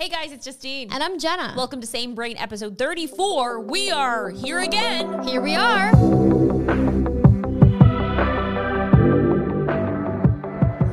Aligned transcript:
Hey 0.00 0.08
guys, 0.08 0.32
it's 0.32 0.46
Justine. 0.46 0.90
And 0.90 1.02
I'm 1.02 1.18
Jenna. 1.18 1.52
Welcome 1.54 1.82
to 1.82 1.86
Same 1.86 2.14
Brain 2.14 2.38
episode 2.38 2.78
34. 2.78 3.60
We 3.60 3.90
are 3.90 4.30
here 4.30 4.60
again. 4.60 5.22
Here 5.24 5.42
we 5.42 5.56
are. 5.56 5.90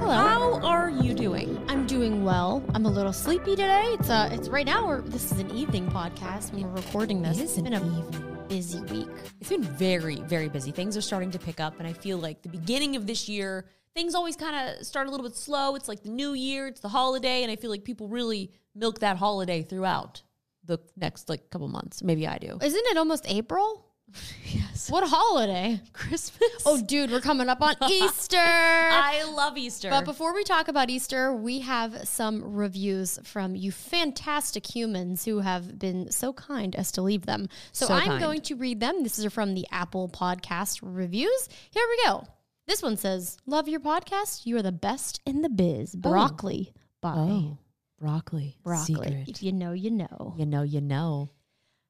Hello. 0.01 0.59
How 0.59 0.59
are 0.61 0.89
you 0.89 1.13
doing? 1.13 1.57
I'm 1.69 1.87
doing 1.87 2.25
well. 2.25 2.61
I'm 2.73 2.85
a 2.85 2.89
little 2.89 3.13
sleepy 3.13 3.51
today. 3.51 3.95
It's 3.97 4.09
uh 4.09 4.27
it's 4.29 4.49
right 4.49 4.65
now 4.65 4.85
we're 4.85 4.99
this 4.99 5.31
is 5.31 5.39
an 5.39 5.51
evening 5.51 5.89
podcast 5.89 6.51
when 6.51 6.63
we're 6.63 6.81
recording 6.81 7.21
this. 7.21 7.37
It 7.37 7.43
is 7.43 7.49
It's 7.51 7.57
an 7.59 7.63
been 7.63 7.75
a 7.75 8.47
busy 8.49 8.81
week. 8.81 9.07
It's 9.39 9.49
been 9.49 9.63
very, 9.63 10.17
very 10.17 10.49
busy. 10.49 10.71
Things 10.71 10.97
are 10.97 11.01
starting 11.01 11.31
to 11.31 11.39
pick 11.39 11.61
up, 11.61 11.79
and 11.79 11.87
I 11.87 11.93
feel 11.93 12.17
like 12.17 12.41
the 12.41 12.49
beginning 12.49 12.97
of 12.97 13.07
this 13.07 13.29
year, 13.29 13.65
things 13.97 14.13
always 14.13 14.35
kind 14.35 14.55
of 14.79 14.85
start 14.85 15.07
a 15.07 15.09
little 15.11 15.25
bit 15.25 15.35
slow. 15.35 15.73
It's 15.75 15.87
like 15.87 16.03
the 16.03 16.09
new 16.09 16.33
year, 16.33 16.67
it's 16.67 16.81
the 16.81 16.89
holiday, 16.89 17.41
and 17.41 17.51
I 17.51 17.55
feel 17.55 17.71
like 17.71 17.83
people 17.83 18.07
really 18.07 18.51
milk 18.75 18.99
that 18.99 19.17
holiday 19.17 19.63
throughout 19.63 20.21
the 20.63 20.77
next 20.95 21.29
like 21.29 21.49
couple 21.49 21.67
months. 21.67 22.03
Maybe 22.03 22.27
I 22.27 22.37
do. 22.37 22.59
Isn't 22.61 22.85
it 22.87 22.97
almost 22.97 23.25
April? 23.27 23.83
Yes. 24.45 24.89
What 24.89 25.03
holiday? 25.05 25.81
Christmas. 25.91 26.63
Oh 26.65 26.81
dude, 26.81 27.11
we're 27.11 27.19
coming 27.19 27.49
up 27.49 27.61
on 27.61 27.75
Easter. 27.89 28.37
I 28.37 29.25
love 29.35 29.57
Easter. 29.57 29.89
But 29.89 30.05
before 30.05 30.33
we 30.33 30.43
talk 30.45 30.69
about 30.69 30.89
Easter, 30.89 31.33
we 31.33 31.59
have 31.59 32.07
some 32.07 32.55
reviews 32.55 33.19
from 33.25 33.55
you 33.55 33.71
fantastic 33.73 34.65
humans 34.73 35.25
who 35.25 35.39
have 35.39 35.77
been 35.77 36.09
so 36.11 36.31
kind 36.31 36.73
as 36.75 36.91
to 36.93 37.01
leave 37.01 37.25
them. 37.25 37.49
So, 37.73 37.87
So 37.87 37.93
I'm 37.95 38.07
kind. 38.07 38.21
going 38.21 38.41
to 38.41 38.55
read 38.55 38.79
them. 38.79 39.03
This 39.03 39.19
is 39.19 39.31
from 39.33 39.53
the 39.55 39.65
Apple 39.71 40.07
Podcast 40.07 40.79
reviews. 40.81 41.49
Here 41.71 41.83
we 41.89 42.05
go. 42.05 42.25
This 42.67 42.83
one 42.83 42.97
says, 42.97 43.37
Love 43.45 43.69
your 43.69 43.79
podcast. 43.79 44.45
You 44.45 44.57
are 44.57 44.61
the 44.61 44.73
best 44.73 45.21
in 45.25 45.41
the 45.41 45.49
biz. 45.49 45.95
Oh. 45.95 45.99
Broccoli 45.99 46.73
by 47.01 47.15
oh, 47.15 47.57
broccoli. 47.97 48.57
Broccoli. 48.61 48.95
Secret. 48.95 49.29
If 49.29 49.41
you 49.41 49.53
know, 49.53 49.71
you 49.71 49.89
know. 49.89 50.35
You 50.37 50.45
know, 50.45 50.63
you 50.63 50.81
know. 50.81 51.29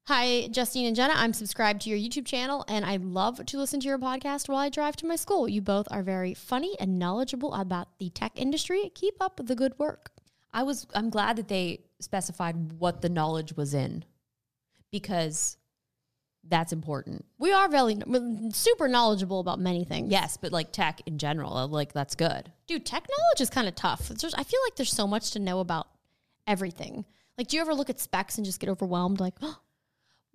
Hi, 0.05 0.47
Justine 0.49 0.85
and 0.85 0.95
Jenna. 0.95 1.15
I'm 1.17 1.33
subscribed 1.33 1.81
to 1.81 1.89
your 1.89 1.97
YouTube 1.97 2.27
channel 2.27 2.63
and 2.67 2.85
I 2.85 2.97
love 2.97 3.43
to 3.43 3.57
listen 3.57 3.79
to 3.79 3.87
your 3.87 3.97
podcast 3.97 4.47
while 4.47 4.59
I 4.59 4.69
drive 4.69 4.95
to 4.97 5.07
my 5.07 5.15
school. 5.15 5.49
You 5.49 5.61
both 5.61 5.87
are 5.89 6.03
very 6.03 6.35
funny 6.35 6.77
and 6.79 6.99
knowledgeable 6.99 7.53
about 7.55 7.97
the 7.97 8.11
tech 8.11 8.33
industry. 8.35 8.91
Keep 8.93 9.15
up 9.19 9.41
the 9.43 9.55
good 9.55 9.73
work. 9.79 10.11
I 10.53 10.61
was 10.61 10.85
I'm 10.93 11.09
glad 11.09 11.37
that 11.37 11.47
they 11.47 11.81
specified 11.99 12.73
what 12.73 13.01
the 13.01 13.09
knowledge 13.09 13.57
was 13.57 13.73
in 13.73 14.05
because 14.91 15.57
that's 16.49 16.73
important. 16.73 17.25
We 17.37 17.51
are 17.51 17.67
very 17.69 17.97
super 18.53 18.87
knowledgeable 18.87 19.39
about 19.39 19.59
many 19.59 19.83
things. 19.83 20.11
Yes, 20.11 20.37
but 20.37 20.51
like 20.51 20.71
tech 20.71 21.01
in 21.05 21.17
general, 21.17 21.55
uh, 21.55 21.67
like 21.67 21.93
that's 21.93 22.15
good. 22.15 22.51
Dude, 22.67 22.85
tech 22.85 23.07
knowledge 23.07 23.41
is 23.41 23.49
kind 23.49 23.67
of 23.67 23.75
tough. 23.75 24.11
I 24.11 24.43
feel 24.43 24.59
like 24.65 24.75
there's 24.75 24.91
so 24.91 25.07
much 25.07 25.31
to 25.31 25.39
know 25.39 25.59
about 25.59 25.87
everything. 26.45 27.05
Like, 27.37 27.47
do 27.47 27.57
you 27.57 27.61
ever 27.61 27.73
look 27.73 27.89
at 27.89 27.99
specs 27.99 28.37
and 28.37 28.45
just 28.45 28.59
get 28.59 28.69
overwhelmed? 28.69 29.19
Like, 29.19 29.35
oh, 29.41 29.59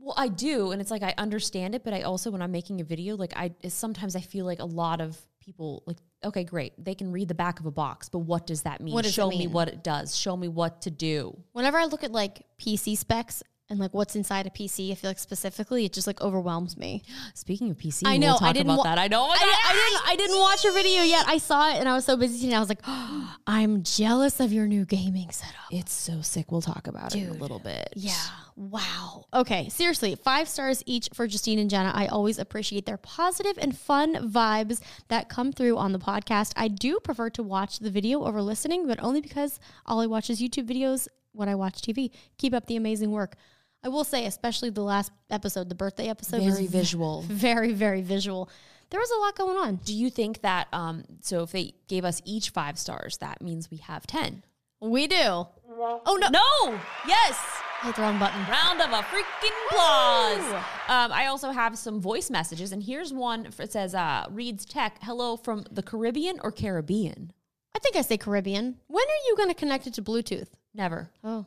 Well, 0.05 0.15
I 0.17 0.27
do, 0.27 0.73
and 0.73 0.81
it's 0.81 0.91
like 0.91 1.05
I 1.05 1.15
understand 1.17 1.77
it, 1.77 1.85
but 1.85 1.95
I 1.95 2.03
also 2.03 2.33
when 2.33 2.43
I'm 2.43 2.51
making 2.51 2.81
a 2.81 2.85
video, 2.85 3.17
like 3.17 3.37
I 3.37 3.53
sometimes 3.69 4.17
I 4.17 4.21
feel 4.21 4.45
like 4.45 4.59
a 4.59 4.65
lot 4.65 5.01
of 5.01 5.17
people 5.39 5.85
like 5.87 5.99
okay, 6.25 6.43
great, 6.43 6.73
they 6.77 6.97
can 6.97 7.13
read 7.13 7.29
the 7.29 7.35
back 7.35 7.61
of 7.61 7.67
a 7.67 7.71
box, 7.71 8.09
but 8.09 8.19
what 8.19 8.45
does 8.45 8.63
that 8.63 8.81
mean? 8.81 8.95
What 8.95 9.05
does 9.05 9.15
Show 9.15 9.29
me 9.29 9.47
what 9.47 9.69
it 9.69 9.85
does. 9.85 10.17
Show 10.17 10.37
me 10.37 10.49
what 10.49 10.83
to 10.83 10.91
do. 10.91 11.39
whenever 11.53 11.79
I 11.79 11.85
look 11.85 12.03
at 12.03 12.11
like 12.11 12.43
PC 12.61 12.99
specs 12.99 13.45
and 13.71 13.79
like 13.79 13.95
what's 13.95 14.15
inside 14.17 14.47
a 14.47 14.51
PC, 14.51 14.93
I 14.93 14.95
feel 14.95 15.11
like 15.11 15.19
specifically 15.19 15.85
it 15.85 15.93
just 15.93 16.07
like 16.07 16.21
overwhelms 16.21 16.77
me. 16.77 17.03
Speaking 17.35 17.71
of 17.71 17.79
PC, 17.79 18.03
I 18.05 18.17
know. 18.19 18.29
we'll 18.29 18.39
talk 18.39 18.49
I 18.49 18.53
didn't 18.53 18.67
about 18.67 18.79
wa- 18.79 18.85
that. 18.85 18.99
I 18.99 19.09
know. 19.09 19.23
Oh 19.23 19.31
I, 19.31 19.39
didn't, 19.39 19.55
I 19.65 19.73
didn't. 19.73 20.09
I 20.09 20.17
didn't 20.17 20.41
watch 20.41 20.65
your 20.65 20.73
video 20.75 21.03
yet. 21.03 21.25
I 21.29 21.39
saw 21.39 21.71
it 21.71 21.77
and 21.79 21.89
I 21.89 21.95
was 21.95 22.05
so 22.05 22.17
busy 22.17 22.41
today. 22.45 22.57
I 22.57 22.61
was 22.61 22.69
like, 22.69 22.83
I'm 23.47 23.83
jealous 23.83 24.41
of 24.41 24.53
your 24.53 24.67
new 24.67 24.85
gaming 24.85 25.31
setup. 25.31 25.55
It's 25.71 25.93
so 25.93 26.21
sick. 26.23 26.53
We'll 26.53 26.61
talk 26.63 26.87
about 26.87 27.15
it 27.15 27.23
in 27.23 27.29
a 27.31 27.33
little 27.35 27.59
bit. 27.59 27.93
Yeah. 27.97 28.13
Wow. 28.57 29.25
Okay. 29.33 29.69
Seriously, 29.71 30.15
five 30.15 30.47
stars 30.49 30.83
each 30.85 31.09
for 31.15 31.27
Justine 31.27 31.59
and 31.59 31.71
Jenna. 31.71 31.91
I 31.95 32.07
always 32.09 32.39
appreciate 32.39 32.85
their 32.85 32.99
positive 32.99 33.57
and 33.59 33.77
fun 33.77 34.31
vibes 34.31 34.81
that 35.09 35.31
come 35.31 35.53
through 35.53 35.79
on 35.79 35.93
the 35.93 35.99
podcast. 35.99 36.53
I 36.57 36.69
do 36.69 37.01
prefer 37.01 37.31
to 37.31 37.43
watch 37.43 37.79
the 37.79 37.91
video 37.91 38.25
over 38.25 38.43
listening, 38.43 38.87
but 38.87 39.03
only 39.03 39.23
because 39.23 39.59
all 39.87 40.01
I 40.01 40.07
watch 40.07 40.29
is 40.29 40.41
YouTube 40.43 40.69
videos 40.69 41.09
when 41.33 41.49
I 41.49 41.55
watch 41.55 41.81
TV. 41.83 42.11
Keep 42.39 42.55
up 42.55 42.67
the 42.67 42.77
amazing 42.77 43.11
work. 43.11 43.37
I 43.85 43.89
will 43.89 44.05
say, 44.05 44.27
especially 44.27 44.71
the 44.71 44.83
last 44.83 45.11
episode, 45.29 45.69
the 45.69 45.75
birthday 45.75 46.09
episode, 46.09 46.43
Very 46.43 46.67
visual. 46.67 47.23
very, 47.27 47.73
very 47.73 48.03
visual. 48.03 48.49
There 48.91 49.01
was 49.01 49.11
a 49.11 49.19
lot 49.21 49.37
going 49.37 49.57
on. 49.57 49.77
Do 49.77 49.95
you 49.95 50.11
think 50.11 50.43
that 50.43 50.69
um 50.73 51.05
so 51.23 51.43
if 51.43 51.53
they 51.53 51.75
gave 51.89 52.05
us 52.05 52.21
each 52.25 52.51
five 52.51 52.79
stars, 52.79 53.19
that 53.19 53.41
means 53.43 53.71
we 53.71 53.79
have 53.79 54.07
ten? 54.07 54.45
We 54.81 55.07
do. 55.07 55.17
Oh 55.17 56.19
no! 56.21 56.29
No. 56.29 56.79
Yes. 57.09 57.41
I 57.83 57.87
hit 57.87 57.97
the 57.97 58.03
wrong 58.03 58.19
button. 58.19 58.41
Round 58.49 58.81
of 58.81 58.91
a 58.91 59.03
freaking 59.03 59.67
applause. 59.71 60.53
Um, 60.89 61.11
I 61.13 61.27
also 61.27 61.51
have 61.51 61.77
some 61.77 62.01
voice 62.01 62.31
messages, 62.31 62.71
and 62.71 62.81
here's 62.83 63.13
one. 63.13 63.47
It 63.59 63.73
says, 63.73 63.95
uh, 63.95 64.27
"Reads 64.31 64.65
tech. 64.65 64.99
Hello 65.03 65.37
from 65.37 65.65
the 65.71 65.83
Caribbean 65.83 66.39
or 66.45 66.53
Caribbean? 66.53 67.33
I 67.75 67.79
think 67.79 67.97
I 67.97 68.03
say 68.03 68.19
Caribbean. 68.19 68.77
When 68.87 69.05
are 69.05 69.23
you 69.27 69.37
going 69.37 69.49
to 69.49 69.55
connect 69.55 69.87
it 69.87 69.95
to 69.95 70.03
Bluetooth? 70.03 70.49
Never. 70.75 71.11
Oh. 71.25 71.47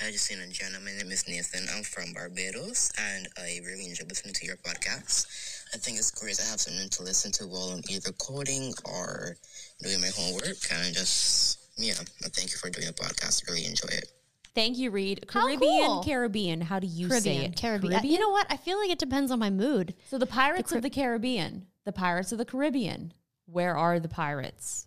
Hi, 0.00 0.10
Justine 0.10 0.40
and 0.40 0.52
Jenna. 0.52 0.80
My 0.80 0.90
name 0.90 1.12
is 1.12 1.28
Nathan. 1.28 1.66
I'm 1.74 1.84
from 1.84 2.12
Barbados, 2.12 2.92
and 2.98 3.28
I 3.38 3.60
really 3.64 3.86
enjoy 3.86 4.04
listening 4.08 4.34
to 4.34 4.46
your 4.46 4.56
podcast. 4.56 5.26
I 5.72 5.78
think 5.78 5.98
it's 5.98 6.10
great 6.10 6.34
to 6.36 6.42
have 6.42 6.60
something 6.60 6.88
to 6.88 7.02
listen 7.02 7.30
to 7.32 7.46
while 7.46 7.70
I'm 7.70 7.82
either 7.88 8.10
coding 8.12 8.74
or 8.84 9.36
doing 9.82 10.00
my 10.00 10.10
homework, 10.16 10.56
and 10.72 10.82
I 10.82 10.90
just 10.92 11.60
yeah. 11.76 11.94
I 12.24 12.28
thank 12.28 12.50
you 12.50 12.58
for 12.58 12.70
doing 12.70 12.86
the 12.86 12.92
podcast. 12.92 13.46
Really 13.48 13.66
enjoy 13.66 13.88
it. 13.88 14.12
Thank 14.54 14.78
you, 14.78 14.90
Reed. 14.90 15.26
How 15.30 15.46
Caribbean, 15.46 15.86
cool. 15.86 16.04
Caribbean. 16.04 16.60
How 16.60 16.78
do 16.78 16.86
you 16.86 17.08
say 17.10 17.38
it? 17.38 17.56
Caribbean. 17.56 18.04
You 18.04 18.18
know 18.18 18.30
what? 18.30 18.46
I 18.50 18.56
feel 18.56 18.78
like 18.78 18.90
it 18.90 18.98
depends 18.98 19.30
on 19.30 19.38
my 19.38 19.50
mood. 19.50 19.94
So 20.08 20.18
the 20.18 20.26
Pirates 20.26 20.72
of 20.72 20.82
the 20.82 20.90
Caribbean, 20.90 21.66
the 21.84 21.92
Pirates 21.92 22.30
of 22.32 22.38
the 22.38 22.44
Caribbean. 22.44 23.12
Where 23.46 23.76
are 23.76 24.00
the 24.00 24.08
pirates? 24.08 24.86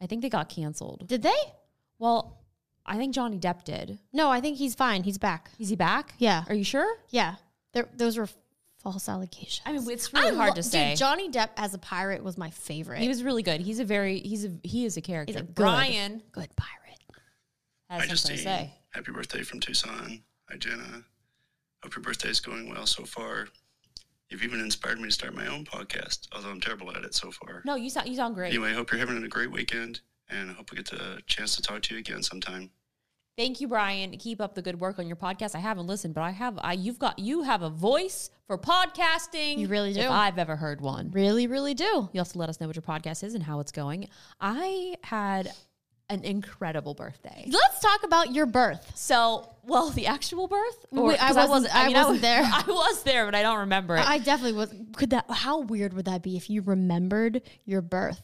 I 0.00 0.06
think 0.06 0.22
they 0.22 0.28
got 0.28 0.48
canceled. 0.48 1.06
Did 1.06 1.22
they? 1.22 1.36
Well, 1.98 2.38
I 2.86 2.96
think 2.96 3.14
Johnny 3.14 3.38
Depp 3.38 3.64
did. 3.64 3.98
No, 4.12 4.30
I 4.30 4.40
think 4.40 4.56
he's 4.58 4.74
fine. 4.74 5.02
He's 5.02 5.18
back. 5.18 5.50
Is 5.58 5.68
he 5.68 5.76
back? 5.76 6.14
Yeah. 6.18 6.44
Are 6.48 6.54
you 6.54 6.64
sure? 6.64 6.96
Yeah. 7.10 7.36
There, 7.72 7.88
those 7.94 8.16
were 8.16 8.28
false 8.82 9.08
allegations. 9.08 9.60
I 9.66 9.72
mean, 9.72 9.88
it's 9.90 10.12
really 10.14 10.30
I 10.30 10.34
hard 10.34 10.48
lo- 10.50 10.54
to 10.54 10.62
say. 10.62 10.90
Dude, 10.90 10.98
Johnny 10.98 11.28
Depp 11.30 11.50
as 11.56 11.74
a 11.74 11.78
pirate 11.78 12.24
was 12.24 12.38
my 12.38 12.50
favorite. 12.50 13.00
He 13.00 13.08
was 13.08 13.22
really 13.22 13.42
good. 13.42 13.60
He's 13.60 13.78
a 13.78 13.84
very 13.84 14.18
he's 14.20 14.44
a 14.46 14.52
he 14.62 14.84
is 14.86 14.96
a 14.96 15.00
character. 15.02 15.32
He's 15.34 15.40
a 15.40 15.44
good, 15.44 15.54
Brian 15.54 16.22
good 16.32 16.48
pirate. 16.56 16.98
has 17.90 18.00
Hi, 18.02 18.06
something 18.14 18.36
to 18.36 18.42
say. 18.42 18.74
Happy 18.94 19.12
birthday 19.12 19.42
from 19.42 19.60
Tucson. 19.60 20.22
Hi, 20.48 20.56
Jenna. 20.56 21.04
Hope 21.82 21.94
your 21.94 22.02
birthday 22.02 22.30
is 22.30 22.40
going 22.40 22.68
well 22.70 22.86
so 22.86 23.04
far. 23.04 23.48
You've 24.30 24.44
even 24.44 24.60
inspired 24.60 25.00
me 25.00 25.08
to 25.08 25.12
start 25.12 25.34
my 25.34 25.48
own 25.48 25.64
podcast, 25.64 26.28
although 26.32 26.50
I'm 26.50 26.60
terrible 26.60 26.90
at 26.96 27.02
it 27.02 27.14
so 27.14 27.32
far. 27.32 27.62
No, 27.64 27.74
you 27.74 27.90
sound 27.90 28.08
you 28.08 28.14
sound 28.14 28.36
great. 28.36 28.50
Anyway, 28.50 28.70
I 28.70 28.74
hope 28.74 28.92
you're 28.92 29.00
having 29.00 29.22
a 29.22 29.28
great 29.28 29.50
weekend, 29.50 30.00
and 30.28 30.50
I 30.50 30.54
hope 30.54 30.70
we 30.70 30.76
get 30.76 30.88
the 30.88 31.20
chance 31.26 31.56
to 31.56 31.62
talk 31.62 31.82
to 31.82 31.94
you 31.94 32.00
again 32.00 32.22
sometime. 32.22 32.70
Thank 33.36 33.60
you, 33.60 33.68
Brian. 33.68 34.16
Keep 34.18 34.40
up 34.40 34.54
the 34.54 34.62
good 34.62 34.78
work 34.78 34.98
on 34.98 35.06
your 35.06 35.16
podcast. 35.16 35.54
I 35.54 35.58
haven't 35.58 35.86
listened, 35.86 36.14
but 36.14 36.20
I 36.20 36.30
have. 36.30 36.58
I 36.62 36.74
you've 36.74 36.98
got 36.98 37.18
you 37.18 37.42
have 37.42 37.62
a 37.62 37.70
voice 37.70 38.30
for 38.46 38.56
podcasting. 38.56 39.58
You 39.58 39.66
really 39.66 39.92
do. 39.92 40.00
If 40.00 40.10
I've 40.10 40.38
ever 40.38 40.56
heard 40.56 40.80
one. 40.80 41.10
Really, 41.10 41.48
really 41.48 41.74
do. 41.74 42.08
You 42.12 42.20
also 42.20 42.38
let 42.38 42.48
us 42.48 42.60
know 42.60 42.68
what 42.68 42.76
your 42.76 42.82
podcast 42.82 43.24
is 43.24 43.34
and 43.34 43.42
how 43.42 43.58
it's 43.58 43.72
going. 43.72 44.08
I 44.40 44.96
had 45.02 45.50
an 46.10 46.24
incredible 46.24 46.94
birthday. 46.94 47.44
Let's 47.48 47.80
talk 47.80 48.02
about 48.02 48.34
your 48.34 48.46
birth. 48.46 48.92
So, 48.94 49.54
well, 49.64 49.90
the 49.90 50.06
actual 50.06 50.48
birth? 50.48 50.86
Wait, 50.90 51.22
I 51.22 51.28
'cause 51.32 51.48
wasn't- 51.48 51.74
I 51.74 51.86
mean, 51.86 51.94
wasn't 51.94 52.12
was- 52.14 52.20
there. 52.20 52.42
I 52.44 52.64
was 52.66 53.02
there, 53.04 53.24
but 53.24 53.34
I 53.34 53.42
don't 53.42 53.60
remember 53.60 53.96
it. 53.96 54.06
I 54.08 54.18
definitely 54.18 54.54
was. 54.58 54.74
Could 54.96 55.10
that? 55.10 55.26
How 55.30 55.60
weird 55.60 55.94
would 55.94 56.04
that 56.06 56.22
be 56.22 56.36
if 56.36 56.50
you 56.50 56.62
remembered 56.62 57.42
your 57.64 57.80
birth? 57.80 58.22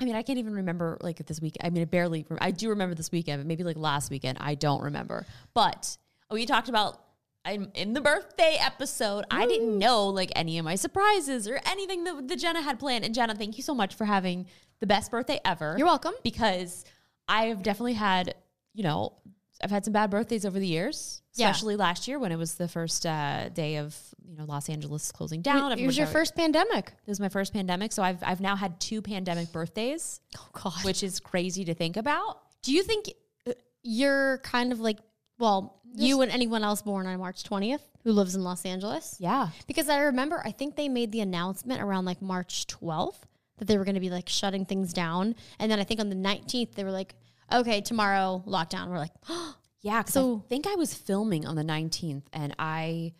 I 0.00 0.04
mean, 0.04 0.14
I 0.14 0.22
can't 0.22 0.38
even 0.38 0.54
remember 0.54 0.96
like 1.00 1.24
this 1.26 1.40
week. 1.40 1.56
I 1.62 1.70
mean, 1.70 1.82
I 1.82 1.86
barely. 1.86 2.24
I 2.40 2.50
do 2.50 2.68
remember 2.68 2.94
this 2.94 3.10
weekend, 3.10 3.40
but 3.40 3.46
maybe 3.46 3.64
like 3.64 3.76
last 3.76 4.10
weekend, 4.10 4.38
I 4.40 4.54
don't 4.54 4.82
remember. 4.82 5.26
But 5.54 5.96
we 6.30 6.46
talked 6.46 6.68
about 6.68 7.00
I'm 7.44 7.70
in 7.74 7.94
the 7.94 8.00
birthday 8.00 8.56
episode. 8.60 9.24
I 9.30 9.46
didn't 9.46 9.78
know 9.78 10.08
like 10.08 10.30
any 10.36 10.58
of 10.58 10.64
my 10.64 10.74
surprises 10.74 11.48
or 11.48 11.60
anything 11.66 12.04
that, 12.04 12.28
that 12.28 12.36
Jenna 12.38 12.60
had 12.62 12.78
planned. 12.78 13.04
And 13.04 13.14
Jenna, 13.14 13.34
thank 13.34 13.56
you 13.56 13.62
so 13.62 13.74
much 13.74 13.94
for 13.94 14.04
having 14.04 14.46
the 14.80 14.86
best 14.86 15.10
birthday 15.10 15.40
ever. 15.44 15.74
You're 15.78 15.86
welcome. 15.86 16.12
Because 16.22 16.84
I've 17.28 17.62
definitely 17.62 17.94
had, 17.94 18.34
you 18.74 18.82
know, 18.82 19.14
I've 19.62 19.70
had 19.70 19.84
some 19.84 19.92
bad 19.92 20.10
birthdays 20.10 20.44
over 20.46 20.58
the 20.58 20.66
years, 20.66 21.20
Yeah. 21.34 21.50
especially 21.50 21.76
last 21.76 22.06
year 22.08 22.18
when 22.18 22.30
it 22.32 22.36
was 22.36 22.54
the 22.54 22.68
first 22.68 23.04
uh, 23.04 23.48
day 23.48 23.76
of 23.78 23.96
you 24.24 24.36
know 24.36 24.44
Los 24.44 24.68
Angeles 24.68 25.10
closing 25.10 25.42
down. 25.42 25.72
It 25.78 25.84
was 25.86 25.98
your 25.98 26.06
first 26.06 26.36
pandemic. 26.36 26.88
It 27.06 27.10
was 27.10 27.18
my 27.18 27.28
first 27.28 27.52
pandemic, 27.52 27.92
so 27.92 28.02
I've 28.02 28.22
I've 28.22 28.40
now 28.40 28.54
had 28.56 28.78
two 28.78 29.02
pandemic 29.02 29.50
birthdays 29.52 30.20
Oh 30.36 30.46
God. 30.52 30.84
which 30.84 31.02
is 31.02 31.18
crazy 31.18 31.64
to 31.64 31.74
think 31.74 31.96
about. 31.96 32.40
Do 32.62 32.72
you 32.72 32.82
think 32.84 33.10
uh, 33.48 33.52
you're 33.82 34.38
kind 34.38 34.70
of 34.72 34.78
like, 34.80 34.98
well, 35.38 35.80
you 35.94 36.20
and 36.20 36.30
anyone 36.30 36.62
else 36.62 36.82
born 36.82 37.06
on 37.06 37.18
March 37.18 37.42
20th 37.42 37.80
who 38.04 38.12
lives 38.12 38.34
in 38.36 38.44
Los 38.44 38.64
Angeles? 38.64 39.16
Yeah. 39.18 39.48
Because 39.66 39.88
I 39.88 40.00
remember, 40.02 40.40
I 40.44 40.52
think 40.52 40.76
they 40.76 40.88
made 40.88 41.10
the 41.10 41.20
announcement 41.20 41.80
around 41.82 42.04
like 42.04 42.20
March 42.22 42.66
12th 42.68 43.22
that 43.58 43.66
they 43.68 43.78
were 43.78 43.84
going 43.84 43.94
to 43.94 44.00
be 44.00 44.10
like 44.10 44.28
shutting 44.28 44.64
things 44.64 44.92
down. 44.92 45.34
And 45.58 45.70
then 45.70 45.78
I 45.78 45.84
think 45.84 46.00
on 46.00 46.08
the 46.08 46.16
19th, 46.16 46.74
they 46.74 46.84
were 46.84 46.90
like, 46.92 47.14
okay, 47.52 47.80
tomorrow 47.80 48.42
lockdown. 48.46 48.88
We're 48.88 48.98
like, 48.98 49.12
oh, 49.28 49.54
Yeah, 49.80 50.02
So- 50.04 50.42
I 50.44 50.48
think 50.48 50.66
I 50.66 50.74
was 50.74 50.92
filming 50.92 51.46
on 51.46 51.54
the 51.54 51.62
19th 51.62 52.24
and 52.32 52.54
I 52.58 53.12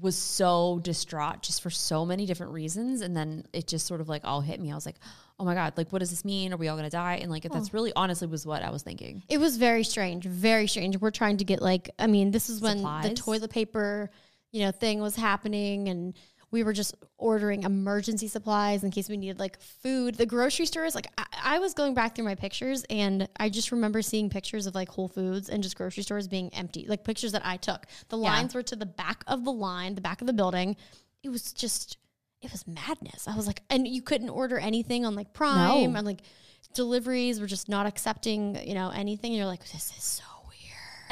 was 0.00 0.16
so 0.16 0.80
distraught 0.82 1.42
just 1.42 1.62
for 1.62 1.70
so 1.70 2.04
many 2.04 2.26
different 2.26 2.52
reasons. 2.52 3.02
And 3.02 3.16
then 3.16 3.44
it 3.52 3.68
just 3.68 3.86
sort 3.86 4.00
of 4.00 4.08
like 4.08 4.22
all 4.24 4.40
hit 4.40 4.58
me. 4.60 4.72
I 4.72 4.74
was 4.74 4.84
like, 4.86 4.96
oh 5.38 5.44
my 5.44 5.54
God, 5.54 5.74
like, 5.76 5.92
what 5.92 5.98
does 6.00 6.10
this 6.10 6.24
mean? 6.24 6.52
Are 6.52 6.56
we 6.56 6.68
all 6.68 6.76
going 6.76 6.88
to 6.88 6.96
die? 6.96 7.16
And 7.22 7.30
like, 7.30 7.44
if 7.44 7.52
that's 7.52 7.72
really 7.74 7.92
honestly 7.94 8.26
was 8.26 8.44
what 8.46 8.62
I 8.62 8.70
was 8.70 8.82
thinking. 8.82 9.22
It 9.28 9.38
was 9.38 9.56
very 9.58 9.84
strange, 9.84 10.24
very 10.24 10.66
strange. 10.66 10.96
We're 10.98 11.10
trying 11.10 11.36
to 11.38 11.44
get 11.44 11.60
like, 11.62 11.90
I 11.98 12.06
mean, 12.06 12.30
this 12.30 12.48
is 12.50 12.60
when 12.60 12.82
the 13.02 13.14
toilet 13.14 13.50
paper, 13.50 14.10
you 14.50 14.62
know, 14.64 14.70
thing 14.70 15.00
was 15.00 15.14
happening, 15.16 15.88
and 15.88 16.14
we 16.52 16.62
were 16.62 16.72
just 16.72 16.94
ordering 17.18 17.64
emergency 17.64 18.28
supplies 18.28 18.84
in 18.84 18.90
case 18.92 19.08
we 19.08 19.16
needed 19.16 19.40
like 19.40 19.58
food. 19.60 20.14
The 20.16 20.26
grocery 20.26 20.66
stores, 20.66 20.94
like, 20.94 21.08
I, 21.18 21.24
I 21.42 21.58
was 21.58 21.72
going 21.74 21.94
back 21.94 22.14
through 22.14 22.26
my 22.26 22.34
pictures, 22.34 22.84
and 22.90 23.26
I 23.38 23.48
just 23.48 23.72
remember 23.72 24.02
seeing 24.02 24.28
pictures 24.30 24.66
of 24.66 24.74
like 24.74 24.88
Whole 24.90 25.08
Foods 25.08 25.48
and 25.48 25.62
just 25.62 25.76
grocery 25.76 26.02
stores 26.04 26.28
being 26.28 26.52
empty, 26.54 26.84
like 26.86 27.02
pictures 27.04 27.32
that 27.32 27.44
I 27.44 27.56
took. 27.56 27.86
The 28.10 28.18
Yeah. 28.18 28.24
lines 28.30 28.54
were 28.54 28.62
to 28.62 28.76
the 28.76 28.86
back 28.86 29.24
of 29.26 29.44
the 29.44 29.50
line, 29.52 29.94
the 29.96 30.00
back 30.02 30.20
of 30.20 30.26
the 30.26 30.32
building. 30.34 30.76
It 31.22 31.30
was 31.30 31.52
just, 31.52 31.96
it 32.42 32.52
was 32.52 32.66
madness. 32.68 33.26
I 33.26 33.34
was 33.34 33.46
like, 33.46 33.62
and 33.70 33.88
you 33.88 34.02
couldn't 34.02 34.28
order 34.30 34.58
anything 34.58 35.06
on 35.06 35.14
like 35.14 35.32
Prime 35.32 35.92
No. 35.92 35.98
and 35.98 36.06
like 36.06 36.20
deliveries 36.74 37.40
were 37.40 37.46
just 37.46 37.68
not 37.68 37.86
accepting, 37.86 38.56
you 38.66 38.74
know, 38.74 38.90
anything. 38.90 39.30
And 39.32 39.38
you're 39.38 39.46
like, 39.46 39.60
this 39.72 39.92
is 39.96 40.02
so. 40.04 40.24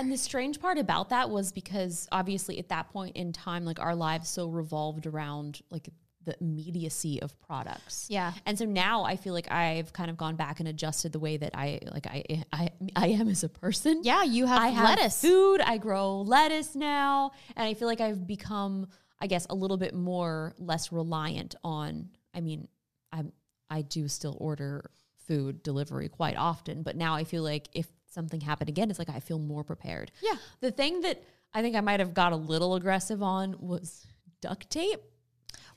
And 0.01 0.11
the 0.11 0.17
strange 0.17 0.61
part 0.61 0.79
about 0.79 1.11
that 1.11 1.29
was 1.29 1.53
because 1.53 2.09
obviously 2.11 2.59
at 2.59 2.71
that 2.71 2.89
point 2.89 3.17
in 3.17 3.35
time, 3.35 3.67
like 3.67 3.79
our 3.79 3.95
lives 3.95 4.31
so 4.31 4.49
revolved 4.49 5.07
around 5.07 5.61
like 5.71 5.91
the 6.25 6.35
immediacy 6.41 7.21
of 7.21 7.39
products. 7.41 8.07
Yeah. 8.09 8.33
And 8.47 8.59
so 8.59 8.65
now 8.65 9.05
I 9.05 9.17
feel 9.17 9.35
like 9.35 9.51
I've 9.53 9.93
kind 9.93 10.11
of 10.11 10.17
gone 10.17 10.37
back 10.37 10.59
and 10.59 10.69
adjusted 10.69 11.13
the 11.13 11.19
way 11.19 11.37
that 11.37 11.51
I 11.55 11.81
like 11.93 12.07
I 12.07 12.45
I, 12.51 12.71
I 12.97 13.09
am 13.09 13.29
as 13.29 13.45
a 13.45 13.51
person. 13.51 14.01
Yeah, 14.03 14.23
you 14.23 14.47
have 14.47 14.61
I 14.63 14.69
have 14.69 14.85
lettuce. 14.89 15.21
food. 15.21 15.61
I 15.61 15.77
grow 15.77 16.23
lettuce 16.23 16.75
now, 16.75 17.33
and 17.55 17.69
I 17.69 17.75
feel 17.75 17.87
like 17.89 18.01
I've 18.01 18.27
become, 18.27 18.89
I 19.21 19.27
guess, 19.27 19.47
a 19.51 19.55
little 19.55 19.77
bit 19.77 19.95
more 19.95 20.55
less 20.59 20.93
reliant 20.93 21.57
on. 21.63 22.09
I 22.35 22.41
mean, 22.41 22.69
I'm 23.13 23.33
I 23.69 23.83
do 23.83 24.09
still 24.09 24.37
order 24.41 24.91
food 25.27 25.63
delivery 25.63 26.09
quite 26.09 26.37
often, 26.37 26.83
but 26.83 26.97
now 26.97 27.15
I 27.15 27.25
feel 27.25 27.43
like 27.43 27.69
if 27.75 27.87
something 28.11 28.41
happened 28.41 28.69
again, 28.69 28.91
it's 28.91 28.99
like 28.99 29.09
I 29.09 29.21
feel 29.21 29.39
more 29.39 29.65
prepared. 29.65 30.11
Yeah. 30.23 30.35
The 30.61 30.71
thing 30.71 31.01
that 31.03 31.23
I 31.55 31.63
think 31.63 31.77
I 31.77 31.81
might 31.81 32.01
have 32.01 32.15
got 32.15 32.33
a 32.33 32.37
little 32.37 32.75
aggressive 32.75 33.23
on 33.23 33.57
was 33.61 34.07
duct 34.41 34.69
tape. 34.71 35.01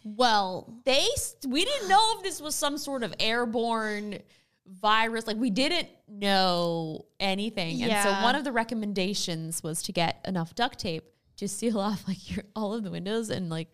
Well, 0.03 0.81
They 0.85 1.05
st- 1.15 1.51
we 1.51 1.63
didn't 1.63 1.87
know 1.87 2.13
if 2.17 2.23
this 2.23 2.41
was 2.41 2.55
some 2.55 2.77
sort 2.77 3.03
of 3.03 3.13
airborne 3.19 4.19
virus. 4.67 5.27
Like 5.27 5.37
we 5.37 5.49
didn't 5.49 5.87
know 6.07 7.05
anything. 7.19 7.81
And 7.83 8.03
so 8.03 8.11
one 8.23 8.35
of 8.35 8.43
the 8.43 8.51
recommendations 8.51 9.63
was 9.63 9.81
to 9.83 9.91
get 9.93 10.19
enough 10.27 10.55
duct 10.55 10.79
tape 10.79 11.03
to 11.37 11.47
seal 11.47 11.79
off 11.87 12.07
like 12.07 12.35
your 12.35 12.43
all 12.55 12.73
of 12.73 12.83
the 12.83 12.91
windows 12.91 13.29
and 13.29 13.49
like 13.49 13.69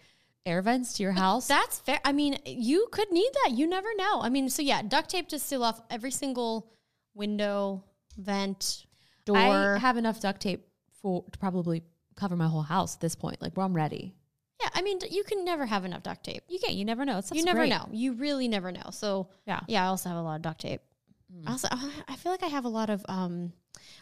air 0.45 0.61
vents 0.61 0.93
to 0.93 1.03
your 1.03 1.11
house. 1.11 1.47
that's 1.47 1.79
fair. 1.79 1.99
I 2.05 2.11
mean, 2.11 2.37
you 2.45 2.87
could 2.91 3.11
need 3.11 3.29
that. 3.43 3.51
You 3.53 3.67
never 3.67 3.89
know. 3.97 4.21
I 4.21 4.29
mean, 4.29 4.49
so 4.49 4.61
yeah, 4.61 4.81
duct 4.81 5.09
tape 5.09 5.27
to 5.29 5.39
seal 5.39 5.63
off 5.63 5.81
every 5.89 6.11
single 6.11 6.71
window, 7.13 7.83
vent, 8.19 8.85
door. 9.25 9.37
I 9.37 9.77
have 9.79 9.97
enough 9.97 10.19
duct 10.21 10.41
tape 10.41 10.67
for 11.01 11.23
to 11.31 11.39
probably 11.39 11.83
cover 12.15 12.35
my 12.35 12.47
whole 12.47 12.61
house 12.61 12.95
at 12.95 13.01
this 13.01 13.15
point. 13.15 13.41
Like, 13.41 13.55
well, 13.57 13.65
I'm 13.65 13.73
ready. 13.75 14.13
yeah, 14.61 14.69
I 14.73 14.81
mean, 14.81 14.99
you 15.09 15.23
can 15.23 15.45
never 15.45 15.65
have 15.65 15.85
enough 15.85 16.03
duct 16.03 16.23
tape. 16.23 16.43
You 16.49 16.59
can't. 16.59 16.73
You 16.75 16.85
never 16.85 17.05
know. 17.05 17.17
It's 17.19 17.31
you 17.31 17.43
never 17.43 17.65
know. 17.65 17.87
You 17.91 18.13
really 18.13 18.47
never 18.47 18.71
know. 18.71 18.89
So 18.91 19.29
Yeah. 19.47 19.61
yeah, 19.67 19.83
I 19.85 19.87
also 19.87 20.09
have 20.09 20.17
a 20.17 20.21
lot 20.21 20.35
of 20.35 20.41
duct 20.41 20.61
tape. 20.61 20.81
Also, 21.47 21.67
I 22.07 22.15
feel 22.15 22.31
like 22.31 22.41
I 22.43 22.47
have 22.47 22.65
a 22.65 22.69
lot 22.69 22.89
of 22.89 23.05
um, 23.07 23.53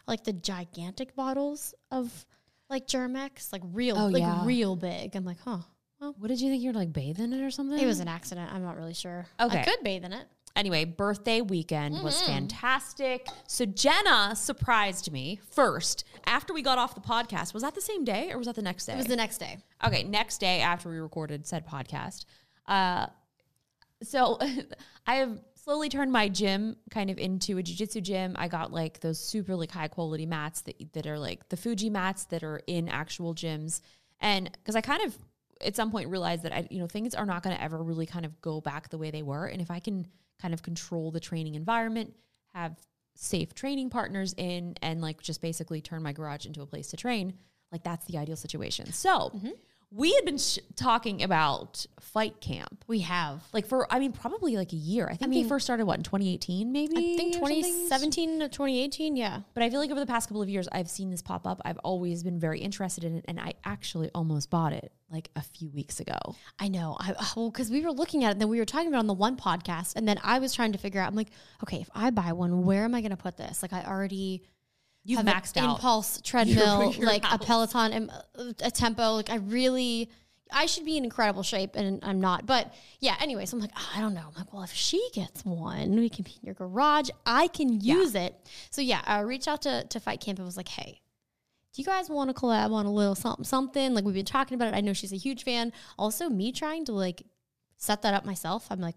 like 0.08 0.24
the 0.24 0.32
gigantic 0.34 1.14
bottles 1.14 1.74
of 1.92 2.26
like 2.70 2.88
Germ-X, 2.88 3.52
like 3.52 3.62
real, 3.74 3.98
Oh, 4.00 4.08
like 4.08 4.22
yeah. 4.22 4.46
real 4.46 4.76
big. 4.78 5.14
I'm 5.16 5.26
like, 5.26 5.40
huh. 5.44 5.58
Well, 6.00 6.16
What 6.20 6.30
did 6.30 6.40
you 6.40 6.50
think? 6.50 6.64
you 6.64 6.70
were 6.72 6.80
like 6.80 6.94
bathing 6.94 7.34
it 7.34 7.42
or 7.44 7.52
something? 7.52 7.78
It 7.78 7.86
was 7.86 8.00
an 8.00 8.08
accident. 8.08 8.52
I'm 8.54 8.64
not 8.64 8.78
really 8.78 8.94
sure. 8.94 9.26
Okay. 9.42 9.60
I 9.60 9.64
could 9.64 9.84
bathe 9.84 10.06
in 10.06 10.14
it. 10.14 10.26
Anyway, 10.58 10.84
birthday 10.84 11.42
weekend 11.42 12.04
was 12.04 12.22
fantastic. 12.22 13.28
So 13.48 13.66
Jenna 13.66 14.36
surprised 14.36 15.12
me 15.12 15.40
first 15.52 16.04
after 16.26 16.54
we 16.54 16.62
got 16.62 16.78
off 16.78 16.96
the 16.96 17.02
podcast. 17.02 17.54
Was 17.54 17.64
that 17.64 17.76
the 17.76 17.82
same 17.82 18.04
day 18.04 18.32
or 18.32 18.38
was 18.38 18.48
that 18.48 18.56
the 18.56 18.62
next 18.62 18.86
day? 18.86 18.94
It 18.94 18.98
was 18.98 19.06
the 19.06 19.16
next 19.16 19.38
day. 19.38 19.58
okay, 19.86 20.04
next 20.04 20.40
day 20.40 20.60
after 20.62 20.90
we 20.90 20.98
recorded 20.98 21.48
said 21.48 21.66
podcast. 21.66 22.26
Uh, 22.66 23.08
so 24.04 24.40
I 25.08 25.16
have 25.16 25.40
slowly 25.56 25.90
turned 25.90 26.12
my 26.12 26.30
gym 26.30 26.78
kind 26.92 27.10
of 27.10 27.18
into 27.18 27.58
a 27.58 27.64
jujitsu 27.64 28.02
gym. 28.02 28.36
I 28.38 28.48
got 28.48 28.72
like 28.72 29.00
those 29.00 29.20
super 29.20 29.56
like 29.56 29.72
high 29.72 29.88
quality 29.88 30.26
mats 30.26 30.62
that 30.62 30.94
that 30.94 31.08
are 31.08 31.20
like 31.20 31.50
the 31.50 31.58
Fuji 31.58 31.90
mats 31.90 32.26
that 32.26 32.44
are 32.44 32.62
in 32.68 32.90
actual 32.90 33.34
gyms, 33.34 33.82
and 34.20 34.50
because 34.52 34.76
I 34.76 34.82
kind 34.82 35.04
of 35.04 35.18
at 35.62 35.76
some 35.76 35.92
point 35.92 36.10
realized 36.10 36.44
that 36.44 36.54
I 36.54 36.68
you 36.70 36.80
know 36.80 36.88
things 36.88 37.16
are 37.16 37.26
not 37.26 37.44
going 37.44 37.56
to 37.56 37.62
ever 37.62 37.82
really 37.82 38.06
kind 38.06 38.26
of 38.26 38.40
go 38.42 38.62
back 38.62 38.90
the 38.90 38.98
way 38.98 39.12
they 39.12 39.24
were, 39.24 39.46
and 39.46 39.62
if 39.62 39.72
I 39.72 39.80
can 39.80 40.08
kind 40.42 40.54
of 40.54 40.62
control 40.64 41.12
the 41.12 41.20
training 41.20 41.56
environment, 41.56 42.14
have 42.54 42.78
safe 43.16 43.54
training 43.54 43.90
partners 43.90 44.34
in, 44.38 44.76
and 44.82 45.02
like 45.02 45.22
just 45.22 45.42
basically 45.42 45.82
turn 45.82 46.04
my 46.04 46.14
garage 46.14 46.46
into 46.46 46.62
a 46.62 46.66
place 46.66 46.88
to 46.88 46.98
train, 46.98 47.34
like 47.72 47.84
that's 47.84 48.06
the 48.06 48.18
ideal 48.18 48.36
situation. 48.38 48.92
So. 48.92 49.32
Mm-hmm. 49.36 49.50
We 49.90 50.14
had 50.14 50.26
been 50.26 50.38
sh- 50.38 50.60
talking 50.76 51.24
about 51.24 51.86
fight 52.00 52.42
camp 52.42 52.84
We 52.88 53.00
have. 53.00 53.44
like 53.54 53.66
for 53.68 53.92
I 53.92 54.00
mean 54.00 54.12
probably 54.12 54.58
like 54.58 54.74
a 54.74 54.78
year. 54.78 55.08
I 55.10 55.16
think 55.16 55.34
they 55.34 55.44
first 55.44 55.66
started 55.66 55.86
what 55.86 55.98
in 55.98 56.04
2018 56.04 56.72
maybe. 56.72 56.98
I 56.98 57.18
think 57.18 57.34
2017 57.34 58.40
to 58.40 58.50
2018. 58.50 59.16
Yeah. 59.16 59.42
But 59.54 59.64
I 59.64 59.70
feel 59.70 59.80
like 59.80 59.92
over 59.92 60.00
the 60.00 60.06
past 60.06 60.28
couple 60.28 60.42
of 60.42 60.50
years 60.50 60.68
I've 60.72 60.90
seen 60.90 61.10
this 61.10 61.22
pop 61.22 61.48
up. 61.48 61.62
I've 61.64 61.78
always 61.80 62.24
been 62.24 62.40
very 62.40 62.60
interested 62.60 63.04
in 63.04 63.18
it 63.18 63.26
and 63.28 63.40
I 63.40 63.54
actually 63.64 64.10
almost 64.14 64.50
bought 64.50 64.74
it 64.74 64.92
like 65.10 65.30
a 65.36 65.42
few 65.42 65.70
weeks 65.70 66.00
ago. 66.00 66.18
I 66.60 66.68
know. 66.68 66.98
I 67.00 67.14
oh, 67.20 67.34
well, 67.36 67.52
because 67.52 67.72
we 67.72 67.82
were 67.82 67.92
looking 67.92 68.24
at 68.24 68.30
it, 68.30 68.32
and 68.34 68.42
then 68.42 68.50
we 68.50 68.60
were 68.60 68.66
talking 68.66 68.88
about 68.88 68.98
it 68.98 69.00
on 69.00 69.08
the 69.08 69.14
one 69.14 69.38
podcast, 69.38 69.94
and 69.96 70.08
then 70.08 70.20
I 70.24 70.40
was 70.40 70.54
trying 70.54 70.74
to 70.74 70.78
figure 70.78 71.00
out. 71.00 71.08
I'm 71.08 71.16
like, 71.16 71.30
okay, 71.64 71.78
if 71.78 71.90
I 71.96 72.10
buy 72.10 72.34
one, 72.34 72.66
where 72.66 72.84
am 72.84 72.94
I 72.94 73.02
going 73.02 73.12
to 73.12 73.18
put 73.18 73.38
this? 73.38 73.62
Like, 73.62 73.74
I 73.74 73.84
already 73.84 74.44
You've 75.08 75.20
have 75.20 75.28
an 75.28 75.34
maxed 75.34 75.56
out. 75.56 75.78
impulse 75.78 76.20
treadmill, 76.24 76.92
your 76.92 77.08
like 77.08 77.24
a. 77.32 77.40
Peloton, 77.40 77.94
and 77.94 78.12
uh, 78.12 78.52
a 78.62 78.70
tempo. 78.70 79.14
Like, 79.14 79.30
I 79.30 79.38
really. 79.38 80.10
I 80.50 80.66
should 80.66 80.86
be 80.86 80.96
in 80.96 81.04
incredible 81.04 81.44
shape 81.44 81.72
and 81.76 82.00
I'm 82.04 82.22
not. 82.22 82.46
But 82.46 82.74
yeah, 83.02 83.18
anyway, 83.20 83.46
so 83.46 83.58
I'm 83.58 83.62
like, 83.62 83.74
oh, 83.76 83.90
I 83.94 84.00
don't 84.00 84.14
know. 84.14 84.24
I'm 84.30 84.34
like, 84.34 84.54
well, 84.54 84.64
if 84.64 84.72
she 84.72 85.10
gets 85.14 85.44
one, 85.44 85.98
we 85.98 86.08
can 86.08 86.24
be 86.24 86.32
in 86.42 86.46
your 86.46 86.54
garage. 86.54 87.10
I 87.26 87.48
can 87.48 87.82
use 87.82 88.16
it. 88.16 88.34
So 88.70 88.82
yeah, 88.82 89.02
I 89.06 89.20
reached 89.20 89.50
out 89.50 89.64
to, 89.64 89.84
to 89.84 90.00
Fight 90.00 90.22
Camp 90.22 90.40
and 90.40 90.46
was 90.46 90.56
like, 90.56 90.70
hey, 90.70 91.02
do 91.74 91.82
you 91.82 91.86
guys 91.86 92.10
want 92.10 92.30
to 92.30 92.34
collab 92.34 92.72
on 92.72 92.86
a 92.86 92.92
little 92.94 93.14
something, 93.14 93.44
something? 93.44 93.94
Like 93.94 94.06
we've 94.06 94.14
been 94.14 94.24
talking 94.24 94.56
about 94.56 94.70
it. 94.70 94.78
I 94.78 94.80
know 94.80 94.94
she's 94.94 95.12
a 95.12 95.18
huge 95.18 95.44
fan. 95.44 95.74
Also, 96.00 96.30
me 96.30 96.54
trying 96.54 96.86
to 96.86 96.94
like 96.94 97.24
set 97.76 98.04
that 98.04 98.14
up 98.14 98.24
myself. 98.24 98.68
I'm 98.70 98.80
like, 98.80 98.96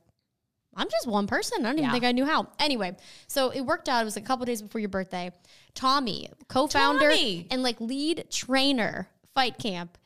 I'm 0.77 0.89
just 0.89 1.07
one 1.09 1.27
person. 1.27 1.61
I 1.61 1.69
don't 1.71 1.79
even 1.79 1.85
Yeah. 1.85 1.93
think 1.93 2.05
I 2.05 2.12
knew 2.12 2.25
how. 2.25 2.49
Anyway, 2.59 2.97
so 3.27 3.50
it 3.50 3.62
worked 3.62 3.89
out. 3.89 4.03
It 4.03 4.05
was 4.05 4.17
a 4.17 4.21
couple 4.21 4.47
days 4.47 4.62
before 4.62 4.81
your 4.81 4.89
birthday. 4.89 5.33
Tommy, 5.75 6.29
co-founder 6.49 7.11
Tommy! 7.11 7.47
and 7.50 7.62
like 7.62 7.81
lead 7.81 8.27
trainer, 8.31 9.09
Fight 9.35 9.59
Camp, 9.59 9.99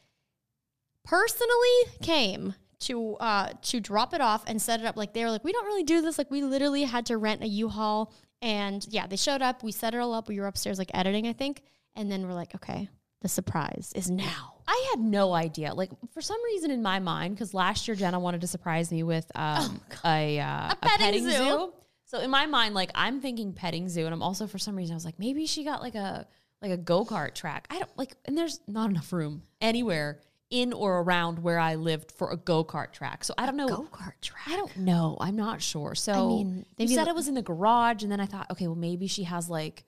personally 1.04 1.84
came 2.02 2.54
to 2.80 3.14
uh 3.16 3.50
to 3.62 3.80
drop 3.80 4.12
it 4.14 4.20
off 4.20 4.42
and 4.46 4.60
set 4.60 4.80
it 4.80 4.86
up. 4.86 4.96
Like 4.96 5.12
they 5.14 5.24
were 5.24 5.30
like, 5.30 5.44
we 5.44 5.52
don't 5.52 5.66
really 5.66 5.84
do 5.84 6.00
this. 6.02 6.18
Like 6.18 6.30
we 6.30 6.42
literally 6.42 6.82
had 6.84 7.06
to 7.06 7.16
rent 7.18 7.42
a 7.42 7.46
U-Haul. 7.48 8.12
And 8.42 8.86
yeah, 8.90 9.06
they 9.06 9.16
showed 9.16 9.40
up. 9.42 9.62
We 9.62 9.72
set 9.72 9.94
it 9.94 9.98
all 9.98 10.12
up. 10.12 10.28
We 10.28 10.38
were 10.40 10.46
upstairs 10.46 10.78
like 10.78 10.90
editing, 10.92 11.26
I 11.26 11.32
think. 11.32 11.62
And 11.96 12.10
then 12.10 12.26
we're 12.26 12.34
like, 12.34 12.54
okay, 12.56 12.88
the 13.22 13.28
surprise 13.28 13.92
is 13.94 14.10
now. 14.10 14.53
I 14.66 14.88
had 14.90 15.00
no 15.00 15.32
idea. 15.32 15.74
Like 15.74 15.90
for 16.12 16.20
some 16.20 16.42
reason 16.44 16.70
in 16.70 16.82
my 16.82 16.98
mind, 16.98 17.34
because 17.34 17.54
last 17.54 17.86
year 17.86 17.94
Jenna 17.94 18.18
wanted 18.18 18.40
to 18.42 18.46
surprise 18.46 18.90
me 18.90 19.02
with 19.02 19.30
um, 19.34 19.80
a, 20.04 20.40
uh, 20.40 20.72
a, 20.72 20.76
petting 20.80 21.28
zoo. 21.30 21.72
So 22.06 22.20
in 22.20 22.30
my 22.30 22.46
mind, 22.46 22.74
like 22.74 22.90
I'm 22.94 23.20
thinking 23.20 23.52
petting 23.52 23.88
zoo, 23.88 24.04
and 24.04 24.14
I'm 24.14 24.22
also 24.22 24.46
for 24.46 24.58
some 24.58 24.76
reason 24.76 24.94
I 24.94 24.96
was 24.96 25.04
like 25.04 25.18
maybe 25.18 25.46
she 25.46 25.64
got 25.64 25.82
like 25.82 25.94
a 25.94 26.26
like 26.62 26.70
a 26.70 26.76
go 26.76 27.04
kart 27.04 27.34
track. 27.34 27.66
I 27.70 27.78
don't 27.78 27.98
like, 27.98 28.16
and 28.24 28.36
there's 28.36 28.60
not 28.66 28.90
enough 28.90 29.12
room 29.12 29.42
anywhere 29.60 30.20
in 30.50 30.72
or 30.72 31.00
around 31.00 31.38
where 31.40 31.58
I 31.58 31.74
lived 31.74 32.12
for 32.12 32.30
a 32.30 32.36
go 32.36 32.64
kart 32.64 32.92
track. 32.92 33.24
So 33.24 33.34
I 33.36 33.46
don't 33.46 33.56
know. 33.56 33.66
Go-kart 33.66 34.20
track. 34.20 34.46
I 34.46 34.56
don't 34.56 34.76
know. 34.78 35.16
I'm 35.20 35.36
not 35.36 35.60
sure. 35.60 35.94
So 35.94 36.12
I 36.12 36.26
mean, 36.28 36.66
they 36.76 36.84
maybe 36.84 36.94
said 36.94 37.08
it 37.08 37.14
was 37.14 37.28
in 37.28 37.34
the 37.34 37.42
garage, 37.42 38.02
and 38.02 38.12
then 38.12 38.20
I 38.20 38.26
thought, 38.26 38.50
okay, 38.52 38.66
well 38.66 38.76
maybe 38.76 39.06
she 39.06 39.24
has 39.24 39.48
like. 39.48 39.84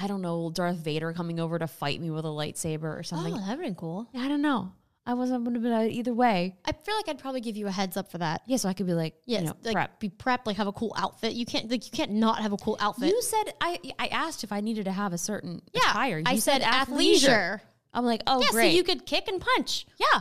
I 0.00 0.06
don't 0.06 0.22
know, 0.22 0.50
Darth 0.50 0.76
Vader 0.78 1.12
coming 1.12 1.40
over 1.40 1.58
to 1.58 1.66
fight 1.66 2.00
me 2.00 2.10
with 2.10 2.24
a 2.24 2.28
lightsaber 2.28 2.98
or 2.98 3.02
something. 3.02 3.34
Oh, 3.34 3.38
that'd 3.38 3.58
been 3.60 3.74
cool. 3.74 4.08
I 4.16 4.28
don't 4.28 4.42
know. 4.42 4.72
I 5.06 5.14
wasn't 5.14 5.42
going 5.44 5.54
to 5.54 5.60
be 5.60 5.94
either 5.98 6.12
way. 6.12 6.56
I 6.66 6.72
feel 6.72 6.94
like 6.94 7.08
I'd 7.08 7.18
probably 7.18 7.40
give 7.40 7.56
you 7.56 7.66
a 7.66 7.70
heads 7.70 7.96
up 7.96 8.10
for 8.10 8.18
that. 8.18 8.42
Yeah, 8.46 8.58
so 8.58 8.68
I 8.68 8.74
could 8.74 8.86
be 8.86 8.92
like, 8.92 9.14
Yes, 9.24 9.40
you 9.40 9.46
know, 9.48 9.56
like 9.64 9.72
prep. 9.74 10.00
be 10.00 10.10
prepped, 10.10 10.46
like 10.46 10.56
have 10.58 10.66
a 10.66 10.72
cool 10.72 10.92
outfit. 10.98 11.32
You 11.32 11.46
can't 11.46 11.70
like 11.70 11.86
you 11.86 11.90
can't 11.90 12.10
not 12.12 12.42
have 12.42 12.52
a 12.52 12.58
cool 12.58 12.76
outfit. 12.78 13.08
You 13.08 13.22
said 13.22 13.54
I 13.58 13.78
I 13.98 14.08
asked 14.08 14.44
if 14.44 14.52
I 14.52 14.60
needed 14.60 14.84
to 14.84 14.92
have 14.92 15.14
a 15.14 15.18
certain 15.18 15.62
yeah, 15.72 15.80
attire. 15.90 16.18
You 16.18 16.24
I 16.26 16.36
said, 16.38 16.60
athleisure. 16.60 17.26
athleisure. 17.28 17.60
I'm 17.94 18.04
like, 18.04 18.22
oh 18.26 18.42
Yeah, 18.42 18.48
great. 18.50 18.70
so 18.72 18.76
you 18.76 18.84
could 18.84 19.06
kick 19.06 19.28
and 19.28 19.40
punch. 19.40 19.86
yeah. 19.98 20.20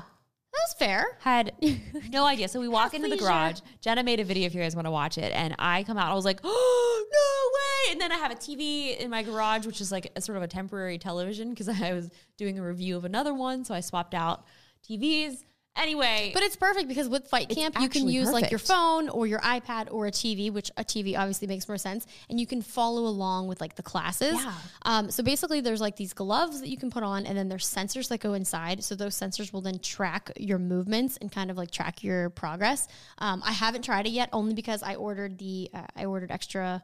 That's 0.59 0.73
fair. 0.79 1.17
Had 1.21 1.53
no 2.11 2.25
idea. 2.25 2.47
So 2.47 2.59
we 2.59 2.67
walk 2.67 2.93
into 2.93 3.07
the 3.09 3.17
garage. 3.17 3.59
Jenna 3.81 4.03
made 4.03 4.19
a 4.19 4.23
video 4.23 4.45
if 4.45 4.55
you 4.55 4.61
guys 4.61 4.75
want 4.75 4.85
to 4.85 4.91
watch 4.91 5.17
it, 5.17 5.31
and 5.33 5.55
I 5.59 5.83
come 5.83 5.97
out. 5.97 6.11
I 6.11 6.15
was 6.15 6.25
like, 6.25 6.39
oh 6.43 7.05
no 7.11 7.57
way! 7.57 7.93
And 7.93 8.01
then 8.01 8.11
I 8.11 8.15
have 8.15 8.31
a 8.31 8.35
TV 8.35 8.97
in 8.97 9.09
my 9.09 9.23
garage, 9.23 9.65
which 9.65 9.81
is 9.81 9.91
like 9.91 10.11
a 10.15 10.21
sort 10.21 10.37
of 10.37 10.43
a 10.43 10.47
temporary 10.47 10.97
television 10.97 11.49
because 11.51 11.69
I 11.81 11.93
was 11.93 12.09
doing 12.37 12.59
a 12.59 12.63
review 12.63 12.97
of 12.97 13.05
another 13.05 13.33
one, 13.33 13.63
so 13.65 13.73
I 13.73 13.79
swapped 13.79 14.13
out 14.13 14.45
TVs. 14.89 15.43
Anyway, 15.77 16.31
But 16.33 16.43
it's 16.43 16.55
perfect 16.55 16.87
because 16.87 17.07
with 17.07 17.27
Fight 17.27 17.49
Camp, 17.49 17.79
you 17.79 17.87
can 17.89 18.07
use 18.07 18.31
like 18.31 18.49
your 18.49 18.59
phone 18.59 19.09
or 19.09 19.27
your 19.27 19.39
iPad 19.39 19.87
or 19.91 20.07
a 20.07 20.11
TV, 20.11 20.51
which 20.51 20.71
a 20.77 20.83
TV 20.83 21.17
obviously 21.17 21.47
makes 21.47 21.67
more 21.67 21.77
sense, 21.77 22.05
and 22.29 22.39
you 22.39 22.47
can 22.47 22.61
follow 22.61 23.05
along 23.05 23.47
with 23.47 23.61
like 23.61 23.75
the 23.75 23.83
classes. 23.83 24.33
Yeah. 24.33 24.53
Um, 24.83 25.11
so 25.11 25.23
basically, 25.23 25.61
there's 25.61 25.81
like 25.81 25.95
these 25.95 26.13
gloves 26.13 26.61
that 26.61 26.69
you 26.69 26.77
can 26.77 26.89
put 26.89 27.03
on, 27.03 27.25
and 27.25 27.37
then 27.37 27.47
there's 27.47 27.71
sensors 27.71 28.07
that 28.09 28.19
go 28.19 28.33
inside. 28.33 28.83
So 28.83 28.95
those 28.95 29.15
sensors 29.15 29.53
will 29.53 29.61
then 29.61 29.79
track 29.79 30.31
your 30.37 30.59
movements 30.59 31.17
and 31.17 31.31
kind 31.31 31.51
of 31.51 31.57
like 31.57 31.71
track 31.71 32.03
your 32.03 32.29
progress. 32.31 32.87
Um, 33.19 33.41
I 33.45 33.51
haven't 33.51 33.83
tried 33.83 34.07
it 34.07 34.11
yet, 34.11 34.29
only 34.33 34.53
because 34.53 34.81
I 34.83 34.95
ordered 34.95 35.37
the 35.37 35.69
uh, 35.73 35.85
I 35.95 36.05
ordered 36.05 36.31
extra. 36.31 36.83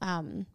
Um, 0.00 0.46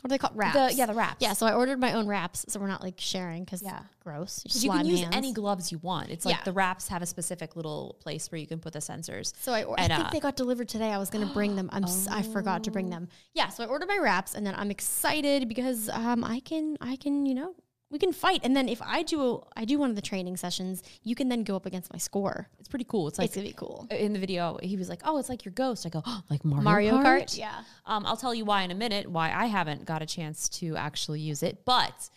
what 0.00 0.08
do 0.08 0.14
they 0.14 0.18
call 0.18 0.30
wraps? 0.34 0.54
The- 0.54 0.74
yeah, 0.78 0.86
the 0.86 0.94
wraps. 0.94 1.16
Yeah, 1.20 1.32
so 1.34 1.46
I 1.46 1.52
ordered 1.54 1.78
my 1.80 1.92
own 1.92 2.06
wraps, 2.06 2.44
so 2.48 2.58
we're 2.60 2.66
not 2.68 2.82
like 2.82 2.94
sharing 2.98 3.44
because 3.44 3.62
Yeah. 3.62 3.80
gross. 4.02 4.42
'Cause 4.44 4.64
you 4.64 4.70
can 4.70 4.86
use 4.86 5.00
hands. 5.00 5.14
any 5.14 5.32
gloves 5.32 5.70
you 5.70 5.78
want. 5.78 6.10
It's 6.10 6.24
like 6.24 6.36
Yeah. 6.36 6.44
the 6.44 6.52
wraps 6.52 6.88
have 6.88 7.02
a 7.02 7.06
specific 7.06 7.54
little 7.56 7.96
place 8.00 8.30
where 8.32 8.40
you 8.40 8.46
can 8.46 8.58
put 8.60 8.72
the 8.72 8.78
sensors. 8.78 9.32
So 9.40 9.52
I, 9.52 9.64
or- 9.64 9.78
I 9.78 9.88
think 9.88 10.00
uh, 10.06 10.10
they 10.10 10.20
got 10.20 10.36
delivered 10.36 10.68
today. 10.68 10.90
I 10.92 10.98
was 10.98 11.10
going 11.10 11.26
to 11.26 11.32
bring 11.34 11.56
them. 11.56 11.68
I'm 11.72 11.84
s- 11.84 12.08
I 12.10 12.22
forgot 12.22 12.64
to 12.64 12.70
bring 12.70 12.90
them. 12.90 13.08
Yeah, 13.34 13.48
so 13.48 13.62
I 13.62 13.66
ordered 13.66 13.88
my 13.88 13.98
wraps 13.98 14.34
and 14.34 14.46
then 14.46 14.54
I'm 14.56 14.70
excited 14.70 15.48
because 15.48 15.88
um 15.90 16.24
I 16.24 16.40
can 16.40 16.76
I 16.80 16.96
can, 16.96 17.26
you 17.26 17.34
know, 17.34 17.54
we 17.90 17.98
can 17.98 18.12
fight. 18.12 18.40
And 18.44 18.56
then 18.56 18.68
if 18.68 18.80
I 18.82 19.02
do 19.02 19.44
I 19.56 19.64
do 19.64 19.78
one 19.78 19.90
of 19.90 19.96
the 19.96 20.02
training 20.02 20.36
sessions, 20.36 20.82
you 21.02 21.14
can 21.14 21.28
then 21.28 21.42
go 21.42 21.56
up 21.56 21.66
against 21.66 21.92
my 21.92 21.98
score. 21.98 22.48
It's 22.58 22.68
pretty 22.68 22.84
cool. 22.84 23.08
It's 23.08 23.18
It's 23.18 23.36
like 23.36 23.44
be 23.44 23.52
cool. 23.52 23.86
in 23.90 24.12
the 24.12 24.18
video, 24.18 24.58
he 24.62 24.76
was 24.76 24.88
like, 24.88 25.02
"Oh, 25.04 25.18
it's 25.18 25.28
like 25.28 25.44
your 25.44 25.52
ghost." 25.52 25.84
I 25.86 25.88
go, 25.88 26.02
oh, 26.06 26.22
"Like 26.30 26.44
Mario, 26.44 26.62
Mario 26.62 26.94
Kart?" 26.98 27.22
Kart? 27.24 27.38
Yeah. 27.38 27.62
Um, 27.86 28.06
I'll 28.06 28.16
tell 28.16 28.34
you 28.34 28.44
why 28.44 28.62
in 28.62 28.70
a 28.70 28.74
minute. 28.74 29.08
Why 29.10 29.32
I 29.32 29.46
haven't 29.46 29.84
got 29.84 30.02
a 30.02 30.06
chance 30.06 30.48
to 30.60 30.76
actually 30.76 31.20
use 31.20 31.42
it, 31.42 31.64
but 31.64 32.08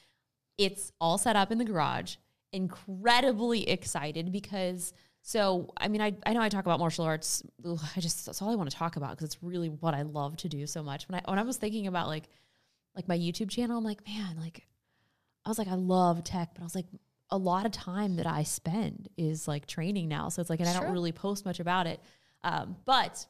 it's 0.57 0.91
all 1.01 1.17
set 1.17 1.35
up 1.35 1.51
in 1.51 1.57
the 1.57 1.65
garage. 1.65 2.15
Incredibly 2.51 3.69
excited 3.69 4.31
because. 4.31 4.93
So, 5.25 5.73
I 5.77 5.87
mean, 5.87 6.01
I, 6.01 6.17
I 6.25 6.33
know 6.33 6.41
I 6.41 6.49
talk 6.49 6.65
about 6.65 6.79
martial 6.79 7.05
arts. 7.05 7.43
Ugh, 7.65 7.79
I 7.95 8.01
just 8.01 8.25
that's 8.25 8.41
all 8.41 8.49
I 8.49 8.55
want 8.55 8.69
to 8.69 8.75
talk 8.75 8.97
about 8.97 9.11
because 9.11 9.23
it's 9.27 9.41
really 9.41 9.69
what 9.69 9.93
I 9.93 10.01
love 10.01 10.35
to 10.37 10.49
do 10.49 10.67
so 10.67 10.83
much. 10.83 11.07
When 11.07 11.17
I 11.17 11.29
when 11.31 11.39
I 11.39 11.43
was 11.43 11.55
thinking 11.55 11.87
about 11.87 12.07
like 12.07 12.25
like 12.93 13.07
my 13.07 13.17
YouTube 13.17 13.49
channel, 13.49 13.77
I'm 13.77 13.85
like, 13.85 14.05
man, 14.05 14.35
like 14.37 14.67
I 15.45 15.49
was 15.49 15.57
like, 15.57 15.67
I 15.67 15.75
love 15.75 16.23
tech, 16.23 16.51
but 16.53 16.61
I 16.61 16.63
was 16.63 16.75
like, 16.75 16.85
a 17.29 17.37
lot 17.37 17.65
of 17.65 17.71
time 17.71 18.17
that 18.17 18.27
I 18.27 18.43
spend 18.43 19.09
is 19.17 19.47
like 19.47 19.65
training 19.65 20.07
now. 20.07 20.29
So 20.29 20.39
it's 20.41 20.49
like, 20.49 20.59
and 20.59 20.69
I 20.69 20.73
don't 20.73 20.91
really 20.91 21.11
post 21.11 21.45
much 21.45 21.59
about 21.59 21.87
it. 21.87 21.99
Um, 22.43 22.75
but 22.85 23.25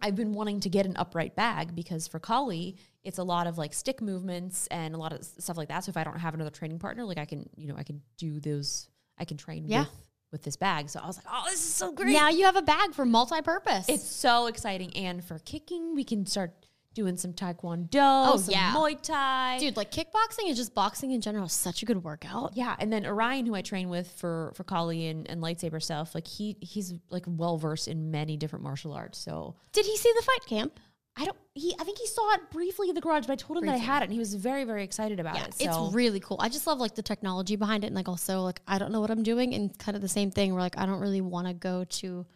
I've 0.00 0.14
been 0.16 0.32
wanting 0.32 0.60
to 0.60 0.68
get 0.68 0.86
an 0.86 0.96
upright 0.96 1.36
bag 1.36 1.74
because 1.74 2.06
for 2.08 2.18
Kali, 2.18 2.76
it's 3.04 3.18
a 3.18 3.22
lot 3.24 3.46
of 3.46 3.58
like 3.58 3.72
stick 3.72 4.00
movements 4.02 4.66
and 4.68 4.94
a 4.94 4.98
lot 4.98 5.12
of 5.12 5.24
stuff 5.24 5.56
like 5.56 5.68
that. 5.68 5.84
So 5.84 5.90
if 5.90 5.96
I 5.96 6.04
don't 6.04 6.18
have 6.18 6.34
another 6.34 6.50
training 6.50 6.78
partner, 6.78 7.04
like 7.04 7.18
I 7.18 7.24
can, 7.24 7.48
you 7.56 7.68
know, 7.68 7.76
I 7.76 7.82
can 7.82 8.02
do 8.18 8.40
those, 8.40 8.88
I 9.18 9.24
can 9.24 9.36
train 9.36 9.64
Yeah. 9.66 9.80
with, 9.80 9.88
with 10.32 10.42
this 10.42 10.56
bag. 10.56 10.88
So 10.90 11.00
I 11.02 11.06
was 11.06 11.16
like, 11.16 11.26
oh, 11.30 11.44
this 11.46 11.54
is 11.60 11.74
so 11.74 11.92
great. 11.92 12.12
Now 12.12 12.28
you 12.30 12.44
have 12.44 12.56
a 12.56 12.62
bag 12.62 12.94
for 12.94 13.04
multi-purpose. 13.06 13.88
It's 13.88 14.04
so 14.08 14.46
exciting. 14.48 14.94
And 14.96 15.24
for 15.24 15.38
kicking, 15.38 15.94
we 15.94 16.04
can 16.04 16.26
start 16.26 16.65
doing 16.96 17.16
some 17.16 17.34
taekwondo, 17.34 17.88
oh, 17.94 18.36
some 18.38 18.52
yeah. 18.52 18.72
Muay 18.72 19.00
Thai. 19.00 19.58
dude, 19.58 19.76
like 19.76 19.92
kickboxing 19.92 20.46
and 20.46 20.56
just 20.56 20.74
boxing 20.74 21.12
in 21.12 21.20
general 21.20 21.44
is 21.44 21.52
such 21.52 21.82
a 21.82 21.86
good 21.86 22.02
workout. 22.02 22.56
Yeah, 22.56 22.74
and 22.78 22.90
then 22.90 23.06
Orion, 23.06 23.44
who 23.44 23.54
I 23.54 23.60
train 23.60 23.90
with 23.90 24.10
for 24.16 24.52
for 24.56 24.64
Kali 24.64 25.06
and, 25.06 25.28
and 25.28 25.42
lightsaber 25.42 25.80
stuff, 25.80 26.14
like 26.14 26.26
he 26.26 26.56
he's 26.60 26.94
like 27.10 27.24
well 27.28 27.58
versed 27.58 27.86
in 27.86 28.10
many 28.10 28.36
different 28.38 28.64
martial 28.64 28.94
arts. 28.94 29.18
So 29.18 29.54
Did 29.72 29.84
he 29.84 29.96
see 29.96 30.12
the 30.16 30.22
fight 30.22 30.46
camp? 30.46 30.80
I 31.18 31.24
don't 31.26 31.36
he 31.54 31.74
I 31.78 31.84
think 31.84 31.98
he 31.98 32.06
saw 32.06 32.34
it 32.34 32.50
briefly 32.50 32.88
in 32.88 32.94
the 32.94 33.00
garage, 33.00 33.26
but 33.26 33.34
I 33.34 33.36
told 33.36 33.58
him 33.58 33.66
that 33.66 33.74
I 33.74 33.78
had 33.78 34.02
it, 34.02 34.06
and 34.06 34.12
he 34.12 34.18
was 34.18 34.34
very 34.34 34.64
very 34.64 34.84
excited 34.84 35.20
about 35.20 35.36
it. 35.36 35.54
So 35.54 35.86
It's 35.86 35.94
really 35.94 36.20
cool. 36.20 36.38
I 36.40 36.48
just 36.48 36.66
love 36.66 36.78
like 36.78 36.94
the 36.94 37.02
technology 37.02 37.56
behind 37.56 37.84
it 37.84 37.88
and 37.88 37.96
like 37.96 38.08
also 38.08 38.40
like 38.40 38.60
I 38.66 38.78
don't 38.78 38.90
know 38.90 39.00
what 39.02 39.10
I'm 39.10 39.22
doing 39.22 39.54
and 39.54 39.78
kind 39.78 39.96
of 39.96 40.02
the 40.02 40.08
same 40.08 40.30
thing 40.30 40.52
where 40.52 40.62
like 40.62 40.78
I 40.78 40.86
don't 40.86 41.00
really 41.00 41.20
want 41.22 41.46
to 41.46 41.54
go 41.54 41.84
to 41.84 42.26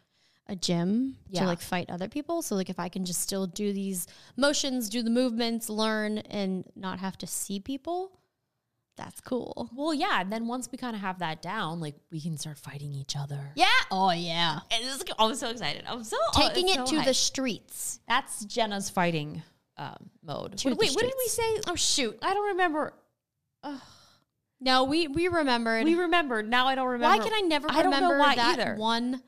a 0.50 0.56
gym 0.56 1.16
Yeah. 1.28 1.42
to 1.42 1.46
like 1.46 1.60
fight 1.60 1.88
other 1.88 2.08
people. 2.08 2.42
So 2.42 2.56
like 2.56 2.68
if 2.68 2.78
I 2.78 2.88
can 2.88 3.04
just 3.04 3.20
still 3.20 3.46
do 3.46 3.72
these 3.72 4.06
motions, 4.36 4.88
do 4.90 5.02
the 5.02 5.10
movements, 5.10 5.70
learn 5.70 6.18
and 6.18 6.64
not 6.74 6.98
have 6.98 7.16
to 7.18 7.26
see 7.26 7.60
people, 7.60 8.18
that's 8.96 9.20
cool. 9.20 9.70
well, 9.74 9.94
yeah. 9.94 10.20
And 10.20 10.30
then 10.30 10.46
once 10.46 10.68
we 10.70 10.76
kind 10.76 10.94
of 10.94 11.00
have 11.00 11.20
that 11.20 11.40
down, 11.40 11.80
like 11.80 11.94
we 12.10 12.20
can 12.20 12.36
start 12.36 12.58
fighting 12.58 12.92
each 12.92 13.16
other. 13.16 13.40
Yeah. 13.54 13.66
Oh 13.90 14.10
yeah. 14.10 14.58
And 14.70 14.84
this 14.84 14.96
is, 14.96 15.04
I'm 15.18 15.34
so 15.36 15.48
excited. 15.48 15.84
I'm 15.86 16.04
so 16.04 16.18
Taking 16.34 16.68
it's 16.68 16.76
it 16.76 16.88
so 16.88 16.98
to 16.98 17.04
the 17.04 17.14
streets. 17.14 18.00
That's 18.08 18.44
Jenna's 18.44 18.90
fighting 18.90 19.42
um, 19.78 20.10
mode. 20.22 20.58
To 20.58 20.68
Wait, 20.68 20.78
wait, 20.78 20.90
what 20.90 21.02
did 21.04 21.14
we 21.16 21.28
say? 21.28 21.60
Oh 21.68 21.76
shoot. 21.76 22.18
I 22.20 22.34
don't 22.34 22.48
remember. 22.48 22.92
No, 24.60 24.84
we 24.84 25.08
we 25.08 25.28
remembered. 25.28 25.84
We 25.84 25.94
remembered. 25.94 26.48
Now 26.48 26.66
I 26.66 26.74
don't 26.74 26.88
remember. 26.88 27.16
why 27.16 27.24
can 27.26 27.32
I 27.32 27.40
never 27.46 27.70
I 27.70 27.82
don't 27.82 27.92
remember 27.92 28.16
know 28.18 28.20
why 28.20 28.34
that 28.34 28.58
either. 28.58 28.74
one 28.76 29.22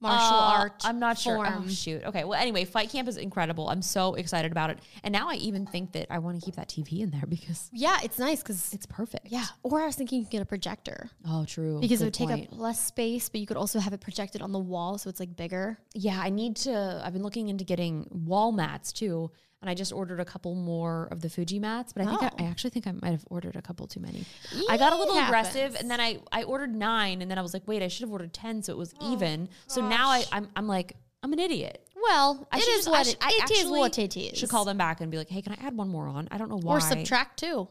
martial 0.00 0.36
Uh, 0.38 0.52
art? 0.58 0.82
I'm 0.84 0.98
not 0.98 1.18
sure. 1.18 1.36
form? 1.36 1.64
Oh, 1.66 1.68
shoot. 1.68 2.02
Okay. 2.04 2.24
Well, 2.24 2.40
anyway, 2.40 2.64
Fight 2.64 2.90
Camp 2.90 3.08
is 3.08 3.16
incredible. 3.16 3.68
I'm 3.68 3.82
so 3.82 4.14
excited 4.14 4.50
about 4.52 4.70
it. 4.70 4.78
And 5.04 5.12
now 5.12 5.28
I 5.28 5.34
even 5.34 5.66
think 5.66 5.92
that 5.92 6.06
I 6.10 6.18
want 6.18 6.38
to 6.40 6.44
keep 6.44 6.56
that 6.56 6.68
TV 6.68 7.00
in 7.00 7.10
there 7.10 7.24
because 7.28 7.68
Yeah, 7.72 7.98
it's 8.02 8.18
nice 8.18 8.42
because 8.42 8.72
it's 8.72 8.86
perfect. 8.86 9.28
yeah. 9.30 9.44
Or 9.62 9.80
I 9.80 9.86
was 9.86 9.96
thinking 9.96 10.18
you 10.20 10.24
could 10.24 10.32
get 10.32 10.42
a 10.42 10.46
projector. 10.46 11.10
Oh, 11.26 11.44
true. 11.44 11.80
because 11.80 12.00
it 12.00 12.12
Good 12.12 12.20
would 12.28 12.36
take 12.36 12.50
up 12.52 12.58
less 12.58 12.84
space, 12.84 13.28
but 13.28 13.40
you 13.40 13.46
could 13.46 13.56
also 13.56 13.78
have 13.78 13.92
it 13.92 14.00
projected 14.00 14.42
on 14.42 14.52
the 14.52 14.58
wall, 14.58 14.98
so 14.98 15.10
it's 15.10 15.20
like 15.20 15.36
bigger. 15.36 15.78
Yeah, 15.94 16.20
I 16.20 16.30
need 16.30 16.56
to. 16.56 17.02
I've 17.04 17.12
been 17.12 17.22
looking 17.22 17.48
into 17.48 17.64
getting 17.64 18.06
wall 18.10 18.52
mats 18.52 18.92
too. 18.92 19.30
And 19.62 19.68
I 19.68 19.74
just 19.74 19.92
ordered 19.92 20.20
a 20.20 20.24
couple 20.24 20.54
more 20.54 21.06
of 21.10 21.20
the 21.20 21.28
Fuji 21.28 21.58
mats, 21.58 21.92
but 21.92 22.02
I 22.06 22.06
think 22.08 22.22
I, 22.22 22.30
Oh. 22.32 22.44
I 22.44 22.48
actually 22.48 22.70
think 22.70 22.86
I 22.86 22.92
might 22.92 23.10
have 23.10 23.26
ordered 23.28 23.56
a 23.56 23.62
couple 23.62 23.86
too 23.86 24.00
many. 24.00 24.24
I 24.70 24.78
got 24.78 24.94
a 24.94 24.96
little 24.96 25.16
It 25.18 25.24
aggressive, 25.24 25.74
and 25.78 25.90
then 25.90 26.00
I, 26.00 26.18
I 26.32 26.44
ordered 26.44 26.74
nine, 26.74 27.20
and 27.20 27.30
then 27.30 27.36
I 27.38 27.42
was 27.42 27.52
like, 27.52 27.68
wait, 27.68 27.82
I 27.82 27.88
should 27.88 28.02
have 28.04 28.10
ordered 28.12 28.32
ten, 28.32 28.62
so 28.62 28.72
it 28.72 28.78
was 28.78 28.94
even. 29.02 29.50
So 29.66 29.86
now 29.86 30.08
I, 30.08 30.24
I'm 30.32 30.48
I'm 30.56 30.66
like 30.66 30.96
I'm 31.22 31.34
an 31.34 31.38
idiot. 31.38 31.86
Well, 32.02 32.48
I 32.50 32.56
it 32.56 32.62
should 32.62 32.74
is 32.78 32.88
I 32.88 33.02
should- 33.02 33.12
it, 33.14 33.18
I 33.20 33.40
it 33.44 33.50
is 33.50 33.68
what 33.68 33.98
it 33.98 34.16
is. 34.16 34.38
Should 34.38 34.48
call 34.48 34.64
them 34.64 34.78
back 34.78 35.02
and 35.02 35.10
be 35.10 35.18
like, 35.18 35.28
hey, 35.28 35.42
can 35.42 35.52
I 35.52 35.66
add 35.66 35.76
one 35.76 35.90
more 35.90 36.06
on? 36.08 36.28
I 36.30 36.38
don't 36.38 36.48
know 36.48 36.56
why. 36.56 36.76
or 36.76 36.80
subtract 36.80 37.38
two. 37.40 37.68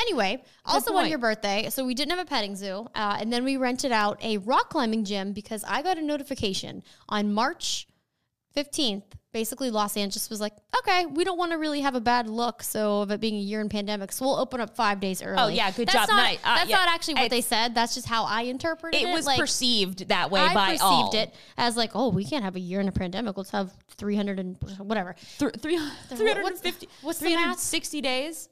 Anyway, 0.00 0.42
also 0.64 0.94
on 0.94 1.08
your 1.08 1.18
birthday, 1.18 1.68
so 1.70 1.84
we 1.84 1.94
didn't 1.94 2.10
have 2.10 2.18
a 2.18 2.28
petting 2.28 2.56
zoo, 2.56 2.88
uh, 2.94 3.18
and 3.20 3.32
then 3.32 3.44
we 3.44 3.56
rented 3.56 3.92
out 3.92 4.18
a 4.24 4.38
rock 4.38 4.70
climbing 4.70 5.04
gym 5.04 5.32
because 5.32 5.62
I 5.68 5.82
got 5.82 5.98
a 5.98 6.02
notification 6.02 6.82
on 7.08 7.32
March 7.32 7.86
fifteenth. 8.56 9.04
Basically, 9.32 9.70
Los 9.70 9.98
Angeles 9.98 10.30
was 10.30 10.40
like, 10.40 10.54
"Okay, 10.78 11.04
we 11.04 11.22
don't 11.22 11.36
want 11.36 11.52
to 11.52 11.58
really 11.58 11.82
have 11.82 11.94
a 11.94 12.00
bad 12.00 12.26
look, 12.26 12.62
so 12.62 13.02
of 13.02 13.10
it 13.10 13.20
being 13.20 13.34
a 13.34 13.40
year 13.40 13.60
in 13.60 13.68
pandemic, 13.68 14.10
so 14.10 14.24
we'll 14.24 14.36
open 14.36 14.62
up 14.62 14.74
five 14.74 14.98
days 14.98 15.20
early." 15.20 15.36
Oh, 15.38 15.48
yeah, 15.48 15.70
good 15.70 15.88
That's 15.88 16.08
job. 16.08 16.08
Not, 16.08 16.22
Nice. 16.22 16.38
Uh, 16.42 16.54
that's 16.56 16.70
yeah. 16.70 16.76
not 16.76 16.88
actually 16.88 17.14
what 17.14 17.30
they 17.30 17.42
said. 17.42 17.74
That's 17.74 17.94
just 17.94 18.06
how 18.06 18.24
I 18.24 18.42
interpreted 18.42 18.98
it. 18.98 19.06
It 19.06 19.12
was 19.12 19.26
like, 19.26 19.38
perceived 19.38 20.08
that 20.08 20.30
way 20.30 20.40
I 20.40 20.54
by 20.54 20.66
perceived 20.68 20.82
all. 20.82 21.14
it 21.14 21.34
as 21.58 21.76
like, 21.76 21.90
oh, 21.94 22.08
we 22.08 22.24
can't 22.24 22.44
have 22.44 22.56
a 22.56 22.60
year 22.60 22.80
in 22.80 22.88
a 22.88 22.92
pandemic. 22.92 23.36
Let's 23.36 23.50
have 23.50 23.72
300 23.90 24.40
and 24.40 24.56
whatever. 24.78 25.14
Th- 25.38 25.52
three, 25.60 25.78
350, 26.08 26.88
what's 27.02 27.18
the 27.18 27.26
math? 27.26 27.60
360 27.60 28.00
days. 28.00 28.48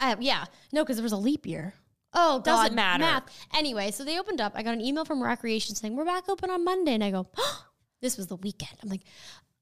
Uh, 0.00 0.16
yeah, 0.20 0.44
no, 0.70 0.84
because 0.84 0.96
there 0.96 1.02
was 1.02 1.12
a 1.12 1.16
leap 1.16 1.46
year. 1.46 1.72
Oh, 2.12 2.40
Doesn't 2.42 2.68
God, 2.68 2.76
matter. 2.76 3.04
Math. 3.04 3.46
Anyway, 3.54 3.90
so 3.90 4.04
they 4.04 4.18
opened 4.18 4.40
up. 4.40 4.52
I 4.54 4.62
got 4.62 4.74
an 4.74 4.80
email 4.80 5.04
from 5.04 5.22
Recreation 5.22 5.74
saying 5.74 5.96
we're 5.96 6.04
back 6.04 6.28
open 6.28 6.50
on 6.50 6.64
Monday, 6.64 6.92
and 6.94 7.02
I 7.04 7.10
go, 7.10 7.26
this 8.02 8.16
was 8.16 8.26
the 8.26 8.36
weekend. 8.36 8.78
I'm 8.82 8.88
like, 8.88 9.02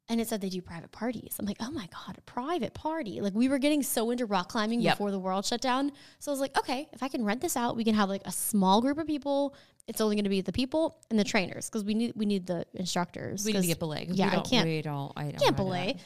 and 0.09 0.21
it 0.21 0.29
said 0.29 0.41
they 0.41 0.49
do 0.49 0.61
private 0.61 0.93
parties. 0.93 1.37
I'm 1.39 1.47
like, 1.47 1.57
oh 1.61 1.71
my 1.71 1.89
god, 1.93 2.17
a 2.19 2.21
private 2.23 2.75
party! 2.75 3.21
Like 3.21 3.35
we 3.35 3.49
were 3.49 3.59
getting 3.59 3.83
so 3.83 4.11
into 4.11 4.27
rock 4.27 4.49
climbing 4.49 4.81
Yep. 4.81 4.95
before 4.95 5.11
the 5.11 5.19
world 5.19 5.45
shut 5.47 5.61
down. 5.61 5.93
So 6.19 6.31
I 6.31 6.33
was 6.33 6.41
like, 6.41 6.57
okay, 6.59 6.89
if 6.93 7.03
I 7.03 7.09
can 7.09 7.25
rent 7.25 7.41
this 7.41 7.57
out, 7.57 7.77
we 7.77 7.85
can 7.85 7.95
have 7.95 8.09
like 8.09 8.23
a 8.25 8.33
small 8.33 8.81
group 8.81 8.99
of 8.99 9.07
people. 9.07 9.55
It's 9.87 10.01
only 10.01 10.17
going 10.17 10.25
to 10.25 10.31
be 10.31 10.41
the 10.41 10.53
people 10.53 10.97
and 11.11 11.19
the 11.19 11.25
trainers 11.25 11.69
because 11.69 11.85
we 11.85 11.95
need 11.95 12.13
we 12.17 12.27
need 12.27 12.47
the 12.47 12.65
instructors. 12.75 13.45
We 13.45 13.53
need 13.53 13.63
to 13.63 13.67
get 13.67 13.79
belay. 13.79 14.07
Yeah, 14.11 14.31
we 14.31 14.37
I 14.39 14.41
can't 14.43 14.67
We 14.67 14.83
don't. 14.83 15.13
I 15.17 15.25
don't 15.25 15.39
can't 15.41 15.57
belay. 15.57 15.97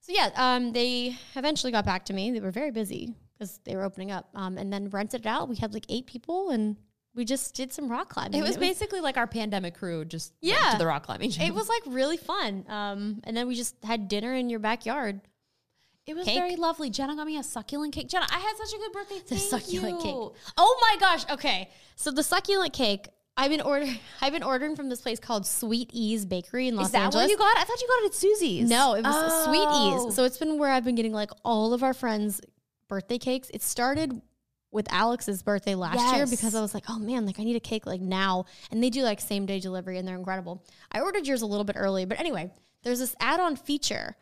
So 0.00 0.12
yeah, 0.14 0.30
um, 0.36 0.72
they 0.72 1.16
eventually 1.34 1.72
got 1.72 1.84
back 1.84 2.04
to 2.06 2.12
me. 2.12 2.30
They 2.30 2.40
were 2.40 2.50
very 2.50 2.70
busy 2.70 3.14
because 3.32 3.58
they 3.64 3.74
were 3.74 3.82
opening 3.84 4.10
up, 4.12 4.28
um, 4.34 4.58
and 4.58 4.72
then 4.72 4.88
rented 4.90 5.22
it 5.22 5.26
out. 5.26 5.48
We 5.48 5.56
had 5.56 5.72
like 5.74 5.86
eight 5.88 6.06
people, 6.06 6.50
and 6.50 6.76
we 7.14 7.24
just 7.24 7.54
did 7.54 7.72
some 7.72 7.88
rock 7.88 8.08
climbing. 8.08 8.40
It 8.40 8.42
was 8.42 8.52
And 8.52 8.60
basically 8.60 9.00
like 9.00 9.16
our 9.16 9.26
pandemic 9.26 9.74
crew 9.74 10.04
just 10.04 10.32
went 10.42 10.54
Yeah. 10.56 10.72
to 10.72 10.78
the 10.78 10.86
rock 10.86 11.04
climbing. 11.06 11.30
gym. 11.30 11.46
it 11.46 11.54
was 11.54 11.68
like 11.68 11.82
really 11.86 12.16
fun. 12.16 12.64
Um, 12.68 13.20
and 13.24 13.36
then 13.36 13.46
we 13.46 13.54
just 13.54 13.76
had 13.84 14.08
dinner 14.08 14.34
in 14.34 14.50
your 14.50 14.58
backyard. 14.60 15.20
It 16.06 16.14
was 16.14 16.26
Cake? 16.26 16.36
very 16.36 16.56
lovely. 16.56 16.90
Jenna 16.90 17.16
got 17.16 17.26
me 17.26 17.38
a 17.38 17.42
succulent 17.42 17.94
cake. 17.94 18.08
Jenna, 18.08 18.26
I 18.30 18.38
had 18.38 18.56
such 18.58 18.74
a 18.74 18.78
good 18.78 18.92
birthday. 18.92 19.18
The 19.20 19.36
Thank 19.36 19.40
succulent 19.62 19.98
you. 20.04 20.32
cake. 20.34 20.42
Oh 20.58 20.78
my 20.82 20.96
gosh. 21.00 21.24
Okay, 21.30 21.70
so 21.96 22.10
the 22.10 22.22
succulent 22.22 22.72
cake. 22.74 23.08
I've 23.36 23.50
been 23.50 23.62
ordering. 23.62 23.98
I've 24.20 24.32
been 24.32 24.42
ordering 24.42 24.76
from 24.76 24.88
this 24.90 25.00
place 25.00 25.18
called 25.18 25.46
Sweet 25.46 25.90
E's 25.92 26.24
Bakery 26.26 26.68
in 26.68 26.76
Los 26.76 26.86
Is 26.86 26.92
that 26.92 27.04
Angeles. 27.06 27.22
where 27.22 27.30
you 27.30 27.38
got? 27.38 27.56
I 27.58 27.64
thought 27.64 27.80
you 27.80 27.88
got 27.88 28.02
it 28.04 28.06
at 28.06 28.14
Susie's. 28.14 28.68
No, 28.68 28.94
it 28.94 29.02
was 29.04 29.14
Oh. 29.16 29.44
Sweet 29.46 30.08
E's. 30.10 30.14
So 30.14 30.24
it's 30.24 30.36
been 30.36 30.58
where 30.58 30.70
I've 30.70 30.84
been 30.84 30.94
getting 30.94 31.12
like 31.14 31.30
all 31.44 31.72
of 31.72 31.82
our 31.82 31.94
friends' 31.94 32.40
birthday 32.86 33.18
cakes. 33.18 33.50
It 33.54 33.62
started 33.62 34.20
with 34.74 34.92
Alex's 34.92 35.42
birthday 35.42 35.74
last 35.74 36.14
year 36.16 36.26
because 36.26 36.54
I 36.54 36.60
was 36.60 36.74
like, 36.74 36.84
oh 36.88 36.98
man, 36.98 37.24
like 37.24 37.38
I 37.38 37.44
need 37.44 37.56
a 37.56 37.60
cake 37.60 37.86
like 37.86 38.00
now. 38.00 38.44
And 38.70 38.82
they 38.82 38.90
do 38.90 39.02
like 39.02 39.20
same 39.20 39.46
day 39.46 39.60
delivery 39.60 39.98
and 39.98 40.06
they're 40.06 40.16
incredible. 40.16 40.64
I 40.90 41.00
ordered 41.00 41.26
yours 41.26 41.42
a 41.42 41.46
little 41.46 41.64
bit 41.64 41.76
early, 41.78 42.04
but 42.04 42.18
anyway, 42.18 42.50
there's 42.82 42.98
this 42.98 43.14
add 43.20 43.40
on 43.40 43.56
feature 43.56 44.16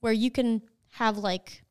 where 0.00 0.12
you 0.12 0.30
can 0.30 0.62
have 0.92 1.18
like 1.18 1.62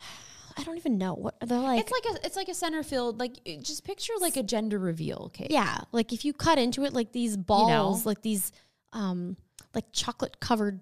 I 0.56 0.64
don't 0.64 0.78
even 0.78 0.98
know 0.98 1.14
what 1.14 1.36
they're 1.40 1.58
like. 1.58 1.80
it's 1.82 1.92
like 1.92 2.04
a 2.04 2.26
it's 2.26 2.36
like 2.36 2.48
a 2.48 2.54
center 2.54 2.82
field. 2.82 3.20
Like 3.20 3.44
just 3.62 3.84
picture 3.84 4.14
like 4.18 4.36
a 4.36 4.42
gender 4.42 4.78
reveal 4.78 5.30
cake. 5.34 5.48
yeah, 5.50 5.82
like 5.92 6.12
if 6.12 6.24
you 6.24 6.32
cut 6.32 6.58
into 6.58 6.84
it, 6.84 6.92
like 6.94 7.12
these 7.12 7.36
balls, 7.36 8.06
like 8.06 8.22
these 8.22 8.52
um 8.92 9.36
like 9.74 9.84
chocolate 9.92 10.40
covered 10.40 10.80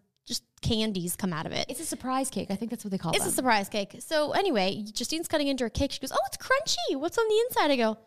candies 0.59 1.17
come 1.17 1.33
out 1.33 1.47
of 1.47 1.53
it. 1.53 1.67
It's 1.69 1.81
a 1.81 1.85
surprise 1.85 2.31
cake. 2.31 2.51
I 2.51 2.57
think 2.57 2.71
that's 2.71 2.85
what 2.85 2.91
they 2.91 2.99
call 2.99 3.13
it. 3.13 3.17
It's 3.17 3.25
them. 3.25 3.33
a 3.33 3.37
surprise 3.37 3.69
cake. 3.69 3.97
So 4.01 4.33
anyway, 4.33 4.85
Justine's 4.93 5.29
cutting 5.29 5.49
into 5.49 5.65
her 5.65 5.71
cake. 5.71 5.93
She 5.93 6.01
goes, 6.01 6.13
"Oh, 6.13 6.19
it's 6.27 6.37
crunchy. 6.37 6.97
What's 6.97 7.19
on 7.19 7.27
the 7.29 7.39
inside?" 7.47 7.71
I 7.71 7.77
go, 7.77 7.99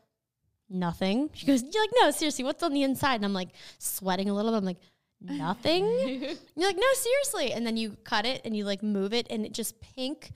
"Nothing." 0.70 1.29
She 1.34 1.46
goes, 1.46 1.63
"You're 1.63 1.84
like, 1.84 1.93
no, 2.01 2.12
seriously, 2.12 2.43
what's 2.43 2.63
on 2.63 2.74
the 2.74 2.84
inside?" 2.84 3.15
And 3.15 3.25
I'm 3.25 3.34
like 3.34 3.50
sweating 3.79 4.29
a 4.29 4.34
little 4.34 4.51
bit. 4.51 4.58
I'm 4.58 4.65
like, 4.65 4.81
"Nothing." 5.22 5.86
You're 6.55 6.67
like, 6.67 6.77
"No, 6.77 6.93
seriously." 6.93 7.53
And 7.53 7.65
then 7.65 7.77
you 7.77 7.98
cut 8.03 8.25
it 8.25 8.41
and 8.46 8.55
you 8.55 8.65
like 8.65 8.84
move 8.84 9.13
it, 9.13 9.27
and 9.29 9.46
it 9.46 9.53
just 9.53 9.79
pink 9.81 10.31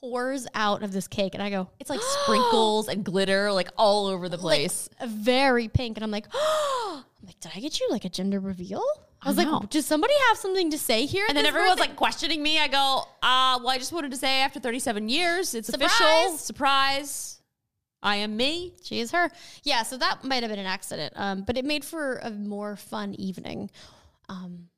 pours 0.00 0.46
out 0.54 0.82
of 0.82 0.92
this 0.92 1.06
cake. 1.08 1.34
And 1.34 1.42
I 1.42 1.50
go, 1.50 1.68
it's 1.78 1.90
like 1.90 2.00
sprinkles 2.22 2.88
and 2.88 3.04
glitter 3.04 3.52
like 3.52 3.68
all 3.76 4.06
over 4.06 4.28
the 4.28 4.38
place. 4.38 4.88
a 5.00 5.06
very 5.06 5.68
pink. 5.68 5.96
And 5.96 6.04
I'm 6.04 6.10
like, 6.10 6.26
I'm 6.34 7.04
like, 7.26 7.38
did 7.40 7.52
I 7.54 7.60
get 7.60 7.80
you 7.80 7.88
like 7.90 8.04
a 8.04 8.08
gender 8.08 8.40
reveal? 8.40 8.82
I 9.22 9.28
was 9.28 9.36
know. 9.36 9.58
like, 9.58 9.70
does 9.70 9.84
somebody 9.84 10.14
have 10.28 10.38
something 10.38 10.70
to 10.70 10.78
say 10.78 11.04
here? 11.04 11.26
and 11.28 11.36
then 11.36 11.44
everyone's 11.44 11.78
like 11.78 11.94
questioning 11.96 12.42
me. 12.42 12.58
I 12.58 12.68
go, 12.68 13.02
uh, 13.22 13.58
well, 13.60 13.68
I 13.68 13.76
just 13.76 13.92
wanted 13.92 14.12
to 14.12 14.16
say 14.16 14.40
after 14.40 14.60
37 14.60 15.08
years, 15.10 15.54
it's 15.54 15.68
official. 15.68 15.88
Surprise. 15.90 16.40
Surprise. 16.40 17.36
I 18.02 18.16
am 18.16 18.34
me. 18.34 18.74
She 18.82 19.00
is 19.00 19.10
her. 19.12 19.30
Yeah, 19.62 19.82
so 19.82 19.98
that 19.98 20.24
might 20.24 20.42
have 20.42 20.50
been 20.50 20.58
an 20.58 20.64
accident. 20.64 21.12
Um, 21.16 21.42
but 21.42 21.58
it 21.58 21.66
made 21.66 21.84
for 21.84 22.16
a 22.22 22.30
more 22.30 22.76
fun 22.76 23.14
evening. 23.14 23.70
Um, 24.30 24.70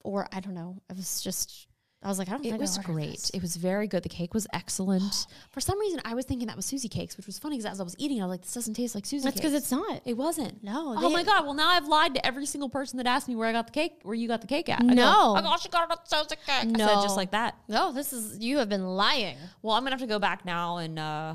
or 0.00 0.28
I 0.32 0.40
don't 0.40 0.54
know. 0.54 0.76
I 0.90 0.92
was 0.92 1.22
just 1.22 1.66
I 2.04 2.08
was 2.08 2.18
like, 2.18 2.28
I 2.28 2.32
don't 2.32 2.44
It 2.44 2.58
was 2.58 2.78
great. 2.78 3.12
this. 3.12 3.30
It 3.30 3.42
was 3.42 3.56
very 3.56 3.86
good. 3.86 4.02
The 4.02 4.08
cake 4.08 4.34
was 4.34 4.46
excellent. 4.52 5.26
For 5.50 5.60
some 5.60 5.78
reason, 5.78 6.00
I 6.04 6.14
was 6.14 6.24
thinking 6.24 6.48
that 6.48 6.56
was 6.56 6.66
Susie 6.66 6.88
cakes, 6.88 7.16
which 7.16 7.26
was 7.26 7.38
funny 7.38 7.56
because 7.58 7.70
as 7.72 7.80
I 7.80 7.84
was 7.84 7.94
eating, 7.98 8.20
I 8.20 8.24
was 8.26 8.30
like, 8.30 8.42
this 8.42 8.54
doesn't 8.54 8.74
taste 8.74 8.94
like 8.94 9.06
Susie 9.06 9.24
That's 9.24 9.36
because 9.36 9.54
it's 9.54 9.70
not. 9.70 10.02
It 10.04 10.16
wasn't. 10.16 10.62
No, 10.64 10.94
Oh 10.98 11.10
my 11.10 11.22
god. 11.22 11.44
Well, 11.44 11.54
now 11.54 11.68
I've 11.68 11.86
lied 11.86 12.14
to 12.14 12.26
every 12.26 12.46
single 12.46 12.68
person 12.68 12.96
that 12.98 13.06
asked 13.06 13.28
me 13.28 13.36
where 13.36 13.48
I 13.48 13.52
got 13.52 13.66
the 13.66 13.72
cake, 13.72 13.92
where 14.02 14.14
you 14.14 14.26
got 14.28 14.40
the 14.40 14.46
cake 14.46 14.68
at. 14.68 14.80
I 14.80 14.86
go, 14.86 14.94
No. 14.94 15.34
oh 15.38 15.42
gosh, 15.42 15.64
you 15.64 15.70
got 15.70 15.90
it 15.90 15.92
at 15.92 16.10
Susie 16.10 16.28
cake. 16.30 16.38
I 16.48 16.60
said 16.62 16.72
No. 16.72 17.02
just 17.02 17.16
like 17.16 17.30
that. 17.30 17.56
No, 17.68 17.92
this 17.92 18.12
is 18.12 18.38
you 18.38 18.58
have 18.58 18.68
been 18.68 18.84
lying. 18.96 19.36
Well, 19.62 19.74
I'm 19.76 19.82
gonna 19.82 19.92
have 19.94 20.00
to 20.00 20.06
go 20.06 20.18
back 20.18 20.44
now 20.44 20.78
and 20.78 20.98
uh, 20.98 21.34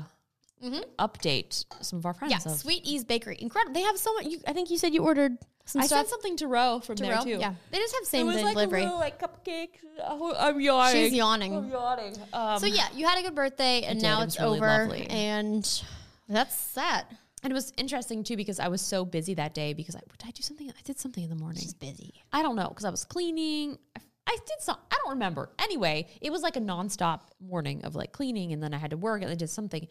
update 0.98 1.64
some 1.80 1.98
of 1.98 2.06
our 2.06 2.14
friends. 2.14 2.32
Yeah, 2.32 2.52
of- 2.52 2.58
Sweet 2.58 2.84
E's 2.86 3.04
Bakery, 3.04 3.36
incredible. 3.40 3.74
They 3.74 3.82
have 3.82 3.98
so 3.98 4.12
much. 4.14 4.26
You, 4.26 4.40
I 4.46 4.52
think 4.52 4.70
you 4.70 4.78
said 4.78 4.94
you 4.94 5.02
ordered 5.02 5.38
some 5.64 5.82
I 5.82 5.86
stuff. 5.86 5.98
sent 5.98 6.08
something 6.08 6.36
to 6.38 6.46
Roe 6.46 6.80
from 6.80 6.96
to 6.96 7.02
there 7.02 7.16
Roe. 7.16 7.22
too. 7.24 7.30
Yeah, 7.38 7.54
they 7.70 7.78
just 7.78 7.94
have 7.94 8.02
It 8.02 8.06
same 8.06 8.26
was 8.26 8.36
day 8.36 8.44
like 8.44 8.54
delivery. 8.54 8.80
a 8.82 8.84
little 8.84 8.98
like 8.98 9.20
cupcake. 9.20 9.68
Oh, 10.02 10.34
I'm 10.38 10.60
yawning. 10.60 10.94
She's 10.94 11.12
yawning. 11.14 11.54
I'm 11.56 11.70
yawning. 11.70 12.14
Um, 12.32 12.58
So 12.58 12.66
yeah, 12.66 12.88
you 12.94 13.06
had 13.06 13.18
a 13.18 13.22
good 13.22 13.34
birthday, 13.34 13.82
and 13.82 14.00
now 14.00 14.20
It 14.22 14.24
it's 14.24 14.38
really 14.40 14.56
over, 14.58 14.66
lovely. 14.66 15.06
and 15.08 15.82
that's 16.28 16.72
that. 16.74 17.04
and 17.42 17.50
it 17.50 17.54
was 17.54 17.72
interesting 17.76 18.24
too 18.24 18.36
because 18.36 18.58
I 18.58 18.68
was 18.68 18.80
so 18.80 19.04
busy 19.04 19.34
that 19.34 19.54
day 19.54 19.72
because 19.74 19.94
I 19.94 20.00
did 20.00 20.26
I 20.26 20.30
do 20.30 20.42
something? 20.42 20.70
I 20.70 20.82
did 20.84 20.98
something 20.98 21.22
in 21.22 21.30
the 21.30 21.36
morning. 21.36 21.64
busy. 21.78 22.14
I 22.32 22.42
don't 22.42 22.56
know 22.56 22.68
because 22.68 22.84
I 22.84 22.90
was 22.90 23.04
cleaning. 23.04 23.78
I, 23.96 24.00
I 24.26 24.36
did 24.46 24.60
some. 24.60 24.76
I 24.90 24.96
don't 25.02 25.12
remember. 25.14 25.50
Anyway, 25.58 26.06
it 26.20 26.30
was 26.30 26.42
like 26.42 26.56
a 26.56 26.60
nonstop 26.60 27.20
morning 27.40 27.84
of 27.84 27.94
like 27.94 28.12
cleaning, 28.12 28.52
and 28.52 28.62
then 28.62 28.74
I 28.74 28.78
had 28.78 28.90
to 28.90 28.96
work, 28.96 29.22
and 29.22 29.30
I 29.30 29.34
did 29.34 29.48
something, 29.50 29.86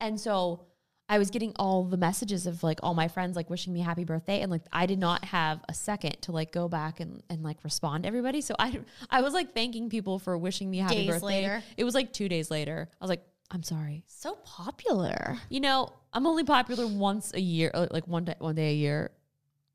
and 0.00 0.20
so 0.20 0.64
I 1.08 1.18
was 1.18 1.30
getting 1.30 1.52
all 1.56 1.84
the 1.84 1.96
messages 1.96 2.46
of 2.46 2.62
like 2.62 2.80
all 2.82 2.92
my 2.94 3.08
friends 3.08 3.34
like 3.34 3.48
wishing 3.48 3.72
me 3.72 3.80
happy 3.80 4.04
birthday, 4.04 4.40
and 4.40 4.50
like 4.50 4.62
I 4.72 4.86
did 4.86 4.98
not 4.98 5.24
have 5.24 5.60
a 5.68 5.74
second 5.74 6.20
to 6.22 6.32
like 6.32 6.52
go 6.52 6.68
back 6.68 7.00
and 7.00 7.22
and 7.30 7.42
like 7.42 7.64
respond 7.64 8.02
to 8.02 8.08
everybody. 8.08 8.40
So 8.40 8.54
I 8.58 8.78
I 9.10 9.22
was 9.22 9.32
like 9.32 9.54
thanking 9.54 9.88
people 9.88 10.18
for 10.18 10.36
wishing 10.36 10.70
me 10.70 10.78
happy 10.78 10.96
Days 10.96 11.08
birthday. 11.08 11.26
later. 11.26 11.62
It 11.76 11.84
was 11.84 11.94
like 11.94 12.12
two 12.12 12.28
days 12.28 12.50
later. 12.50 12.88
I 13.00 13.04
was 13.04 13.08
like, 13.08 13.22
I'm 13.50 13.62
sorry. 13.62 14.04
So 14.06 14.34
popular. 14.44 15.38
You 15.48 15.60
know, 15.60 15.92
I'm 16.12 16.26
only 16.26 16.44
popular 16.44 16.86
once 16.86 17.32
a 17.32 17.40
year, 17.40 17.70
uh, 17.72 17.86
like 17.90 18.06
one 18.06 18.26
day, 18.26 18.34
one 18.38 18.54
day 18.54 18.72
a 18.72 18.74
year. 18.74 19.10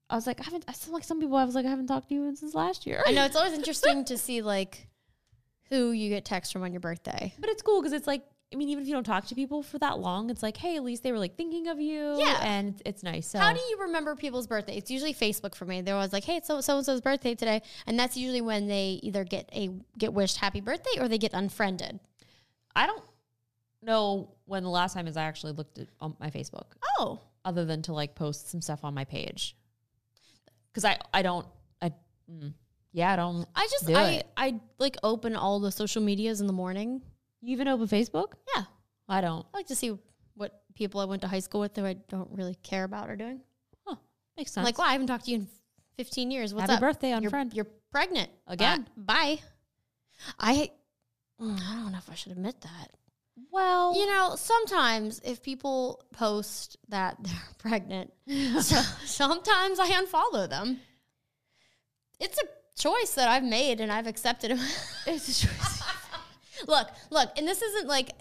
I 0.09 0.15
was 0.15 0.27
like, 0.27 0.39
I 0.39 0.43
haven't. 0.43 0.65
I 0.67 0.73
sound 0.73 0.93
like 0.93 1.03
some 1.03 1.19
people. 1.19 1.38
I 1.38 1.45
was 1.45 1.55
like, 1.55 1.65
I 1.65 1.69
haven't 1.69 1.88
talked 1.88 2.09
to 2.09 2.13
you 2.13 2.36
since 2.36 2.53
last 2.53 2.86
year. 2.86 3.01
I 3.07 3.12
know 3.12 3.25
it's 3.25 3.36
always 3.36 3.53
interesting 3.62 4.05
to 4.05 4.17
see 4.19 4.43
like 4.43 4.88
who 5.69 5.91
you 5.91 6.09
get 6.09 6.25
text 6.25 6.53
from 6.53 6.62
on 6.62 6.71
your 6.71 6.81
birthday. 6.81 7.33
But 7.39 7.49
it's 7.49 7.63
cool 7.63 7.81
because 7.81 7.93
it's 7.93 8.05
like, 8.05 8.23
I 8.53 8.55
mean, 8.55 8.69
even 8.69 8.83
if 8.83 8.87
you 8.87 8.93
don't 8.93 9.03
talk 9.03 9.25
to 9.27 9.35
people 9.35 9.63
for 9.63 9.79
that 9.79 9.99
long, 9.99 10.29
it's 10.29 10.43
like, 10.43 10.55
hey, 10.57 10.75
at 10.75 10.83
least 10.83 11.01
they 11.01 11.11
were 11.11 11.17
like 11.19 11.35
thinking 11.35 11.67
of 11.67 11.79
you. 11.81 12.15
Yeah. 12.19 12.39
and 12.43 12.69
it's, 12.69 12.81
it's 12.85 13.03
nice. 13.03 13.27
So 13.27 13.39
How 13.39 13.51
do 13.51 13.59
you 13.59 13.77
remember 13.81 14.15
people's 14.15 14.47
birthday? 14.47 14.75
It's 14.77 14.91
usually 14.91 15.13
Facebook 15.13 15.55
for 15.55 15.65
me. 15.65 15.81
They're 15.81 15.95
always 15.95 16.13
like, 16.13 16.23
"Hey, 16.23 16.35
it's 16.37 16.47
so 16.47 16.61
so 16.61 16.77
and 16.77 16.85
so's 16.85 17.01
birthday 17.01 17.33
today," 17.35 17.61
and 17.87 17.97
that's 17.97 18.15
usually 18.15 18.41
when 18.41 18.67
they 18.67 18.99
either 19.01 19.23
get 19.23 19.49
a 19.53 19.69
get 19.97 20.13
wished 20.13 20.37
happy 20.37 20.61
birthday 20.61 20.99
or 20.99 21.07
they 21.07 21.17
get 21.17 21.33
unfriended. 21.33 21.99
I 22.75 22.87
don't 22.87 23.03
know 23.81 24.29
when 24.45 24.63
the 24.63 24.69
last 24.69 24.93
time 24.93 25.07
is 25.07 25.17
I 25.17 25.23
actually 25.23 25.53
looked 25.53 25.79
at 25.79 25.87
on 25.99 26.15
my 26.19 26.29
Facebook, 26.29 26.65
Oh, 26.99 27.19
other 27.45 27.65
than 27.65 27.81
to 27.83 27.93
like 27.93 28.15
post 28.15 28.49
some 28.49 28.61
stuff 28.61 28.83
on 28.83 28.93
my 28.93 29.05
page. 29.05 29.55
Because 30.71 30.85
I 30.85 30.97
I 31.13 31.21
don't 31.21 31.45
I 31.81 31.91
mm, 32.31 32.53
yeah 32.91 33.13
I 33.13 33.15
don't. 33.15 33.47
I 33.55 33.67
just 33.71 33.87
Do 33.87 33.95
I 33.95 34.09
it. 34.11 34.27
I 34.37 34.59
like 34.79 34.97
open 35.03 35.35
all 35.35 35.59
the 35.59 35.71
social 35.71 36.01
medias 36.01 36.41
in 36.41 36.47
the 36.47 36.53
morning. 36.53 37.01
You 37.43 37.51
even 37.53 37.67
open 37.67 37.88
Facebook? 37.88 38.34
Yeah, 38.56 38.63
I 39.10 39.19
don't. 39.21 39.45
I 39.53 39.58
like 39.58 39.67
to 39.67 39.75
see 39.75 39.97
what 40.36 40.63
people 40.75 41.01
I 41.01 41.06
went 41.06 41.21
to 41.23 41.27
high 41.27 41.39
school 41.39 41.60
with 41.62 41.73
that 41.73 41.86
I 41.86 41.93
don't 42.08 42.29
really 42.32 42.56
care 42.63 42.86
about 42.86 43.10
are 43.10 43.15
doing. 43.17 43.41
Oh, 43.86 43.97
makes 44.38 44.51
I'm 44.58 44.63
sense. 44.63 44.65
like, 44.65 44.77
well, 44.77 44.88
I 44.88 44.93
haven't 44.93 45.08
talked 45.08 45.25
to 45.25 45.32
you 45.32 45.38
in 45.39 45.47
15 45.97 46.32
years. 46.32 46.53
What's 46.53 46.63
Happy 46.69 46.73
up? 46.75 46.79
birthday, 46.79 47.10
you're, 47.19 47.29
unfriend. 47.29 47.53
You're 47.53 47.67
pregnant 47.91 48.29
Again. 48.47 48.88
Uh, 48.97 49.01
bye. 49.01 49.39
I 50.39 50.71
mm, 51.41 51.60
I 51.60 51.75
don't 51.75 51.91
know 51.91 51.97
if 51.97 52.10
I 52.10 52.15
should 52.15 52.32
admit 52.32 52.62
that. 52.62 52.91
well, 53.51 53.93
You 53.99 54.08
know, 54.08 54.36
sometimes 54.38 55.19
if 55.25 55.43
people 55.43 56.01
post 56.13 56.77
that 56.89 57.17
they're 57.23 57.34
pregnant, 57.58 58.13
so- 58.62 58.82
sometimes 59.06 59.79
I 59.79 59.89
unfollow 59.89 60.49
them. 60.49 60.79
It's 62.21 62.39
a 62.39 62.45
choice 62.82 63.15
that 63.15 63.27
I've 63.27 63.43
made 63.43 63.82
and 63.82 63.91
I've 63.91 64.08
accepted 64.08 64.51
it. 64.51 64.60
it's 65.08 65.41
a 65.43 65.47
choice. 65.47 65.82
Look, 66.67 66.89
look, 67.10 67.38
and 67.38 67.47
this 67.47 67.62
isn't 67.62 67.88
like 67.88 68.12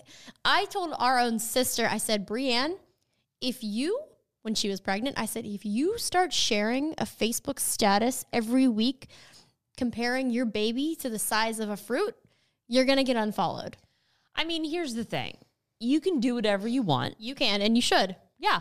I 0.45 0.67
told 0.67 0.95
our 0.99 1.19
own 1.19 1.39
sister, 1.39 1.87
I 1.91 1.99
said, 1.99 2.27
Brienne, 2.27 2.77
if 3.41 3.63
you, 3.63 4.01
when 4.43 4.55
she 4.55 4.69
was 4.69 4.81
pregnant, 4.81 5.19
I 5.19 5.27
said, 5.27 5.45
if 5.45 5.65
you 5.65 5.99
start 5.99 6.33
sharing 6.33 6.93
a 6.93 7.05
Facebook 7.05 7.59
status 7.59 8.25
every 8.33 8.69
week 8.69 9.09
comparing 9.77 10.31
your 10.31 10.45
baby 10.45 10.97
to 11.01 11.09
the 11.09 11.19
size 11.19 11.59
of 11.59 11.71
a 11.71 11.77
fruit, 11.77 12.15
you're 12.69 12.85
going 12.85 12.99
to 12.99 13.05
get 13.05 13.17
unfollowed. 13.17 13.77
I 14.35 14.45
mean, 14.45 14.65
here's 14.65 14.95
the 14.95 15.05
thing: 15.05 15.37
you 15.79 16.01
can 16.01 16.21
do 16.21 16.35
whatever 16.35 16.67
you 16.69 16.83
want. 16.83 17.17
You 17.19 17.35
can 17.35 17.61
and 17.61 17.77
you 17.77 17.83
should. 17.83 18.17
Yeah. 18.39 18.61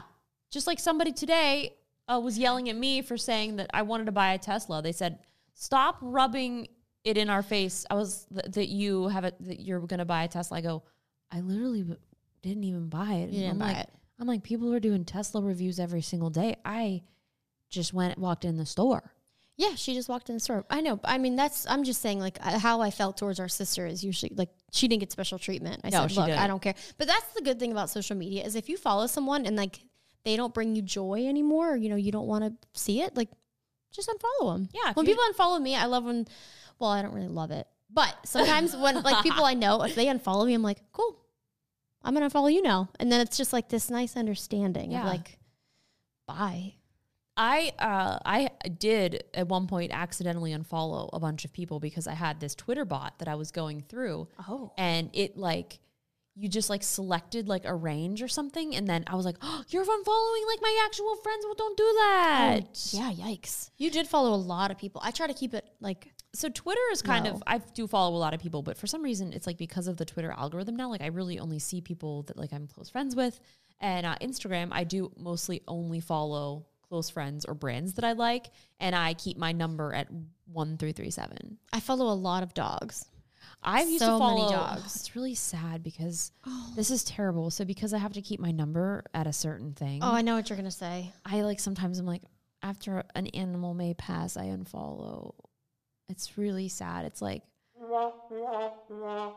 Just 0.50 0.67
like 0.67 0.80
somebody 0.80 1.13
today 1.13 1.76
uh, 2.12 2.20
was 2.20 2.38
yelling 2.38 2.70
at 2.70 2.76
me 2.76 3.02
for 3.02 3.17
saying 3.17 3.56
that 3.56 3.70
I 3.74 3.84
wanted 3.84 4.06
to 4.08 4.12
buy 4.12 4.34
a 4.34 4.38
Tesla. 4.38 4.82
They 4.82 4.91
said, 4.91 5.20
"Stop 5.54 5.98
rubbing 6.02 6.67
it 7.03 7.17
in 7.17 7.29
our 7.29 7.43
face." 7.43 7.85
I 7.89 7.95
was 7.95 8.25
th- 8.33 8.53
that 8.53 8.67
you 8.69 9.07
have 9.09 9.23
it 9.25 9.35
that 9.41 9.59
you're 9.59 9.79
going 9.79 9.99
to 9.99 10.05
buy 10.05 10.23
a 10.23 10.27
Tesla. 10.27 10.57
I 10.57 10.61
go, 10.61 10.83
I 11.31 11.41
literally 11.41 11.81
w- 11.81 11.99
didn't 12.41 12.63
even 12.63 12.89
buy 12.89 13.13
it. 13.15 13.29
You 13.31 13.39
didn't 13.41 13.51
I'm 13.53 13.59
buy 13.59 13.65
like, 13.73 13.77
it. 13.77 13.89
I'm 14.19 14.27
like, 14.27 14.43
people 14.43 14.73
are 14.73 14.79
doing 14.79 15.03
Tesla 15.05 15.41
reviews 15.41 15.79
every 15.79 16.01
single 16.01 16.29
day. 16.29 16.55
I 16.63 17.01
just 17.69 17.93
went 17.93 18.17
walked 18.17 18.45
in 18.45 18.57
the 18.57 18.65
store. 18.65 19.11
Yeah, 19.57 19.75
she 19.75 19.93
just 19.93 20.09
walked 20.09 20.29
in 20.29 20.35
the 20.35 20.39
store. 20.39 20.65
I 20.71 20.81
know. 20.81 20.99
I 21.03 21.17
mean, 21.19 21.35
that's. 21.35 21.67
I'm 21.69 21.83
just 21.83 22.01
saying, 22.01 22.19
like, 22.19 22.39
uh, 22.41 22.57
how 22.57 22.81
I 22.81 22.89
felt 22.89 23.17
towards 23.17 23.39
our 23.39 23.47
sister 23.49 23.85
is 23.85 24.03
usually 24.03 24.31
like 24.35 24.49
she 24.71 24.87
didn't 24.87 25.01
get 25.01 25.11
special 25.11 25.37
treatment. 25.37 25.81
I 25.83 25.89
No, 25.89 26.01
said, 26.01 26.11
she 26.11 26.17
look, 26.17 26.25
I 26.25 26.29
didn't. 26.31 26.47
don't 26.47 26.61
care. 26.61 26.75
But 26.97 27.07
that's 27.07 27.27
the 27.33 27.41
good 27.41 27.59
thing 27.59 27.71
about 27.71 27.89
social 27.89 28.15
media 28.15 28.43
is 28.43 28.55
if 28.55 28.69
you 28.69 28.77
follow 28.77 29.05
someone 29.07 29.45
and 29.45 29.55
like 29.55 29.79
they 30.23 30.35
don't 30.35 30.53
bring 30.53 30.75
you 30.75 30.81
joy 30.81 31.27
anymore, 31.27 31.73
or 31.73 31.75
you 31.75 31.89
know, 31.89 31.95
you 31.95 32.11
don't 32.11 32.27
want 32.27 32.43
to 32.45 32.79
see 32.79 33.01
it, 33.01 33.15
like, 33.15 33.29
just 33.91 34.09
unfollow 34.09 34.53
them. 34.55 34.69
Yeah, 34.73 34.93
When 34.93 35.05
people 35.05 35.23
unfollow 35.33 35.61
me, 35.61 35.75
I 35.75 35.85
love 35.85 36.05
when. 36.05 36.27
Well, 36.82 36.89
I 36.89 37.02
don't 37.04 37.13
really 37.13 37.28
love 37.28 37.52
it, 37.52 37.67
but 37.89 38.13
sometimes 38.26 38.76
when 38.76 39.02
like 39.04 39.22
people 39.24 39.46
I 39.46 39.54
know, 39.54 39.84
if 39.84 39.96
they 39.96 40.08
unfollow 40.08 40.46
me, 40.48 40.54
I'm 40.56 40.63
like, 40.63 40.82
cool. 40.91 41.17
I'm 42.04 42.13
gonna 42.15 42.30
follow 42.32 42.48
you 42.48 42.62
now, 42.63 42.89
and 43.00 43.12
then 43.12 43.22
it's 43.22 43.38
just 43.38 43.54
like 43.54 43.70
this 43.70 43.89
nice 43.91 44.17
understanding 44.17 44.91
Yeah. 44.91 45.02
of 45.02 45.06
like, 45.06 45.38
bye. 46.28 46.74
I 47.38 47.72
uh, 47.80 48.17
I 48.26 48.50
did 48.80 49.24
at 49.34 49.48
one 49.48 49.67
point 49.67 49.91
accidentally 49.94 50.52
unfollow 50.52 51.10
a 51.13 51.20
bunch 51.20 51.46
of 51.46 51.54
people 51.54 51.80
because 51.80 52.08
I 52.08 52.13
had 52.13 52.39
this 52.39 52.56
Twitter 52.56 52.84
bot 52.84 53.20
that 53.20 53.28
I 53.28 53.36
was 53.36 53.52
going 53.52 53.82
through. 53.82 54.28
Oh. 54.50 54.74
and 54.78 55.10
it 55.13 55.38
like 55.38 55.80
you 56.36 56.48
just 56.50 56.70
like 56.70 56.82
selected 56.82 57.48
like 57.48 57.65
a 57.65 57.74
range 57.76 58.22
or 58.22 58.28
something, 58.28 58.76
and 58.76 58.88
then 58.88 59.04
I 59.08 59.15
was 59.15 59.26
like, 59.26 59.36
oh, 59.41 59.63
"You're 59.70 59.84
unfollowing 59.84 60.48
like 60.48 60.62
my 60.62 60.82
actual 60.86 61.15
friends. 61.17 61.46
Well, 61.46 61.56
don't 61.56 61.78
do 61.78 61.84
that." 62.00 62.60
Yeah, 62.94 63.12
yikes. 63.12 63.70
You 63.78 63.91
did 63.91 64.08
follow 64.08 64.34
a 64.34 64.41
lot 64.41 64.72
of 64.72 64.78
people. 64.78 65.02
I 65.04 65.12
try 65.12 65.28
to 65.28 65.34
keep 65.34 65.54
it 65.54 65.70
like 65.80 66.12
So 66.34 66.48
Twitter 66.50 66.80
is 66.94 67.02
kind 67.02 67.26
No. 67.26 67.32
of 67.32 67.44
I 67.46 67.58
do 67.58 67.88
follow 67.88 68.15
a 68.15 68.20
lot 68.20 68.34
of 68.34 68.39
people, 68.39 68.62
but 68.62 68.78
for 68.78 68.88
some 68.88 69.02
reason 69.04 69.34
it's 69.34 69.46
like 69.48 69.58
because 69.58 69.88
of 69.88 69.98
the 69.98 70.06
Twitter 70.06 70.32
algorithm 70.32 70.76
now, 70.76 70.89
like 70.89 71.02
I 71.02 71.08
really 71.08 71.39
only 71.39 71.60
see 71.60 71.82
people 71.82 72.24
that 72.24 72.38
like 72.38 72.54
I'm 72.54 72.67
close 72.67 72.89
friends 72.89 73.15
with, 73.15 73.39
and 73.80 74.06
uh, 74.06 74.15
Instagram 74.22 74.70
I 74.72 74.84
do 74.86 75.12
mostly 75.17 75.62
only 75.67 76.00
follow 76.00 76.67
close 76.88 77.10
friends 77.10 77.44
or 77.46 77.54
brands 77.54 77.94
that 77.96 78.06
I 78.06 78.13
like, 78.13 78.50
and 78.80 78.96
I 78.96 79.13
keep 79.13 79.38
my 79.38 79.52
number 79.52 79.94
at 79.94 80.08
one 80.46 80.78
three 80.78 80.94
three 80.94 81.12
seven. 81.12 81.58
I 81.74 81.80
follow 81.82 82.12
a 82.12 82.15
lot 82.15 82.44
of 82.44 82.54
dogs. 82.54 83.06
I've 83.63 83.89
used 83.89 84.00
So 84.04 84.17
to 84.17 84.26
many 84.26 84.41
follow 84.41 84.52
dogs. 84.52 84.96
It's 84.96 85.15
really 85.15 85.36
sad 85.36 85.84
because 85.84 86.32
this 86.76 86.91
is 86.91 87.04
terrible. 87.04 87.50
So 87.52 87.65
because 87.65 87.94
I 87.94 87.98
have 87.98 88.13
to 88.13 88.22
keep 88.22 88.39
my 88.39 88.52
number 88.52 89.04
at 89.13 89.28
a 89.28 89.34
certain 89.34 89.74
thing, 89.74 90.00
Oh, 90.02 90.13
I 90.13 90.22
know 90.22 90.36
what 90.36 90.50
you're 90.50 90.58
gonna 90.58 90.72
say. 90.72 91.12
I 91.26 91.41
like 91.41 91.60
sometimes 91.60 92.00
I'm 92.00 92.06
like 92.06 92.24
after 92.63 93.04
an 93.15 93.28
animal 93.28 93.74
may 93.74 93.94
pass, 93.96 94.38
I 94.38 94.46
unfollow. 94.46 95.34
It's 96.12 96.38
really 96.38 96.67
sad. 96.67 97.06
It's 97.06 97.21
like 97.21 97.41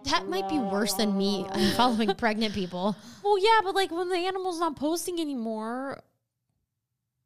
That 0.05 0.27
might 0.29 0.49
be 0.49 0.59
worse 0.59 0.95
than 0.95 1.17
me 1.17 1.47
following 1.77 2.15
pregnant 2.15 2.55
people. 2.55 2.97
Well, 3.23 3.39
yeah, 3.39 3.61
but 3.63 3.75
like 3.75 3.91
when 3.91 4.09
the 4.11 4.17
animal's 4.19 4.61
not 4.61 4.77
posting 4.77 5.21
anymore, 5.21 6.01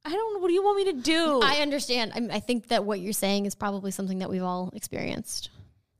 I 0.05 0.11
don't 0.11 0.35
know. 0.35 0.41
What 0.41 0.49
do 0.49 0.55
you 0.55 0.63
want 0.63 0.77
me 0.77 0.85
to 0.93 0.99
do? 1.01 1.41
I 1.43 1.57
understand. 1.57 2.13
I, 2.15 2.37
I 2.37 2.41
think 2.41 2.69
that 2.69 2.85
what 2.85 3.01
you're 3.01 3.13
saying 3.13 3.47
is 3.47 3.55
probably 3.55 3.91
something 3.91 4.21
that 4.21 4.31
we've 4.31 4.43
all 4.43 4.71
experienced. 4.75 5.51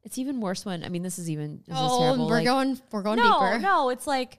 it's 0.05 0.19
even 0.19 0.41
worse 0.41 0.65
when 0.65 0.85
I 0.85 0.89
mean, 0.89 1.03
this 1.03 1.19
is 1.19 1.29
even 1.29 1.63
this 1.67 1.77
is 1.77 1.83
Oh, 1.85 2.01
terrible. 2.01 2.27
we're 2.29 2.35
like- 2.37 2.45
going 2.45 2.81
we're 2.93 3.03
going 3.03 3.17
no, 3.17 3.33
deeper. 3.33 3.59
no. 3.59 3.89
It's 3.91 4.07
like, 4.07 4.39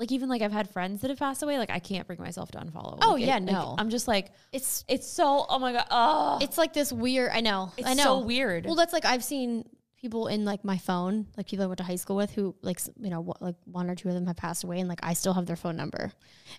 like 0.00 0.10
even 0.10 0.28
like 0.28 0.42
I've 0.42 0.50
had 0.50 0.68
friends 0.70 1.02
that 1.02 1.10
have 1.10 1.18
passed 1.20 1.42
away. 1.44 1.58
Like 1.58 1.70
I 1.70 1.78
can't 1.78 2.06
bring 2.06 2.18
myself 2.20 2.50
to 2.52 2.58
unfollow. 2.58 2.98
Oh, 3.02 3.12
Like, 3.12 3.22
it- 3.22 3.26
yeah, 3.26 3.34
like, 3.34 3.42
no. 3.44 3.76
I'm 3.78 3.90
just 3.90 4.08
like 4.08 4.32
It's 4.52 4.84
it's 4.88 5.06
so. 5.06 5.46
Oh 5.48 5.58
my 5.60 5.72
god. 5.72 5.86
Oh, 5.90 6.38
it's 6.40 6.58
like 6.58 6.72
this 6.72 6.92
weird. 6.92 7.30
I 7.32 7.40
know. 7.40 7.70
it's 7.76 7.86
I 7.86 7.90
know. 7.94 8.00
It's 8.00 8.02
so 8.02 8.18
weird. 8.20 8.64
Well, 8.66 8.74
that's 8.74 8.92
like 8.92 9.04
I've 9.04 9.22
seen 9.22 9.64
people 10.00 10.28
in 10.28 10.46
like 10.46 10.64
my 10.64 10.78
phone, 10.78 11.26
like 11.36 11.46
people 11.46 11.62
I 11.62 11.68
went 11.68 11.76
to 11.78 11.84
high 11.84 11.96
school 11.96 12.16
with, 12.16 12.30
who 12.32 12.56
like 12.62 12.80
you 12.98 13.10
know 13.10 13.34
like 13.40 13.56
one 13.66 13.90
or 13.90 13.94
two 13.94 14.08
of 14.08 14.14
them 14.14 14.26
have 14.26 14.36
passed 14.36 14.64
away, 14.64 14.80
and 14.80 14.88
like 14.88 15.00
I 15.02 15.12
still 15.12 15.34
have 15.34 15.44
their 15.46 15.56
phone 15.56 15.76
number, 15.76 16.10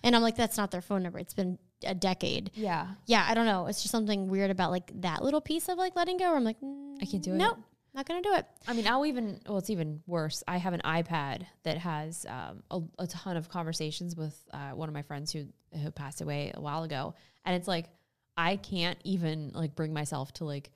and 0.04 0.14
I'm 0.14 0.22
like 0.22 0.36
that's 0.36 0.56
not 0.56 0.70
their 0.70 0.80
phone 0.80 1.02
number. 1.02 1.18
It's 1.18 1.34
been 1.34 1.58
a 1.84 1.94
decade. 1.96 2.52
yeah. 2.54 2.86
Yeah, 3.06 3.26
I 3.28 3.34
don't 3.34 3.46
know. 3.46 3.66
It's 3.66 3.82
just 3.82 3.90
something 3.90 4.28
weird 4.28 4.52
about 4.52 4.70
like 4.70 4.92
that 5.00 5.24
little 5.24 5.40
piece 5.40 5.68
of 5.68 5.76
like 5.76 5.96
letting 5.96 6.16
go. 6.18 6.26
Where 6.28 6.36
I'm 6.36 6.44
like, 6.44 6.58
I 7.02 7.04
can't 7.06 7.24
do 7.24 7.32
it. 7.32 7.36
Nope, 7.38 7.58
not 7.94 8.06
gonna 8.06 8.22
do 8.22 8.32
it. 8.34 8.46
I 8.66 8.72
mean, 8.72 8.86
I'll 8.86 9.04
even, 9.04 9.40
well, 9.46 9.58
it's 9.58 9.70
even 9.70 10.02
worse. 10.06 10.42
I 10.48 10.56
have 10.56 10.72
an 10.72 10.80
iPad 10.84 11.46
that 11.64 11.78
has 11.78 12.24
um, 12.26 12.62
a, 12.70 12.80
a 13.02 13.06
ton 13.06 13.36
of 13.36 13.48
conversations 13.48 14.16
with 14.16 14.34
uh, 14.52 14.70
one 14.70 14.88
of 14.88 14.94
my 14.94 15.02
friends 15.02 15.32
who, 15.32 15.46
who 15.82 15.90
passed 15.90 16.20
away 16.20 16.52
a 16.54 16.60
while 16.60 16.84
ago. 16.84 17.14
And 17.44 17.54
it's 17.54 17.68
like, 17.68 17.86
I 18.36 18.56
can't 18.56 18.98
even 19.04 19.52
like 19.54 19.74
bring 19.74 19.92
myself 19.92 20.32
to 20.34 20.44
like 20.44 20.70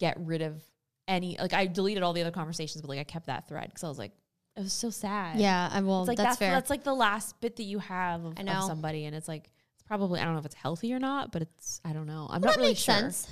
get 0.00 0.16
rid 0.18 0.42
of 0.42 0.60
any, 1.06 1.36
like 1.38 1.52
I 1.52 1.66
deleted 1.66 2.02
all 2.02 2.12
the 2.12 2.20
other 2.20 2.32
conversations, 2.32 2.82
but 2.82 2.88
like 2.88 2.98
I 2.98 3.04
kept 3.04 3.26
that 3.26 3.46
thread 3.48 3.68
because 3.68 3.84
I 3.84 3.88
was 3.88 3.98
like, 3.98 4.12
it 4.56 4.62
was 4.62 4.72
so 4.72 4.90
sad. 4.90 5.38
Yeah, 5.38 5.68
I 5.70 5.82
will. 5.82 6.00
It's 6.00 6.08
like 6.08 6.16
that's, 6.16 6.30
that's, 6.30 6.38
fair. 6.38 6.50
that's 6.50 6.70
like 6.70 6.82
the 6.82 6.94
last 6.94 7.40
bit 7.40 7.56
that 7.56 7.62
you 7.62 7.78
have 7.78 8.24
of, 8.24 8.38
of 8.38 8.64
somebody. 8.64 9.04
And 9.04 9.14
it's 9.14 9.28
like, 9.28 9.50
it's 9.74 9.82
probably, 9.86 10.18
I 10.18 10.24
don't 10.24 10.32
know 10.32 10.40
if 10.40 10.46
it's 10.46 10.54
healthy 10.54 10.92
or 10.94 10.98
not, 10.98 11.30
but 11.30 11.42
it's, 11.42 11.80
I 11.84 11.92
don't 11.92 12.06
know. 12.06 12.26
I'm 12.28 12.40
Well, 12.40 12.40
not 12.40 12.42
that 12.52 12.56
really 12.56 12.70
makes 12.70 12.80
sure. 12.80 12.94
sense. 12.94 13.28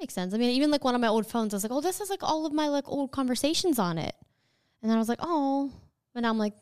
Makes 0.00 0.14
sense. 0.14 0.34
I 0.34 0.38
mean, 0.38 0.50
even 0.50 0.70
like 0.70 0.84
one 0.84 0.94
of 0.94 1.00
my 1.00 1.08
old 1.08 1.26
phones, 1.26 1.54
I 1.54 1.56
was 1.56 1.64
like, 1.64 1.72
oh, 1.72 1.80
this 1.80 2.00
is 2.00 2.10
like 2.10 2.22
all 2.22 2.44
of 2.44 2.52
my 2.52 2.68
like 2.68 2.86
old 2.86 3.12
conversations 3.12 3.78
on 3.78 3.98
it. 3.98 4.14
And 4.82 4.90
then 4.90 4.96
I 4.96 5.00
was 5.00 5.08
like, 5.08 5.20
oh. 5.22 5.72
And 6.14 6.26
I'm 6.26 6.38
like, 6.38 6.54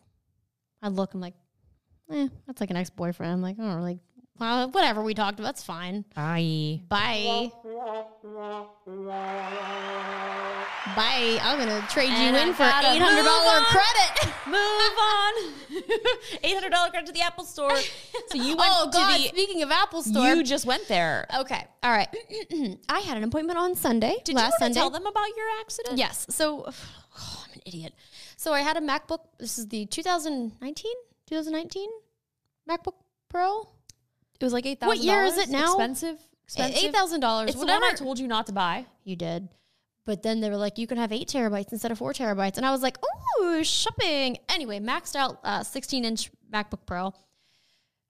I 0.83 0.89
look, 0.89 1.15
I'm 1.15 1.21
like, 1.21 1.35
eh, 2.11 2.29
that's 2.47 2.61
like 2.61 2.71
an 2.71 2.77
ex 2.77 2.91
boyfriend. 2.91 3.33
I'm 3.33 3.43
like, 3.43 3.59
I 3.59 3.63
don't 3.63 3.77
really, 3.77 4.01
well, 4.39 4.71
whatever 4.71 5.03
we 5.03 5.15
talked 5.15 5.39
about, 5.39 5.51
it's 5.51 5.63
fine. 5.63 6.05
Bye. 6.15 6.81
Bye. 6.89 7.51
Bye. 10.97 11.39
I'm 11.43 11.59
going 11.59 11.69
to 11.69 11.87
trade 11.89 12.11
And 12.11 12.35
you 12.35 12.41
I 12.41 12.47
in 12.47 12.53
for 12.53 12.65
gotta 12.65 12.89
$800 12.89 13.65
credit. 13.65 14.35
Move 14.47 14.99
on. 14.99 15.33
Eight 16.43 16.55
hundred 16.55 16.71
dollar 16.71 16.91
credit 16.91 17.07
to 17.07 17.13
the 17.13 17.23
Apple 17.23 17.45
Store. 17.45 17.71
So 18.29 18.37
you 18.37 18.55
oh, 18.55 18.57
went 18.57 18.73
oh, 18.73 18.91
God. 18.93 19.17
to 19.17 19.23
the. 19.23 19.29
Speaking 19.29 19.63
of 19.63 19.71
Apple 19.71 20.03
Store. 20.03 20.27
You 20.35 20.43
just 20.43 20.67
went 20.67 20.89
there. 20.89 21.27
okay. 21.39 21.67
All 21.83 21.91
right. 21.91 22.09
I 22.89 23.01
had 23.01 23.17
an 23.17 23.25
appointment 23.25 23.59
on 23.59 23.75
Sunday. 23.77 24.17
Did 24.25 24.35
last 24.35 24.45
you 24.45 24.51
already 24.51 24.75
Sunday. 24.75 24.81
tell 24.81 24.91
them 24.91 25.07
about 25.07 25.29
your 25.37 25.47
accident? 25.61 25.99
Yes. 25.99 26.27
So 26.31 26.65
oh, 27.19 27.45
I'm 27.47 27.53
an 27.55 27.61
idiot. 27.67 27.95
So 28.37 28.53
I 28.53 28.61
had 28.61 28.77
a 28.77 28.81
MacBook. 28.81 29.21
This 29.39 29.59
is 29.59 29.69
the 29.69 29.87
2019, 29.87 30.93
2019 31.27 31.89
MacBook 32.69 32.95
Pro. 33.29 33.69
It 34.41 34.45
was 34.45 34.53
like 34.53 34.67
eight 34.67 34.81
thousand. 34.81 34.99
What 34.99 35.05
year 35.05 35.23
is 35.25 35.39
it 35.39 35.49
now? 35.49 35.73
Expensive. 35.75 36.19
Expensive. 36.45 36.85
Eight 36.85 36.93
thousand 36.95 37.21
dollars. 37.21 37.57
One 37.57 37.71
I 37.71 37.93
told 37.97 38.19
you 38.19 38.27
not 38.27 38.47
to 38.49 38.53
buy. 38.53 38.87
you 39.05 39.17
did. 39.17 39.49
But 40.07 40.23
then 40.23 40.41
they 40.41 40.51
were 40.51 40.59
like, 40.59 40.77
you 40.77 40.87
can 40.87 40.99
have 40.99 41.13
eight 41.13 41.29
terabytes 41.29 41.73
instead 41.73 41.91
of 41.91 41.97
four 41.97 42.13
terabytes, 42.13 42.59
and 42.59 42.67
I 42.67 42.71
was 42.73 42.83
like, 42.83 42.99
ooh, 43.41 43.65
shopping. 43.65 44.37
Anyway, 44.51 44.79
maxed 44.79 45.17
out 45.17 45.39
uh, 45.45 45.63
16 45.63 46.05
inch 46.05 46.31
MacBook 46.53 46.85
Pro. 46.85 47.15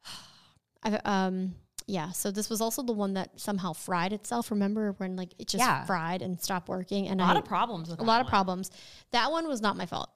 I 0.82 0.98
um 1.04 1.54
yeah. 1.86 2.10
So 2.12 2.30
this 2.30 2.48
was 2.50 2.60
also 2.60 2.82
the 2.82 2.92
one 2.92 3.14
that 3.14 3.38
somehow 3.38 3.74
fried 3.74 4.12
itself. 4.12 4.50
Remember 4.50 4.92
when 4.98 5.16
like 5.16 5.34
it 5.38 5.46
just 5.48 5.62
Yeah. 5.62 5.84
fried 5.84 6.22
and 6.22 6.40
stopped 6.40 6.68
working? 6.68 7.08
And 7.08 7.20
A 7.20 7.24
lot 7.24 7.36
I, 7.36 7.40
of 7.40 7.44
problems 7.44 7.90
with 7.90 8.00
a 8.00 8.04
lot 8.04 8.20
of 8.22 8.26
problems. 8.26 8.70
That 9.12 9.30
one 9.30 9.46
was 9.46 9.60
not 9.60 9.76
my 9.76 9.86
fault. 9.86 10.10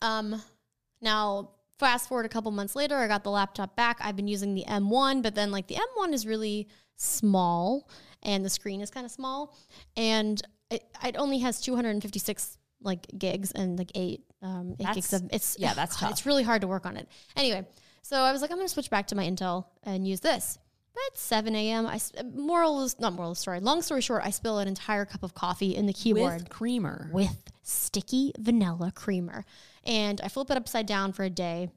Um, 0.00 0.40
now 1.02 1.50
fast 1.80 2.08
forward 2.08 2.26
a 2.26 2.28
couple 2.28 2.50
months 2.52 2.76
later, 2.76 2.96
I 2.96 3.08
got 3.08 3.24
the 3.24 3.30
laptop 3.30 3.74
back. 3.74 3.98
I've 4.00 4.14
been 4.14 4.28
using 4.28 4.54
the 4.54 4.64
M1, 4.68 5.22
but 5.22 5.34
then 5.34 5.50
like 5.50 5.66
the 5.66 5.76
M1 5.76 6.12
is 6.12 6.26
really 6.26 6.68
small 6.96 7.90
and 8.22 8.44
the 8.44 8.50
screen 8.50 8.82
is 8.82 8.90
kind 8.90 9.06
of 9.06 9.10
small, 9.10 9.56
and 9.96 10.40
it, 10.70 10.84
it 11.02 11.16
only 11.16 11.38
has 11.38 11.60
256 11.60 12.58
like 12.82 13.06
gigs 13.18 13.52
and 13.52 13.78
like 13.78 13.92
eight 13.94 14.22
um 14.42 14.74
eight 14.80 14.94
gigs 14.94 15.12
of 15.12 15.28
it's 15.32 15.56
yeah, 15.58 15.74
that's 15.74 15.96
tough. 15.96 16.10
It's 16.10 16.26
really 16.26 16.42
hard 16.42 16.60
to 16.60 16.68
work 16.68 16.86
on 16.86 16.96
it. 16.96 17.08
Anyway, 17.34 17.66
so 18.02 18.16
I 18.18 18.30
was 18.32 18.42
like, 18.42 18.50
I'm 18.50 18.58
gonna 18.58 18.68
switch 18.68 18.90
back 18.90 19.06
to 19.08 19.14
my 19.14 19.24
Intel 19.24 19.64
and 19.82 20.06
use 20.06 20.20
this. 20.20 20.58
At 21.06 21.18
7 21.18 21.54
a.m., 21.54 21.86
I 21.86 22.00
moral 22.34 22.82
is 22.82 22.98
not 23.00 23.12
moral 23.14 23.30
of 23.30 23.36
the 23.36 23.40
story. 23.40 23.60
Long 23.60 23.80
story 23.82 24.00
short, 24.00 24.22
I 24.24 24.30
spill 24.30 24.58
an 24.58 24.68
entire 24.68 25.04
cup 25.04 25.22
of 25.22 25.34
coffee 25.34 25.74
in 25.74 25.86
the 25.86 25.92
keyboard 25.92 26.42
with 26.42 26.48
creamer. 26.50 27.10
with 27.12 27.42
sticky 27.62 28.32
vanilla 28.38 28.92
creamer. 28.94 29.44
And 29.84 30.20
I 30.22 30.28
flip 30.28 30.50
it 30.50 30.56
upside 30.56 30.86
down 30.86 31.12
for 31.12 31.24
a 31.24 31.30
day. 31.30 31.70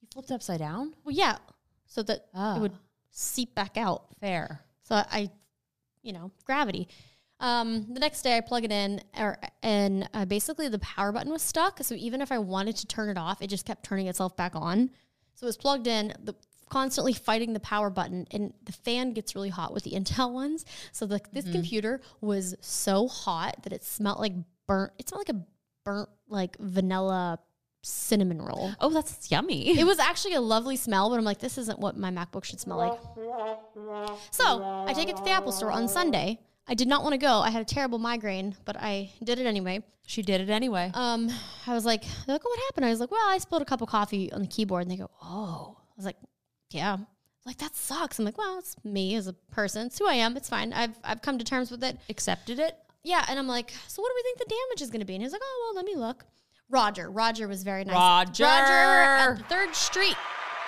you 0.00 0.08
flipped 0.12 0.30
it 0.30 0.34
upside 0.34 0.58
down. 0.60 0.94
Well, 1.04 1.14
yeah, 1.14 1.38
so 1.86 2.02
that 2.04 2.26
Ah. 2.34 2.56
it 2.56 2.60
would 2.60 2.72
seep 3.10 3.54
back 3.54 3.76
out. 3.76 4.06
Fair. 4.20 4.60
So 4.82 4.94
I, 4.96 5.30
you 6.02 6.12
know, 6.12 6.30
gravity. 6.44 6.88
Um, 7.40 7.92
the 7.92 7.98
next 7.98 8.22
day 8.22 8.36
I 8.36 8.40
plug 8.40 8.64
it 8.64 8.70
in, 8.70 9.00
or, 9.18 9.36
and 9.64 10.08
uh, 10.14 10.24
basically 10.24 10.68
the 10.68 10.78
power 10.78 11.10
button 11.10 11.32
was 11.32 11.42
stuck. 11.42 11.82
So 11.82 11.94
even 11.96 12.20
if 12.20 12.30
I 12.30 12.38
wanted 12.38 12.76
to 12.76 12.86
turn 12.86 13.08
it 13.08 13.18
off, 13.18 13.42
it 13.42 13.48
just 13.48 13.66
kept 13.66 13.84
turning 13.84 14.06
itself 14.06 14.36
back 14.36 14.52
on. 14.54 14.90
So 15.34 15.46
it 15.46 15.48
was 15.48 15.56
plugged 15.56 15.88
in, 15.88 16.12
the 16.22 16.34
constantly 16.72 17.12
fighting 17.12 17.52
the 17.52 17.60
power 17.60 17.90
button, 17.90 18.26
and 18.30 18.54
the 18.64 18.72
fan 18.72 19.12
gets 19.12 19.34
really 19.34 19.50
hot 19.50 19.74
with 19.74 19.84
the 19.84 19.90
Intel 19.90 20.32
ones. 20.32 20.64
So 20.90 21.04
the, 21.04 21.20
this 21.30 21.44
computer 21.52 22.00
was 22.22 22.54
so 22.60 23.08
hot 23.08 23.62
that 23.64 23.72
it 23.74 23.84
smelled 23.84 24.18
like 24.18 24.32
burnt. 24.66 24.92
It 24.98 25.08
smelled 25.08 25.28
like 25.28 25.36
a 25.36 25.42
burnt 25.84 26.08
like 26.28 26.56
vanilla 26.58 27.38
cinnamon 27.82 28.40
roll. 28.40 28.72
Oh, 28.80 28.88
that's 28.88 29.30
yummy. 29.30 29.78
It 29.78 29.84
was 29.84 29.98
actually 29.98 30.34
a 30.34 30.40
lovely 30.40 30.76
smell, 30.76 31.10
but 31.10 31.18
I'm 31.18 31.24
like, 31.24 31.40
this 31.40 31.58
isn't 31.58 31.78
what 31.78 31.96
my 31.98 32.10
MacBook 32.10 32.44
should 32.44 32.60
smell 32.60 32.78
like. 32.78 32.98
So 34.30 34.62
I 34.88 34.92
take 34.94 35.08
it 35.10 35.16
to 35.18 35.22
the 35.22 35.30
Apple 35.30 35.52
store 35.52 35.72
on 35.72 35.88
Sunday. 35.88 36.40
I 36.66 36.74
did 36.74 36.88
not 36.88 37.02
want 37.02 37.12
to 37.12 37.18
go. 37.18 37.40
I 37.40 37.50
had 37.50 37.60
a 37.60 37.64
terrible 37.66 37.98
migraine, 37.98 38.54
but 38.64 38.76
I 38.78 39.10
did 39.22 39.38
it 39.40 39.46
anyway. 39.46 39.82
she 40.06 40.22
did 40.22 40.40
it 40.40 40.48
anyway. 40.48 40.90
Um, 40.94 41.28
I 41.66 41.74
was 41.74 41.84
like, 41.84 42.04
"Oh, 42.28 42.38
what 42.40 42.58
happened? 42.68 42.86
I 42.86 42.90
was 42.90 43.00
like, 43.00 43.10
well, 43.10 43.28
I 43.28 43.38
spilled 43.38 43.62
a 43.62 43.64
cup 43.66 43.82
of 43.82 43.88
coffee 43.88 44.32
on 44.32 44.40
the 44.40 44.46
keyboard. 44.46 44.82
And 44.82 44.90
they 44.90 44.96
go, 44.96 45.10
oh. 45.22 45.76
I 45.78 45.94
was 45.96 46.06
like, 46.06 46.16
yeah. 46.74 46.98
Like, 47.44 47.58
that 47.58 47.74
sucks. 47.74 48.18
I'm 48.18 48.24
like, 48.24 48.38
well, 48.38 48.58
it's 48.58 48.76
me 48.84 49.16
as 49.16 49.26
a 49.26 49.32
person. 49.32 49.86
It's 49.86 49.98
who 49.98 50.06
I 50.06 50.14
am. 50.14 50.36
It's 50.36 50.48
fine. 50.48 50.72
I've, 50.72 50.98
I've 51.02 51.22
come 51.22 51.38
to 51.38 51.44
terms 51.44 51.70
with 51.70 51.82
it. 51.82 51.98
Accepted 52.08 52.58
it. 52.60 52.76
Yeah. 53.02 53.24
And 53.28 53.38
I'm 53.38 53.48
like, 53.48 53.72
so 53.88 54.00
what 54.00 54.10
do 54.10 54.14
we 54.16 54.22
think 54.22 54.38
the 54.38 54.54
damage 54.54 54.82
is 54.82 54.90
going 54.90 55.00
to 55.00 55.06
be? 55.06 55.14
And 55.14 55.22
he's 55.22 55.32
like, 55.32 55.42
oh, 55.44 55.72
well, 55.74 55.82
let 55.82 55.84
me 55.84 55.96
look. 56.00 56.24
Roger. 56.72 57.10
Roger 57.10 57.46
was 57.48 57.62
very 57.62 57.84
nice. 57.84 57.94
Roger. 57.94 58.44
Roger 58.44 58.72
at 58.72 59.38
the 59.38 59.44
third 59.44 59.74
street, 59.74 60.16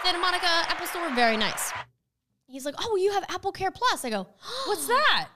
Santa 0.04 0.18
Monica 0.18 0.46
Apple 0.46 0.86
Store, 0.86 1.14
very 1.14 1.36
nice. 1.36 1.72
He's 2.46 2.66
like, 2.66 2.74
oh, 2.78 2.96
you 2.96 3.12
have 3.12 3.24
Apple 3.28 3.52
Care 3.52 3.70
Plus. 3.70 4.04
I 4.04 4.10
go, 4.10 4.26
What's 4.66 4.86
that? 4.86 5.28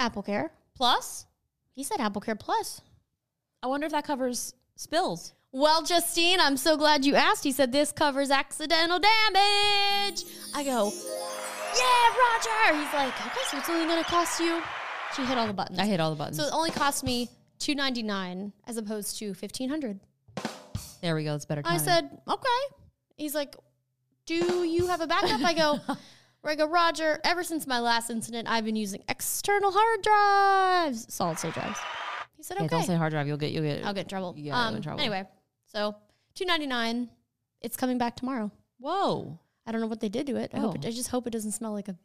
Apple 0.00 0.22
Care. 0.22 0.50
Plus? 0.74 1.26
He 1.72 1.84
said 1.84 2.00
Apple 2.00 2.20
Care 2.20 2.34
Plus. 2.34 2.80
I 3.62 3.68
wonder 3.68 3.86
if 3.86 3.92
that 3.92 4.04
covers 4.04 4.54
spills. 4.76 5.32
Well, 5.52 5.82
Justine, 5.82 6.38
I'm 6.40 6.56
so 6.56 6.76
glad 6.76 7.04
you 7.04 7.16
asked. 7.16 7.42
He 7.42 7.50
said 7.52 7.72
this 7.72 7.90
covers 7.92 8.30
accidental 8.30 9.00
damage. 9.00 10.24
I 10.54 10.62
go, 10.64 10.92
yeah, 11.76 12.08
Roger. 12.16 12.78
He's 12.84 12.94
like, 12.94 13.14
okay, 13.26 13.40
so 13.50 13.58
it's 13.58 13.68
only 13.68 13.86
going 13.86 14.02
to 14.02 14.08
cost 14.08 14.38
you. 14.40 14.62
She 15.16 15.22
hit 15.24 15.36
all 15.36 15.48
the 15.48 15.52
buttons. 15.52 15.78
I 15.80 15.86
hit 15.86 15.98
all 15.98 16.10
the 16.10 16.16
buttons. 16.16 16.36
so 16.36 16.44
it 16.44 16.50
only 16.52 16.70
cost 16.70 17.02
me 17.02 17.28
two 17.58 17.74
ninety 17.74 18.02
nine 18.04 18.52
as 18.68 18.76
opposed 18.76 19.18
to 19.18 19.34
fifteen 19.34 19.68
hundred. 19.68 19.98
there 21.02 21.16
we 21.16 21.24
go. 21.24 21.34
It's 21.34 21.46
better. 21.46 21.62
I 21.64 21.76
timing. 21.78 21.84
said, 21.84 22.18
okay. 22.28 22.48
He's 23.16 23.34
like, 23.34 23.56
do 24.26 24.64
you 24.64 24.86
have 24.86 25.00
a 25.00 25.08
backup? 25.08 25.40
I 25.42 25.52
go, 25.52 25.80
I 26.44 26.54
go, 26.54 26.68
Roger. 26.68 27.18
Ever 27.24 27.42
since 27.42 27.66
my 27.66 27.80
last 27.80 28.08
incident, 28.08 28.48
I've 28.48 28.64
been 28.64 28.76
using 28.76 29.02
external 29.08 29.72
hard 29.74 30.02
drives, 30.02 31.12
solid 31.12 31.40
state 31.40 31.54
drives. 31.54 31.78
He 32.36 32.44
said, 32.44 32.58
Yeah, 32.58 32.66
okay. 32.66 32.76
don't 32.76 32.84
say 32.86 32.94
hard 32.94 33.10
drive. 33.12 33.26
You'll 33.26 33.36
get. 33.36 33.50
You'll 33.50 33.64
get. 33.64 33.84
I'll 33.84 33.92
get 33.92 34.02
in 34.04 34.08
trouble. 34.08 34.34
Yeah, 34.36 34.44
you'll 34.44 34.54
um, 34.54 34.76
in 34.76 34.82
trouble. 34.82 35.00
Anyway, 35.00 35.24
so 35.72 35.96
two 36.34 36.44
ninety 36.44 36.66
nine. 36.66 37.08
It's 37.60 37.76
coming 37.76 37.98
back 37.98 38.16
tomorrow. 38.16 38.50
Whoa. 38.78 39.38
I 39.66 39.72
don't 39.72 39.80
know 39.80 39.86
what 39.86 40.00
they 40.00 40.08
did 40.08 40.26
to 40.28 40.36
it. 40.36 40.50
I 40.54 40.58
hope. 40.58 40.76
It. 40.76 40.86
I 40.86 40.90
just 40.90 41.10
hope 41.10 41.26
it 41.26 41.30
doesn't 41.30 41.52
smell 41.52 41.72
like 41.72 41.88
a 41.88 41.96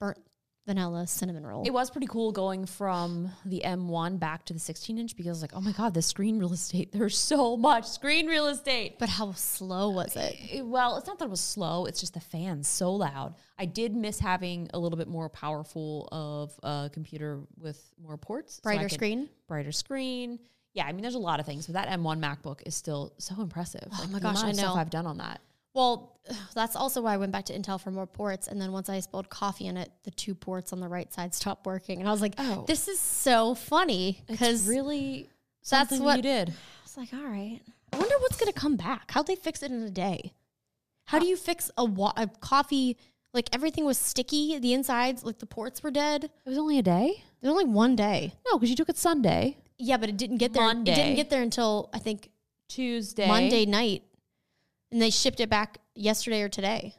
burnt 0.00 0.18
vanilla 0.66 1.06
cinnamon 1.06 1.46
roll. 1.46 1.62
It 1.64 1.72
was 1.72 1.90
pretty 1.90 2.08
cool 2.08 2.32
going 2.32 2.66
from 2.66 3.30
the 3.44 3.62
M1 3.64 4.18
back 4.18 4.44
to 4.46 4.52
the 4.54 4.58
16 4.58 4.98
inch 4.98 5.14
because 5.16 5.28
I 5.28 5.30
was 5.30 5.42
like, 5.42 5.52
oh 5.54 5.60
my 5.60 5.70
God, 5.72 5.94
the 5.94 6.02
screen 6.02 6.38
real 6.40 6.52
estate. 6.52 6.90
There's 6.92 7.16
so 7.16 7.56
much 7.56 7.86
screen 7.86 8.26
real 8.26 8.48
estate. 8.48 8.98
but 8.98 9.08
how 9.08 9.30
slow 9.32 9.90
was 9.90 10.16
it? 10.16 10.34
It- 10.50 10.66
well, 10.66 10.96
it's 10.96 11.06
not 11.06 11.18
that 11.20 11.26
it 11.26 11.30
was 11.30 11.40
slow. 11.40 11.84
It's 11.84 12.00
just 12.00 12.14
the 12.14 12.20
fans 12.20 12.66
so 12.66 12.92
loud. 12.92 13.34
I 13.58 13.66
did 13.66 13.94
miss 13.94 14.18
having 14.18 14.68
a 14.74 14.78
little 14.78 14.98
bit 14.98 15.06
more 15.06 15.28
powerful 15.28 16.08
of 16.10 16.58
a 16.64 16.90
computer 16.92 17.42
with 17.60 17.80
more 18.02 18.16
ports. 18.16 18.54
so 18.54 18.60
I 18.70 18.74
Brighter 18.74 18.88
could- 18.88 18.94
screen? 18.94 19.28
Brighter 19.46 19.72
screen. 19.72 20.40
Yeah, 20.76 20.86
I 20.86 20.92
mean, 20.92 21.02
there's 21.02 21.14
a 21.14 21.18
lot 21.18 21.40
of 21.40 21.46
things, 21.46 21.66
but 21.66 21.72
that 21.72 21.88
M1 21.88 22.20
MacBook 22.20 22.60
is 22.66 22.74
still 22.74 23.12
so 23.18 23.34
impressive. 23.40 23.88
Oh 23.92 23.96
like 24.02 24.08
Oh 24.08 24.12
my 24.12 24.18
gosh, 24.20 24.44
I 24.44 24.50
of 24.50 24.56
stuff 24.56 24.74
know. 24.74 24.80
I've 24.80 24.90
done 24.90 25.06
on 25.06 25.16
that. 25.18 25.40
Well, 25.74 26.18
that's 26.54 26.76
also 26.76 27.00
why 27.00 27.14
I 27.14 27.16
went 27.16 27.32
back 27.32 27.46
to 27.46 27.58
Intel 27.58 27.80
for 27.80 27.90
more 27.90 28.06
ports. 28.06 28.46
And 28.46 28.60
then 28.60 28.72
once 28.72 28.88
I 28.88 29.00
spilled 29.00 29.28
coffee 29.30 29.66
in 29.66 29.76
it, 29.78 29.90
the 30.04 30.10
two 30.10 30.34
ports 30.34 30.72
on 30.72 30.80
the 30.80 30.88
right 30.88 31.12
side 31.12 31.34
stopped 31.34 31.64
working. 31.66 31.98
And 32.00 32.08
I 32.08 32.12
was 32.12 32.20
like, 32.20 32.34
Oh. 32.38 32.64
this 32.68 32.88
is 32.88 33.00
so 33.00 33.54
funny 33.54 34.22
because 34.28 34.68
really 34.68 35.30
that's 35.68 35.98
what 35.98 36.16
you 36.18 36.22
did. 36.22 36.50
I 36.50 36.52
was 36.84 36.96
like, 36.96 37.08
all 37.14 37.24
right. 37.26 37.60
I 37.92 37.98
wonder 37.98 38.14
what's 38.18 38.36
going 38.38 38.52
to 38.52 38.58
come 38.58 38.76
back. 38.76 39.10
How'd 39.12 39.26
they 39.26 39.34
fix 39.36 39.62
it 39.62 39.70
in 39.72 39.82
a 39.82 39.90
day? 39.90 40.34
How 41.06 41.18
do 41.18 41.26
you 41.26 41.36
fix 41.36 41.70
a, 41.78 41.84
wa- 41.84 42.12
a 42.16 42.26
coffee? 42.40 42.98
Like 43.32 43.48
everything 43.54 43.84
was 43.86 43.96
sticky. 43.96 44.58
The 44.58 44.74
insides, 44.74 45.24
like 45.24 45.38
the 45.38 45.46
ports 45.46 45.82
were 45.82 45.90
dead. 45.90 46.24
It 46.24 46.48
was 46.48 46.58
only 46.58 46.78
a 46.78 46.82
day. 46.82 47.22
There's 47.40 47.50
only 47.50 47.64
one 47.64 47.96
day. 47.96 48.34
No, 48.50 48.58
because 48.58 48.68
you 48.70 48.76
took 48.76 48.88
it 48.88 48.96
Sunday, 48.98 49.56
Yeah, 49.78 49.96
but 49.98 50.08
it 50.08 50.16
didn't 50.16 50.38
get 50.38 50.52
there. 50.52 50.70
It 50.70 50.84
didn't 50.84 51.16
get 51.16 51.28
there 51.30 51.42
until 51.42 51.90
I 51.92 51.98
think 51.98 52.30
Tuesday, 52.68 53.28
Monday 53.28 53.66
night, 53.66 54.02
and 54.90 55.00
they 55.02 55.10
shipped 55.10 55.40
it 55.40 55.50
back 55.50 55.78
yesterday 55.94 56.42
or 56.42 56.48
today. 56.48 56.94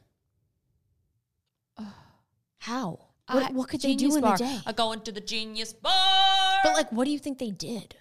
How? 2.59 2.99
What, 3.31 3.43
I- 3.43 3.51
what 3.51 3.69
could 3.69 3.81
they 3.81 3.95
do 3.95 4.15
in 4.15 4.21
bar. 4.21 4.35
a 4.35 4.37
day? 4.37 4.59
I 4.65 4.71
go 4.73 4.91
into 4.91 5.11
the 5.11 5.21
genius 5.21 5.73
bar. 5.73 6.59
But 6.63 6.73
like, 6.73 6.91
what 6.91 7.05
do 7.05 7.11
you 7.11 7.19
think 7.19 7.39
they 7.39 7.51
did? 7.51 7.95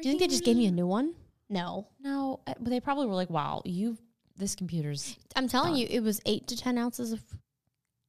Do 0.00 0.08
you 0.08 0.18
think 0.18 0.20
they 0.20 0.26
just 0.28 0.44
gave 0.44 0.56
me 0.56 0.66
a 0.66 0.70
new 0.72 0.86
one? 0.86 1.14
No, 1.48 1.86
no, 2.00 2.40
uh, 2.46 2.54
but 2.58 2.70
they 2.70 2.80
probably 2.80 3.06
were 3.06 3.14
like, 3.14 3.28
"Wow, 3.30 3.62
you 3.64 3.98
this 4.36 4.54
computer's 4.54 5.16
I'm 5.36 5.48
telling 5.48 5.74
you, 5.76 5.86
it 5.90 6.00
was 6.00 6.20
eight 6.24 6.46
to 6.48 6.56
ten 6.56 6.78
ounces 6.78 7.12
of 7.12 7.22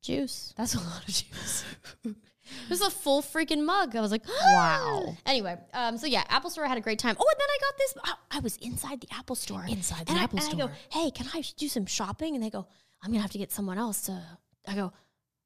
juice. 0.01 0.53
that's 0.55 0.75
a 0.75 0.79
lot 0.79 1.01
of 1.07 1.13
juice." 1.13 1.63
It 2.45 2.69
was 2.69 2.81
a 2.81 2.89
full 2.89 3.21
freaking 3.21 3.63
mug. 3.65 3.95
I 3.95 4.01
was 4.01 4.11
like, 4.11 4.23
Wow. 4.53 5.15
Anyway, 5.25 5.57
um, 5.73 5.97
so 5.97 6.07
yeah, 6.07 6.23
Apple 6.29 6.49
Store 6.49 6.65
I 6.65 6.67
had 6.67 6.77
a 6.77 6.81
great 6.81 6.99
time. 6.99 7.15
Oh, 7.19 7.25
and 7.31 7.39
then 7.39 7.47
I 7.49 7.57
got 7.61 7.77
this. 7.77 7.93
I, 8.31 8.37
I 8.37 8.39
was 8.41 8.57
inside 8.57 9.01
the 9.01 9.07
Apple 9.11 9.35
Store. 9.35 9.65
Inside 9.67 10.05
the 10.05 10.11
and 10.11 10.19
I- 10.19 10.23
Apple 10.23 10.39
and 10.39 10.61
I 10.61 10.67
go, 10.67 10.71
hey, 10.89 11.11
can 11.11 11.27
I 11.33 11.43
do 11.57 11.67
some 11.67 11.85
shopping? 11.85 12.35
And 12.35 12.43
they 12.43 12.49
go, 12.49 12.67
I'm 13.01 13.11
gonna 13.11 13.21
have 13.21 13.31
to 13.31 13.37
get 13.37 13.51
someone 13.51 13.77
else 13.77 14.01
to. 14.03 14.21
I 14.67 14.75
go, 14.75 14.93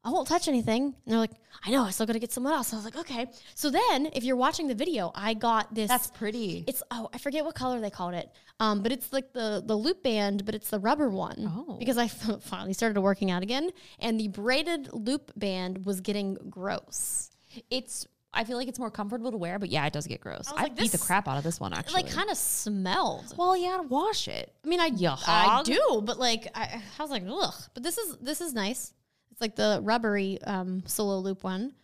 I 0.08 0.10
won't 0.10 0.26
touch 0.26 0.48
anything. 0.48 0.84
And 0.86 0.94
they're 1.06 1.20
like, 1.20 1.34
I 1.66 1.70
know, 1.70 1.84
I 1.84 1.90
still 1.90 2.06
gotta 2.06 2.20
get 2.20 2.32
someone 2.32 2.54
else. 2.54 2.72
I 2.72 2.78
was 2.78 2.86
like, 2.86 2.96
okay. 2.96 3.28
So 3.56 3.70
then, 3.70 4.10
if 4.14 4.24
you're 4.24 4.38
watching 4.38 4.68
the 4.68 4.74
video, 4.74 5.12
I 5.14 5.34
got 5.34 5.76
this. 5.76 5.90
That's 5.90 6.08
pretty. 6.08 6.64
It's 6.66 6.82
oh 6.92 7.10
I 7.14 7.18
forget 7.18 7.44
what 7.44 7.56
color 7.56 7.82
they 7.82 7.90
called 7.90 8.14
it, 8.14 8.30
um, 8.62 8.82
but 8.84 8.94
it's 8.94 9.12
like 9.12 9.34
the 9.34 9.62
the 9.66 9.76
loop 9.76 10.04
band, 10.04 10.46
but 10.46 10.56
it's 10.56 10.70
the 10.70 10.80
rubber 10.80 11.10
one. 11.10 11.52
Oh. 11.54 11.76
Because 11.78 11.98
I 11.98 12.08
finally 12.40 12.72
started 12.72 13.02
working 13.02 13.32
out 13.32 13.44
again, 13.44 13.70
and 14.00 14.18
the 14.18 14.30
braided 14.30 14.88
loop 14.94 15.34
band 15.36 15.86
was 15.86 16.00
getting 16.00 16.36
gross. 16.50 17.30
It's. 17.70 18.08
I 18.34 18.44
feel 18.44 18.56
like 18.58 18.68
it's 18.68 18.78
more 18.78 18.92
comfortable 18.92 19.32
to 19.32 19.38
wear, 19.38 19.58
but 19.58 19.70
yeah, 19.70 19.86
it 19.88 19.94
does 19.94 20.06
get 20.06 20.22
gross. 20.22 20.48
I 20.54 20.60
I, 20.60 20.64
like, 20.64 20.78
beat 20.78 20.92
the 20.92 20.98
crap 21.00 21.28
out 21.28 21.38
of 21.38 21.44
this 21.44 21.60
one 21.60 21.74
It 21.74 21.80
actually. 21.80 22.04
like 22.04 22.12
kind 22.12 22.30
of 22.30 22.38
smelled. 22.38 23.34
well, 23.36 23.56
gotta 23.78 23.88
wash 23.88 24.28
it. 24.28 24.54
I 24.64 24.68
mean, 24.68 24.80
I 24.80 24.90
I 25.28 25.64
do, 25.64 26.02
but 26.06 26.18
like 26.18 26.48
I, 26.56 26.82
I 26.98 27.02
was 27.02 27.10
like, 27.12 27.24
ugh. 27.28 27.54
But 27.74 27.84
this 27.84 27.98
is 27.98 28.16
this 28.22 28.40
is 28.40 28.54
nice. 28.54 28.94
It's 29.38 29.42
like 29.42 29.56
the 29.56 29.80
rubbery 29.84 30.42
um, 30.48 30.82
solo 30.88 31.20
loop 31.20 31.44
one, 31.44 31.76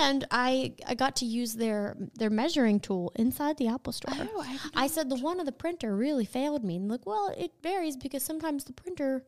and 0.00 0.26
I 0.32 0.74
I 0.84 0.94
got 0.96 1.14
to 1.16 1.24
use 1.24 1.54
their 1.54 1.96
their 2.18 2.30
measuring 2.30 2.80
tool 2.80 3.12
inside 3.14 3.58
the 3.58 3.68
Apple 3.68 3.92
Store. 3.92 4.12
Oh, 4.18 4.42
I 4.44 4.84
I 4.84 4.86
said 4.88 5.08
the 5.08 5.14
one 5.16 5.38
of 5.38 5.46
the 5.46 5.52
printer 5.52 5.94
really 5.94 6.24
failed 6.24 6.64
me, 6.64 6.74
and 6.74 6.88
like, 6.90 7.06
well, 7.06 7.32
it 7.38 7.52
varies 7.62 7.96
because 7.96 8.24
sometimes 8.24 8.64
the 8.64 8.72
printer 8.72 9.24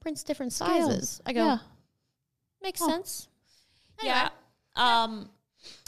prints 0.00 0.24
different 0.24 0.52
sizes. 0.52 1.20
I 1.24 1.32
go, 1.32 1.44
Yeah. 1.44 1.58
makes 2.60 2.82
Oh. 2.82 2.88
sense. 2.88 3.28
Yeah. 4.02 4.30
Um, 4.74 5.30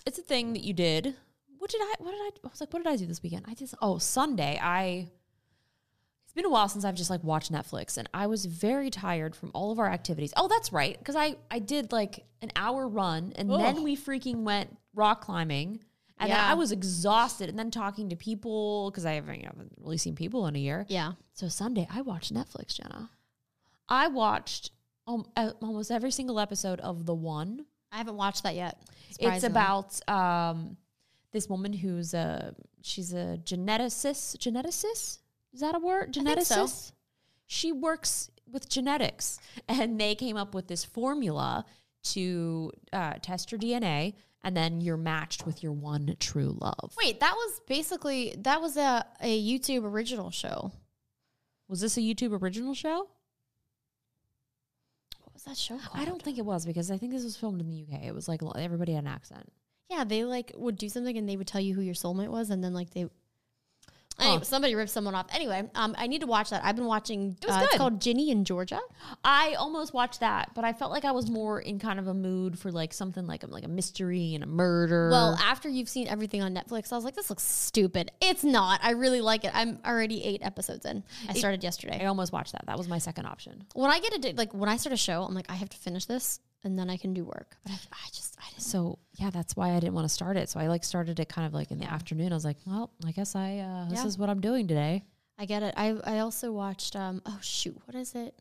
it's 0.07 0.21
a 0.21 0.23
thing 0.23 0.53
that 0.53 0.63
you 0.63 0.73
did. 0.73 1.17
What 1.59 1.69
did 1.71 1.81
I? 1.81 1.95
What 1.99 2.13
did 2.13 2.21
I? 2.21 2.31
I 2.45 2.49
was 2.49 2.61
like, 2.61 2.73
what 2.73 2.85
did 2.85 2.93
I 2.93 2.97
do 2.97 3.07
this 3.07 3.25
weekend? 3.25 3.47
I 3.49 3.55
just 3.55 3.75
oh 3.83 3.99
Sunday. 3.99 4.57
I. 4.63 5.09
It's 6.33 6.37
been 6.37 6.47
a 6.47 6.51
while 6.51 6.67
since 6.67 6.87
I've 6.87 6.95
just 6.95 7.11
like 7.11 7.23
watched 7.23 7.53
Netflix, 7.53 7.99
and 7.99 8.09
I 8.15 8.27
was 8.27 8.47
very 8.47 8.89
tired 8.89 9.37
from 9.37 9.51
all 9.53 9.71
of 9.71 9.79
our 9.79 9.91
activities. 9.91 10.33
Oh, 10.35 10.49
that's 10.49 10.73
right, 10.73 10.99
because 10.99 11.15
I 11.15 11.37
I 11.51 11.59
did 11.59 11.93
like 11.93 12.25
an 12.41 12.51
hour 12.57 12.89
run, 12.89 13.35
and 13.37 13.51
Ugh. 13.53 13.61
then 13.61 13.83
we 13.83 13.99
freaking 13.99 14.37
went 14.43 14.75
rock 14.95 15.21
climbing. 15.21 15.81
And 16.19 16.31
then 16.31 16.39
Yeah. 16.39 16.51
I 16.51 16.55
was 16.55 16.73
exhausted, 16.73 17.51
and 17.51 17.59
then 17.59 17.71
talking 17.71 18.09
to 18.09 18.17
people 18.17 18.91
because 18.91 19.05
I 19.05 19.13
haven't, 19.13 19.45
haven't 19.45 19.73
really 19.77 19.99
seen 19.99 20.15
people 20.15 20.47
in 20.47 20.57
a 20.57 20.59
year. 20.59 20.87
Yeah. 20.89 21.13
So 21.35 21.49
Sunday, 21.49 21.87
I 21.91 22.01
watched 22.01 22.33
Netflix, 22.33 22.77
Jenna. 22.77 23.11
I 23.91 24.09
watched 24.09 24.71
um, 25.07 25.27
almost 25.37 25.91
every 25.91 26.13
single 26.13 26.41
episode 26.41 26.81
of 26.81 27.05
The 27.05 27.15
One. 27.15 27.67
I 27.91 27.99
haven't 27.99 28.17
watched 28.17 28.45
that 28.45 28.55
yet. 28.55 28.81
It's 29.21 29.45
about 29.45 30.01
um, 30.09 30.79
this 31.33 31.47
woman 31.47 31.75
who's 31.75 32.15
a 32.15 32.55
she's 32.81 33.13
a 33.13 33.39
geneticist. 33.45 34.39
Geneticist 34.39 35.19
is 35.53 35.61
that 35.61 35.75
a 35.75 35.79
word? 35.79 36.15
Think 36.15 36.27
so. 36.43 36.65
Geneticist. 36.65 36.93
She 37.47 37.73
works 37.73 38.31
with 38.51 38.69
genetics, 38.69 39.39
and 39.69 40.01
they 40.01 40.15
came 40.15 40.37
up 40.37 40.55
with 40.55 40.69
this 40.69 40.85
formula 40.85 41.65
to 42.05 42.73
uh, 42.93 43.15
test 43.23 43.53
your 43.53 43.59
DNA, 43.59 44.15
and 44.43 44.57
then 44.57 44.81
you're 44.81 44.97
matched 44.97 45.47
with 45.47 45.63
your 45.63 45.73
one 45.73 46.17
true 46.19 46.57
love. 46.61 46.95
Wait, 46.97 47.21
that 47.21 47.35
was 47.35 47.61
basically 47.67 48.35
that 48.39 48.61
was 48.61 48.77
a, 48.77 49.05
a 49.21 49.43
YouTube 49.43 49.85
original 49.85 50.31
show. 50.31 50.73
was 51.69 51.81
this 51.81 51.97
a 51.97 52.01
YouTube 52.01 52.41
original 52.43 52.75
show? 52.75 53.09
What 55.21 55.35
was 55.35 55.45
that 55.45 55.57
show 55.57 55.79
called? 55.79 56.01
I 56.01 56.05
don't 56.05 56.23
think 56.23 56.39
it 56.39 56.45
was 56.45 56.67
because 56.67 56.91
I 56.91 56.99
think 56.99 57.13
this 57.13 57.25
was 57.25 57.37
filmed 57.37 57.61
in 57.61 57.69
the 57.69 57.83
UK. 57.83 58.05
It 58.05 58.15
was 58.15 58.29
like 58.29 58.41
everybody 58.57 58.93
had 58.93 59.05
an 59.05 59.11
accent. 59.11 59.53
Yeah, 59.91 60.05
they 60.05 60.25
like 60.25 60.53
would 60.57 60.77
do 60.77 60.89
something 60.89 61.17
and 61.17 61.29
they 61.29 61.37
would 61.37 61.47
tell 61.47 61.61
you 61.61 61.75
who 61.75 61.83
your 61.83 61.95
soulmate 61.95 62.29
was, 62.29 62.51
and 62.51 62.63
then 62.63 62.75
like 62.75 62.91
they. 62.91 63.07
Anyway, 64.19 64.45
somebody 64.45 64.75
ripped 64.75 64.91
someone 64.91 65.15
off. 65.15 65.27
Anyway, 65.35 65.69
um, 65.75 65.95
I 65.99 66.07
need 66.07 66.21
to 66.21 66.27
watch 66.27 66.51
that. 66.51 66.63
I've 66.65 66.77
been 66.77 66.87
watching. 66.87 67.37
It 67.43 67.47
was 67.47 67.57
uh, 67.57 67.61
It's 67.65 67.77
called 67.77 68.01
Ginny 68.01 68.31
in 68.31 68.45
Georgia. 68.45 68.81
I 69.25 69.55
almost 69.55 69.95
watched 69.95 70.21
that, 70.21 70.51
but 70.55 70.65
I 70.65 70.73
felt 70.73 70.91
like 70.93 71.05
I 71.05 71.13
was 71.13 71.31
more 71.31 71.61
in 71.61 71.79
kind 71.79 71.99
of 71.99 72.07
a 72.07 72.15
mood 72.15 72.59
for 72.59 72.71
like 72.71 72.93
something 72.93 73.27
like 73.27 73.43
a, 73.43 73.47
like 73.47 73.65
a 73.65 73.69
mystery 73.69 74.35
and 74.35 74.45
a 74.45 74.47
murder. 74.47 75.11
Well, 75.11 75.37
after 75.43 75.69
you've 75.69 75.89
seen 75.89 76.09
everything 76.09 76.43
on 76.43 76.55
Netflix, 76.55 76.93
I 76.93 76.97
was 76.97 77.05
like, 77.05 77.15
this 77.15 77.31
looks 77.31 77.43
stupid. 77.43 78.11
It's 78.21 78.45
not. 78.45 78.81
I 78.83 78.91
really 78.93 79.21
like 79.21 79.45
it. 79.45 79.51
I'm 79.55 79.79
already 79.85 80.23
eight 80.25 80.43
episodes 80.45 80.85
in. 80.87 81.03
I 81.29 81.33
started 81.35 81.63
yesterday. 81.65 82.01
I 82.03 82.07
almost 82.07 82.33
watched 82.33 82.53
that. 82.53 82.67
That 82.67 82.79
was 82.79 82.89
my 82.89 82.99
second 82.99 83.27
option. 83.27 83.65
When 83.75 83.91
I 83.91 83.99
get 84.01 84.25
a 84.25 84.33
like 84.35 84.53
when 84.55 84.69
I 84.69 84.77
start 84.77 84.93
a 84.93 84.97
show, 84.97 85.23
I'm 85.23 85.35
like, 85.35 85.51
I 85.51 85.55
have 85.55 85.71
to 85.71 85.77
finish 85.77 86.05
this 86.05 86.39
and 86.65 86.79
then 86.79 86.89
I 86.91 86.97
can 86.97 87.13
do 87.15 87.25
work. 87.25 87.57
But 87.65 87.73
I, 87.73 87.77
I 87.93 88.09
just 88.13 88.37
I 88.41 88.49
didn't. 88.51 88.63
So 88.63 88.99
yeah, 89.15 89.31
that's 89.31 89.57
why 89.57 89.71
I 89.73 89.81
didn't 89.81 89.95
want 89.95 90.05
to 90.07 90.13
start 90.15 90.37
it. 90.37 90.49
So 90.49 90.61
I 90.61 90.69
like 90.69 90.85
started 90.85 91.19
it 91.21 91.29
kind 91.29 91.47
of 91.47 91.55
like 91.55 91.71
in 91.71 91.79
the 91.79 91.91
afternoon. 91.93 92.33
I 92.33 92.37
was 92.37 92.45
like, 92.45 92.59
well, 92.67 92.91
I 93.07 93.13
guess 93.13 93.35
I 93.35 93.59
uh, 93.59 93.89
this 93.91 94.01
Yeah. 94.01 94.07
is 94.07 94.19
what 94.19 94.29
I'm 94.31 94.41
doing 94.41 94.67
today. 94.69 95.05
I 95.39 95.47
get 95.47 95.63
it. 95.63 95.75
I 95.77 95.97
I 96.05 96.19
also 96.21 96.53
watched. 96.53 96.95
Um. 96.97 97.23
Oh 97.27 97.39
shoot, 97.43 97.77
what 97.87 97.95
is 97.95 98.15
it? 98.15 98.35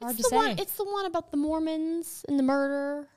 hard 0.00 0.14
it's 0.18 0.22
to 0.24 0.30
the 0.30 0.36
One, 0.36 0.56
say. 0.56 0.62
it's 0.62 0.76
the 0.76 0.84
one 0.84 1.06
about 1.06 1.30
the 1.30 1.36
Mormons 1.36 2.24
and 2.28 2.38
the 2.38 2.42
murder. 2.42 3.08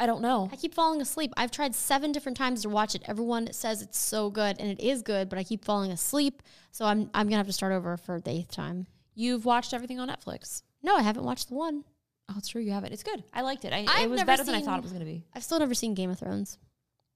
I 0.00 0.06
don't 0.06 0.22
know. 0.22 0.48
I 0.52 0.56
keep 0.56 0.74
falling 0.74 1.00
asleep. 1.00 1.32
I've 1.36 1.50
tried 1.50 1.74
seven 1.74 2.12
different 2.12 2.38
times 2.38 2.62
to 2.62 2.68
watch 2.68 2.94
it. 2.94 3.02
Everyone 3.06 3.52
says 3.52 3.82
it's 3.82 3.98
so 3.98 4.30
good, 4.30 4.56
and 4.60 4.70
it 4.70 4.80
is 4.80 5.02
good, 5.02 5.28
but 5.28 5.38
I 5.40 5.44
keep 5.44 5.64
falling 5.64 5.90
asleep. 5.90 6.42
So 6.70 6.84
I'm 6.84 7.10
I'm 7.14 7.26
gonna 7.26 7.38
have 7.38 7.46
to 7.48 7.52
start 7.52 7.72
over 7.72 7.96
for 7.96 8.20
the 8.20 8.30
eighth 8.30 8.52
time. 8.52 8.86
You've 9.14 9.44
watched 9.44 9.74
everything 9.74 9.98
on 9.98 10.08
Netflix. 10.08 10.62
No, 10.82 10.94
I 10.94 11.02
haven't 11.02 11.24
watched 11.24 11.48
the 11.48 11.56
one. 11.56 11.82
Oh, 12.30 12.34
it's 12.36 12.48
true. 12.48 12.60
You 12.60 12.72
haven't. 12.72 12.92
It's 12.92 13.02
good. 13.02 13.24
I 13.32 13.40
liked 13.42 13.64
it. 13.64 13.72
I, 13.72 13.86
I've 13.88 14.04
it 14.04 14.10
was 14.10 14.18
never 14.18 14.26
better 14.26 14.44
than 14.44 14.54
I 14.54 14.58
seen- 14.58 14.66
thought 14.66 14.78
it 14.78 14.82
was 14.82 14.92
going 14.92 15.00
to 15.04 15.10
be. 15.10 15.24
I've 15.34 15.42
still 15.44 15.58
never 15.58 15.74
seen 15.74 15.94
Game 15.94 16.10
of 16.10 16.18
Thrones. 16.18 16.58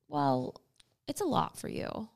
Well, 0.08 0.54
it's 1.06 1.20
a 1.20 1.24
lot 1.26 1.58
for 1.58 1.68
you. 1.68 2.08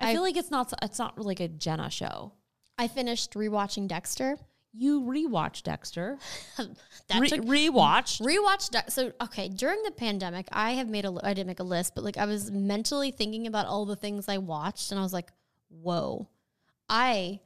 I, 0.00 0.10
I- 0.10 0.12
feel 0.12 0.22
like 0.22 0.36
it's 0.36 0.50
not. 0.50 0.72
It's 0.82 0.98
not 0.98 1.18
like 1.18 1.40
a 1.40 1.48
Jenna 1.48 1.90
show. 1.90 2.32
I 2.78 2.88
finished 2.88 3.32
rewatching 3.34 3.88
Dexter. 3.88 4.36
You 4.74 5.02
rewatch 5.02 5.62
Dexter. 5.62 6.18
That 7.08 7.20
Re- 7.20 7.28
took 7.28 7.40
rewatched. 7.42 8.22
rewatch. 8.22 8.70
De- 8.70 8.90
so 8.90 9.12
okay, 9.22 9.48
during 9.48 9.82
the 9.82 9.90
pandemic, 9.90 10.48
I 10.52 10.72
have 10.72 10.88
made 10.88 11.04
a. 11.04 11.10
li- 11.10 11.20
I 11.22 11.34
didn't 11.34 11.48
make 11.48 11.60
a 11.60 11.64
list, 11.64 11.94
but 11.94 12.04
like 12.04 12.16
I 12.16 12.24
was 12.26 12.50
mentally 12.50 13.10
thinking 13.10 13.46
about 13.46 13.66
all 13.66 13.84
the 13.86 13.96
things 13.96 14.28
I 14.28 14.38
watched, 14.38 14.90
and 14.90 14.98
I 14.98 15.02
was 15.02 15.12
like, 15.12 15.30
"Whoa, 15.68 16.28
I 16.88 17.40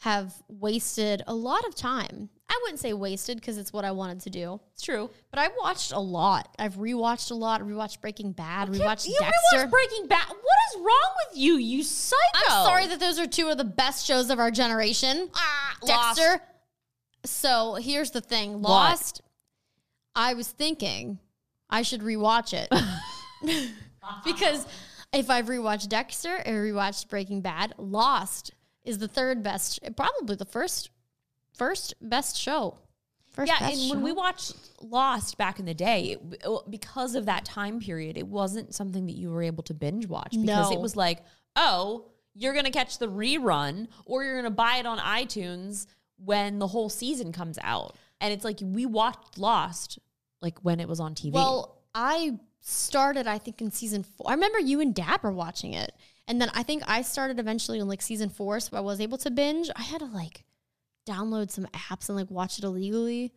have 0.00 0.32
wasted 0.48 1.22
a 1.26 1.34
lot 1.34 1.64
of 1.66 1.74
time." 1.74 2.28
I 2.48 2.58
wouldn't 2.62 2.78
say 2.80 2.92
wasted 2.92 3.38
because 3.40 3.58
it's 3.58 3.72
what 3.72 3.84
I 3.84 3.90
wanted 3.92 4.20
to 4.20 4.30
do, 4.30 4.60
It's 4.74 4.82
true. 4.82 5.10
but 5.30 5.40
I 5.40 5.48
watched 5.58 5.92
a 5.92 5.98
lot. 5.98 6.54
I've 6.58 6.74
rewatched 6.74 7.30
a 7.30 7.34
lot. 7.34 7.62
Rewatched 7.62 8.00
Breaking 8.00 8.32
Bad. 8.32 8.68
Rewatched 8.68 9.06
you 9.08 9.16
Dexter. 9.18 9.66
rewatched 9.66 9.70
Breaking 9.70 10.06
Bad. 10.08 10.28
What 10.28 10.38
is 10.74 10.76
wrong 10.80 11.10
with 11.28 11.38
you, 11.38 11.56
you 11.56 11.82
psycho? 11.82 12.18
I'm 12.50 12.66
sorry 12.66 12.86
that 12.88 13.00
those 13.00 13.18
are 13.18 13.26
two 13.26 13.48
of 13.48 13.56
the 13.58 13.64
best 13.64 14.06
shows 14.06 14.30
of 14.30 14.38
our 14.38 14.50
generation. 14.50 15.30
ah, 15.34 15.76
Lost. 15.82 16.18
Dexter. 16.18 16.42
So 17.24 17.74
here's 17.74 18.10
the 18.10 18.20
thing 18.20 18.60
Lost. 18.62 19.22
I 20.14 20.34
was 20.34 20.48
thinking 20.48 21.18
I 21.70 21.82
should 21.82 22.02
rewatch 22.02 22.52
it 22.52 22.68
because 24.24 24.66
if 25.12 25.30
I've 25.30 25.46
rewatched 25.46 25.88
Dexter 25.88 26.36
or 26.46 26.52
rewatched 26.64 27.08
Breaking 27.08 27.40
Bad, 27.40 27.74
Lost 27.78 28.52
is 28.84 28.98
the 28.98 29.08
third 29.08 29.42
best, 29.42 29.80
probably 29.96 30.36
the 30.36 30.44
first 30.44 30.90
first 31.54 31.94
best 32.00 32.36
show. 32.36 32.78
First 33.32 33.50
Yeah, 33.50 33.68
and 33.68 33.90
when 33.90 34.02
we 34.02 34.12
watched 34.12 34.54
Lost 34.80 35.36
back 35.38 35.58
in 35.58 35.66
the 35.66 35.74
day, 35.74 36.16
it, 36.20 36.70
because 36.70 37.14
of 37.16 37.26
that 37.26 37.44
time 37.44 37.80
period, 37.80 38.16
it 38.16 38.26
wasn't 38.26 38.74
something 38.74 39.06
that 39.06 39.14
you 39.16 39.30
were 39.30 39.42
able 39.42 39.64
to 39.64 39.74
binge 39.74 40.06
watch 40.06 40.30
because 40.32 40.70
No. 40.70 40.72
it 40.72 40.80
was 40.80 40.94
like, 40.94 41.24
oh, 41.56 42.04
you're 42.34 42.54
gonna 42.54 42.70
catch 42.70 42.98
the 42.98 43.08
rerun 43.08 43.88
or 44.04 44.22
you're 44.22 44.36
gonna 44.36 44.50
buy 44.50 44.76
it 44.76 44.86
on 44.86 44.98
iTunes 44.98 45.86
when 46.16 46.60
the 46.60 46.68
whole 46.68 46.88
season 46.88 47.32
comes 47.32 47.58
out, 47.62 47.96
and 48.20 48.32
it's 48.32 48.44
like 48.44 48.58
we 48.62 48.86
watched 48.86 49.36
Lost 49.36 49.98
like 50.40 50.58
when 50.60 50.78
it 50.78 50.86
was 50.88 51.00
on 51.00 51.14
TV. 51.14 51.32
Well, 51.32 51.82
I 51.94 52.38
started, 52.60 53.26
I 53.26 53.38
think, 53.38 53.60
in 53.60 53.70
season 53.70 54.02
four. 54.04 54.30
I 54.30 54.34
remember 54.34 54.58
you 54.58 54.80
and 54.80 54.94
Dad 54.94 55.22
were 55.22 55.32
watching 55.32 55.72
it. 55.74 55.92
And 56.26 56.40
then 56.40 56.50
I 56.54 56.62
think 56.62 56.82
I 56.86 57.02
started 57.02 57.38
eventually 57.38 57.78
in 57.78 57.88
like 57.88 58.00
season 58.00 58.30
four. 58.30 58.58
So 58.60 58.76
I 58.76 58.80
was 58.80 59.00
able 59.00 59.18
to 59.18 59.30
binge. 59.30 59.70
I 59.76 59.82
had 59.82 59.98
to 60.00 60.06
like 60.06 60.44
download 61.06 61.50
some 61.50 61.66
apps 61.74 62.08
and 62.08 62.16
like 62.16 62.30
watch 62.30 62.58
it 62.58 62.64
illegally. 62.64 63.32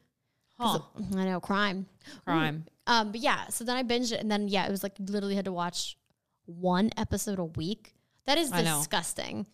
Huh. 0.59 0.79
I 1.15 1.25
know, 1.25 1.39
crime. 1.39 1.85
crime. 2.25 2.65
Um, 2.87 3.11
but 3.11 3.21
yeah, 3.21 3.47
so 3.47 3.63
then 3.63 3.75
I 3.75 3.83
binged 3.83 4.11
it. 4.11 4.19
And 4.19 4.31
then, 4.31 4.47
yeah, 4.47 4.65
it 4.65 4.71
was 4.71 4.81
like 4.81 4.93
literally 4.99 5.35
had 5.35 5.45
to 5.45 5.51
watch 5.51 5.97
one 6.45 6.89
episode 6.97 7.37
a 7.37 7.45
week. 7.45 7.93
That 8.25 8.37
is 8.37 8.51
I 8.51 8.63
disgusting. 8.63 9.45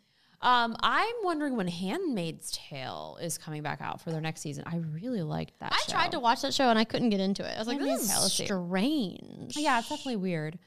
Um, 0.42 0.76
I'm 0.82 1.16
wondering 1.24 1.56
when 1.56 1.68
*Handmaid's 1.68 2.52
Tale* 2.52 3.18
is 3.22 3.38
coming 3.38 3.64
back 3.64 3.80
out 3.82 4.02
for 4.02 4.12
their 4.12 4.20
next 4.20 4.42
season. 4.42 4.66
I 4.68 4.78
really 4.78 5.22
liked 5.22 5.58
that. 5.60 5.72
I 5.72 5.78
show. 5.78 5.94
tried 5.94 6.12
to 6.12 6.20
watch 6.20 6.42
that 6.42 6.54
show 6.54 6.70
and 6.70 6.78
I 6.78 6.84
couldn't 6.84 7.12
get 7.12 7.22
into 7.22 7.50
it. 7.50 7.56
I 7.56 7.60
was 7.60 7.68
like, 7.68 7.78
Handmaid's 7.78 8.08
this 8.08 8.40
is 8.40 8.46
strange. 8.46 9.56
Yeah, 9.56 9.80
it's 9.80 9.90
definitely 9.90 10.18
weird. 10.18 10.60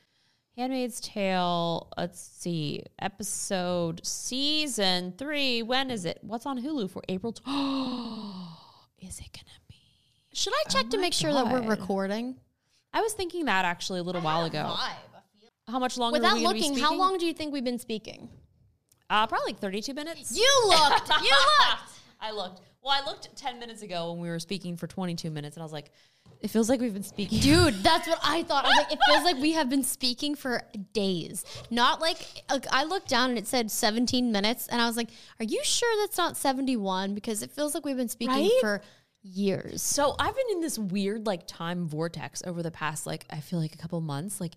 Handmaid's 0.57 1.01
Tale. 1.01 1.89
Let's 1.99 2.21
see. 2.21 2.83
Episode 2.99 4.01
season 4.07 5.13
three. 5.19 5.63
When 5.63 5.91
is 5.91 6.05
it? 6.07 6.19
What's 6.23 6.47
on 6.47 6.63
Hulu 6.63 6.91
for 6.91 7.03
April? 7.09 7.33
Tw- 7.33 7.41
is 9.07 9.19
it 9.21 9.33
gonna 9.33 9.61
be? 9.69 9.77
Should 10.33 10.55
I 10.55 10.71
check 10.71 10.89
to 10.91 10.97
my 10.97 11.03
make 11.03 11.13
sure 11.13 11.33
that 11.33 11.51
we're 11.53 11.69
recording? 11.69 12.37
I 12.95 13.03
was 13.03 13.13
thinking 13.13 13.45
that 13.45 13.67
actually 13.67 14.01
a 14.01 14.03
little 14.03 14.23
while 14.23 14.47
ago. 14.47 14.75
How 15.69 15.79
much 15.79 15.99
longer? 15.99 16.19
Without 16.19 16.33
are 16.33 16.37
we 16.37 16.43
gonna 16.43 16.55
be 16.55 16.61
looking, 16.61 16.79
how 16.79 16.95
long 16.95 17.19
do 17.19 17.27
you 17.27 17.35
think 17.35 17.53
we've 17.53 17.65
been 17.65 17.79
speaking? 17.79 18.31
Uh, 19.11 19.27
probably 19.27 19.53
like 19.53 19.61
32 19.61 19.93
minutes. 19.93 20.37
You 20.37 20.51
looked. 20.69 21.09
you 21.23 21.31
looked. 21.69 21.93
I 22.21 22.31
looked. 22.33 22.61
Well, 22.83 22.95
I 22.97 23.05
looked 23.05 23.35
10 23.37 23.59
minutes 23.59 23.83
ago 23.83 24.13
when 24.13 24.23
we 24.23 24.29
were 24.29 24.39
speaking 24.39 24.77
for 24.77 24.87
22 24.87 25.31
minutes, 25.31 25.57
and 25.57 25.63
I 25.63 25.65
was 25.65 25.73
like, 25.73 25.91
it 26.41 26.49
feels 26.49 26.69
like 26.69 26.81
we've 26.81 26.93
been 26.95 27.03
speaking. 27.03 27.41
Dude, 27.41 27.75
that's 27.83 28.07
what 28.07 28.19
I 28.23 28.43
thought. 28.43 28.65
I 28.65 28.69
was 28.69 28.77
like, 28.77 28.93
it 28.93 28.99
feels 29.07 29.25
like 29.25 29.37
we 29.37 29.53
have 29.53 29.69
been 29.69 29.83
speaking 29.83 30.35
for 30.35 30.63
days. 30.93 31.45
Not 31.71 32.01
like, 32.01 32.19
like 32.51 32.67
I 32.71 32.85
looked 32.85 33.09
down 33.09 33.31
and 33.31 33.39
it 33.39 33.47
said 33.47 33.71
17 33.71 34.31
minutes, 34.31 34.69
and 34.69 34.81
I 34.81 34.87
was 34.87 34.97
like, 34.97 35.09
are 35.41 35.45
you 35.45 35.61
sure 35.65 36.03
that's 36.03 36.19
not 36.19 36.37
71? 36.37 37.15
Because 37.15 37.43
it 37.43 37.51
feels 37.51 37.75
like 37.75 37.85
we've 37.85 37.97
been 37.97 38.09
speaking 38.09 38.35
Right? 38.35 38.61
for 38.61 38.83
years. 39.23 39.83
So 39.83 40.15
I've 40.19 40.37
been 40.37 40.47
in 40.53 40.61
this 40.61 40.79
weird 40.79 41.27
like 41.27 41.47
time 41.47 41.89
vortex 41.89 42.43
over 42.47 42.63
the 42.63 42.71
past 42.71 43.07
like 43.07 43.25
I 43.29 43.41
feel 43.41 43.59
like 43.59 43.75
a 43.75 43.79
couple 43.79 44.01
months. 44.01 44.41
Like 44.41 44.53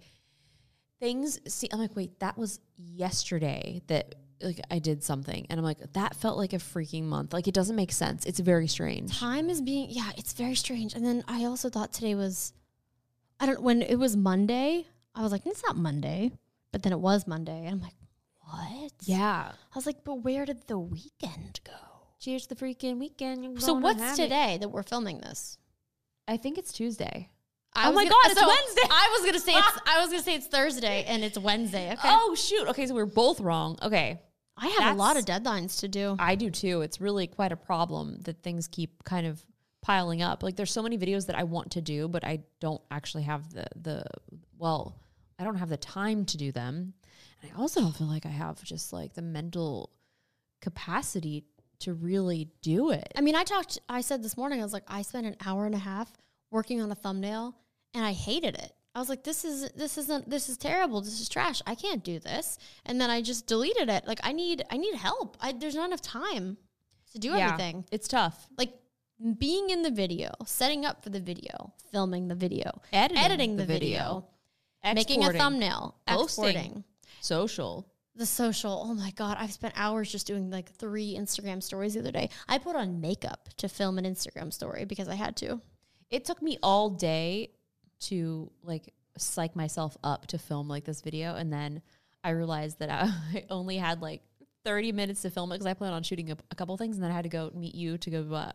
things 0.99 1.39
see 1.51 1.69
I'm 1.73 1.79
like, 1.79 1.95
wait, 1.95 2.19
that 2.19 2.37
was 2.37 2.59
yesterday 2.77 3.81
that 3.87 4.15
like 4.41 4.59
I 4.71 4.79
did 4.79 5.03
something. 5.03 5.45
And 5.49 5.59
I'm 5.59 5.63
like, 5.65 5.93
that 5.93 6.15
felt 6.15 6.37
like 6.37 6.53
a 6.53 6.57
freaking 6.57 7.03
month. 7.03 7.33
Like 7.33 7.47
it 7.47 7.53
doesn't 7.53 7.75
make 7.75 7.91
sense. 7.91 8.25
It's 8.25 8.39
very 8.39 8.67
strange. 8.67 9.17
Time 9.19 9.49
is 9.49 9.61
being, 9.61 9.87
yeah, 9.89 10.11
it's 10.17 10.33
very 10.33 10.55
strange. 10.55 10.93
And 10.93 11.05
then 11.05 11.23
I 11.27 11.45
also 11.45 11.69
thought 11.69 11.91
today 11.93 12.15
was, 12.15 12.53
I 13.39 13.45
don't, 13.45 13.61
when 13.61 13.81
it 13.81 13.95
was 13.97 14.15
Monday, 14.17 14.87
I 15.15 15.21
was 15.23 15.31
like, 15.31 15.45
it's 15.45 15.63
not 15.63 15.75
Monday. 15.77 16.31
But 16.71 16.83
then 16.83 16.91
it 16.93 16.99
was 16.99 17.25
Monday. 17.27 17.65
And 17.65 17.69
I'm 17.69 17.81
like, 17.81 17.95
what? 18.39 18.91
Yeah. 19.03 19.51
I 19.51 19.75
was 19.75 19.85
like, 19.85 20.03
but 20.03 20.23
where 20.23 20.45
did 20.45 20.67
the 20.67 20.77
weekend 20.79 21.59
go? 21.65 21.73
Cheers 22.19 22.47
to 22.47 22.55
the 22.55 22.65
freaking 22.65 22.99
weekend. 22.99 23.43
You're 23.43 23.59
So 23.59 23.73
what's 23.73 24.01
have 24.01 24.19
it. 24.19 24.23
today 24.23 24.57
that 24.59 24.69
we're 24.69 24.83
filming 24.83 25.19
this? 25.19 25.57
I 26.27 26.37
think 26.37 26.57
it's 26.57 26.71
Tuesday. 26.71 27.29
Oh 27.75 27.81
I 27.81 27.85
Oh 27.85 27.89
was 27.91 27.95
my 27.95 28.03
gonna- 28.03 28.11
God, 28.11 28.31
it's 28.31 28.41
Wednesday. 28.41 28.87
I 28.91 29.09
was 29.17 29.25
gonna 29.25 29.39
say 29.39 29.53
it's 29.53 29.79
I 29.87 30.01
was 30.01 30.09
gonna 30.09 30.23
say 30.23 30.35
it's 30.35 30.47
Thursday 30.47 31.05
and 31.07 31.23
it's 31.23 31.37
Wednesday. 31.37 31.91
Okay. 31.93 31.99
Oh 32.11 32.35
shoot. 32.35 32.67
Okay, 32.69 32.87
so 32.87 32.93
we're 32.95 33.05
both 33.05 33.39
wrong. 33.39 33.77
Okay. 33.81 34.19
I 34.59 34.67
have 34.67 34.95
a 34.95 34.97
lot 34.97 35.17
of 35.17 35.25
deadlines 35.25 35.79
to 35.79 35.87
do. 35.87 36.15
I 36.19 36.35
do 36.35 36.49
too. 36.49 36.81
It's 36.81 36.99
really 36.99 37.27
quite 37.27 37.51
a 37.51 37.57
problem 37.57 38.19
that 38.23 38.43
things 38.43 38.67
keep 38.67 39.03
kind 39.03 39.25
of 39.25 39.43
piling 39.81 40.21
up. 40.21 40.43
Like 40.43 40.55
there's 40.55 40.71
so 40.71 40.83
many 40.83 40.97
videos 40.97 41.27
that 41.27 41.37
I 41.37 41.43
want 41.43 41.71
to 41.71 41.81
do, 41.81 42.07
but 42.07 42.25
I 42.25 42.41
don't 42.59 42.81
actually 42.91 43.23
have 43.23 43.53
the 43.53 43.65
the 43.75 44.03
well, 44.57 44.95
I 45.37 45.43
don't 45.43 45.55
have 45.55 45.69
the 45.69 45.77
time 45.77 46.25
to 46.25 46.37
do 46.37 46.51
them. 46.51 46.93
And 47.41 47.51
I 47.51 47.59
also 47.59 47.79
don't 47.79 47.95
feel 47.95 48.07
like 48.07 48.25
I 48.25 48.29
have 48.29 48.61
just 48.63 48.91
like 48.91 49.13
the 49.13 49.21
mental 49.21 49.91
capacity 50.61 51.45
to 51.79 51.93
really 51.93 52.49
do 52.61 52.91
it. 52.91 53.11
I 53.15 53.21
mean, 53.21 53.35
I 53.35 53.43
talked. 53.43 53.79
I 53.87 54.01
said 54.01 54.21
this 54.23 54.35
morning. 54.35 54.59
I 54.59 54.63
was 54.63 54.73
like, 54.73 54.83
I 54.87 55.01
spent 55.01 55.25
an 55.25 55.37
hour 55.45 55.65
and 55.65 55.75
a 55.75 55.79
half 55.79 56.11
working 56.51 56.81
on 56.81 56.91
a 56.91 56.95
thumbnail, 56.95 57.55
and 57.93 58.03
I 58.03 58.11
hated 58.11 58.55
it. 58.55 58.73
I 58.95 58.99
was 58.99 59.09
like, 59.09 59.23
this 59.23 59.45
is 59.45 59.69
this 59.71 59.97
isn't 59.97 60.29
this 60.29 60.49
is 60.49 60.57
terrible. 60.57 61.01
This 61.01 61.21
is 61.21 61.29
trash. 61.29 61.61
I 61.67 61.75
can't 61.75 62.03
do 62.03 62.19
this. 62.19 62.57
And 62.85 62.99
then 62.99 63.09
I 63.09 63.21
just 63.21 63.45
deleted 63.47 63.89
it. 63.89 64.07
Like 64.07 64.19
I 64.23 64.31
need 64.31 64.63
I 64.69 64.77
need 64.77 64.95
help. 64.95 65.37
I, 65.39 65.51
there's 65.51 65.75
not 65.75 65.87
enough 65.87 66.01
time 66.01 66.57
to 67.11 67.19
do 67.19 67.29
Yeah, 67.29 67.47
everything. 67.47 67.85
It's 67.91 68.07
tough. 68.07 68.47
Like 68.57 68.73
being 69.37 69.69
in 69.69 69.83
the 69.83 69.91
video, 69.91 70.31
setting 70.45 70.85
up 70.85 71.03
for 71.03 71.09
the 71.09 71.19
video, 71.19 71.73
filming 71.91 72.27
the 72.27 72.35
video, 72.35 72.81
Editing 72.91 73.23
editing 73.23 73.55
the 73.57 73.63
the, 73.63 73.73
video, 73.73 74.25
video, 74.83 74.95
making 74.95 75.23
a 75.23 75.33
thumbnail, 75.33 75.95
posting. 76.07 76.45
exporting. 76.45 76.83
Social. 77.21 77.87
The 78.15 78.25
social, 78.25 78.83
oh 78.85 78.93
my 78.93 79.11
God, 79.11 79.37
I've 79.39 79.53
spent 79.53 79.75
hours 79.77 80.11
just 80.11 80.27
doing 80.27 80.49
like 80.49 80.73
three 80.73 81.15
Instagram 81.17 81.63
stories 81.63 81.93
the 81.93 82.01
other 82.01 82.11
day. 82.11 82.29
I 82.49 82.57
put 82.57 82.75
on 82.75 82.99
makeup 82.99 83.47
to 83.57 83.69
film 83.69 83.97
an 83.97 84.03
Instagram 84.03 84.51
story 84.51 84.83
because 84.83 85.07
I 85.07 85.15
had 85.15 85.37
to. 85.37 85.61
It 86.09 86.25
took 86.25 86.41
me 86.41 86.57
all 86.61 86.89
day 86.89 87.51
to 88.01 88.51
like 88.63 88.93
psych 89.17 89.55
myself 89.55 89.97
up 90.03 90.27
to 90.27 90.37
film 90.37 90.67
like 90.67 90.85
this 90.85 91.01
video. 91.01 91.35
And 91.35 91.51
then 91.51 91.81
I 92.23 92.31
realized 92.31 92.79
that 92.79 92.89
I 93.33 93.45
only 93.49 93.77
had 93.77 94.01
like 94.01 94.21
30 94.65 94.91
minutes 94.91 95.21
to 95.23 95.29
film 95.29 95.51
it 95.51 95.55
because 95.55 95.65
I 95.67 95.73
planned 95.73 95.95
on 95.95 96.03
shooting 96.03 96.31
a, 96.31 96.37
a 96.51 96.55
couple 96.55 96.75
things. 96.77 96.95
And 96.97 97.03
then 97.03 97.11
I 97.11 97.15
had 97.15 97.23
to 97.23 97.29
go 97.29 97.51
meet 97.53 97.75
you 97.75 97.97
to 97.97 98.09
go 98.09 98.33
uh, 98.33 98.51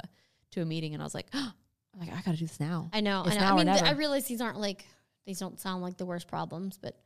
to 0.52 0.62
a 0.62 0.64
meeting. 0.64 0.94
And 0.94 1.02
I 1.02 1.06
was 1.06 1.14
like, 1.14 1.26
I'm 1.32 1.52
like, 1.98 2.10
I 2.10 2.16
got 2.22 2.32
to 2.32 2.36
do 2.36 2.46
this 2.46 2.60
now. 2.60 2.90
I 2.92 3.00
know, 3.00 3.22
It's 3.26 3.36
I 3.36 3.40
know. 3.40 3.40
now 3.40 3.54
I 3.54 3.64
mean, 3.64 3.66
th- 3.74 3.82
I 3.84 3.92
realize 3.92 4.26
these 4.26 4.40
aren't 4.40 4.58
like, 4.60 4.84
these 5.26 5.38
don't 5.38 5.58
sound 5.60 5.82
like 5.82 5.96
the 5.96 6.04
worst 6.06 6.28
problems, 6.28 6.78
but 6.80 6.96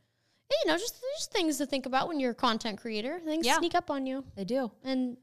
you 0.65 0.71
know, 0.71 0.77
just, 0.77 0.99
just 1.17 1.31
things 1.31 1.57
to 1.59 1.65
think 1.67 1.85
about 1.85 2.07
when 2.07 2.19
you're 2.19 2.31
a 2.31 2.35
content 2.35 2.79
creator. 2.81 3.19
Things 3.23 3.45
Yeah. 3.45 3.57
sneak 3.59 3.75
up 3.75 3.91
on 3.91 4.07
you. 4.07 4.23
They 4.35 4.45
do. 4.45 4.71
And 4.83 5.15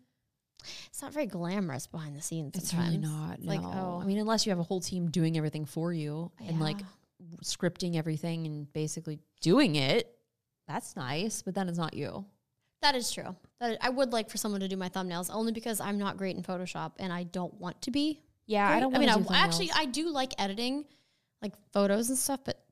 it's 0.87 1.03
not 1.03 1.13
very 1.13 1.27
glamorous 1.27 1.87
behind 1.87 2.17
the 2.17 2.23
scenes 2.23 2.55
It's 2.57 2.73
really 2.73 2.97
not. 2.97 3.43
Like, 3.43 3.61
no. 3.61 3.73
oh. 3.99 4.01
I 4.01 4.05
mean, 4.07 4.19
unless 4.19 4.47
you 4.47 4.51
have 4.51 4.59
a 4.61 4.63
whole 4.65 4.81
team 4.81 5.11
doing 5.11 5.37
everything 5.37 5.65
for 5.65 5.93
you 5.93 6.31
and 6.47 6.61
like 6.61 6.79
Yeah. 6.81 6.87
Scripting 7.43 7.97
everything 7.97 8.47
and 8.47 8.73
basically 8.73 9.19
doing 9.41 9.77
it, 9.77 10.17
that's 10.69 10.97
nice. 10.97 11.43
But 11.43 11.55
then 11.55 11.69
it's 11.69 11.79
not 11.79 11.95
you. 11.95 12.25
That 12.83 12.95
is 12.95 13.11
true. 13.11 13.35
That 13.61 13.73
is- 13.73 13.79
I 13.81 13.89
would 13.89 14.13
like 14.13 14.29
for 14.31 14.37
someone 14.37 14.61
to 14.61 14.69
do 14.69 14.77
my 14.77 14.89
thumbnails 14.89 15.31
only 15.33 15.53
because 15.53 15.81
I'm 15.81 15.99
not 15.99 16.17
great 16.17 16.37
in 16.37 16.43
Photoshop 16.43 16.93
and 16.99 17.13
I 17.13 17.23
don't 17.25 17.55
want 17.55 17.81
to 17.83 17.91
be. 17.91 18.21
Yeah, 18.47 18.67
great. 18.69 18.77
I 18.77 18.81
don't. 18.81 18.95
I 18.95 18.99
mean, 18.99 19.09
wanna 19.09 19.23
I, 19.23 19.29
do 19.29 19.35
actually. 19.35 19.71
I 19.75 19.87
do 19.87 20.11
like 20.11 20.33
editing, 20.39 20.85
like 21.43 21.55
photos 21.73 22.11
and 22.11 22.19
stuff, 22.19 22.41
but 22.45 22.63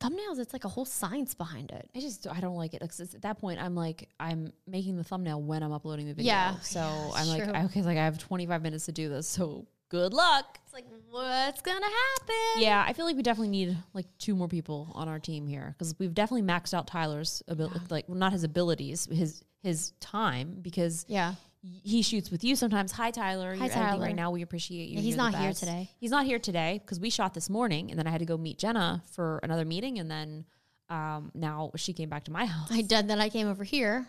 thumbnails, 0.00 0.38
it's 0.38 0.52
like 0.52 0.64
a 0.64 0.68
whole 0.68 0.84
science 0.84 1.34
behind 1.34 1.70
it. 1.72 1.90
I 1.94 2.00
just 2.00 2.26
I 2.28 2.40
don't 2.40 2.54
like 2.56 2.72
it. 2.72 2.80
'Cause 2.80 3.00
at 3.14 3.22
that 3.22 3.38
point, 3.38 3.60
I'm 3.60 3.74
like 3.74 4.08
I'm 4.20 4.52
making 4.66 4.96
the 4.96 5.04
thumbnail 5.04 5.42
when 5.42 5.62
I'm 5.62 5.72
uploading 5.72 6.06
the 6.06 6.14
video. 6.14 6.32
Yeah, 6.32 6.58
So 6.60 6.78
yeah, 6.80 7.10
I'm 7.16 7.28
like, 7.28 7.64
okay, 7.66 7.82
like 7.82 7.98
I 7.98 8.04
have 8.04 8.16
25 8.16 8.62
minutes 8.62 8.86
to 8.86 8.92
do 8.92 9.08
this. 9.08 9.26
So 9.26 9.66
good 9.88 10.12
luck. 10.12 10.58
It's 10.64 10.74
like, 10.74 10.86
what's 11.10 11.62
gonna 11.62 11.86
happen? 11.86 12.62
Yeah, 12.62 12.84
I 12.86 12.92
feel 12.92 13.04
like 13.06 13.16
we 13.16 13.22
definitely 13.22 13.48
need 13.50 13.76
like 13.94 14.06
two 14.18 14.34
more 14.34 14.48
people 14.48 14.92
on 14.94 15.08
our 15.08 15.18
team 15.18 15.46
here 15.46 15.74
because 15.76 15.94
we've 15.98 16.14
definitely 16.14 16.46
maxed 16.46 16.74
out 16.74 16.86
Tyler's 16.86 17.42
ability, 17.48 17.80
like 17.90 18.08
well, 18.08 18.18
not 18.18 18.32
his 18.32 18.44
abilities, 18.44 19.06
his 19.10 19.42
his 19.62 19.92
time 20.00 20.58
because 20.62 21.04
Yeah. 21.08 21.34
he 21.62 22.02
shoots 22.02 22.30
with 22.30 22.44
you 22.44 22.54
sometimes. 22.54 22.92
Hi, 22.92 23.10
Tyler. 23.10 23.54
Hi, 23.56 23.68
Tyler. 23.68 24.00
right 24.02 24.14
now. 24.14 24.30
We 24.30 24.42
appreciate 24.42 24.88
you. 24.88 24.96
Yeah, 24.96 25.00
he's 25.00 25.16
You're 25.16 25.30
not 25.30 25.34
here 25.34 25.52
today. 25.52 25.90
He's 25.98 26.10
not 26.10 26.26
here 26.26 26.38
today 26.38 26.80
because 26.84 27.00
we 27.00 27.10
shot 27.10 27.34
this 27.34 27.50
morning, 27.50 27.90
and 27.90 27.98
then 27.98 28.06
I 28.06 28.10
had 28.10 28.20
to 28.20 28.26
go 28.26 28.36
meet 28.36 28.58
Jenna 28.58 29.02
for 29.12 29.40
another 29.42 29.64
meeting, 29.64 29.98
and 29.98 30.10
then 30.10 30.44
um, 30.90 31.32
now 31.34 31.70
she 31.76 31.92
came 31.92 32.08
back 32.08 32.24
to 32.24 32.30
my 32.30 32.46
house. 32.46 32.68
I 32.70 32.82
did. 32.82 33.08
Then 33.08 33.20
I 33.20 33.28
came 33.28 33.48
over 33.48 33.64
here. 33.64 34.08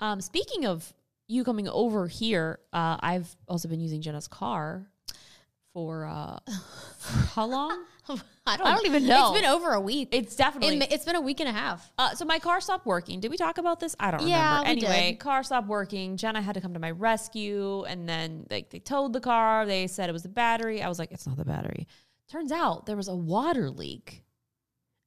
Um, 0.00 0.20
speaking 0.20 0.66
of 0.66 0.92
you 1.28 1.44
coming 1.44 1.68
over 1.68 2.06
here, 2.08 2.58
uh, 2.72 2.96
I've 3.00 3.34
also 3.46 3.68
been 3.68 3.80
using 3.80 4.02
Jenna's 4.02 4.26
car 4.28 4.88
for 5.72 6.04
uh, 6.06 6.38
how 7.34 7.46
long? 7.46 7.84
I 8.44 8.56
don't, 8.56 8.66
I 8.66 8.74
don't 8.74 8.86
even 8.86 9.06
know. 9.06 9.32
It's 9.32 9.40
been 9.40 9.48
over 9.50 9.72
a 9.72 9.80
week. 9.80 10.08
It's 10.10 10.34
definitely. 10.34 10.78
It, 10.78 10.92
it's 10.92 11.04
been 11.04 11.14
a 11.14 11.20
week 11.20 11.38
and 11.40 11.48
a 11.48 11.52
half. 11.52 11.92
uh, 11.98 12.14
so 12.14 12.24
my 12.24 12.40
car 12.40 12.60
stopped 12.60 12.84
working. 12.84 13.20
Did 13.20 13.30
we 13.30 13.36
talk 13.36 13.58
about 13.58 13.78
this? 13.78 13.94
I 14.00 14.10
don't 14.10 14.26
Yeah, 14.26 14.58
remember. 14.58 14.80
we 14.80 14.86
Anyway, 14.86 15.10
did. 15.12 15.20
car 15.20 15.42
stopped 15.44 15.68
working. 15.68 16.16
Jenna 16.16 16.42
had 16.42 16.54
to 16.54 16.60
come 16.60 16.74
to 16.74 16.80
my 16.80 16.90
rescue, 16.90 17.84
and 17.84 18.08
then 18.08 18.46
like 18.50 18.70
they 18.70 18.80
towed 18.80 19.12
the 19.12 19.20
car. 19.20 19.64
They 19.66 19.86
said 19.86 20.08
it 20.08 20.12
was 20.12 20.24
the 20.24 20.28
battery. 20.28 20.82
I 20.82 20.88
was 20.88 20.98
like, 20.98 21.12
it's 21.12 21.26
not 21.26 21.36
the 21.36 21.44
battery. 21.44 21.86
turns 22.28 22.50
out 22.50 22.86
there 22.86 22.96
was 22.96 23.08
a 23.08 23.14
water 23.16 23.70
leak 23.70 24.24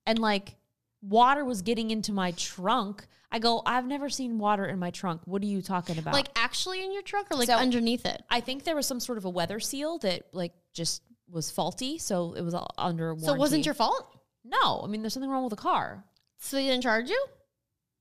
and 0.05 0.17
like 0.19 0.55
water 1.01 1.43
was 1.43 1.61
getting 1.61 1.91
into 1.91 2.13
my 2.13 2.31
trunk. 2.31 3.05
I 3.31 3.39
go, 3.39 3.61
I've 3.65 3.85
never 3.85 4.09
seen 4.09 4.37
water 4.37 4.65
in 4.65 4.79
my 4.79 4.91
trunk. 4.91 5.21
What 5.25 5.41
are 5.41 5.45
you 5.47 5.61
talking 5.61 5.97
about? 5.97 6.13
Like 6.13 6.29
actually 6.35 6.83
in 6.83 6.93
your 6.93 7.01
trunk 7.01 7.27
or 7.31 7.37
like 7.37 7.47
So- 7.47 7.55
underneath 7.55 8.05
it? 8.05 8.21
I 8.29 8.39
think 8.39 8.63
there 8.63 8.75
was 8.75 8.85
some 8.87 8.99
sort 8.99 9.17
of 9.17 9.25
a 9.25 9.29
weather 9.29 9.59
seal 9.59 9.97
that 9.99 10.27
like 10.33 10.53
just 10.73 11.01
was 11.29 11.49
faulty, 11.51 11.97
so 11.97 12.33
it 12.33 12.41
was 12.41 12.53
all 12.53 12.69
under 12.77 13.07
warranty. 13.07 13.25
So 13.25 13.33
it 13.33 13.39
wasn't 13.39 13.65
your 13.65 13.73
fault? 13.75 14.07
No, 14.43 14.81
I 14.83 14.87
mean 14.87 15.01
there's 15.01 15.13
something 15.13 15.29
wrong 15.29 15.43
with 15.43 15.49
the 15.51 15.55
car. 15.61 16.03
So 16.37 16.57
they 16.57 16.67
didn't 16.67 16.83
charge 16.83 17.09
you? 17.09 17.25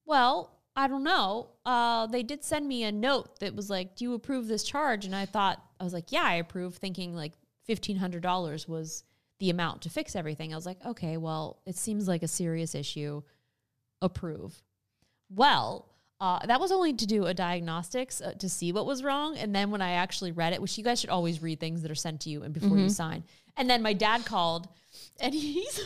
Well, 0.04 0.50
I 0.76 0.88
don't 0.88 1.04
know. 1.04 1.50
Uh, 1.64 2.06
they 2.08 2.22
did 2.22 2.44
send 2.44 2.66
me 2.68 2.84
a 2.84 2.92
note 2.92 3.38
that 3.40 3.54
was 3.54 3.70
like, 3.70 3.96
"Do 3.96 4.04
you 4.04 4.12
approve 4.14 4.46
this 4.48 4.62
charge?" 4.64 5.06
And 5.06 5.14
I 5.16 5.24
thought 5.24 5.64
I 5.80 5.84
was 5.84 5.92
like, 5.94 6.12
"Yeah, 6.12 6.24
I 6.24 6.34
approve," 6.34 6.76
thinking 6.76 7.14
like 7.14 7.32
fifteen 7.64 7.96
hundred 7.96 8.22
dollars 8.22 8.68
was 8.68 9.04
the 9.38 9.50
amount 9.50 9.82
to 9.82 9.88
fix 9.90 10.14
everything. 10.16 10.52
I 10.52 10.56
was 10.56 10.66
like, 10.66 10.84
"Okay, 10.84 11.16
well, 11.16 11.62
it 11.64 11.76
seems 11.76 12.06
like 12.08 12.22
a 12.22 12.28
serious 12.28 12.74
issue. 12.74 13.22
Approve." 14.02 14.62
Well, 15.30 15.86
uh, 16.20 16.46
that 16.46 16.60
was 16.60 16.72
only 16.72 16.92
to 16.94 17.06
do 17.06 17.26
a 17.26 17.34
diagnostics 17.34 18.20
uh, 18.20 18.32
to 18.38 18.48
see 18.48 18.72
what 18.72 18.86
was 18.86 19.02
wrong, 19.02 19.36
and 19.36 19.54
then 19.54 19.70
when 19.70 19.82
I 19.82 19.92
actually 19.92 20.32
read 20.32 20.52
it, 20.52 20.62
which 20.62 20.78
you 20.78 20.84
guys 20.84 21.00
should 21.00 21.10
always 21.10 21.42
read 21.42 21.60
things 21.60 21.82
that 21.82 21.90
are 21.90 21.96
sent 21.96 22.20
to 22.22 22.30
you 22.30 22.42
and 22.42 22.54
before 22.54 22.78
you 22.78 22.88
sign. 22.88 23.24
And 23.56 23.68
then 23.68 23.82
my 23.82 23.92
dad 23.92 24.24
called, 24.24 24.68
and 25.20 25.34
he's 25.34 25.80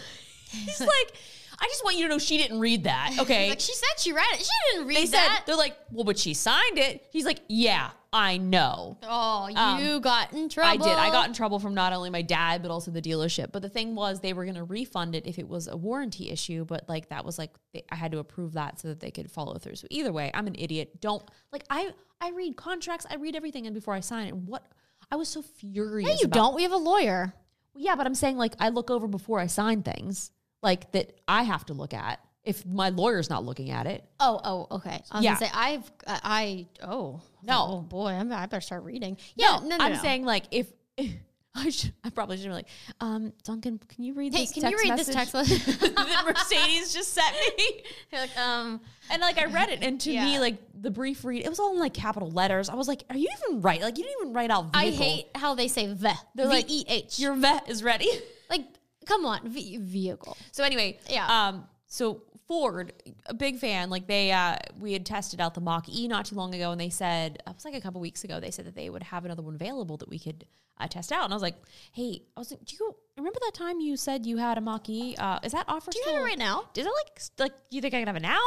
he's 0.50 0.80
like, 0.98 1.12
"I 1.60 1.66
just 1.68 1.84
want 1.84 1.96
you 1.96 2.04
to 2.04 2.08
know 2.08 2.18
she 2.18 2.38
didn't 2.38 2.60
read 2.60 2.84
that." 2.84 3.16
Okay, 3.20 3.48
Like 3.50 3.60
she 3.60 3.74
said 3.74 3.88
she 3.98 4.12
read 4.12 4.26
it. 4.32 4.38
She 4.40 4.72
didn't 4.72 4.88
read 4.88 4.96
they 4.96 5.06
said 5.06 5.28
they're 5.46 5.56
like, 5.56 5.76
well, 5.90 6.04
but 6.04 6.18
she 6.18 6.34
signed 6.34 6.78
it. 6.78 7.06
He's 7.10 7.24
like, 7.24 7.40
yeah, 7.48 7.90
I 8.12 8.36
know. 8.38 8.96
oh, 9.02 9.50
Um, 9.54 9.82
you 9.84 10.00
got 10.00 10.32
in 10.32 10.48
trouble. 10.48 10.70
I 10.70 10.76
did. 10.76 10.96
I 10.96 11.10
got 11.10 11.26
in 11.28 11.34
trouble 11.34 11.58
from 11.58 11.74
not 11.74 11.92
only 11.92 12.10
my 12.10 12.22
dad 12.22 12.62
but 12.62 12.70
also 12.70 12.90
the 12.90 13.02
dealership. 13.02 13.52
But 13.52 13.62
the 13.62 13.68
thing 13.68 13.94
was, 13.94 14.20
they 14.20 14.32
were 14.32 14.44
going 14.44 14.54
to 14.56 14.64
refund 14.64 15.14
it 15.14 15.26
if 15.26 15.38
it 15.38 15.48
was 15.48 15.68
a 15.68 15.76
warranty 15.76 16.30
issue. 16.30 16.64
But 16.64 16.88
like 16.88 17.08
that 17.10 17.24
was 17.24 17.38
like 17.38 17.50
they, 17.74 17.82
I 17.90 17.96
had 17.96 18.12
to 18.12 18.18
approve 18.18 18.52
that 18.54 18.80
so 18.80 18.88
that 18.88 19.00
they 19.00 19.10
could 19.10 19.30
follow 19.30 19.58
through. 19.58 19.74
So 19.76 19.86
either 19.90 20.12
way, 20.12 20.30
I'm 20.32 20.46
an 20.46 20.54
idiot. 20.58 21.00
Don't 21.00 21.28
like 21.52 21.64
I 21.70 21.90
I 22.20 22.30
read 22.30 22.56
contracts. 22.56 23.04
I 23.10 23.16
read 23.16 23.36
everything, 23.36 23.66
and 23.66 23.74
before 23.74 23.94
I 23.94 24.00
sign 24.00 24.26
it, 24.28 24.34
and 24.34 24.46
what 24.46 24.64
I 25.10 25.16
was 25.16 25.28
so 25.28 25.42
furious. 25.42 26.08
No, 26.08 26.14
you 26.14 26.24
about- 26.26 26.34
don't. 26.34 26.54
We 26.54 26.62
have 26.62 26.72
a 26.72 26.76
lawyer. 26.76 27.34
Yeah, 27.74 27.94
but 27.96 28.06
I'm 28.06 28.14
saying 28.14 28.36
like 28.38 28.54
I 28.58 28.70
look 28.70 28.90
over 28.90 29.06
before 29.06 29.38
I 29.38 29.46
sign 29.46 29.82
things 29.82 30.30
like 30.62 30.90
that 30.92 31.18
I 31.28 31.42
have 31.44 31.64
to 31.66 31.74
look 31.74 31.94
at 31.94 32.20
if 32.44 32.64
my 32.64 32.88
lawyer's 32.88 33.28
not 33.28 33.44
looking 33.44 33.70
at 33.70 33.86
it. 33.86 34.04
Oh, 34.20 34.40
oh, 34.42 34.66
okay. 34.76 35.02
I 35.10 35.16
was 35.16 35.24
Yeah. 35.24 35.34
gonna 35.34 35.46
say 35.46 35.52
I've, 35.54 35.92
I, 36.06 36.20
I 36.24 36.66
oh 36.86 37.20
No. 37.42 37.66
oh 37.68 37.80
boy, 37.82 38.08
I'm, 38.10 38.32
I 38.32 38.46
better 38.46 38.60
start 38.60 38.84
reading. 38.84 39.16
No, 39.36 39.44
Yeah, 39.46 39.58
no, 39.68 39.76
no, 39.76 39.84
I'm 39.84 39.92
no. 39.94 39.98
saying 39.98 40.24
like 40.24 40.44
if, 40.50 40.72
I 41.54 41.70
should, 41.70 41.92
I 42.04 42.10
probably 42.10 42.36
should 42.36 42.46
be 42.46 42.52
like, 42.52 42.68
um, 43.00 43.32
Duncan, 43.42 43.80
can 43.88 44.04
you 44.04 44.14
read 44.14 44.32
Hey, 44.32 44.42
this? 44.42 44.52
can 44.52 44.62
text 44.62 44.82
you 44.84 44.90
read 44.90 44.98
this 44.98 45.08
text 45.08 45.34
message? 45.34 45.64
that 45.80 46.22
Mercedes 46.24 46.92
just 46.92 47.12
sent 47.12 47.34
me? 47.58 47.82
Like, 48.12 48.38
um, 48.38 48.80
And 49.10 49.20
like 49.20 49.38
I 49.38 49.46
read 49.46 49.68
it, 49.68 49.82
and 49.82 50.00
to 50.02 50.10
me, 50.10 50.38
like 50.38 50.56
the 50.80 50.90
brief 50.90 51.24
read, 51.24 51.44
it 51.44 51.48
was 51.48 51.58
all 51.58 51.72
in 51.72 51.80
like 51.80 51.94
capital 51.94 52.30
letters. 52.30 52.68
I 52.68 52.74
was 52.74 52.86
like, 52.88 53.02
"Are 53.10 53.16
you 53.16 53.28
even 53.48 53.60
right? 53.60 53.80
Like 53.82 53.98
you 53.98 54.04
didn't 54.04 54.16
even 54.22 54.32
write 54.34 54.50
out." 54.50 54.70
I 54.72 54.90
hate 54.90 55.26
how 55.34 55.54
they 55.54 55.68
say 55.68 55.92
ve. 55.92 56.10
They're 56.34 56.46
like, 56.46 56.68
V 56.68 56.78
E 56.80 56.84
H. 56.88 57.18
Your 57.18 57.34
vet 57.34 57.68
is 57.68 57.82
ready. 57.82 58.08
like, 58.48 58.62
come 59.08 59.26
on, 59.26 59.48
v- 59.48 59.78
vehicle. 59.78 60.36
So 60.52 60.62
anyway, 60.62 60.98
Yeah. 61.08 61.26
Um, 61.26 61.66
so 61.86 62.22
Ford, 62.46 62.92
a 63.26 63.34
big 63.34 63.58
fan. 63.58 63.90
Like 63.90 64.06
they, 64.06 64.30
uh, 64.30 64.56
we 64.78 64.92
had 64.92 65.04
tested 65.04 65.40
out 65.40 65.54
the 65.54 65.60
Mach 65.60 65.88
E 65.88 66.06
not 66.08 66.26
too 66.26 66.34
long 66.36 66.54
ago, 66.54 66.70
and 66.70 66.80
they 66.80 66.90
said 66.90 67.42
it 67.46 67.54
was 67.54 67.64
like 67.64 67.74
a 67.74 67.80
couple 67.80 68.00
weeks 68.00 68.24
ago. 68.24 68.40
They 68.40 68.50
said 68.50 68.66
that 68.66 68.74
they 68.74 68.88
would 68.90 69.02
have 69.02 69.24
another 69.24 69.42
one 69.42 69.54
available 69.54 69.96
that 69.98 70.08
we 70.08 70.18
could 70.18 70.46
uh, 70.78 70.86
test 70.86 71.10
out. 71.12 71.24
And 71.24 71.32
I 71.32 71.36
was 71.36 71.42
like, 71.42 71.56
hey, 71.92 72.22
I 72.36 72.40
was 72.40 72.50
like, 72.50 72.64
do 72.64 72.76
you 72.78 72.94
remember 73.16 73.38
that 73.46 73.54
time 73.54 73.80
you 73.80 73.96
said 73.96 74.24
you 74.24 74.36
had 74.36 74.56
a 74.58 74.60
Mach 74.60 74.88
E? 74.88 75.14
Uh, 75.18 75.38
is 75.42 75.52
that 75.52 75.64
offer 75.68 75.90
Do 75.90 75.98
you 75.98 76.04
still 76.04 76.14
have 76.14 76.22
it 76.22 76.26
right 76.26 76.38
now? 76.38 76.64
Is 76.76 76.86
it 76.86 76.92
like 77.04 77.20
like 77.38 77.54
you 77.70 77.80
think 77.80 77.94
I 77.94 77.98
can 77.98 78.06
have 78.06 78.16
it 78.16 78.22
now? 78.22 78.40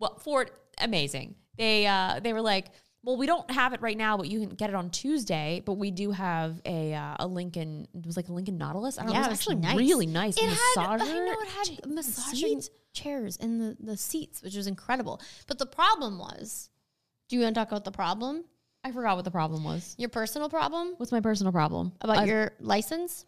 Well, 0.00 0.18
Ford, 0.18 0.50
amazing. 0.80 1.34
They 1.56 1.86
uh, 1.86 2.20
they 2.22 2.32
were 2.32 2.42
like. 2.42 2.66
Well, 3.04 3.16
we 3.16 3.26
don't 3.26 3.48
have 3.50 3.72
it 3.72 3.80
right 3.80 3.96
now, 3.96 4.16
but 4.16 4.28
you 4.28 4.40
can 4.40 4.50
get 4.50 4.70
it 4.70 4.76
on 4.76 4.90
Tuesday. 4.90 5.62
But 5.64 5.74
we 5.74 5.90
do 5.90 6.10
have 6.10 6.60
a 6.66 6.94
uh, 6.94 7.16
a 7.20 7.26
Lincoln. 7.26 7.86
It 7.94 8.04
was 8.06 8.16
like 8.16 8.28
a 8.28 8.32
Lincoln 8.32 8.58
Nautilus. 8.58 8.98
I 8.98 9.04
don't 9.04 9.12
Yeah, 9.12 9.20
know. 9.20 9.24
it 9.24 9.28
It 9.28 9.30
was 9.30 9.38
actually 9.40 9.56
nice. 9.56 9.76
really 9.76 10.06
nice. 10.06 10.36
It 10.36 10.44
had, 10.44 10.56
massager. 10.76 11.00
I 11.02 11.18
know 11.18 11.36
it 11.40 11.48
had 11.48 11.86
massaging 11.88 12.60
seats. 12.62 12.70
chairs 12.92 13.36
in 13.36 13.58
the, 13.58 13.76
the 13.80 13.96
seats, 13.96 14.42
which 14.42 14.56
was 14.56 14.66
incredible. 14.66 15.20
But 15.46 15.58
the 15.58 15.66
problem 15.66 16.18
was, 16.18 16.70
do 17.28 17.36
you 17.36 17.42
want 17.42 17.54
to 17.54 17.60
talk 17.60 17.68
about 17.68 17.84
the 17.84 17.92
problem? 17.92 18.44
I 18.84 18.90
forgot 18.92 19.16
what 19.16 19.24
the 19.24 19.30
problem 19.30 19.64
was. 19.64 19.94
Your 19.98 20.08
personal 20.08 20.48
problem 20.48 20.94
What's 20.98 21.12
my 21.12 21.20
personal 21.20 21.52
problem? 21.52 21.92
about 22.00 22.18
Uh, 22.18 22.22
your 22.22 22.52
license? 22.60 23.26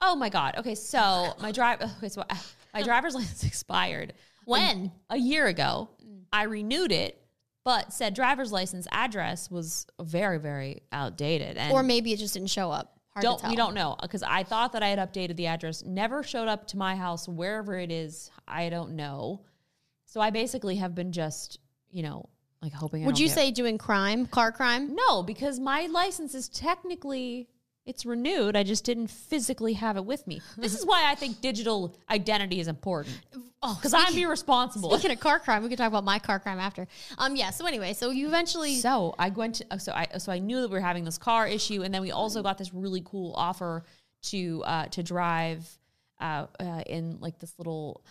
Oh 0.00 0.14
my 0.14 0.28
god. 0.28 0.56
Okay, 0.58 0.74
so 0.74 1.34
my 1.40 1.52
drive. 1.52 1.80
Okay, 1.98 2.08
so 2.10 2.22
uh, 2.28 2.34
my 2.74 2.82
driver's 2.82 3.14
license 3.20 3.44
expired 3.44 4.12
When? 4.44 4.92
a 5.10 5.16
year 5.16 5.46
ago. 5.46 5.88
I 6.32 6.42
renewed 6.44 6.92
it, 6.92 7.20
but 7.66 7.92
said 7.92 8.14
driver's 8.14 8.52
license 8.52 8.86
address 8.92 9.50
was 9.50 9.88
very, 10.00 10.38
very 10.38 10.82
outdated. 10.92 11.56
And 11.56 11.72
Or 11.72 11.82
maybe 11.82 12.12
it 12.12 12.18
just 12.18 12.34
didn't 12.34 12.50
show 12.50 12.70
up. 12.70 13.00
Hard 13.08 13.22
don't 13.24 13.48
we 13.48 13.56
don't 13.56 13.74
know 13.74 13.96
because 14.00 14.22
I 14.22 14.44
thought 14.44 14.72
that 14.74 14.84
I 14.84 14.88
had 14.88 15.00
updated 15.00 15.36
the 15.36 15.48
address. 15.48 15.82
Never 15.82 16.22
showed 16.22 16.46
up 16.46 16.68
to 16.68 16.76
my 16.76 16.94
house 16.94 17.28
wherever 17.28 17.76
it 17.76 17.90
is. 17.90 18.30
I 18.46 18.68
don't 18.68 18.94
know. 18.94 19.42
So 20.04 20.20
I 20.20 20.30
basically 20.30 20.76
have 20.76 20.94
been 20.94 21.10
just 21.10 21.58
you 21.90 22.04
know 22.04 22.28
like 22.62 22.72
hoping. 22.72 23.02
I 23.02 23.06
Would 23.06 23.18
you 23.18 23.28
say 23.28 23.50
doing 23.50 23.78
crime, 23.78 24.26
car 24.26 24.52
crime? 24.52 24.94
No, 24.94 25.24
because 25.24 25.58
my 25.58 25.86
license 25.86 26.36
is 26.36 26.48
technically 26.48 27.48
it's 27.86 28.04
renewed. 28.04 28.56
I 28.56 28.64
just 28.64 28.84
didn't 28.84 29.06
physically 29.06 29.74
have 29.74 29.96
it 29.96 30.04
with 30.04 30.26
me. 30.26 30.42
This 30.58 30.74
is 30.76 30.84
why 30.84 31.10
I 31.10 31.14
think 31.14 31.40
digital 31.40 31.96
identity 32.10 32.58
is 32.58 32.66
important. 32.68 33.18
Oh, 33.62 33.74
Because 33.74 33.94
I'm 33.94 34.16
irresponsible. 34.16 34.90
Speaking 34.90 35.12
of 35.12 35.20
car 35.20 35.38
crime, 35.38 35.62
we 35.62 35.68
could 35.68 35.78
talk 35.78 35.88
about 35.88 36.04
my 36.04 36.18
car 36.18 36.38
crime 36.38 36.58
after. 36.58 36.86
Um, 37.16 37.36
yeah. 37.36 37.50
So 37.50 37.64
anyway, 37.64 37.92
so 37.94 38.10
you 38.10 38.26
eventually 38.26 38.76
So 38.76 39.14
I 39.18 39.30
went 39.30 39.56
to 39.56 39.78
so 39.78 39.92
I 39.92 40.06
so 40.18 40.30
I 40.30 40.40
knew 40.40 40.60
that 40.60 40.68
we 40.68 40.74
were 40.74 40.80
having 40.80 41.04
this 41.04 41.16
car 41.18 41.46
issue, 41.46 41.82
and 41.82 41.94
then 41.94 42.02
we 42.02 42.10
also 42.10 42.42
got 42.42 42.58
this 42.58 42.74
really 42.74 43.02
cool 43.04 43.32
offer 43.36 43.84
to 44.24 44.62
uh, 44.64 44.86
to 44.86 45.02
drive 45.02 45.66
uh, 46.20 46.46
uh, 46.60 46.82
in 46.86 47.18
like 47.20 47.38
this 47.38 47.54
little. 47.58 48.04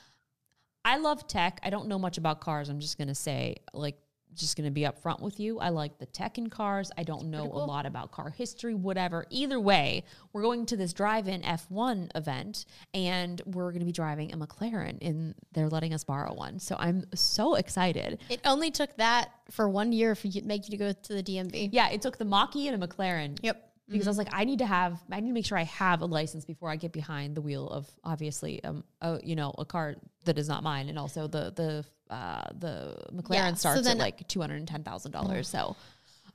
I 0.84 0.98
love 0.98 1.28
tech. 1.28 1.60
I 1.64 1.70
don't 1.70 1.88
know 1.88 2.00
much 2.00 2.18
about 2.18 2.42
cars. 2.42 2.70
I'm 2.70 2.80
just 2.80 2.98
gonna 2.98 3.16
say 3.16 3.58
like 3.74 3.98
just 4.36 4.58
gonna 4.58 4.72
be 4.72 4.82
upfront 4.82 5.22
with 5.22 5.40
you. 5.40 5.60
I 5.60 5.70
like 5.70 5.98
the 5.98 6.06
tech 6.06 6.38
in 6.38 6.50
cars. 6.50 6.92
I 6.98 7.04
don't 7.04 7.30
know 7.30 7.44
a 7.44 7.64
lot 7.66 7.86
about 7.86 8.12
car 8.12 8.30
history, 8.30 8.74
whatever. 8.74 9.26
Either 9.30 9.60
way, 9.60 10.04
we're 10.34 10.42
going 10.42 10.66
to 10.68 10.78
this 10.78 10.94
drive-in 10.94 11.42
F1 11.42 12.12
event, 12.16 12.66
and 12.94 13.42
we're 13.46 13.72
gonna 13.72 13.86
be 13.86 13.92
driving 13.92 14.34
a 14.34 14.38
McLaren, 14.38 14.98
and 15.02 15.36
they're 15.54 15.70
letting 15.70 15.94
us 15.94 16.04
borrow 16.04 16.34
one. 16.34 16.60
So 16.60 16.76
I'm 16.78 17.06
so 17.14 17.56
excited. 17.56 18.20
it 18.30 18.42
only 18.46 18.72
took 18.72 18.96
that 18.98 19.30
for 19.52 19.70
one 19.70 19.92
year 19.92 20.16
for 20.16 20.28
you 20.28 20.42
to 20.42 20.48
make 20.48 20.66
you 20.66 20.72
to 20.72 20.78
go 20.78 20.92
to 20.92 21.14
the 21.14 21.24
DMV. 21.24 21.70
Yeah, 21.72 21.90
it 21.90 22.02
took 22.02 22.18
the 22.18 22.26
Mach-E 22.26 22.68
and 22.68 22.82
a 22.82 22.88
McLaren. 22.88 23.38
Yep. 23.42 23.72
Because 23.88 24.08
I 24.08 24.10
was 24.10 24.18
like, 24.18 24.30
I 24.32 24.46
need 24.46 24.60
to 24.60 24.66
have, 24.66 25.00
I 25.12 25.20
need 25.20 25.28
to 25.28 25.34
make 25.34 25.46
sure 25.46 25.60
I 25.60 25.64
have 25.64 26.02
a 26.02 26.08
license 26.08 26.44
before 26.44 26.72
I 26.72 26.76
get 26.76 26.92
behind 26.92 27.36
the 27.36 27.42
wheel 27.42 27.70
of 27.70 27.88
obviously, 28.04 28.64
um, 28.64 28.84
a, 29.02 29.20
you 29.24 29.36
know, 29.36 29.54
a 29.60 29.66
car 29.66 29.96
that 30.26 30.40
is 30.40 30.50
not 30.50 30.64
mine, 30.64 30.90
and 30.90 30.98
also 30.98 31.28
the 31.28 31.54
the 31.56 31.86
uh 32.10 32.44
the 32.60 32.96
McLaren 33.14 33.34
Yeah, 33.34 33.50
so 33.54 33.56
starts 33.70 33.84
then- 33.84 33.98
at 33.98 34.04
like 34.04 34.28
two 34.28 34.42
hundred 34.42 34.58
and 34.58 34.68
ten 34.68 34.84
thousand 34.84 35.12
dollars. 35.12 35.48
So 35.48 35.76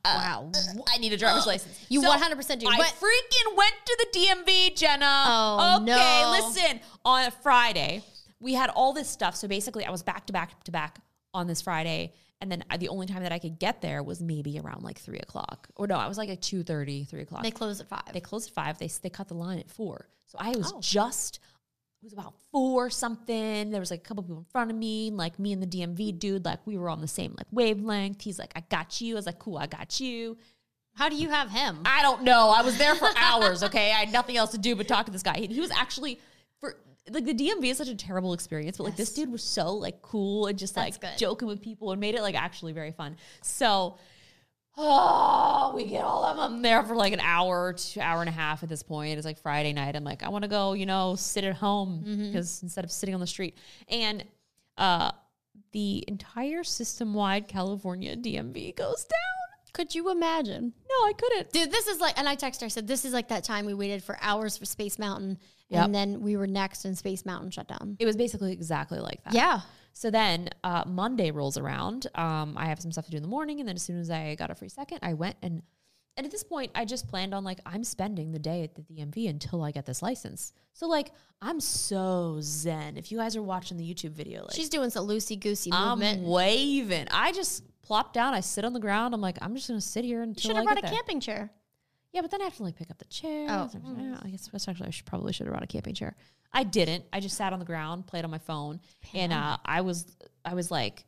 Wow. 0.05 0.51
I 0.89 0.97
need 0.99 1.13
a 1.13 1.17
driver's 1.19 1.47
license. 1.53 1.79
You 1.91 2.01
So 2.03 2.11
100% 2.11 2.59
do, 2.59 2.67
I 2.69 2.77
but- 2.79 2.87
freaking 2.87 3.55
went 3.57 3.75
to 3.85 3.97
the 4.13 4.19
DMV, 4.19 4.75
Jenna. 4.77 5.05
Oh, 5.27 5.77
okay, 5.83 5.85
no. 5.85 6.31
listen. 6.31 6.81
On 7.05 7.27
a 7.27 7.31
Friday, 7.31 8.03
we 8.41 8.55
had 8.55 8.71
all 8.71 8.95
this 8.95 9.09
stuff. 9.11 9.37
So 9.37 9.47
basically, 9.47 9.85
I 9.85 9.91
was 9.91 10.03
back 10.03 10.27
to 10.29 10.33
back 10.33 10.65
to 10.65 10.71
back 10.73 11.01
on 11.35 11.47
this 11.47 11.61
Friday. 11.61 12.15
And 12.41 12.51
then 12.51 12.65
I, 12.71 12.79
the 12.79 12.89
only 12.89 13.07
time 13.07 13.23
that 13.25 13.33
I 13.33 13.39
could 13.39 13.59
get 13.59 13.83
there 13.83 14.03
was 14.03 14.23
maybe 14.23 14.59
around 14.59 14.83
like 14.83 14.99
three 14.99 15.19
o'clock. 15.19 15.69
Or 15.77 15.87
no, 15.87 15.97
I 15.97 16.09
was 16.09 16.17
like 16.17 16.31
at 16.31 16.41
2.30, 16.41 17.07
3 17.07 17.21
o'clock. 17.21 17.43
They 17.43 17.51
close 17.51 17.83
at 17.83 17.89
five. 17.91 18.11
They 18.15 18.21
closed 18.21 18.49
at 18.49 18.55
five. 18.55 18.79
They 18.79 18.89
they 19.03 19.11
cut 19.11 19.29
the 19.29 19.35
line 19.35 19.59
at 19.59 19.71
four. 19.71 20.09
So 20.25 20.39
I 20.41 20.53
was 20.57 20.73
Oh. 20.75 20.81
just 20.81 21.41
it 22.01 22.05
was 22.05 22.13
about 22.15 22.33
four 22.51 22.89
something. 22.89 23.71
There 23.71 23.81
was 23.81 23.91
like 23.91 24.01
a 24.01 24.03
couple 24.03 24.23
people 24.23 24.39
in 24.39 24.45
front 24.45 24.71
of 24.71 24.77
me, 24.77 25.11
like 25.11 25.39
me 25.39 25.53
and 25.53 25.63
the 25.63 25.67
DMV 25.67 26.19
dude, 26.19 26.47
like 26.47 26.67
we 26.67 26.79
were 26.79 26.89
on 26.89 27.03
the 27.03 27.09
same 27.09 27.35
like 27.37 27.47
wavelength. 27.51 28.23
He's 28.23 28.39
like, 28.39 28.53
I 28.57 28.61
got 28.71 29.03
you. 29.03 29.15
I 29.15 29.17
was 29.17 29.27
like, 29.27 29.39
cool, 29.39 29.59
I 29.59 29.67
got 29.67 30.01
you. 30.01 30.39
How 30.95 31.11
do 31.11 31.17
you 31.17 31.29
have 31.29 31.51
him? 31.51 31.81
I 31.85 32.01
don't 32.01 32.23
know. 32.23 32.49
I 32.49 32.63
was 32.63 32.79
there 32.79 32.95
for 32.95 33.09
hours. 33.17 33.63
Okay, 33.63 33.93
I 33.93 33.99
had 33.99 34.13
nothing 34.13 34.39
else 34.39 34.53
to 34.53 34.59
do 34.59 34.75
but 34.75 34.89
talk 34.89 35.07
to 35.07 35.13
this 35.13 35.23
guy. 35.23 35.37
He, 35.37 35.47
he 35.49 35.61
was 35.61 35.71
actually 35.71 36.19
for 36.59 36.77
like 37.11 37.27
the 37.27 37.35
DMV 37.35 37.65
is 37.65 37.77
such 37.77 37.89
a 37.89 37.95
terrible 37.95 38.33
experience, 38.33 38.79
but 38.79 38.85
like 38.85 38.97
this 38.97 39.13
dude 39.13 39.31
was 39.31 39.45
so 39.45 39.75
like 39.75 40.01
cool 40.01 40.47
and 40.47 40.59
just 40.59 40.77
That's 40.77 40.95
like 41.03 41.13
good. 41.13 41.19
joking 41.19 41.49
with 41.49 41.61
people 41.61 41.93
and 41.93 42.01
made 42.01 42.15
it 42.15 42.23
like 42.23 42.35
actually 42.35 42.73
very 42.73 42.93
fun. 42.93 43.17
So. 43.43 43.99
Oh, 44.83 45.73
we 45.75 45.85
get 45.85 46.03
all 46.03 46.25
of 46.25 46.39
them 46.39 46.63
there 46.63 46.83
for 46.83 46.97
like 46.97 47.13
an 47.13 47.21
hour, 47.21 47.75
two 47.75 48.01
hour 48.01 48.21
and 48.21 48.29
a 48.31 48.33
half 48.33 48.63
at 48.63 48.69
this 48.71 48.83
point. 48.83 49.19
It's 49.19 49.27
like 49.27 49.39
Friday 49.39 49.75
night. 49.75 49.95
I'm 49.95 50.05
like, 50.05 50.23
I 50.23 50.31
want 50.31 50.43
to 50.45 50.49
go, 50.49 50.73
you 50.73 50.87
know, 50.87 51.17
sit 51.17 51.45
at 51.45 51.55
home 51.55 52.03
because 52.05 52.63
instead 52.63 52.85
of 52.85 52.91
sitting 52.91 53.15
on 53.15 53.21
the 53.21 53.27
street. 53.27 53.59
And 53.89 54.25
uh, 54.79 55.11
the 55.73 56.03
entire 56.09 56.65
system 56.65 57.13
wide 57.13 57.47
California 57.47 58.17
DMV 58.17 58.75
goes 58.75 59.05
down. 59.05 59.73
Could 59.75 59.95
you 59.95 60.11
imagine? 60.11 60.73
No, 60.89 61.07
I 61.07 61.13
couldn't. 61.13 61.53
Dude, 61.53 61.71
this 61.71 61.87
is 61.87 62.01
like, 62.01 62.19
and 62.19 62.29
I 62.29 62.35
texted 62.35 62.61
her, 62.61 62.67
I 62.67 62.69
said, 62.69 62.89
this 62.89 63.05
is 63.05 63.13
like 63.13 63.29
that 63.29 63.45
time 63.45 63.67
we 63.67 63.75
waited 63.75 64.03
for 64.03 64.17
hours 64.21 64.57
for 64.57 64.65
Space 64.65 64.99
Mountain. 64.99 65.39
Yep. 65.69 65.85
And 65.85 65.95
then 65.95 66.21
we 66.23 66.37
were 66.37 66.47
next 66.47 66.85
and 66.87 66.99
Space 66.99 67.25
Mountain 67.25 67.51
shut 67.51 67.69
down. 67.69 67.97
It 68.01 68.07
was 68.07 68.17
basically 68.17 68.53
exactly 68.53 68.99
like 68.99 69.23
that. 69.25 69.35
Yeah. 69.35 69.61
So 69.93 70.11
then 70.11 70.49
uh, 70.65 70.85
Monday 70.87 71.31
rolls 71.31 71.57
around. 71.59 72.07
Um, 72.15 72.55
I 72.57 72.67
have 72.67 72.81
some 72.81 72.93
stuff 72.93 73.05
to 73.07 73.11
do 73.11 73.17
in 73.17 73.23
the 73.23 73.29
morning, 73.29 73.61
and 73.61 73.69
then 73.69 73.77
as 73.77 73.83
soon 73.83 73.99
as 73.99 74.11
I 74.11 74.35
got 74.35 74.51
a 74.51 74.55
free 74.55 74.69
second, 74.69 74.99
I 75.03 75.15
went 75.15 75.37
and 75.43 75.63
and 76.17 76.27
at 76.27 76.33
this 76.33 76.43
point, 76.43 76.71
I 76.75 76.85
just 76.85 77.09
planned 77.09 77.33
on 77.33 77.45
like 77.45 77.61
I'm 77.65 77.83
spending 77.85 78.33
the 78.33 78.39
day 78.39 78.63
at 78.65 78.75
the 78.75 78.83
DMV 78.83 79.31
until 79.31 79.63
I 79.63 79.71
get 79.71 79.87
this 79.87 80.03
license. 80.03 80.53
So 80.75 80.87
like 80.87 81.13
I'm 81.41 81.61
so 81.61 82.39
zen. 82.43 82.97
If 82.97 83.11
you 83.11 83.19
guys 83.19 83.37
are 83.37 83.43
watching 83.43 83.77
the 83.79 83.85
YouTube 83.85 84.11
video, 84.13 84.43
like 84.43 84.53
She's 84.53 84.69
doing 84.69 84.91
some 84.91 85.07
loosey 85.07 85.39
goosey 85.41 85.71
I'm 85.73 85.99
movement. 86.01 86.23
waving. 86.25 87.07
I 87.11 87.33
just 87.33 87.63
plop 87.83 88.13
down. 88.13 88.35
I 88.35 88.41
sit 88.41 88.65
on 88.65 88.73
the 88.73 88.81
ground. 88.81 89.15
I'm 89.15 89.21
like 89.21 89.39
I'm 89.41 89.55
just 89.55 89.69
gonna 89.69 89.81
sit 89.81 90.05
here 90.05 90.21
until 90.23 90.51
Should 90.51 90.57
have 90.57 90.65
brought 90.65 90.79
a 90.79 90.83
there. 90.83 90.91
camping 90.91 91.21
chair. 91.21 91.51
Yeah, 92.13 92.23
but 92.23 92.31
then 92.31 92.41
I 92.41 92.45
have 92.45 92.57
to 92.57 92.63
like 92.65 92.77
pick 92.77 92.91
up 92.91 92.99
the 92.99 93.05
chair. 93.07 93.47
Oh. 93.51 93.71
Yeah, 93.99 94.19
I 94.23 94.29
guess 94.31 94.49
that's 94.51 94.67
actually 94.69 94.89
I 94.89 94.91
should 94.91 95.07
probably 95.07 95.33
should 95.33 95.47
have 95.47 95.53
brought 95.53 95.63
a 95.63 95.67
camping 95.69 95.95
chair. 95.95 96.17
I 96.53 96.65
didn't. 96.65 97.05
I 97.13 97.21
just 97.21 97.37
sat 97.37 97.53
on 97.53 97.61
the 97.61 97.65
ground, 97.65 98.07
played 98.09 98.25
on 98.25 98.31
my 98.31 98.39
phone, 98.39 98.81
and 99.15 99.33
uh, 99.33 99.57
I 99.65 99.83
was 99.83 100.07
I 100.45 100.55
was 100.55 100.71
like 100.71 101.05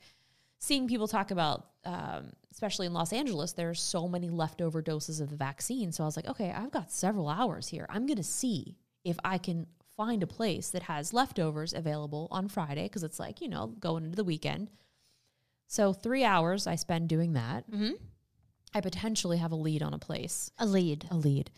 seeing 0.61 0.87
people 0.87 1.09
talk 1.09 1.33
about, 1.33 1.67
um, 1.85 2.31
especially 2.53 2.87
in 2.87 2.93
Los 2.93 3.13
Angeles, 3.13 3.53
there's 3.53 3.81
so 3.81 4.07
many 4.07 4.31
leftover 4.31 4.81
doses 4.81 5.19
of 5.19 5.31
the 5.31 5.37
vaccine. 5.37 5.91
So 5.91 6.05
I 6.05 6.07
was 6.07 6.15
like, 6.15 6.29
okay, 6.29 6.53
I've 6.53 6.71
got 6.71 6.93
several 6.93 7.29
hours 7.29 7.67
here. 7.67 7.87
I'm 7.89 8.07
gonna 8.07 8.23
see 8.23 8.77
if 9.05 9.17
I 9.25 9.39
can 9.39 9.67
find 9.97 10.23
a 10.23 10.27
place 10.29 10.71
that 10.71 10.85
has 10.85 11.13
leftovers 11.13 11.73
available 11.73 12.29
on 12.31 12.47
Friday 12.49 12.85
because 12.85 13.03
it's 13.03 13.19
like 13.19 13.41
you 13.41 13.49
know 13.49 13.67
going 13.81 14.05
into 14.05 14.17
the 14.17 14.23
weekend. 14.25 14.71
So 15.67 15.93
three 15.93 16.23
hours 16.23 16.67
I 16.69 16.77
spend 16.77 17.09
doing 17.09 17.33
that. 17.33 17.69
Mhm. 17.69 17.95
I 18.75 18.81
potentially 18.81 19.39
have 19.39 19.53
a 19.53 19.57
lead 19.57 19.83
on 19.83 19.95
a 19.95 19.99
place 19.99 20.51
A 20.59 20.67
lead. 20.67 21.07
a 21.11 21.17
lead. 21.17 21.51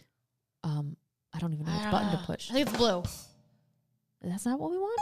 Um, 0.63 0.97
I 1.33 1.39
don't 1.39 1.53
even 1.53 1.67
know 1.67 1.73
which 1.73 1.91
button 1.91 2.11
to 2.19 2.25
push. 2.25 2.51
I 2.51 2.55
think 2.55 2.69
it's 2.69 2.77
blue. 2.77 3.03
That's 4.23 4.47
not 4.47 4.59
what 4.59 4.71
we 4.71 4.79
want. 4.79 4.99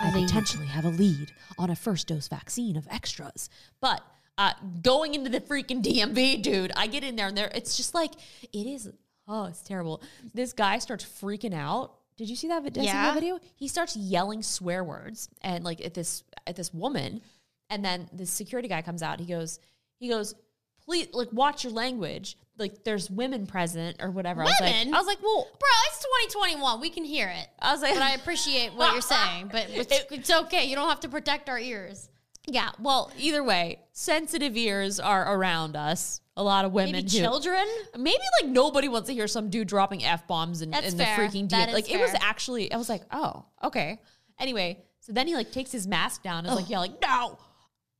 I 0.00 0.12
lead. 0.14 0.26
potentially 0.28 0.66
have 0.66 0.84
a 0.84 0.90
lead 0.90 1.32
on 1.58 1.70
a 1.70 1.76
first 1.76 2.06
dose 2.06 2.28
vaccine 2.28 2.76
of 2.76 2.86
extras, 2.90 3.50
but 3.80 4.00
uh, 4.38 4.52
going 4.82 5.14
into 5.14 5.28
the 5.30 5.40
freaking 5.40 5.82
DMV, 5.82 6.40
dude, 6.42 6.70
I 6.76 6.86
get 6.86 7.02
in 7.02 7.16
there 7.16 7.26
and 7.26 7.36
there, 7.36 7.50
it's 7.54 7.76
just 7.76 7.94
like 7.94 8.12
it 8.52 8.66
is. 8.66 8.88
Oh, 9.26 9.44
it's 9.46 9.60
terrible. 9.62 10.00
This 10.32 10.52
guy 10.52 10.78
starts 10.78 11.04
freaking 11.04 11.52
out. 11.52 11.94
Did 12.16 12.30
you 12.30 12.36
see 12.36 12.48
that, 12.48 12.62
vid- 12.62 12.72
did 12.72 12.84
you 12.84 12.88
see 12.88 12.92
that 12.94 13.08
Yeah. 13.08 13.14
video? 13.14 13.38
He 13.56 13.66
starts 13.68 13.94
yelling 13.96 14.42
swear 14.42 14.82
words 14.84 15.28
and 15.42 15.64
like 15.64 15.84
at 15.84 15.94
this 15.94 16.22
at 16.46 16.54
this 16.56 16.72
woman, 16.72 17.20
and 17.68 17.84
then 17.84 18.08
the 18.12 18.24
security 18.24 18.68
guy 18.68 18.80
comes 18.82 19.02
out. 19.02 19.18
He 19.20 19.26
goes, 19.26 19.58
he 19.98 20.08
goes, 20.08 20.34
please, 20.88 21.08
like 21.12 21.28
watch 21.32 21.64
your 21.64 21.72
language. 21.72 22.36
Like 22.56 22.82
there's 22.82 23.08
women 23.10 23.46
present 23.46 23.98
or 24.00 24.10
whatever. 24.10 24.42
I 24.42 24.46
was 24.46 24.54
like, 24.60 24.72
Women? 24.72 24.94
I 24.94 24.98
was 24.98 25.06
like, 25.06 25.22
well, 25.22 25.44
Bro, 25.44 25.68
it's 25.86 25.98
2021. 26.32 26.80
We 26.80 26.90
can 26.90 27.04
hear 27.04 27.28
it. 27.28 27.46
I 27.60 27.72
was 27.72 27.82
like, 27.82 27.94
But 27.94 28.02
I 28.02 28.14
appreciate 28.14 28.74
what 28.74 28.92
you're 28.92 29.00
saying. 29.00 29.50
But 29.52 29.66
it's, 29.70 30.04
it's 30.10 30.30
okay. 30.30 30.64
You 30.64 30.74
don't 30.74 30.88
have 30.88 31.00
to 31.00 31.08
protect 31.08 31.48
our 31.48 31.58
ears. 31.58 32.08
Yeah, 32.46 32.70
well, 32.80 33.12
either 33.18 33.44
way, 33.44 33.80
sensitive 33.92 34.56
ears 34.56 34.98
are 34.98 35.36
around 35.36 35.76
us. 35.76 36.22
A 36.36 36.42
lot 36.42 36.64
of 36.64 36.72
women, 36.72 36.92
Maybe 36.92 37.10
who- 37.10 37.18
children? 37.18 37.66
Maybe 37.96 38.22
like 38.40 38.50
nobody 38.50 38.88
wants 38.88 39.08
to 39.08 39.14
hear 39.14 39.26
some 39.26 39.50
dude 39.50 39.68
dropping 39.68 40.04
f 40.04 40.26
bombs 40.26 40.62
in, 40.62 40.70
the 40.70 40.78
freaking 40.78 41.52
is 41.52 41.74
Like 41.74 41.92
it 41.92 42.00
was 42.00 42.14
actually, 42.20 42.72
I 42.72 42.76
was 42.76 42.88
like, 42.88 43.02
oh, 43.10 43.44
okay. 43.62 44.00
Anyway, 44.38 44.82
so 45.00 45.12
then 45.12 45.26
he 45.26 45.34
like 45.34 45.52
takes 45.52 45.70
his 45.72 45.86
mask 45.86 46.22
down, 46.22 46.46
and 46.46 46.48
is 46.48 46.54
like 46.54 46.70
yelling, 46.70 46.94
no, 47.02 47.38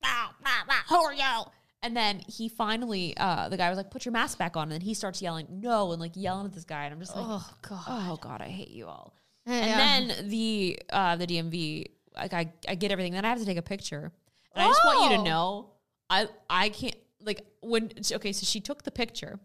no, 0.03 0.26
no, 0.45 0.51
no, 0.68 0.74
who 0.89 0.97
are 0.97 1.12
you? 1.12 1.45
And 1.83 1.97
then 1.97 2.20
he 2.26 2.49
finally, 2.49 3.16
uh, 3.16 3.49
the 3.49 3.57
guy 3.57 3.68
was 3.68 3.76
like, 3.76 3.91
put 3.91 4.05
your 4.05 4.12
mask 4.12 4.37
back 4.37 4.57
on, 4.57 4.64
and 4.64 4.72
then 4.72 4.81
he 4.81 4.95
starts 4.95 5.22
yelling, 5.22 5.47
no, 5.61 5.93
and 5.93 6.01
like 6.01 6.12
yelling 6.16 6.47
at 6.47 6.53
this 6.53 6.64
guy, 6.64 6.85
and 6.87 6.93
I'm 6.95 7.01
just 7.01 7.14
like, 7.14 7.24
Oh, 7.26 7.49
God. 7.62 7.85
oh 7.87 8.18
god, 8.20 8.41
I 8.43 8.49
hate 8.49 8.70
you 8.70 8.87
all. 8.87 9.14
And 9.47 10.09
then 10.11 10.29
the 10.29 10.79
uh, 10.91 11.16
the 11.16 11.26
DMV, 11.26 11.87
like 12.16 12.35
I, 12.35 12.53
I 12.68 12.74
get 12.74 12.91
everything. 12.91 13.12
Then 13.14 13.24
I 13.24 13.29
have 13.29 13.39
to 13.39 13.47
take 13.47 13.57
a 13.57 13.62
picture, 13.62 14.12
and 14.55 14.62
I 14.64 14.66
just 14.68 14.81
want 14.85 15.11
you 15.11 15.16
to 15.16 15.22
Oh. 15.22 15.24
know, 15.24 15.70
I 16.11 16.26
I 16.51 16.68
can't 16.70 16.97
like 17.22 17.47
when 17.62 17.91
okay. 18.12 18.33
So 18.33 18.45
she 18.45 18.61
took 18.61 18.83
the 18.83 18.91
picture, 18.91 19.39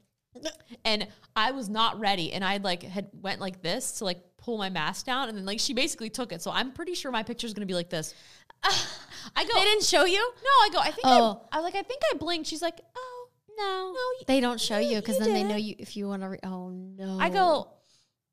and 0.84 1.08
I 1.36 1.52
was 1.52 1.70
not 1.70 2.00
ready, 2.00 2.34
and 2.34 2.44
I 2.44 2.58
like 2.58 2.84
had 2.84 3.10
went 3.22 3.40
like 3.40 3.62
this 3.62 3.94
to 4.00 4.06
like 4.06 4.20
pull 4.38 4.58
my 4.58 4.70
mask 4.70 5.06
down, 5.06 5.30
and 5.30 5.38
then 5.38 5.46
like 5.46 5.60
she 5.62 5.74
basically 5.74 6.10
took 6.10 6.34
it. 6.34 6.42
So 6.42 6.52
I'm 6.52 6.72
pretty 6.74 6.96
sure 6.96 7.10
my 7.12 7.24
picture 7.24 7.48
is 7.48 7.54
gonna 7.54 7.66
be 7.66 7.74
like 7.76 7.90
this. 7.90 8.14
I 9.36 9.44
go. 9.46 9.54
They 9.56 9.64
didn't 9.64 9.84
show 9.84 10.06
you? 10.06 10.20
No, 10.20 10.50
I 10.64 10.70
go. 10.72 10.80
I 10.80 10.92
think 10.92 11.06
Oh. 11.06 11.42
I, 11.52 11.58
I 11.58 11.62
like. 11.62 11.76
I 11.76 11.82
think 11.82 12.02
I 12.14 12.18
blinked. 12.18 12.48
She's 12.48 12.62
like, 12.62 12.80
oh 12.96 13.28
no, 13.58 13.94
no. 13.94 14.26
They 14.28 14.40
don't 14.40 14.60
show 14.62 14.78
you 14.78 14.98
because 14.98 15.18
then 15.20 15.34
they 15.34 15.44
know 15.44 15.56
you 15.56 15.76
if 15.80 15.96
you 15.98 16.08
want 16.08 16.22
to. 16.24 16.30
Re- 16.30 16.40
oh, 16.44 16.70
no. 16.70 17.20
I 17.20 17.30
go. 17.30 17.70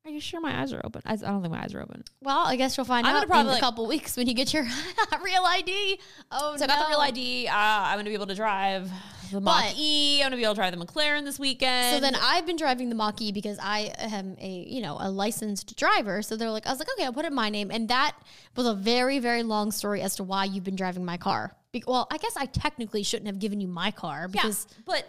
Are 0.03 0.09
you 0.09 0.19
sure 0.19 0.41
my 0.41 0.61
eyes 0.61 0.73
are 0.73 0.81
open? 0.83 1.03
I, 1.05 1.13
I 1.13 1.15
don't 1.15 1.41
think 1.41 1.53
my 1.53 1.61
eyes 1.61 1.75
are 1.75 1.81
open. 1.81 2.03
Well, 2.21 2.39
I 2.39 2.55
guess 2.55 2.75
you'll 2.75 2.87
find 2.87 3.05
I'm 3.05 3.15
out 3.15 3.27
probably, 3.27 3.51
in 3.51 3.57
a 3.57 3.59
couple 3.59 3.85
weeks 3.85 4.17
when 4.17 4.27
you 4.27 4.33
get 4.33 4.51
your 4.51 4.63
real 5.23 5.43
ID. 5.45 5.99
Oh, 6.31 6.57
So 6.57 6.63
I 6.63 6.67
got 6.67 6.85
the 6.85 6.89
real 6.89 6.99
ID. 6.99 7.47
Uh, 7.47 7.53
I'm 7.53 7.99
gonna 7.99 8.09
be 8.09 8.15
able 8.15 8.25
to 8.27 8.35
drive 8.35 8.89
the 9.31 9.39
Mach 9.39 9.77
E. 9.77 10.21
I'm 10.21 10.25
gonna 10.25 10.37
be 10.37 10.43
able 10.43 10.55
to 10.55 10.59
drive 10.59 10.77
the 10.77 10.83
McLaren 10.83 11.23
this 11.23 11.37
weekend. 11.37 11.95
So 11.95 11.99
then 12.01 12.15
I've 12.19 12.47
been 12.47 12.55
driving 12.55 12.89
the 12.89 12.95
Mach 12.95 13.21
E 13.21 13.31
because 13.31 13.59
I 13.61 13.93
am 13.99 14.35
a 14.39 14.65
you 14.67 14.81
know 14.81 14.97
a 14.99 15.11
licensed 15.11 15.77
driver. 15.77 16.23
So 16.23 16.35
they're 16.35 16.49
like, 16.49 16.65
I 16.65 16.71
was 16.71 16.79
like, 16.79 16.89
okay, 16.93 17.05
I'll 17.05 17.13
put 17.13 17.25
it 17.25 17.29
in 17.29 17.35
my 17.35 17.49
name, 17.49 17.69
and 17.69 17.87
that 17.89 18.15
was 18.55 18.65
a 18.65 18.73
very 18.73 19.19
very 19.19 19.43
long 19.43 19.71
story 19.71 20.01
as 20.01 20.15
to 20.15 20.23
why 20.23 20.45
you've 20.45 20.63
been 20.63 20.75
driving 20.75 21.05
my 21.05 21.17
car. 21.17 21.55
Be- 21.71 21.83
well, 21.87 22.07
I 22.11 22.17
guess 22.17 22.35
I 22.35 22.47
technically 22.47 23.03
shouldn't 23.03 23.27
have 23.27 23.39
given 23.39 23.61
you 23.61 23.67
my 23.67 23.91
car 23.91 24.21
yeah, 24.21 24.27
because 24.41 24.67
but 24.83 24.99
it's, 24.99 25.07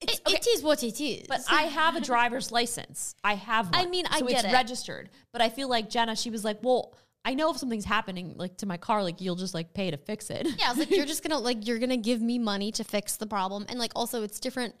it, 0.00 0.20
okay, 0.26 0.36
it 0.36 0.46
is 0.46 0.62
what 0.62 0.82
it 0.82 1.00
is. 1.00 1.26
But 1.28 1.40
I 1.50 1.62
have 1.62 1.96
a 1.96 2.00
driver's 2.00 2.52
license. 2.52 3.14
I 3.24 3.34
have. 3.34 3.66
One, 3.74 3.86
I 3.86 3.86
mean, 3.88 4.04
I 4.10 4.18
so 4.20 4.26
get 4.26 4.44
it's 4.44 4.48
it. 4.48 4.52
registered. 4.52 5.10
But 5.32 5.40
I 5.42 5.48
feel 5.48 5.68
like 5.68 5.88
Jenna. 5.90 6.16
She 6.16 6.30
was 6.30 6.44
like, 6.44 6.58
well. 6.62 6.94
I 7.28 7.34
know 7.34 7.50
if 7.50 7.56
something's 7.56 7.84
happening 7.84 8.34
like 8.36 8.58
to 8.58 8.66
my 8.66 8.76
car, 8.76 9.02
like 9.02 9.20
you'll 9.20 9.34
just 9.34 9.52
like 9.52 9.74
pay 9.74 9.90
to 9.90 9.96
fix 9.96 10.30
it. 10.30 10.46
yeah, 10.60 10.66
I 10.66 10.68
was 10.68 10.78
like, 10.78 10.92
you're 10.92 11.04
just 11.06 11.22
gonna 11.28 11.40
like 11.40 11.66
you're 11.66 11.80
gonna 11.80 11.96
give 11.96 12.20
me 12.22 12.38
money 12.38 12.70
to 12.70 12.84
fix 12.84 13.16
the 13.16 13.26
problem, 13.26 13.66
and 13.68 13.80
like 13.80 13.90
also 13.96 14.22
it's 14.22 14.38
different. 14.38 14.76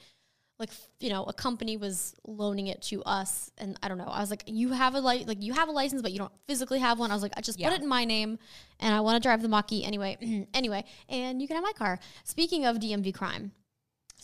Like 0.60 0.70
you 1.00 1.10
know, 1.10 1.24
a 1.24 1.32
company 1.32 1.76
was 1.76 2.14
loaning 2.24 2.68
it 2.68 2.82
to 2.82 3.02
us, 3.02 3.50
and 3.58 3.76
I 3.82 3.88
don't 3.88 3.98
know. 3.98 4.04
I 4.06 4.20
was 4.20 4.30
like, 4.30 4.44
you 4.46 4.70
have 4.70 4.94
a 4.94 5.00
li- 5.00 5.24
like 5.26 5.42
you 5.42 5.54
have 5.54 5.68
a 5.68 5.72
license, 5.72 6.02
but 6.02 6.12
you 6.12 6.18
don't 6.20 6.30
physically 6.46 6.78
have 6.78 7.00
one. 7.00 7.10
I 7.10 7.14
was 7.14 7.22
like, 7.24 7.32
I 7.36 7.40
just 7.40 7.58
Yeah. 7.58 7.68
put 7.68 7.78
it 7.80 7.82
in 7.82 7.88
my 7.88 8.04
name, 8.04 8.38
and 8.78 8.94
I 8.94 9.00
want 9.00 9.20
to 9.20 9.26
drive 9.26 9.42
the 9.42 9.48
Mach-E 9.48 9.82
anyway. 9.84 10.46
anyway, 10.54 10.84
and 11.08 11.42
you 11.42 11.48
can 11.48 11.56
have 11.56 11.64
my 11.64 11.72
car. 11.72 11.98
Speaking 12.22 12.64
of 12.64 12.76
DMV 12.76 13.12
crime, 13.12 13.50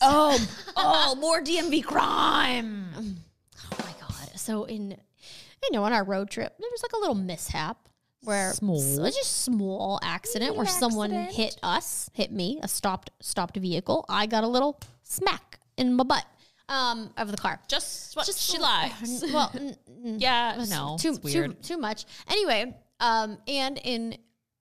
oh, 0.01 0.37
oh, 0.75 1.15
more 1.19 1.41
DMV 1.41 1.83
crime. 1.83 2.85
oh 2.97 3.77
my 3.79 3.91
god! 3.99 4.29
So 4.35 4.63
in 4.65 4.91
you 4.91 5.71
know 5.71 5.83
on 5.83 5.93
our 5.93 6.03
road 6.03 6.29
trip, 6.29 6.53
there 6.59 6.69
was 6.71 6.83
like 6.83 6.93
a 6.93 6.99
little 6.99 7.15
mishap 7.15 7.77
where 8.23 8.53
Small. 8.53 9.05
s- 9.05 9.15
just 9.15 9.43
small 9.43 9.99
accident 10.01 10.55
where 10.55 10.65
someone 10.65 11.11
accident. 11.13 11.35
hit 11.35 11.59
us, 11.63 12.09
hit 12.13 12.31
me, 12.31 12.59
a 12.63 12.67
stopped 12.67 13.11
stopped 13.21 13.57
vehicle. 13.57 14.05
I 14.09 14.25
got 14.25 14.43
a 14.43 14.47
little 14.47 14.79
smack 15.03 15.59
in 15.77 15.93
my 15.93 16.03
butt 16.03 16.25
um 16.69 17.11
of 17.17 17.29
the 17.29 17.37
car. 17.37 17.59
Just 17.67 18.15
what 18.15 18.25
Just 18.25 18.39
she 18.39 18.57
likes. 18.57 19.23
Well, 19.33 19.51
n- 19.55 19.75
n- 20.05 20.19
yeah, 20.19 20.63
no, 20.69 20.97
too 20.99 21.09
it's 21.09 21.19
weird. 21.23 21.61
too 21.61 21.75
too 21.75 21.77
much. 21.77 22.05
Anyway, 22.29 22.75
um, 22.99 23.37
and 23.47 23.77
in 23.83 24.17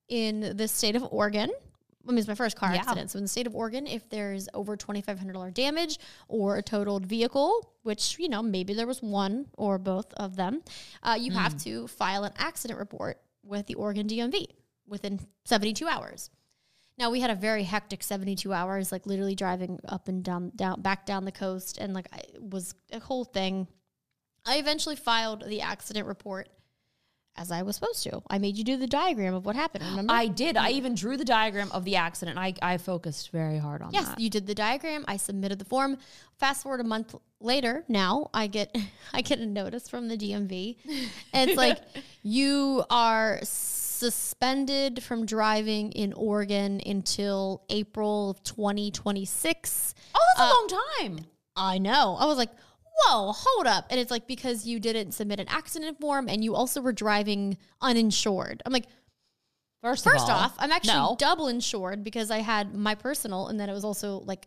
in 0.08 0.56
the 0.56 0.68
state 0.68 0.96
of 0.96 1.04
Oregon. 1.10 1.50
I 2.06 2.10
mean, 2.10 2.18
it's 2.18 2.28
my 2.28 2.34
first 2.34 2.56
car 2.56 2.72
Yeah. 2.72 2.80
accident. 2.80 3.10
So 3.10 3.18
in 3.18 3.24
the 3.24 3.28
state 3.28 3.46
of 3.46 3.54
Oregon, 3.54 3.86
if 3.86 4.08
there's 4.08 4.48
over 4.54 4.76
twenty 4.76 5.00
five 5.02 5.18
hundred 5.18 5.34
dollar 5.34 5.50
damage 5.50 5.98
or 6.28 6.56
a 6.56 6.62
totaled 6.62 7.06
vehicle, 7.06 7.72
which 7.82 8.18
you 8.18 8.28
know 8.28 8.42
maybe 8.42 8.74
there 8.74 8.86
was 8.86 9.02
one 9.02 9.46
or 9.56 9.78
both 9.78 10.12
of 10.14 10.36
them, 10.36 10.62
uh, 11.02 11.16
you 11.18 11.32
have 11.32 11.56
to 11.64 11.86
file 11.88 12.24
an 12.24 12.32
accident 12.36 12.78
report 12.78 13.20
with 13.44 13.66
the 13.66 13.74
Oregon 13.74 14.06
DMV 14.08 14.46
within 14.86 15.20
seventy 15.44 15.72
two 15.72 15.86
hours. 15.88 16.30
Now 16.98 17.10
we 17.10 17.20
had 17.20 17.30
a 17.30 17.34
very 17.34 17.62
hectic 17.62 18.02
72 18.02 18.52
hours, 18.52 18.92
like 18.92 19.06
literally 19.06 19.34
driving 19.34 19.80
up 19.88 20.08
and 20.08 20.22
down, 20.22 20.52
down, 20.54 20.82
back 20.82 21.06
down 21.06 21.24
the 21.24 21.32
coast, 21.32 21.78
and 21.78 21.94
like 21.94 22.06
I, 22.12 22.18
it 22.18 22.42
was 22.42 22.74
a 22.92 23.00
whole 23.00 23.24
thing. 23.24 23.66
I 24.44 24.58
eventually 24.58 24.94
filed 24.96 25.42
the 25.48 25.62
accident 25.62 26.06
report 26.06 26.50
as 27.36 27.50
I 27.50 27.62
was 27.62 27.76
supposed 27.76 28.02
to. 28.04 28.22
I 28.28 28.38
made 28.38 28.56
you 28.56 28.64
do 28.64 28.76
the 28.76 28.86
diagram 28.86 29.34
of 29.34 29.46
what 29.46 29.56
happened. 29.56 29.84
Remember? 29.84 30.12
I 30.12 30.26
did. 30.26 30.56
I 30.56 30.70
even 30.70 30.94
drew 30.94 31.16
the 31.16 31.24
diagram 31.24 31.70
of 31.72 31.84
the 31.84 31.96
accident. 31.96 32.38
I, 32.38 32.54
I 32.60 32.76
focused 32.76 33.30
very 33.30 33.58
hard 33.58 33.82
on 33.82 33.92
yes, 33.92 34.04
that. 34.04 34.10
Yes, 34.12 34.20
you 34.20 34.30
did 34.30 34.46
the 34.46 34.54
diagram. 34.54 35.04
I 35.08 35.16
submitted 35.16 35.58
the 35.58 35.64
form. 35.64 35.98
Fast 36.38 36.62
forward 36.62 36.80
a 36.80 36.84
month 36.84 37.14
later, 37.40 37.84
now 37.88 38.30
I 38.34 38.46
get 38.46 38.76
I 39.12 39.22
get 39.22 39.38
a 39.38 39.46
notice 39.46 39.88
from 39.88 40.08
the 40.08 40.16
DMV. 40.16 40.76
And 41.32 41.50
it's 41.50 41.56
like 41.56 41.78
you 42.22 42.84
are 42.90 43.40
suspended 43.42 45.02
from 45.02 45.26
driving 45.26 45.92
in 45.92 46.12
Oregon 46.12 46.80
until 46.84 47.62
April 47.70 48.30
of 48.30 48.42
2026. 48.42 49.94
Oh, 50.14 50.20
that's 50.36 50.40
a 50.40 50.42
uh, 50.42 50.54
long 50.54 50.68
time. 50.98 51.26
I 51.54 51.78
know. 51.78 52.16
I 52.18 52.24
was 52.26 52.38
like, 52.38 52.50
whoa, 53.06 53.32
hold 53.32 53.66
up. 53.66 53.86
And 53.90 53.98
it's 54.00 54.10
like 54.10 54.26
because 54.26 54.66
you 54.66 54.80
didn't 54.80 55.12
submit 55.12 55.40
an 55.40 55.48
accident 55.48 56.00
form 56.00 56.28
and 56.28 56.42
you 56.44 56.54
also 56.54 56.80
were 56.80 56.92
driving 56.92 57.56
uninsured. 57.80 58.62
I'm 58.66 58.72
like, 58.72 58.86
First, 59.82 60.04
first 60.04 60.24
all, 60.30 60.36
off, 60.38 60.54
I'm 60.58 60.70
actually 60.70 60.94
no. 60.94 61.16
double 61.18 61.48
insured 61.48 62.04
because 62.04 62.30
I 62.30 62.38
had 62.38 62.72
my 62.72 62.94
personal 62.94 63.48
and 63.48 63.58
then 63.58 63.68
it 63.68 63.72
was 63.72 63.84
also 63.84 64.18
like 64.18 64.46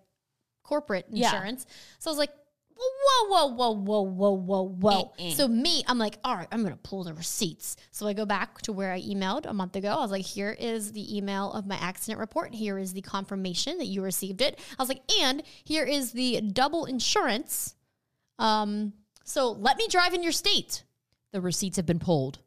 corporate 0.63 1.07
Yeah. 1.11 1.25
insurance. 1.27 1.65
So 1.99 2.09
I 2.09 2.11
was 2.11 2.17
like, 2.17 2.31
whoa, 2.77 3.27
whoa, 3.29 3.47
whoa, 3.53 3.71
whoa, 3.75 4.01
whoa, 4.01 4.31
whoa, 4.31 4.61
whoa. 4.69 5.13
Eh, 5.19 5.27
eh. 5.27 5.33
So 5.33 5.49
me, 5.49 5.83
I'm 5.87 5.97
like, 5.97 6.19
all 6.23 6.37
right, 6.37 6.47
I'm 6.53 6.63
gonna 6.63 6.77
pull 6.77 7.03
the 7.03 7.13
receipts. 7.13 7.75
So 7.91 8.07
I 8.07 8.13
go 8.13 8.25
back 8.25 8.61
to 8.61 8.71
where 8.71 8.93
I 8.93 9.01
emailed 9.01 9.45
a 9.45 9.53
month 9.53 9.75
ago. 9.75 9.89
I 9.89 9.97
was 10.01 10.11
like, 10.11 10.25
here 10.25 10.55
is 10.57 10.93
the 10.93 11.17
email 11.17 11.51
of 11.51 11.65
my 11.67 11.75
accident 11.81 12.19
report. 12.19 12.53
Here 12.53 12.77
is 12.77 12.93
the 12.93 13.01
confirmation 13.01 13.77
that 13.79 13.87
you 13.87 14.01
received 14.01 14.41
it. 14.41 14.57
I 14.79 14.81
was 14.81 14.87
like, 14.87 15.01
and 15.21 15.43
here 15.65 15.83
is 15.83 16.13
the 16.13 16.39
double 16.39 16.85
insurance. 16.85 17.74
Um, 18.39 18.93
so 19.23 19.51
let 19.51 19.77
me 19.77 19.87
drive 19.87 20.13
in 20.13 20.23
your 20.23 20.31
state. 20.31 20.83
The 21.31 21.41
receipts 21.41 21.77
have 21.77 21.85
been 21.85 21.99
pulled. 21.99 22.39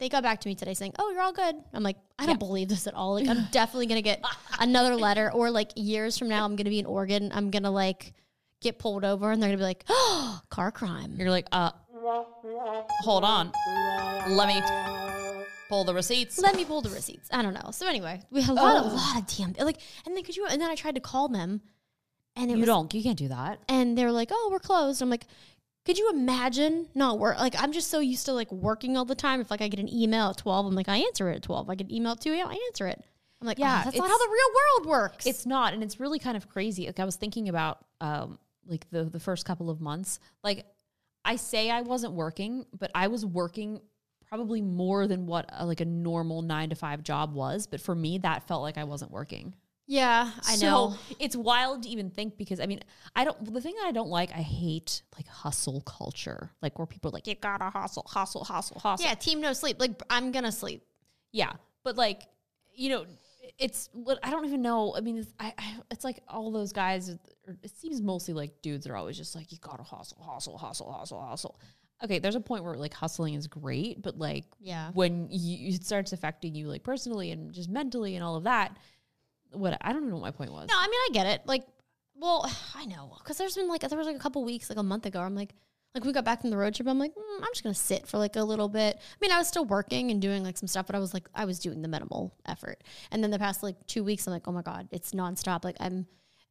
They 0.00 0.08
got 0.08 0.22
back 0.22 0.40
to 0.40 0.48
me 0.48 0.54
today 0.54 0.74
saying, 0.74 0.94
"Oh, 0.98 1.10
you're 1.10 1.22
all 1.22 1.32
good." 1.32 1.54
I'm 1.72 1.82
like, 1.82 1.96
I 2.18 2.26
don't 2.26 2.38
believe 2.38 2.68
this 2.68 2.86
at 2.86 2.94
all. 2.94 3.14
Like, 3.14 3.28
I'm 3.28 3.46
definitely 3.52 3.86
gonna 3.86 4.02
get 4.02 4.24
another 4.58 4.96
letter, 4.96 5.30
or 5.32 5.50
like 5.50 5.70
years 5.76 6.18
from 6.18 6.28
now, 6.28 6.44
I'm 6.44 6.56
gonna 6.56 6.70
be 6.70 6.80
in 6.80 6.86
Oregon. 6.86 7.30
I'm 7.32 7.50
gonna 7.50 7.70
like 7.70 8.12
get 8.60 8.78
pulled 8.78 9.04
over, 9.04 9.30
and 9.30 9.40
they're 9.40 9.48
gonna 9.50 9.58
be 9.58 9.64
like, 9.64 9.84
"Oh, 9.88 10.40
car 10.50 10.72
crime." 10.72 11.14
You're 11.16 11.30
like, 11.30 11.46
uh, 11.52 11.70
hold 13.02 13.24
on. 13.24 13.52
Let 14.28 14.48
me 14.48 14.60
pull 15.68 15.84
the 15.84 15.94
receipts. 15.94 16.38
Let 16.38 16.56
me 16.56 16.64
pull 16.64 16.82
the 16.82 16.90
receipts. 16.90 17.28
I 17.32 17.42
don't 17.42 17.54
know. 17.54 17.70
So 17.70 17.86
anyway, 17.86 18.20
we 18.30 18.42
had 18.42 18.50
a 18.50 18.54
lot, 18.54 18.84
a 18.84 18.88
lot 18.88 19.18
of 19.18 19.26
damn 19.36 19.52
like, 19.64 19.78
and 20.04 20.16
then 20.16 20.24
could 20.24 20.36
you? 20.36 20.46
And 20.46 20.60
then 20.60 20.70
I 20.70 20.74
tried 20.74 20.96
to 20.96 21.00
call 21.00 21.28
them, 21.28 21.62
and 22.36 22.50
it 22.50 22.54
you 22.54 22.60
was, 22.60 22.66
don't. 22.66 22.92
You 22.92 23.02
can't 23.02 23.18
do 23.18 23.28
that. 23.28 23.60
and 23.68 23.96
they're 23.96 24.12
like, 24.12 24.30
"Oh, 24.32 24.48
we're 24.50 24.58
closed." 24.58 25.02
I'm 25.02 25.10
like, 25.10 25.26
could 25.84 25.98
you 25.98 26.10
imagine 26.10 26.88
not 26.94 27.18
work? 27.18 27.38
Like, 27.38 27.54
I'm 27.60 27.72
just 27.72 27.90
so 27.90 28.00
used 28.00 28.24
to 28.26 28.32
like 28.32 28.50
working 28.50 28.96
all 28.96 29.04
the 29.04 29.14
time. 29.14 29.40
If 29.40 29.50
like 29.50 29.60
I 29.60 29.68
get 29.68 29.80
an 29.80 29.92
email 29.92 30.30
at 30.30 30.38
12, 30.38 30.66
I'm 30.66 30.74
like, 30.74 30.88
I 30.88 30.98
answer 30.98 31.28
it 31.30 31.36
at 31.36 31.42
12. 31.42 31.68
I 31.68 31.74
get 31.74 31.88
an 31.88 31.94
email 31.94 32.12
at 32.12 32.20
2 32.20 32.32
a.m., 32.32 32.48
I 32.48 32.58
answer 32.70 32.86
it. 32.86 33.02
I'm 33.40 33.46
like, 33.46 33.58
yeah, 33.58 33.78
Yeah, 33.78 33.84
that's 33.84 33.96
not 33.96 34.08
how 34.08 34.18
the 34.18 34.30
real 34.30 34.86
world 34.86 34.88
works. 34.88 35.26
It's 35.26 35.44
not, 35.44 35.74
and 35.74 35.82
it's 35.82 36.00
really 36.00 36.18
kind 36.18 36.36
of 36.36 36.48
crazy. 36.48 36.86
Like 36.86 37.00
I 37.00 37.04
was 37.04 37.16
thinking 37.16 37.48
about, 37.50 37.84
um, 38.00 38.38
like 38.66 38.88
the 38.90 39.04
the 39.04 39.20
first 39.20 39.44
couple 39.44 39.68
of 39.68 39.82
months. 39.82 40.18
Like 40.42 40.64
I 41.24 41.36
say 41.36 41.70
I 41.70 41.82
wasn't 41.82 42.14
working, 42.14 42.64
but 42.78 42.90
I 42.94 43.08
was 43.08 43.26
working 43.26 43.80
probably 44.26 44.62
more 44.62 45.06
than 45.06 45.26
what 45.26 45.50
a, 45.52 45.66
like 45.66 45.82
a 45.82 45.84
normal 45.84 46.40
nine 46.40 46.70
to 46.70 46.74
five 46.74 47.02
job 47.02 47.34
was. 47.34 47.66
But 47.66 47.82
for 47.82 47.94
me, 47.94 48.18
that 48.18 48.48
felt 48.48 48.62
like 48.62 48.78
I 48.78 48.84
wasn't 48.84 49.10
working. 49.10 49.54
Yeah, 49.86 50.30
I 50.46 50.56
So 50.56 50.66
know. 50.66 50.96
it's 51.18 51.36
wild 51.36 51.82
to 51.82 51.88
even 51.90 52.10
think 52.10 52.36
because 52.38 52.58
I 52.60 52.66
mean, 52.66 52.80
I 53.14 53.24
don't. 53.24 53.52
The 53.52 53.60
thing 53.60 53.74
that 53.80 53.86
I 53.86 53.92
don't 53.92 54.08
like, 54.08 54.30
I 54.32 54.40
hate 54.40 55.02
like 55.16 55.26
hustle 55.26 55.82
culture, 55.82 56.50
like 56.62 56.78
where 56.78 56.86
people 56.86 57.10
are 57.10 57.12
like, 57.12 57.26
you 57.26 57.34
gotta 57.34 57.68
hustle, 57.70 58.06
hustle, 58.08 58.44
hustle, 58.44 58.78
hustle. 58.80 59.06
Yeah, 59.06 59.14
team 59.14 59.40
no 59.40 59.52
sleep. 59.52 59.76
Like 59.78 59.92
I'm 60.08 60.32
gonna 60.32 60.52
sleep. 60.52 60.82
Yeah, 61.32 61.52
but 61.82 61.96
like 61.96 62.22
you 62.72 62.88
know, 62.88 63.04
it's 63.58 63.90
what 63.92 64.18
I 64.22 64.30
don't 64.30 64.46
even 64.46 64.62
know. 64.62 64.94
I 64.96 65.00
mean, 65.00 65.18
it's, 65.18 65.32
I, 65.38 65.52
I 65.58 65.74
it's 65.90 66.04
like 66.04 66.20
all 66.28 66.50
those 66.50 66.72
guys. 66.72 67.10
It 67.10 67.70
seems 67.76 68.00
mostly 68.00 68.32
like 68.32 68.62
dudes 68.62 68.86
are 68.86 68.96
always 68.96 69.16
just 69.18 69.34
like 69.34 69.52
you 69.52 69.58
gotta 69.60 69.82
hustle, 69.82 70.22
hustle, 70.22 70.56
hustle, 70.56 70.90
hustle, 70.92 71.20
hustle. 71.22 71.60
Okay, 72.02 72.18
there's 72.18 72.34
a 72.34 72.40
point 72.40 72.64
where 72.64 72.74
like 72.74 72.92
hustling 72.92 73.34
is 73.34 73.46
great, 73.46 74.02
but 74.02 74.18
like 74.18 74.44
Yeah. 74.60 74.90
when 74.94 75.28
you 75.30 75.74
it 75.74 75.84
starts 75.84 76.12
affecting 76.12 76.54
you 76.54 76.68
like 76.68 76.82
personally 76.82 77.30
and 77.30 77.52
just 77.52 77.68
mentally 77.68 78.16
and 78.16 78.24
all 78.24 78.36
of 78.36 78.44
that. 78.44 78.76
What 79.54 79.76
I 79.80 79.92
don't 79.92 80.02
even 80.02 80.10
know 80.10 80.16
what 80.16 80.22
my 80.24 80.30
point 80.30 80.52
was. 80.52 80.68
No, 80.68 80.74
I 80.76 80.84
mean 80.88 80.94
I 80.94 81.08
get 81.12 81.26
it. 81.26 81.42
Like, 81.46 81.64
well, 82.14 82.50
I 82.74 82.86
know 82.86 83.14
because 83.18 83.38
there's 83.38 83.54
been 83.56 83.68
like 83.68 83.80
there 83.82 83.98
was 83.98 84.06
like 84.06 84.16
a 84.16 84.20
couple 84.20 84.44
weeks, 84.44 84.68
like 84.70 84.78
a 84.78 84.82
month 84.82 85.06
ago. 85.06 85.20
I'm 85.20 85.34
like, 85.34 85.54
like 85.94 86.04
we 86.04 86.12
got 86.12 86.24
back 86.24 86.40
from 86.40 86.50
the 86.50 86.56
road 86.56 86.74
trip. 86.74 86.88
I'm 86.88 86.98
like, 86.98 87.14
mm, 87.14 87.36
I'm 87.38 87.48
just 87.52 87.62
gonna 87.62 87.74
sit 87.74 88.06
for 88.06 88.18
like 88.18 88.36
a 88.36 88.42
little 88.44 88.68
bit. 88.68 88.96
I 88.96 89.16
mean, 89.20 89.30
I 89.32 89.38
was 89.38 89.48
still 89.48 89.64
working 89.64 90.10
and 90.10 90.20
doing 90.20 90.42
like 90.42 90.56
some 90.58 90.68
stuff, 90.68 90.86
but 90.86 90.96
I 90.96 90.98
was 90.98 91.14
like, 91.14 91.28
I 91.34 91.44
was 91.44 91.58
doing 91.58 91.82
the 91.82 91.88
minimal 91.88 92.34
effort. 92.46 92.82
And 93.10 93.22
then 93.22 93.30
the 93.30 93.38
past 93.38 93.62
like 93.62 93.76
two 93.86 94.04
weeks, 94.04 94.26
I'm 94.26 94.32
like, 94.32 94.46
oh 94.48 94.52
my 94.52 94.62
god, 94.62 94.88
it's 94.90 95.12
nonstop. 95.12 95.64
Like 95.64 95.76
I'm 95.80 96.06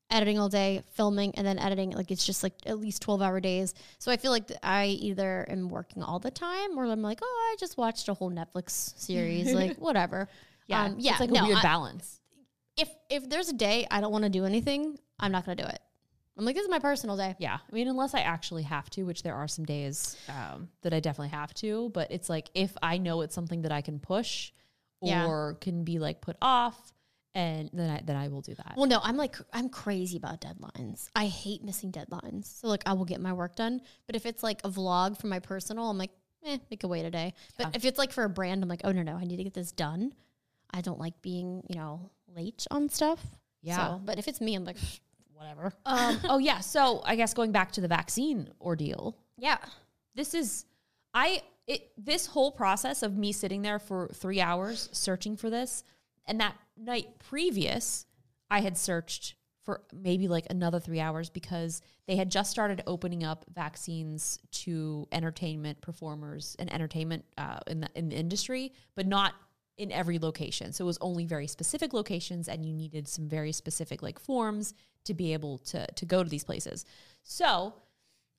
editing 0.09 0.37
all 0.37 0.49
day, 0.49 0.83
filming, 0.93 1.33
and 1.35 1.45
then 1.47 1.57
editing. 1.57 1.91
Like 1.91 2.11
it's 2.11 2.25
just 2.25 2.43
like 2.43 2.53
at 2.65 2.79
least 2.79 3.01
12 3.01 3.21
hour 3.21 3.39
days. 3.39 3.73
So 3.99 4.11
I 4.11 4.17
feel 4.17 4.31
like 4.31 4.51
I 4.61 4.85
either 4.87 5.45
am 5.49 5.69
working 5.69 6.03
all 6.03 6.19
the 6.19 6.29
time 6.31 6.77
or 6.77 6.85
I'm 6.85 7.01
like, 7.01 7.19
oh, 7.23 7.49
I 7.51 7.55
just 7.59 7.77
watched 7.77 8.07
a 8.09 8.13
whole 8.13 8.29
Netflix 8.31 8.97
series, 8.99 9.51
like 9.55 9.77
whatever. 9.77 10.27
yeah, 10.67 10.83
Um, 10.83 10.95
yeah, 10.99 11.11
it's 11.11 11.19
like 11.19 11.31
no, 11.31 11.41
a 11.41 11.45
weird 11.47 11.57
I- 11.59 11.61
balance. 11.63 12.19
If 12.77 12.89
if 13.09 13.29
there's 13.29 13.49
a 13.49 13.53
day 13.53 13.87
I 13.91 14.01
don't 14.01 14.11
want 14.11 14.23
to 14.23 14.29
do 14.29 14.45
anything, 14.45 14.97
I'm 15.19 15.31
not 15.31 15.45
gonna 15.45 15.55
do 15.55 15.67
it. 15.67 15.79
I'm 16.35 16.45
like, 16.45 16.55
this 16.55 16.63
is 16.63 16.69
my 16.69 16.79
personal 16.79 17.15
day. 17.15 17.35
Yeah, 17.37 17.57
I 17.69 17.75
mean, 17.75 17.87
unless 17.87 18.15
I 18.15 18.21
actually 18.21 18.63
have 18.63 18.89
to, 18.91 19.03
which 19.03 19.21
there 19.21 19.35
are 19.35 19.47
some 19.47 19.65
days 19.65 20.17
um, 20.29 20.69
that 20.81 20.91
I 20.91 20.99
definitely 20.99 21.29
have 21.29 21.53
to. 21.55 21.91
But 21.93 22.11
it's 22.11 22.27
like 22.29 22.49
if 22.55 22.75
I 22.81 22.97
know 22.97 23.21
it's 23.21 23.35
something 23.35 23.61
that 23.61 23.71
I 23.71 23.81
can 23.81 23.99
push 23.99 24.51
Yeah. 25.01 25.27
or 25.27 25.57
can 25.61 25.83
be 25.83 25.99
like 25.99 26.21
put 26.21 26.35
off, 26.41 26.91
and 27.35 27.69
then 27.71 27.89
I 27.89 28.01
then 28.03 28.15
I 28.15 28.29
will 28.29 28.41
do 28.41 28.55
that. 28.55 28.73
Well, 28.75 28.87
no, 28.87 28.99
I'm 29.03 29.15
like 29.17 29.35
I'm 29.53 29.69
crazy 29.69 30.17
about 30.17 30.41
deadlines. 30.41 31.09
I 31.15 31.27
hate 31.27 31.63
missing 31.63 31.91
deadlines. 31.91 32.45
So 32.45 32.67
like 32.67 32.81
I 32.87 32.93
will 32.93 33.05
get 33.05 33.21
my 33.21 33.33
work 33.33 33.55
done. 33.55 33.81
But 34.07 34.15
if 34.15 34.25
it's 34.25 34.41
like 34.41 34.59
a 34.63 34.69
vlog 34.69 35.19
for 35.19 35.27
my 35.27 35.37
personal, 35.39 35.87
I'm 35.91 35.99
like, 35.99 36.11
eh, 36.45 36.57
we 36.71 36.77
could 36.77 36.89
wait 36.89 37.05
a 37.05 37.11
day. 37.11 37.35
But 37.59 37.75
if 37.75 37.85
it's 37.85 37.99
like 37.99 38.11
for 38.11 38.23
a 38.23 38.29
brand, 38.29 38.63
I'm 38.63 38.69
like, 38.69 38.81
oh 38.83 38.91
no, 38.91 39.03
no, 39.03 39.17
I 39.17 39.25
need 39.25 39.37
to 39.37 39.43
get 39.43 39.53
this 39.53 39.71
done. 39.71 40.13
I 40.75 40.81
don't 40.81 40.99
like 40.99 41.21
being, 41.21 41.61
you 41.69 41.75
know, 41.75 42.09
late 42.35 42.65
on 42.71 42.89
stuff. 42.89 43.19
Yeah. 43.61 43.77
So, 43.77 44.01
but 44.03 44.17
if 44.19 44.27
it's 44.27 44.41
me, 44.41 44.55
I'm 44.55 44.65
like, 44.65 44.77
whatever. 45.33 45.73
Um, 45.85 46.19
oh 46.25 46.37
yeah, 46.37 46.59
so 46.59 47.01
I 47.05 47.15
guess 47.15 47.33
going 47.33 47.51
back 47.51 47.71
to 47.73 47.81
the 47.81 47.87
vaccine 47.87 48.49
ordeal, 48.61 49.15
Yeah. 49.37 49.57
this 50.15 50.33
is 50.33 50.65
I 51.13 51.41
it 51.67 51.91
this 51.97 52.25
whole 52.25 52.51
process 52.51 53.03
of 53.03 53.15
me 53.17 53.31
sitting 53.31 53.61
there 53.61 53.79
for 53.79 54.09
three 54.13 54.41
hours 54.41 54.89
searching 54.91 55.37
for 55.37 55.49
this, 55.49 55.83
and 56.25 56.39
that 56.41 56.55
night 56.77 57.19
previous, 57.19 58.05
I 58.49 58.61
had 58.61 58.77
searched 58.77 59.35
for 59.63 59.81
maybe 59.93 60.27
like 60.27 60.45
another 60.49 60.79
three 60.79 60.99
hours 60.99 61.29
because 61.29 61.81
they 62.05 62.17
had 62.17 62.29
just 62.29 62.51
started 62.51 62.83
opening 62.85 63.23
up 63.23 63.45
vaccines 63.53 64.37
to 64.51 65.07
entertainment 65.13 65.79
performers 65.79 66.57
and 66.59 66.71
entertainment 66.73 67.23
uh, 67.37 67.59
in 67.67 67.79
the 67.79 67.89
in 67.95 68.09
the 68.09 68.15
industry, 68.15 68.73
but 68.95 69.07
not 69.07 69.33
in 69.77 69.91
every 69.91 70.19
location. 70.19 70.71
So 70.73 70.85
it 70.85 70.87
was 70.87 70.97
only 71.01 71.25
very 71.25 71.47
specific 71.47 71.93
locations, 71.93 72.47
and 72.47 72.65
you 72.65 72.73
needed 72.73 73.07
some 73.07 73.27
very 73.27 73.51
specific 73.51 74.01
like 74.03 74.19
forms 74.19 74.73
to 75.05 75.13
be 75.13 75.33
able 75.33 75.57
to 75.59 75.85
to 75.87 76.05
go 76.05 76.23
to 76.23 76.29
these 76.29 76.43
places. 76.43 76.85
So 77.23 77.73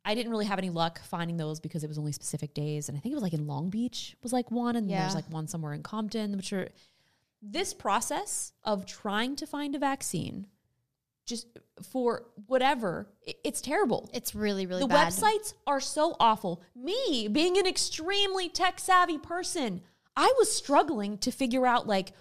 I 0.05 0.15
didn't 0.15 0.31
really 0.31 0.45
have 0.45 0.59
any 0.59 0.71
luck 0.71 1.01
finding 1.05 1.37
those 1.39 1.61
because 1.61 1.83
it 1.83 1.89
was 1.89 1.99
only 1.99 2.13
specific 2.13 2.55
days, 2.55 2.89
and 2.89 2.97
I 2.97 3.01
think 3.01 3.13
it 3.13 3.17
was 3.17 3.23
like 3.23 3.33
in 3.33 3.47
Long 3.47 3.71
Beach 3.71 4.17
was 4.23 4.33
like 4.33 4.51
one, 4.51 4.77
and 4.77 4.89
Yeah. 4.89 5.01
there's 5.01 5.15
like 5.15 5.29
one 5.31 5.49
somewhere 5.49 5.73
in 5.73 5.83
Compton, 5.83 6.37
which 6.37 6.53
are 6.53 6.69
this 7.43 7.75
process 7.75 8.53
of 8.65 8.87
trying 8.87 9.37
to 9.37 9.47
find 9.47 9.75
a 9.75 9.79
vaccine 9.79 10.47
just 11.27 11.47
for 11.83 12.27
whatever 12.47 13.09
it's 13.23 13.63
terrible 13.63 14.09
It's 14.13 14.35
really, 14.35 14.67
really 14.67 14.83
bad. 14.87 15.11
the 15.13 15.21
bad. 15.23 15.33
websites 15.33 15.55
are 15.67 15.81
so 15.81 16.17
awful 16.21 16.63
me 16.77 17.29
being 17.29 17.57
an 17.59 17.67
extremely 17.67 18.51
tech 18.51 18.79
savvy 18.79 19.17
person 19.19 19.81
i 20.17 20.33
was 20.39 20.51
struggling 20.55 21.19
to 21.19 21.31
figure 21.31 21.67
out 21.67 21.87
like 21.87 22.13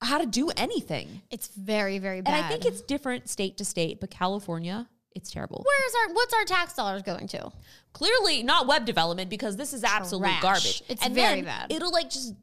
how 0.00 0.18
to 0.18 0.26
do 0.26 0.50
anything 0.56 1.22
It's 1.30 1.48
very, 1.48 1.98
very 1.98 2.20
bad. 2.20 2.34
and 2.34 2.44
i 2.44 2.48
think 2.48 2.64
it's 2.64 2.80
different 2.82 3.28
state 3.28 3.56
to 3.58 3.64
state 3.64 4.00
but 4.00 4.10
california 4.10 4.88
it's 5.14 5.30
terrible 5.30 5.64
where's 5.66 5.94
our 6.08 6.14
what's 6.14 6.32
our 6.34 6.44
tax 6.44 6.74
dollars 6.74 7.02
going 7.02 7.26
to? 7.28 7.50
clearly 7.92 8.42
not 8.42 8.66
web 8.68 8.84
development 8.84 9.28
because 9.30 9.56
this 9.56 9.72
is 9.72 9.82
absolute 9.82 10.30
garbage. 10.40 10.82
It's 10.88 11.04
and 11.04 11.14
very 11.14 11.42
bad. 11.42 11.72
It'll 11.72 11.90
like 11.90 12.10
just 12.10 12.34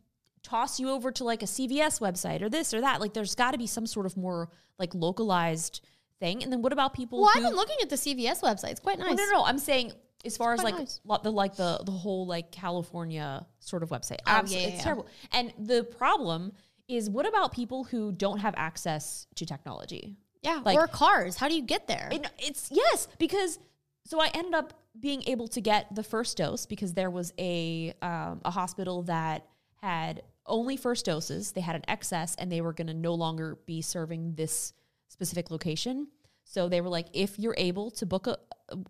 toss 0.43 0.79
you 0.79 0.89
over 0.89 1.11
to 1.11 1.23
like 1.23 1.41
a 1.41 1.45
CVS 1.45 1.99
website 2.01 2.41
or 2.41 2.49
this 2.49 2.73
or 2.73 2.81
that. 2.81 2.99
Like 2.99 3.13
there's 3.13 3.35
got 3.35 3.51
to 3.51 3.57
be 3.57 3.67
some 3.67 3.85
sort 3.87 4.05
of 4.05 4.17
more 4.17 4.49
like 4.77 4.93
localized 4.93 5.81
thing. 6.19 6.43
And 6.43 6.51
then 6.51 6.61
what 6.61 6.73
about 6.73 6.93
people? 6.93 7.21
Well, 7.21 7.31
who, 7.31 7.39
I've 7.39 7.45
been 7.45 7.55
looking 7.55 7.77
at 7.81 7.89
the 7.89 7.95
CVS 7.95 8.41
website. 8.41 8.71
It's 8.71 8.79
quite 8.79 8.99
nice. 8.99 9.15
Well, 9.15 9.27
no, 9.31 9.39
no, 9.39 9.45
I'm 9.45 9.57
saying 9.59 9.93
as 10.25 10.37
far 10.37 10.53
as 10.53 10.63
like 10.63 10.75
nice. 10.75 10.99
lo- 11.05 11.19
the 11.21 11.31
like 11.31 11.55
the 11.55 11.81
the 11.85 11.91
whole 11.91 12.25
like 12.25 12.51
California 12.51 13.45
sort 13.59 13.83
of 13.83 13.89
website. 13.89 14.17
Oh, 14.25 14.31
yeah, 14.31 14.37
Absolutely, 14.39 14.61
yeah, 14.63 14.67
it's 14.69 14.77
yeah. 14.77 14.83
terrible. 14.83 15.07
And 15.31 15.53
the 15.59 15.83
problem 15.83 16.53
is, 16.87 17.09
what 17.09 17.27
about 17.27 17.51
people 17.53 17.83
who 17.83 18.11
don't 18.11 18.39
have 18.39 18.53
access 18.57 19.27
to 19.35 19.45
technology? 19.45 20.17
Yeah, 20.41 20.61
Like- 20.63 20.77
or 20.77 20.87
cars. 20.87 21.37
How 21.37 21.47
do 21.47 21.55
you 21.55 21.63
get 21.63 21.87
there? 21.87 22.09
It, 22.11 22.29
it's 22.39 22.69
yes, 22.71 23.07
because 23.17 23.57
so 24.05 24.19
I 24.21 24.29
ended 24.33 24.53
up 24.53 24.73
being 24.99 25.23
able 25.27 25.47
to 25.49 25.61
get 25.61 25.93
the 25.93 26.03
first 26.03 26.37
dose 26.37 26.65
because 26.65 26.93
there 26.93 27.09
was 27.09 27.33
a 27.39 27.93
um, 28.01 28.41
a 28.45 28.51
hospital 28.51 29.01
that 29.03 29.45
had 29.81 30.21
only 30.45 30.77
first 30.77 31.05
doses. 31.05 31.51
They 31.51 31.61
had 31.61 31.75
an 31.75 31.83
excess, 31.87 32.35
and 32.35 32.51
they 32.51 32.61
were 32.61 32.73
going 32.73 32.87
to 32.87 32.93
no 32.93 33.13
longer 33.15 33.57
be 33.65 33.81
serving 33.81 34.35
this 34.35 34.73
specific 35.09 35.49
location. 35.49 36.07
So 36.43 36.69
they 36.69 36.79
were 36.81 36.89
like, 36.89 37.07
if 37.13 37.39
you're 37.39 37.55
able 37.57 37.89
to 37.91 38.05
book 38.05 38.27
a 38.27 38.37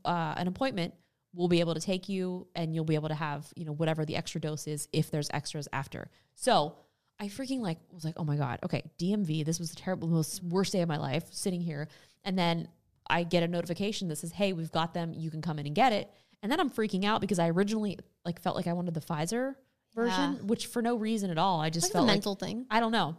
uh, 0.03 0.33
an 0.37 0.47
appointment, 0.47 0.93
we'll 1.35 1.47
be 1.47 1.59
able 1.59 1.73
to 1.73 1.81
take 1.81 2.07
you, 2.09 2.47
and 2.55 2.73
you'll 2.73 2.85
be 2.85 2.95
able 2.95 3.09
to 3.09 3.15
have 3.15 3.45
you 3.55 3.65
know 3.65 3.73
whatever 3.73 4.05
the 4.05 4.15
extra 4.15 4.39
dose 4.41 4.67
is 4.67 4.87
if 4.93 5.11
there's 5.11 5.29
extras 5.33 5.67
after. 5.73 6.09
So 6.35 6.75
I 7.19 7.27
freaking 7.27 7.59
like 7.61 7.77
was 7.91 8.03
like, 8.05 8.15
oh 8.17 8.23
my 8.23 8.35
god, 8.37 8.59
okay, 8.63 8.83
DMV. 8.99 9.45
This 9.45 9.59
was 9.59 9.69
the 9.71 9.75
terrible, 9.75 10.07
most 10.07 10.43
worst 10.43 10.71
day 10.73 10.81
of 10.81 10.89
my 10.89 10.97
life, 10.97 11.25
sitting 11.31 11.61
here, 11.61 11.87
and 12.23 12.37
then 12.37 12.67
I 13.07 13.23
get 13.23 13.43
a 13.43 13.47
notification 13.47 14.07
that 14.07 14.17
says, 14.17 14.31
hey, 14.31 14.53
we've 14.53 14.71
got 14.71 14.93
them. 14.93 15.13
You 15.13 15.29
can 15.29 15.41
come 15.41 15.59
in 15.59 15.67
and 15.67 15.75
get 15.75 15.93
it. 15.93 16.09
And 16.41 16.51
then 16.51 16.59
I'm 16.59 16.69
freaking 16.71 17.05
out 17.05 17.21
because 17.21 17.37
I 17.39 17.49
originally 17.49 17.99
like 18.25 18.39
felt 18.41 18.55
like 18.55 18.67
I 18.67 18.73
wanted 18.73 18.93
the 18.95 18.99
Pfizer 19.01 19.55
version, 19.93 20.33
Yeah. 20.33 20.41
which 20.41 20.65
for 20.67 20.81
no 20.81 20.95
reason 20.95 21.29
at 21.29 21.37
all, 21.37 21.61
I 21.61 21.69
just 21.69 21.85
like 21.87 21.93
felt 21.93 22.03
a 22.03 22.07
like 22.07 22.15
mental 22.15 22.35
thing. 22.35 22.65
I 22.69 22.79
don't 22.79 22.91
know. 22.91 23.15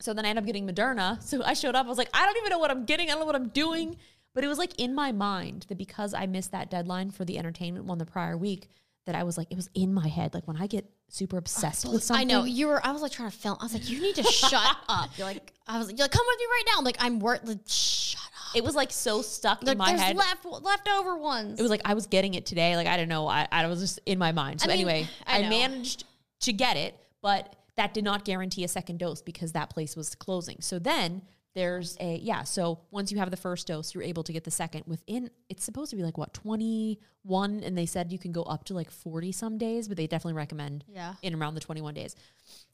So 0.00 0.14
then 0.14 0.24
I 0.24 0.28
end 0.28 0.38
up 0.38 0.46
getting 0.46 0.66
Moderna. 0.68 1.20
So 1.22 1.42
I 1.42 1.54
showed 1.54 1.74
up. 1.74 1.86
I 1.86 1.88
was 1.88 1.98
like, 1.98 2.10
I 2.14 2.24
don't 2.24 2.36
even 2.38 2.50
know 2.50 2.58
what 2.60 2.70
I'm 2.70 2.84
getting. 2.84 3.08
I 3.08 3.12
don't 3.12 3.20
know 3.20 3.26
what 3.26 3.34
I'm 3.34 3.48
doing. 3.48 3.96
But 4.38 4.44
it 4.44 4.48
was 4.48 4.58
like 4.58 4.78
in 4.80 4.94
my 4.94 5.10
mind 5.10 5.66
that 5.68 5.78
because 5.78 6.14
I 6.14 6.26
missed 6.26 6.52
that 6.52 6.70
deadline 6.70 7.10
for 7.10 7.24
the 7.24 7.38
entertainment 7.38 7.86
one 7.86 7.98
the 7.98 8.06
prior 8.06 8.36
week, 8.36 8.68
that 9.06 9.16
I 9.16 9.24
was 9.24 9.36
like, 9.36 9.48
it 9.50 9.56
was 9.56 9.68
in 9.74 9.92
my 9.92 10.06
head. 10.06 10.32
Like 10.32 10.46
when 10.46 10.56
I 10.56 10.68
get 10.68 10.88
super 11.08 11.38
obsessed 11.38 11.84
with 11.90 12.04
something. 12.04 12.20
I 12.20 12.32
know 12.32 12.44
you 12.44 12.68
were. 12.68 12.80
I 12.86 12.92
was 12.92 13.02
like 13.02 13.10
trying 13.10 13.32
to 13.32 13.36
film. 13.36 13.56
I 13.58 13.64
was 13.64 13.72
like, 13.74 13.90
you 13.90 14.00
need 14.00 14.14
to 14.14 14.22
shut 14.22 14.76
up. 14.88 15.10
You're 15.18 15.26
like, 15.26 15.52
I 15.66 15.76
was 15.76 15.88
like, 15.88 15.98
you're 15.98 16.04
like, 16.04 16.12
come 16.12 16.24
with 16.24 16.38
me 16.38 16.44
right 16.44 16.62
now. 16.68 16.78
I'm 16.78 16.84
like, 16.84 16.96
I'm 17.00 17.18
worth. 17.18 17.48
Like, 17.48 17.58
shut 17.66 18.22
up. 18.22 18.54
It 18.54 18.62
was 18.62 18.76
like 18.76 18.92
so 18.92 19.22
stuck 19.22 19.60
Like, 19.64 19.72
in 19.72 19.78
my 19.78 19.88
there's 19.88 20.02
head. 20.02 20.14
left 20.16 20.44
leftover 20.44 21.16
ones. 21.16 21.58
it 21.58 21.62
was 21.62 21.70
like 21.72 21.82
I 21.84 21.94
was 21.94 22.06
getting 22.06 22.34
it 22.34 22.46
today. 22.46 22.76
Like 22.76 22.86
I 22.86 22.96
don't 22.96 23.08
know. 23.08 23.26
I, 23.26 23.48
I 23.50 23.66
was 23.66 23.80
just 23.80 23.98
in 24.06 24.20
my 24.20 24.30
mind. 24.30 24.60
So 24.60 24.66
I 24.66 24.76
mean, 24.76 24.86
anyway, 24.86 25.08
I 25.26 25.42
I, 25.42 25.48
managed 25.48 26.04
to 26.42 26.52
get 26.52 26.76
it, 26.76 26.94
but 27.22 27.56
that 27.74 27.92
did 27.92 28.04
not 28.04 28.24
guarantee 28.24 28.62
a 28.62 28.68
second 28.68 29.00
dose 29.00 29.20
because 29.20 29.50
that 29.54 29.68
place 29.68 29.96
was 29.96 30.14
closing. 30.14 30.58
So 30.60 30.78
then 30.78 31.22
there's 31.54 31.96
a 32.00 32.16
yeah. 32.18 32.44
So 32.44 32.80
once 32.90 33.10
you 33.10 33.18
have 33.18 33.30
the 33.30 33.36
first 33.36 33.66
dose, 33.66 33.94
you're 33.94 34.02
able 34.04 34.22
to 34.24 34.32
get 34.32 34.44
the 34.44 34.50
second 34.50 34.84
within. 34.86 35.30
It's 35.48 35.64
supposed 35.64 35.90
to 35.90 35.96
be 35.96 36.02
like 36.02 36.16
what 36.18 36.32
21, 36.34 37.62
and 37.64 37.76
they 37.76 37.86
said 37.86 38.12
you 38.12 38.18
can 38.18 38.32
go 38.32 38.42
up 38.42 38.64
to 38.64 38.74
like 38.74 38.90
40 38.90 39.32
some 39.32 39.58
days, 39.58 39.88
but 39.88 39.96
they 39.96 40.06
definitely 40.06 40.34
recommend 40.34 40.84
Yeah. 40.88 41.14
in 41.22 41.34
around 41.34 41.54
the 41.54 41.60
21 41.60 41.94
days. 41.94 42.14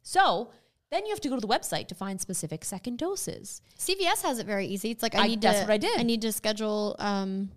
So. 0.03 0.51
Then 0.91 1.07
you 1.07 1.11
have 1.11 1.21
to 1.23 1.29
go 1.29 1.35
to 1.35 1.41
the 1.41 1.49
website 1.49 1.89
to 1.89 1.95
find 1.97 2.21
specific 2.21 2.65
second 2.65 2.99
doses. 2.99 3.63
CVS 3.79 4.23
has 4.23 4.39
it 4.39 4.47
very 4.47 4.67
easy. 4.67 4.93
It's 4.93 5.03
like 5.03 5.17
I, 5.17 5.25
I- 5.25 5.27
need 5.27 5.41
that's 5.41 5.59
to. 5.59 5.65
what 5.65 5.73
I 5.73 5.79
did. 5.79 5.99
I 5.99 6.05
need 6.05 6.23
to 6.23 6.31
schedule 6.31 6.95
um, 7.01 7.51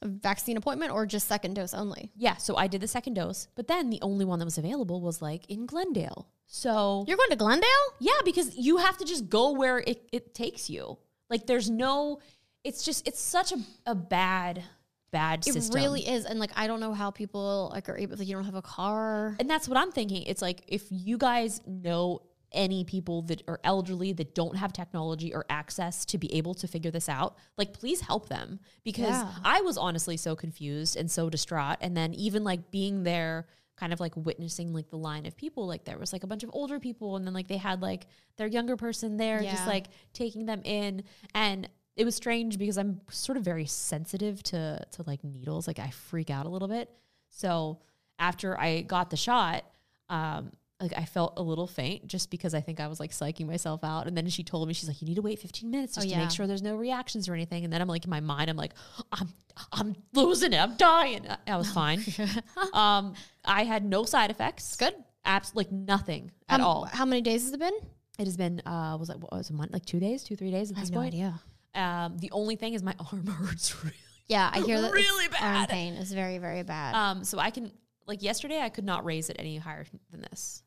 a 0.00 0.06
vaccine 0.06 0.56
appointment 0.56 0.92
or 0.92 1.04
just 1.04 1.26
second 1.26 1.54
dose 1.54 1.74
only. 1.74 2.12
Yeah, 2.14 2.36
so 2.36 2.56
I 2.56 2.68
did 2.68 2.80
the 2.82 2.86
second 2.86 3.14
dose, 3.14 3.48
but 3.56 3.66
then 3.66 3.90
the 3.90 3.98
only 4.02 4.24
one 4.24 4.38
that 4.38 4.44
was 4.44 4.58
available 4.58 5.00
was 5.00 5.20
like 5.20 5.44
in 5.50 5.66
Glendale. 5.66 6.28
So 6.46 7.04
You're 7.08 7.16
going 7.16 7.30
to 7.30 7.36
Glendale? 7.36 7.68
Yeah, 8.00 8.12
because 8.24 8.56
you 8.56 8.76
have 8.78 8.96
to 8.98 9.04
just 9.04 9.28
go 9.28 9.52
where 9.52 9.78
it, 9.78 10.08
it 10.12 10.34
takes 10.34 10.68
you. 10.70 10.98
Like 11.30 11.46
there's 11.46 11.70
no 11.70 12.20
it's 12.62 12.82
just 12.84 13.06
it's 13.06 13.20
such 13.20 13.52
a, 13.52 13.56
a 13.86 13.94
bad, 13.94 14.62
bad 15.10 15.46
It 15.46 15.52
system. 15.52 15.74
really 15.76 16.06
is, 16.08 16.24
and 16.24 16.38
like 16.38 16.50
I 16.56 16.66
don't 16.66 16.80
know 16.80 16.92
how 16.94 17.10
people 17.10 17.70
like 17.72 17.88
are 17.88 17.96
able. 17.96 18.16
Like 18.16 18.26
you 18.28 18.34
don't 18.34 18.44
have 18.44 18.54
a 18.54 18.62
car. 18.62 19.36
and 19.40 19.48
that's 19.50 19.68
what 19.68 19.76
I'm 19.78 19.90
thinking. 19.92 20.22
It's 20.22 20.40
like 20.42 20.62
if 20.68 20.84
you 20.90 21.18
guys 21.18 21.60
know 21.66 22.20
any 22.52 22.84
people 22.84 23.22
that 23.22 23.42
are 23.48 23.58
elderly 23.64 24.12
that 24.12 24.32
don't 24.34 24.56
have 24.56 24.72
technology 24.72 25.34
or 25.34 25.44
access 25.50 26.04
to 26.04 26.16
be 26.18 26.32
able 26.34 26.54
to 26.54 26.68
figure 26.68 26.90
this 26.92 27.08
out, 27.08 27.36
like 27.58 27.72
please 27.72 28.00
help 28.00 28.28
them 28.28 28.60
because 28.84 29.08
Yeah. 29.08 29.28
I 29.44 29.60
was 29.62 29.76
honestly 29.76 30.16
so 30.16 30.36
confused 30.36 30.96
and 30.96 31.10
so 31.10 31.28
distraught. 31.28 31.78
And 31.80 31.96
then 31.96 32.14
even 32.14 32.44
like 32.44 32.70
being 32.70 33.02
there, 33.02 33.46
kind 33.76 33.92
of 33.92 34.00
like 34.00 34.12
witnessing 34.16 34.72
like 34.72 34.88
the 34.90 34.98
line 34.98 35.26
of 35.26 35.36
people, 35.36 35.66
like 35.66 35.84
there 35.84 35.98
was 35.98 36.12
like 36.12 36.22
a 36.24 36.26
bunch 36.26 36.42
of 36.42 36.50
older 36.52 36.78
people, 36.80 37.16
and 37.16 37.26
then 37.26 37.34
like 37.34 37.48
they 37.48 37.56
had 37.56 37.82
like 37.82 38.06
their 38.36 38.46
younger 38.46 38.76
person 38.76 39.16
there, 39.16 39.40
just 39.42 39.66
like 39.66 39.86
taking 40.12 40.46
them 40.46 40.62
in 40.64 41.02
and. 41.34 41.68
It 41.96 42.04
was 42.04 42.16
strange 42.16 42.58
because 42.58 42.76
I'm 42.76 43.00
sort 43.08 43.38
of 43.38 43.44
very 43.44 43.66
sensitive 43.66 44.42
to 44.50 44.84
to 44.84 45.04
like 45.06 45.22
needles. 45.22 45.68
Like 45.68 45.78
I 45.78 45.90
freak 45.90 46.28
out 46.28 46.44
a 46.44 46.48
little 46.48 46.66
bit. 46.66 46.90
So 47.28 47.78
after 48.18 48.58
I 48.58 48.82
got 48.82 49.10
the 49.10 49.16
shot, 49.16 49.62
um, 50.08 50.50
like 50.84 50.96
I 50.96 51.04
felt 51.04 51.34
a 51.36 51.42
little 51.42 51.66
faint 51.66 52.06
just 52.06 52.30
because 52.30 52.54
I 52.54 52.60
think 52.60 52.78
I 52.78 52.86
was 52.86 53.00
like 53.00 53.10
psyching 53.10 53.46
myself 53.46 53.82
out. 53.82 54.06
And 54.06 54.16
then 54.16 54.28
she 54.28 54.44
told 54.44 54.68
me, 54.68 54.74
she's 54.74 54.88
like, 54.88 55.00
you 55.02 55.08
need 55.08 55.16
to 55.16 55.22
wait 55.22 55.38
15 55.40 55.68
minutes 55.70 55.94
just 55.96 56.06
Oh, 56.06 56.10
to 56.10 56.16
make 56.16 56.30
sure 56.30 56.46
there's 56.46 56.62
no 56.62 56.76
reactions 56.76 57.28
or 57.28 57.34
anything. 57.34 57.64
And 57.64 57.72
then 57.72 57.80
I'm 57.82 57.88
like 57.88 58.04
in 58.04 58.10
my 58.10 58.20
mind, 58.20 58.48
I'm 58.50 58.56
like, 58.56 58.74
I'm 59.12 59.28
I'm 59.72 59.96
losing 60.12 60.52
it. 60.52 60.58
I'm 60.58 60.76
dying. 60.76 61.26
I- 61.28 61.52
I 61.52 61.56
was 61.56 61.70
fine. 61.72 62.02
um, 62.72 63.14
I 63.44 63.64
had 63.64 63.84
no 63.84 64.04
side 64.04 64.30
effects. 64.30 64.76
Good. 64.76 64.94
Abs 65.24 65.54
like 65.54 65.72
nothing 65.72 66.30
at 66.48 66.60
all. 66.60 66.84
How 66.84 67.04
many 67.06 67.22
days 67.22 67.42
has 67.44 67.52
it 67.52 67.58
been? 67.58 67.74
It 68.18 68.26
has 68.26 68.36
been 68.36 68.60
uh 68.66 68.96
was 69.00 69.10
it 69.10 69.18
what 69.18 69.32
was 69.32 69.48
it 69.50 69.54
a 69.54 69.56
month 69.56 69.72
like 69.72 69.84
two 69.86 69.98
days, 69.98 70.22
two, 70.22 70.36
three 70.36 70.50
days 70.50 70.70
at 70.70 70.76
this 70.76 70.90
point. 70.90 71.14
idea. 71.14 71.40
Um 71.74 72.18
the 72.18 72.30
only 72.30 72.56
thing 72.56 72.74
is 72.74 72.82
my 72.82 72.94
arm 73.12 73.26
hurts 73.26 73.82
really 73.82 73.96
Yeah, 74.28 74.50
I 74.52 74.60
hear 74.60 74.80
that. 74.80 74.92
Really 74.92 75.24
Arm 75.24 75.32
bad. 75.32 75.68
pain 75.68 75.94
is 75.94 76.12
very, 76.12 76.38
very 76.38 76.62
bad. 76.62 76.94
Um, 76.94 77.24
so 77.24 77.38
I 77.38 77.50
can 77.50 77.72
like 78.06 78.22
yesterday 78.22 78.60
I 78.60 78.68
could 78.68 78.84
not 78.84 79.04
raise 79.04 79.30
it 79.30 79.36
any 79.38 79.56
higher 79.56 79.86
than 80.10 80.20
this. 80.30 80.62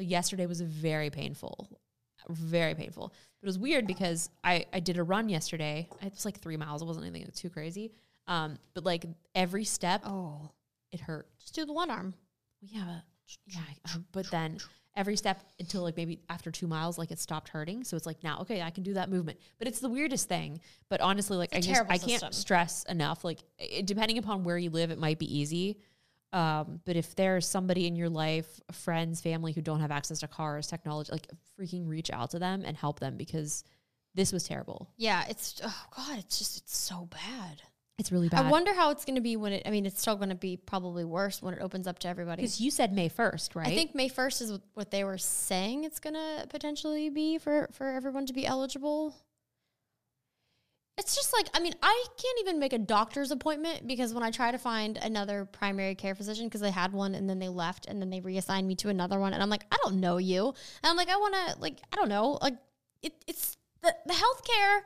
So 0.00 0.04
yesterday 0.04 0.46
was 0.46 0.62
very 0.62 1.10
painful. 1.10 1.68
Very 2.30 2.74
painful. 2.74 3.08
But 3.40 3.46
it 3.46 3.46
was 3.46 3.58
weird 3.58 3.86
because 3.86 4.30
I, 4.42 4.64
I 4.72 4.80
did 4.80 4.96
a 4.96 5.02
run 5.02 5.28
yesterday. 5.28 5.88
It 6.00 6.14
was 6.14 6.24
like 6.24 6.40
three 6.40 6.56
miles. 6.56 6.80
It 6.80 6.86
wasn't 6.86 7.04
anything 7.04 7.30
too 7.34 7.50
crazy. 7.50 7.92
Um, 8.26 8.56
but 8.72 8.86
like 8.86 9.04
every 9.34 9.64
step 9.64 10.00
oh, 10.06 10.52
it 10.90 11.00
hurt. 11.00 11.28
just 11.38 11.54
do 11.54 11.66
the 11.66 11.74
one 11.74 11.90
arm. 11.90 12.14
Well, 12.62 12.70
yeah, 12.72 13.00
but, 13.46 13.54
yeah. 13.54 14.00
But 14.12 14.30
then 14.30 14.56
every 14.96 15.16
step 15.16 15.42
until 15.58 15.82
like 15.82 15.98
maybe 15.98 16.20
after 16.30 16.50
two 16.50 16.66
miles, 16.66 16.96
like 16.96 17.10
it 17.10 17.18
stopped 17.18 17.50
hurting. 17.50 17.84
So 17.84 17.94
it's 17.94 18.06
like 18.06 18.24
now, 18.24 18.38
okay, 18.40 18.62
I 18.62 18.70
can 18.70 18.84
do 18.84 18.94
that 18.94 19.10
movement. 19.10 19.38
But 19.58 19.68
it's 19.68 19.80
the 19.80 19.90
weirdest 19.90 20.28
thing. 20.28 20.60
But 20.88 21.02
honestly, 21.02 21.36
like 21.36 21.54
I 21.54 21.60
just 21.60 21.82
I 21.90 21.98
can't 21.98 22.20
system. 22.20 22.32
stress 22.32 22.84
enough. 22.84 23.22
Like 23.22 23.40
it, 23.58 23.84
depending 23.84 24.16
upon 24.16 24.44
where 24.44 24.56
you 24.56 24.70
live, 24.70 24.90
it 24.90 24.98
might 24.98 25.18
be 25.18 25.38
easy. 25.38 25.76
Um, 26.32 26.80
but 26.84 26.96
if 26.96 27.14
there's 27.16 27.46
somebody 27.46 27.86
in 27.86 27.96
your 27.96 28.08
life, 28.08 28.60
friends, 28.70 29.20
family 29.20 29.52
who 29.52 29.60
don't 29.60 29.80
have 29.80 29.90
access 29.90 30.20
to 30.20 30.28
cars, 30.28 30.66
technology, 30.66 31.10
like 31.10 31.26
freaking 31.58 31.88
reach 31.88 32.10
out 32.10 32.30
to 32.30 32.38
them 32.38 32.62
and 32.64 32.76
help 32.76 33.00
them 33.00 33.16
because 33.16 33.64
this 34.14 34.32
was 34.32 34.44
terrible. 34.44 34.88
Yeah, 34.96 35.24
it's 35.28 35.60
oh 35.64 35.82
god, 35.96 36.18
it's 36.18 36.38
just 36.38 36.58
it's 36.58 36.76
so 36.76 37.08
bad. 37.10 37.62
It's 37.98 38.10
really 38.10 38.30
bad. 38.30 38.46
I 38.46 38.50
wonder 38.50 38.72
how 38.72 38.90
it's 38.90 39.04
going 39.04 39.16
to 39.16 39.20
be 39.20 39.36
when 39.36 39.52
it. 39.52 39.62
I 39.66 39.70
mean, 39.70 39.84
it's 39.84 40.00
still 40.00 40.16
going 40.16 40.30
to 40.30 40.34
be 40.34 40.56
probably 40.56 41.04
worse 41.04 41.42
when 41.42 41.52
it 41.52 41.60
opens 41.60 41.86
up 41.86 41.98
to 42.00 42.08
everybody. 42.08 42.42
because 42.42 42.60
you 42.60 42.70
said 42.70 42.94
May 42.94 43.08
first, 43.08 43.54
right? 43.54 43.66
I 43.66 43.74
think 43.74 43.94
May 43.94 44.08
first 44.08 44.40
is 44.40 44.58
what 44.74 44.90
they 44.90 45.04
were 45.04 45.18
saying 45.18 45.84
it's 45.84 45.98
going 45.98 46.14
to 46.14 46.46
potentially 46.48 47.10
be 47.10 47.38
for 47.38 47.68
for 47.72 47.90
everyone 47.90 48.24
to 48.26 48.32
be 48.32 48.46
eligible. 48.46 49.14
It's 51.00 51.16
just 51.16 51.32
like 51.32 51.48
I 51.54 51.60
mean, 51.60 51.74
I 51.82 52.04
can't 52.18 52.40
even 52.40 52.58
make 52.58 52.74
a 52.74 52.78
doctor's 52.78 53.30
appointment 53.30 53.86
because 53.86 54.12
when 54.12 54.22
I 54.22 54.30
try 54.30 54.50
to 54.52 54.58
find 54.58 54.98
another 54.98 55.46
primary 55.46 55.94
care 55.94 56.14
physician 56.14 56.46
because 56.46 56.60
they 56.60 56.70
had 56.70 56.92
one 56.92 57.14
and 57.14 57.28
then 57.28 57.38
they 57.38 57.48
left 57.48 57.86
and 57.86 58.02
then 58.02 58.10
they 58.10 58.20
reassigned 58.20 58.68
me 58.68 58.74
to 58.76 58.90
another 58.90 59.18
one 59.18 59.32
and 59.32 59.42
I'm 59.42 59.48
like, 59.48 59.64
I 59.72 59.78
don't 59.82 59.98
know 59.98 60.18
you. 60.18 60.48
And 60.48 60.90
I'm 60.90 60.96
like, 60.96 61.08
I 61.08 61.16
want 61.16 61.34
to 61.34 61.58
like 61.58 61.78
I 61.90 61.96
don't 61.96 62.10
know, 62.10 62.38
like 62.42 62.58
it, 63.02 63.14
it's 63.26 63.56
the 63.80 63.96
the 64.04 64.12
healthcare 64.12 64.80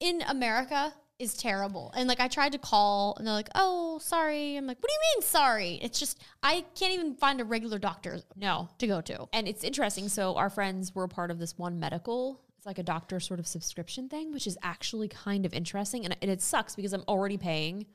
in 0.00 0.22
America 0.22 0.92
is 1.22 1.34
terrible. 1.34 1.92
And 1.96 2.08
like 2.08 2.18
I 2.18 2.26
tried 2.26 2.52
to 2.52 2.58
call 2.58 3.14
and 3.16 3.26
they're 3.26 3.32
like, 3.32 3.50
"Oh, 3.54 3.98
sorry." 4.00 4.56
I'm 4.56 4.66
like, 4.66 4.78
"What 4.82 4.88
do 4.88 4.92
you 4.92 5.16
mean 5.16 5.22
sorry?" 5.22 5.78
It's 5.80 5.98
just 5.98 6.20
I 6.42 6.64
can't 6.74 6.92
even 6.92 7.14
find 7.14 7.40
a 7.40 7.44
regular 7.44 7.78
doctor 7.78 8.20
no. 8.36 8.68
to 8.78 8.86
go 8.88 9.00
to. 9.02 9.28
And 9.32 9.46
it's 9.46 9.62
interesting. 9.62 10.08
So 10.08 10.34
our 10.36 10.50
friends 10.50 10.94
were 10.94 11.06
part 11.06 11.30
of 11.30 11.38
this 11.38 11.56
one 11.56 11.78
medical. 11.78 12.41
It's 12.62 12.66
like 12.68 12.78
a 12.78 12.84
doctor 12.84 13.18
sort 13.18 13.40
of 13.40 13.46
subscription 13.48 14.08
thing, 14.08 14.32
which 14.32 14.46
is 14.46 14.56
actually 14.62 15.08
kind 15.08 15.44
of 15.44 15.52
interesting. 15.52 16.04
And, 16.04 16.16
and 16.22 16.30
it 16.30 16.40
sucks 16.40 16.76
because 16.76 16.92
I'm 16.92 17.02
already 17.08 17.36
paying 17.36 17.86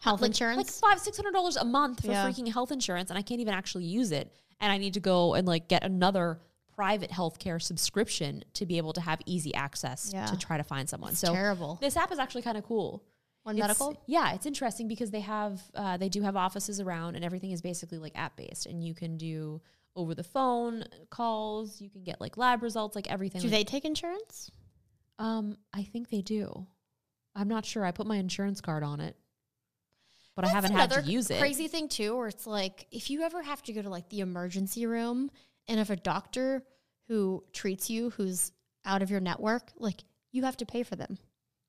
Health 0.00 0.20
like, 0.20 0.30
insurance. 0.30 0.56
like 0.82 0.90
five, 0.92 0.98
six 1.00 1.16
hundred 1.16 1.30
dollars 1.30 1.56
a 1.56 1.64
month 1.64 2.00
for 2.04 2.10
Yeah. 2.10 2.26
freaking 2.28 2.52
health 2.52 2.72
insurance, 2.72 3.10
and 3.10 3.16
I 3.16 3.22
can't 3.22 3.40
even 3.40 3.54
actually 3.54 3.84
use 3.84 4.10
it. 4.10 4.34
And 4.60 4.72
I 4.72 4.78
need 4.78 4.94
to 4.94 5.00
go 5.00 5.34
and 5.34 5.46
like 5.46 5.68
get 5.68 5.84
another 5.84 6.40
private 6.74 7.10
healthcare 7.12 7.62
subscription 7.62 8.42
to 8.54 8.66
be 8.66 8.78
able 8.78 8.92
to 8.94 9.00
have 9.00 9.20
easy 9.26 9.54
access 9.54 10.10
Yeah. 10.12 10.26
to 10.26 10.36
try 10.36 10.56
to 10.56 10.64
find 10.64 10.88
someone. 10.88 11.12
It's 11.12 11.20
so 11.20 11.32
terrible. 11.32 11.78
this 11.80 11.96
app 11.96 12.10
is 12.10 12.18
actually 12.18 12.42
kind 12.42 12.56
of 12.58 12.64
cool. 12.64 13.04
One 13.44 13.54
It's- 13.54 13.68
medical. 13.68 13.96
Yeah, 14.06 14.32
it's 14.34 14.44
interesting 14.44 14.88
because 14.88 15.12
they 15.12 15.20
have 15.20 15.62
uh, 15.76 15.98
they 15.98 16.08
do 16.08 16.22
have 16.22 16.34
offices 16.34 16.80
around, 16.80 17.14
and 17.14 17.24
everything 17.24 17.52
is 17.52 17.62
basically 17.62 17.98
like 17.98 18.18
app 18.18 18.34
based, 18.36 18.66
and 18.66 18.82
you 18.82 18.92
can 18.92 19.16
do 19.16 19.60
over 19.96 20.14
the 20.14 20.24
phone 20.24 20.84
calls. 21.10 21.80
You 21.80 21.90
can 21.90 22.02
get 22.02 22.20
like 22.20 22.36
lab 22.36 22.62
results, 22.62 22.96
like 22.96 23.10
everything. 23.10 23.40
Do 23.40 23.48
like- 23.48 23.56
they 23.56 23.64
take 23.64 23.84
insurance? 23.84 24.50
Um, 25.18 25.58
I 25.74 25.82
think 25.82 26.08
they 26.08 26.22
do. 26.22 26.66
I'm 27.34 27.48
not 27.48 27.64
sure. 27.66 27.84
I 27.84 27.92
put 27.92 28.06
my 28.06 28.16
insurance 28.16 28.60
card 28.60 28.82
on 28.82 29.00
it, 29.00 29.16
but 30.34 30.44
I 30.44 30.48
haven't 30.48 30.72
had 30.72 30.90
to 30.90 31.02
use 31.02 31.30
it. 31.30 31.38
Crazy 31.38 31.68
thing 31.68 31.88
too, 31.88 32.16
where 32.16 32.28
it's 32.28 32.46
like 32.46 32.86
if 32.90 33.10
you 33.10 33.22
ever 33.22 33.42
have 33.42 33.62
to 33.64 33.72
go 33.72 33.82
to 33.82 33.90
like 33.90 34.08
the 34.08 34.20
emergency 34.20 34.86
room, 34.86 35.30
and 35.68 35.78
if 35.78 35.90
a 35.90 35.96
doctor 35.96 36.64
who 37.08 37.44
treats 37.52 37.90
you 37.90 38.10
who's 38.10 38.52
out 38.84 39.02
of 39.02 39.10
your 39.10 39.20
network, 39.20 39.70
like 39.76 40.02
you 40.32 40.44
have 40.44 40.56
to 40.56 40.66
pay 40.66 40.82
for 40.82 40.96
them. 40.96 41.18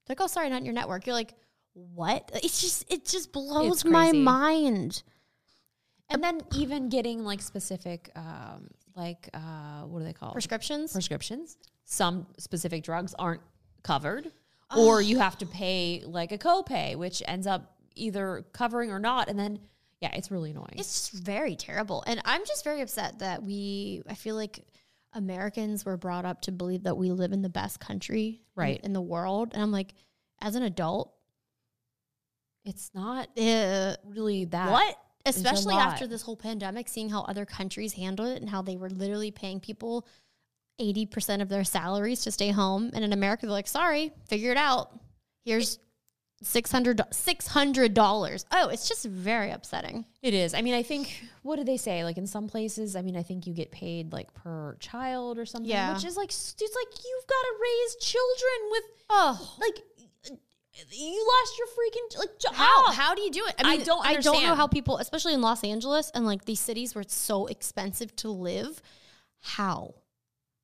They're 0.05 0.15
like, 0.15 0.22
oh, 0.22 0.28
sorry, 0.28 0.49
not 0.49 0.59
in 0.59 0.65
your 0.65 0.74
network. 0.74 1.05
You're 1.05 1.15
like, 1.15 1.36
what? 1.74 2.32
It's 2.43 2.61
just 2.61 2.91
it 2.91 3.05
just 3.05 3.32
blows 3.32 3.86
my 3.86 4.11
mind. 4.11 5.03
And 6.12 6.24
then 6.24 6.41
even 6.55 6.89
getting 6.89 7.24
like 7.24 7.41
specific, 7.41 8.12
um, 8.16 8.68
like 8.95 9.30
uh, 9.34 9.84
what 9.84 10.01
are 10.01 10.05
they 10.05 10.14
called? 10.14 10.34
Prescriptions. 10.34 10.91
Prescriptions. 10.91 11.57
Some 11.86 12.28
specific 12.38 12.84
drugs 12.84 13.16
aren't 13.18 13.41
covered, 13.84 14.32
or 14.78 15.01
you 15.01 15.18
have 15.20 15.38
to 15.39 15.45
pay 15.45 16.03
like 16.05 16.32
a 16.32 16.38
copay, 16.38 16.95
which 16.95 17.24
ends 17.28 17.47
up 17.47 17.76
either 17.95 18.45
covering 18.53 18.91
or 18.91 18.99
not. 18.99 19.28
And 19.30 19.38
then, 19.38 19.59
yeah, 19.99 20.12
it's 20.14 20.32
really 20.32 20.51
annoying. 20.51 20.76
It's 20.78 21.12
just 21.12 21.24
very 21.24 21.55
terrible. 21.55 22.03
And 22.07 22.22
I'm 22.26 22.45
just 22.45 22.64
very 22.64 22.82
upset 22.82 23.20
that 23.20 23.43
we, 23.43 24.03
I 24.09 24.14
feel 24.14 24.36
like 24.36 24.59
Americans 25.14 25.84
were 25.84 25.97
brought 25.97 26.24
up 26.24 26.41
to 26.43 26.51
believe 26.51 26.84
that 26.84 26.95
we 26.95 27.12
live 27.12 27.34
in 27.34 27.41
the 27.41 27.49
best 27.49 27.80
country 27.80 28.28
in- 28.28 28.38
Right. 28.55 28.80
in, 28.84 28.93
the 28.93 29.01
world. 29.01 29.49
And 29.53 29.62
I'm 29.62 29.72
like, 29.72 29.93
as 30.41 30.55
an 30.55 30.64
adult, 30.64 31.14
it's 32.64 32.91
not 32.93 33.28
uh, 33.38 33.95
really 34.05 34.45
that. 34.45 34.72
what? 34.72 34.95
Especially 35.26 35.76
after 35.76 36.07
this 36.07 36.22
whole 36.22 36.36
pandemic, 36.36 36.88
seeing 36.88 37.09
how 37.09 37.22
other 37.24 37.45
countries 37.45 37.93
handled 37.93 38.30
it 38.30 38.41
and 38.41 38.49
how 38.49 38.61
they 38.61 38.78
were 38.78 38.89
literally 38.89 39.32
paying 39.32 39.59
people 39.59 40.07
80% 40.80 41.41
of 41.41 41.49
their 41.49 41.63
salaries 41.63 42.22
to 42.22 42.32
stay 42.32 42.49
home. 42.49 42.91
And 42.93 43.03
in 43.03 43.13
America, 43.13 43.45
they're 43.45 43.53
like, 43.53 43.67
sorry, 43.67 44.11
figure 44.28 44.51
it 44.51 44.57
out. 44.57 44.91
Here's 45.45 45.80
$600, 46.43 46.95
$600. 46.95 48.45
Oh, 48.51 48.69
it's 48.69 48.88
just 48.88 49.05
very 49.05 49.51
upsetting. 49.51 50.05
It 50.24 50.34
is. 50.34 50.53
I 50.55 50.61
mean, 50.61 50.74
I 50.74 50.82
think 50.82 51.24
what 51.43 51.57
do 51.57 51.63
they 51.63 51.78
say? 51.78 52.03
Like 52.03 52.17
in 52.17 52.26
some 52.26 52.47
places, 52.47 52.95
I 52.95 53.03
mean, 53.03 53.15
I 53.15 53.22
think 53.22 53.45
you 53.45 53.53
get 53.53 53.72
paid 53.72 54.11
like 54.11 54.34
per 54.34 54.76
child 54.80 55.38
or 55.38 55.45
something. 55.45 55.69
Yeah. 55.69 55.93
Which 55.93 56.03
is 56.03 56.17
like 56.17 56.30
it's 56.30 56.59
like 56.59 57.03
you've 57.03 57.28
got 57.28 57.41
to 57.41 57.53
raise 57.61 57.95
children 57.97 58.72
with 58.72 58.84
Oh, 59.13 59.57
like 59.59 59.84
you 60.91 61.28
lost 61.41 61.57
your 61.57 61.67
freaking 61.67 62.19
like 62.19 62.39
jo- 62.39 62.53
how 62.53 62.91
how 62.91 63.13
do 63.15 63.22
you 63.22 63.32
do 63.32 63.45
it? 63.47 63.55
I 63.63 63.78
don't 63.78 64.05
I 64.05 64.15
don't 64.15 64.41
know 64.43 64.55
how 64.55 64.67
people, 64.67 64.97
especially 64.97 65.34
in 65.34 65.41
Los 65.41 65.63
Angeles 65.63 66.11
and 66.13 66.26
like 66.26 66.45
these 66.45 66.59
cities 66.59 66.95
where 66.95 67.01
it's 67.01 67.15
so 67.15 67.47
expensive 67.47 68.15
to 68.17 68.30
live, 68.30 68.82
how? 69.41 69.95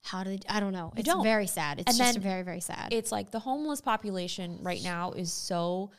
How 0.03 0.23
do 0.23 0.29
they, 0.29 0.39
I 0.47 0.61
don't 0.61 0.71
know. 0.71 0.93
It's 0.95 1.05
don't. 1.09 1.23
very 1.23 1.47
sad. 1.47 1.79
It's 1.79 1.89
And 1.89 1.97
just 2.15 2.19
very 2.19 2.41
very 2.43 2.61
sad. 2.61 2.93
it's 2.93 3.11
like 3.11 3.31
the 3.31 3.39
homeless 3.39 3.81
population 3.81 4.59
right 4.61 4.81
now 4.81 5.11
is 5.11 5.33
so 5.33 5.91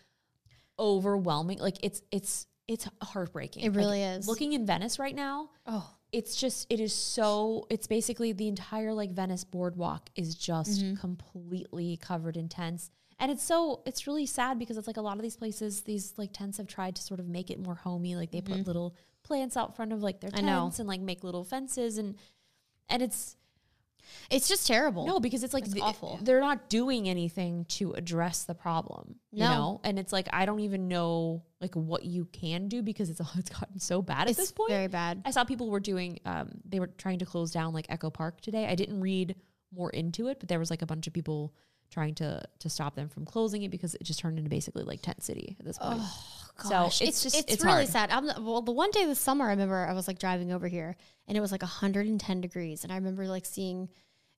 overwhelming. 0.78 1.58
Like 1.58 1.76
it's 1.82 2.02
it's 2.10 2.46
it's 2.66 2.86
heartbreaking. 3.02 3.64
It 3.64 3.70
Like, 3.70 3.76
really 3.76 4.02
is. 4.02 4.26
Looking 4.28 4.52
in 4.52 4.66
Venice 4.66 4.98
right 4.98 5.14
now, 5.14 5.50
oh, 5.66 5.88
it's 6.12 6.36
just 6.36 6.66
it 6.70 6.80
is 6.80 6.92
so 6.94 7.66
it's 7.70 7.86
basically 7.86 8.32
the 8.32 8.48
entire 8.48 8.92
like 8.94 9.10
Venice 9.10 9.44
boardwalk 9.44 10.08
is 10.16 10.34
just 10.34 10.80
Mm-hmm. 10.80 10.94
completely 10.96 11.96
covered 11.98 12.36
in 12.36 12.48
tents. 12.48 12.90
And 13.20 13.30
it's 13.32 13.42
so 13.42 13.82
it's 13.84 14.06
really 14.06 14.26
sad 14.26 14.58
because 14.58 14.76
it's 14.78 14.86
like 14.86 14.96
a 14.96 15.00
lot 15.02 15.16
of 15.16 15.22
these 15.22 15.36
places, 15.36 15.82
these 15.82 16.14
like 16.16 16.32
tents 16.32 16.58
have 16.58 16.66
tried 16.68 16.94
to 16.96 17.02
sort 17.02 17.20
of 17.20 17.26
make 17.28 17.50
it 17.50 17.58
more 17.58 17.74
homey. 17.74 18.14
Like 18.16 18.30
they 18.30 18.40
put 18.40 18.66
little 18.66 18.94
plants 19.24 19.56
out 19.56 19.74
front 19.76 19.92
of 19.92 20.02
like 20.02 20.20
their 20.20 20.30
Mm-hmm. 20.30 20.46
Tents 20.46 20.78
and 20.78 20.88
like 20.88 21.00
make 21.00 21.24
little 21.24 21.44
fences 21.44 21.98
and 21.98 22.14
and 22.88 23.02
it's 23.02 23.36
it's 24.30 24.48
just 24.48 24.66
terrible. 24.66 25.06
no, 25.06 25.20
because 25.20 25.42
it's 25.42 25.54
like 25.54 25.64
It's 25.66 25.80
awful. 25.80 26.18
They're 26.22 26.40
not 26.40 26.68
doing 26.68 27.08
anything 27.08 27.64
to 27.70 27.92
address 27.92 28.44
the 28.44 28.54
problem. 28.54 29.16
You 29.32 29.40
No. 29.44 29.50
know? 29.50 29.80
And 29.84 29.98
it's 29.98 30.12
like 30.12 30.28
I 30.32 30.46
don't 30.46 30.60
even 30.60 30.88
know 30.88 31.42
like 31.60 31.74
what 31.74 32.04
you 32.04 32.24
can 32.26 32.68
do 32.68 32.82
because 32.82 33.10
it's 33.10 33.20
it's 33.36 33.50
gotten 33.50 33.78
so 33.78 34.02
bad 34.02 34.28
at 34.28 34.36
this 34.36 34.52
point. 34.52 34.70
very 34.70 34.88
bad. 34.88 35.22
I 35.24 35.30
saw 35.30 35.44
people 35.44 35.70
were 35.70 35.80
doing 35.80 36.18
um 36.24 36.50
they 36.64 36.80
were 36.80 36.88
trying 36.88 37.18
to 37.20 37.26
close 37.26 37.50
down 37.50 37.72
like 37.74 37.86
Echo 37.88 38.10
Park 38.10 38.40
today. 38.40 38.66
I 38.66 38.74
didn't 38.74 39.00
read 39.00 39.36
more 39.74 39.90
into 39.90 40.28
it, 40.28 40.38
but 40.40 40.48
there 40.48 40.58
was 40.58 40.70
like 40.70 40.82
a 40.82 40.86
bunch 40.86 41.06
of 41.06 41.12
people 41.12 41.52
trying 41.90 42.14
to 42.16 42.42
to 42.58 42.68
stop 42.68 42.94
them 42.94 43.08
from 43.08 43.24
closing 43.24 43.62
it 43.62 43.70
because 43.70 43.94
it 43.94 44.02
just 44.04 44.20
turned 44.20 44.38
into 44.38 44.50
basically 44.50 44.84
like 44.84 45.02
tent 45.02 45.22
city 45.22 45.56
at 45.58 45.64
this 45.64 45.78
point. 45.78 46.00
Oh, 46.00 46.38
Gosh, 46.60 46.98
so 46.98 47.04
it's, 47.04 47.22
just 47.22 47.36
it's, 47.38 47.54
it's, 47.54 47.64
really 47.64 47.86
hard. 47.86 47.88
sad. 47.88 48.10
I'm, 48.10 48.44
well, 48.44 48.62
the 48.62 48.72
one 48.72 48.90
day 48.90 49.04
this 49.04 49.20
summer, 49.20 49.46
I 49.46 49.50
remember 49.50 49.76
I 49.76 49.92
was 49.92 50.08
like 50.08 50.18
driving 50.18 50.50
over 50.50 50.66
here, 50.66 50.96
and 51.28 51.38
it 51.38 51.40
was 51.40 51.52
like 51.52 51.62
110 51.62 52.40
degrees, 52.40 52.82
and 52.82 52.92
I 52.92 52.96
remember 52.96 53.26
like 53.26 53.46
seeing. 53.46 53.88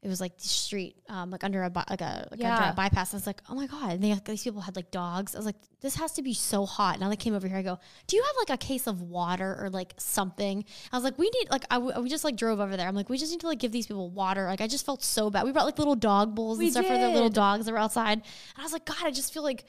It 0.02 0.08
was 0.08 0.18
like 0.18 0.38
the 0.38 0.48
street, 0.48 0.96
um, 1.10 1.30
like 1.30 1.44
under 1.44 1.62
a 1.62 1.68
bi- 1.68 1.84
like 1.90 2.00
a 2.00 2.26
like 2.30 2.40
Yeah. 2.40 2.56
under 2.56 2.70
a 2.70 2.74
bypass. 2.74 3.12
I 3.12 3.18
was 3.18 3.26
like, 3.26 3.42
oh 3.50 3.54
my 3.54 3.66
god! 3.66 3.92
And 3.92 4.02
they, 4.02 4.14
these 4.24 4.42
people 4.42 4.62
had 4.62 4.74
like 4.74 4.90
dogs. 4.90 5.34
I 5.34 5.38
was 5.38 5.44
like, 5.44 5.56
this 5.82 5.96
has 5.96 6.12
to 6.12 6.22
be 6.22 6.32
so 6.32 6.64
hot. 6.64 6.98
Now 6.98 7.10
they 7.10 7.16
came 7.16 7.34
over 7.34 7.46
here. 7.46 7.58
I 7.58 7.62
go, 7.62 7.78
do 8.06 8.16
you 8.16 8.22
have 8.22 8.34
like 8.48 8.58
a 8.58 8.66
case 8.66 8.86
of 8.86 9.02
water 9.02 9.58
or 9.60 9.68
like 9.68 9.92
something? 9.98 10.64
I 10.90 10.96
was 10.96 11.04
like, 11.04 11.18
we 11.18 11.28
need 11.34 11.50
like 11.50 11.64
I 11.70 11.74
w- 11.74 12.00
we 12.00 12.08
just 12.08 12.24
like 12.24 12.36
drove 12.36 12.60
over 12.60 12.78
there. 12.78 12.88
I'm 12.88 12.94
like, 12.94 13.10
we 13.10 13.18
just 13.18 13.30
need 13.30 13.40
to 13.40 13.46
like 13.46 13.58
give 13.58 13.72
these 13.72 13.86
people 13.86 14.08
water. 14.10 14.46
Like 14.46 14.62
I 14.62 14.68
just 14.68 14.86
felt 14.86 15.02
so 15.04 15.28
bad. 15.28 15.44
We 15.44 15.52
brought 15.52 15.66
like 15.66 15.78
little 15.78 15.96
dog 15.96 16.34
bowls 16.34 16.56
We 16.58 16.64
and 16.66 16.72
stuff 16.72 16.86
for 16.86 16.96
the 16.96 17.10
little 17.10 17.28
dogs 17.28 17.66
that 17.66 17.72
were 17.72 17.78
outside. 17.78 18.12
And 18.12 18.22
I 18.56 18.62
was 18.62 18.72
like, 18.72 18.86
God, 18.86 18.96
I 19.04 19.10
just 19.10 19.34
feel 19.34 19.42
like 19.42 19.66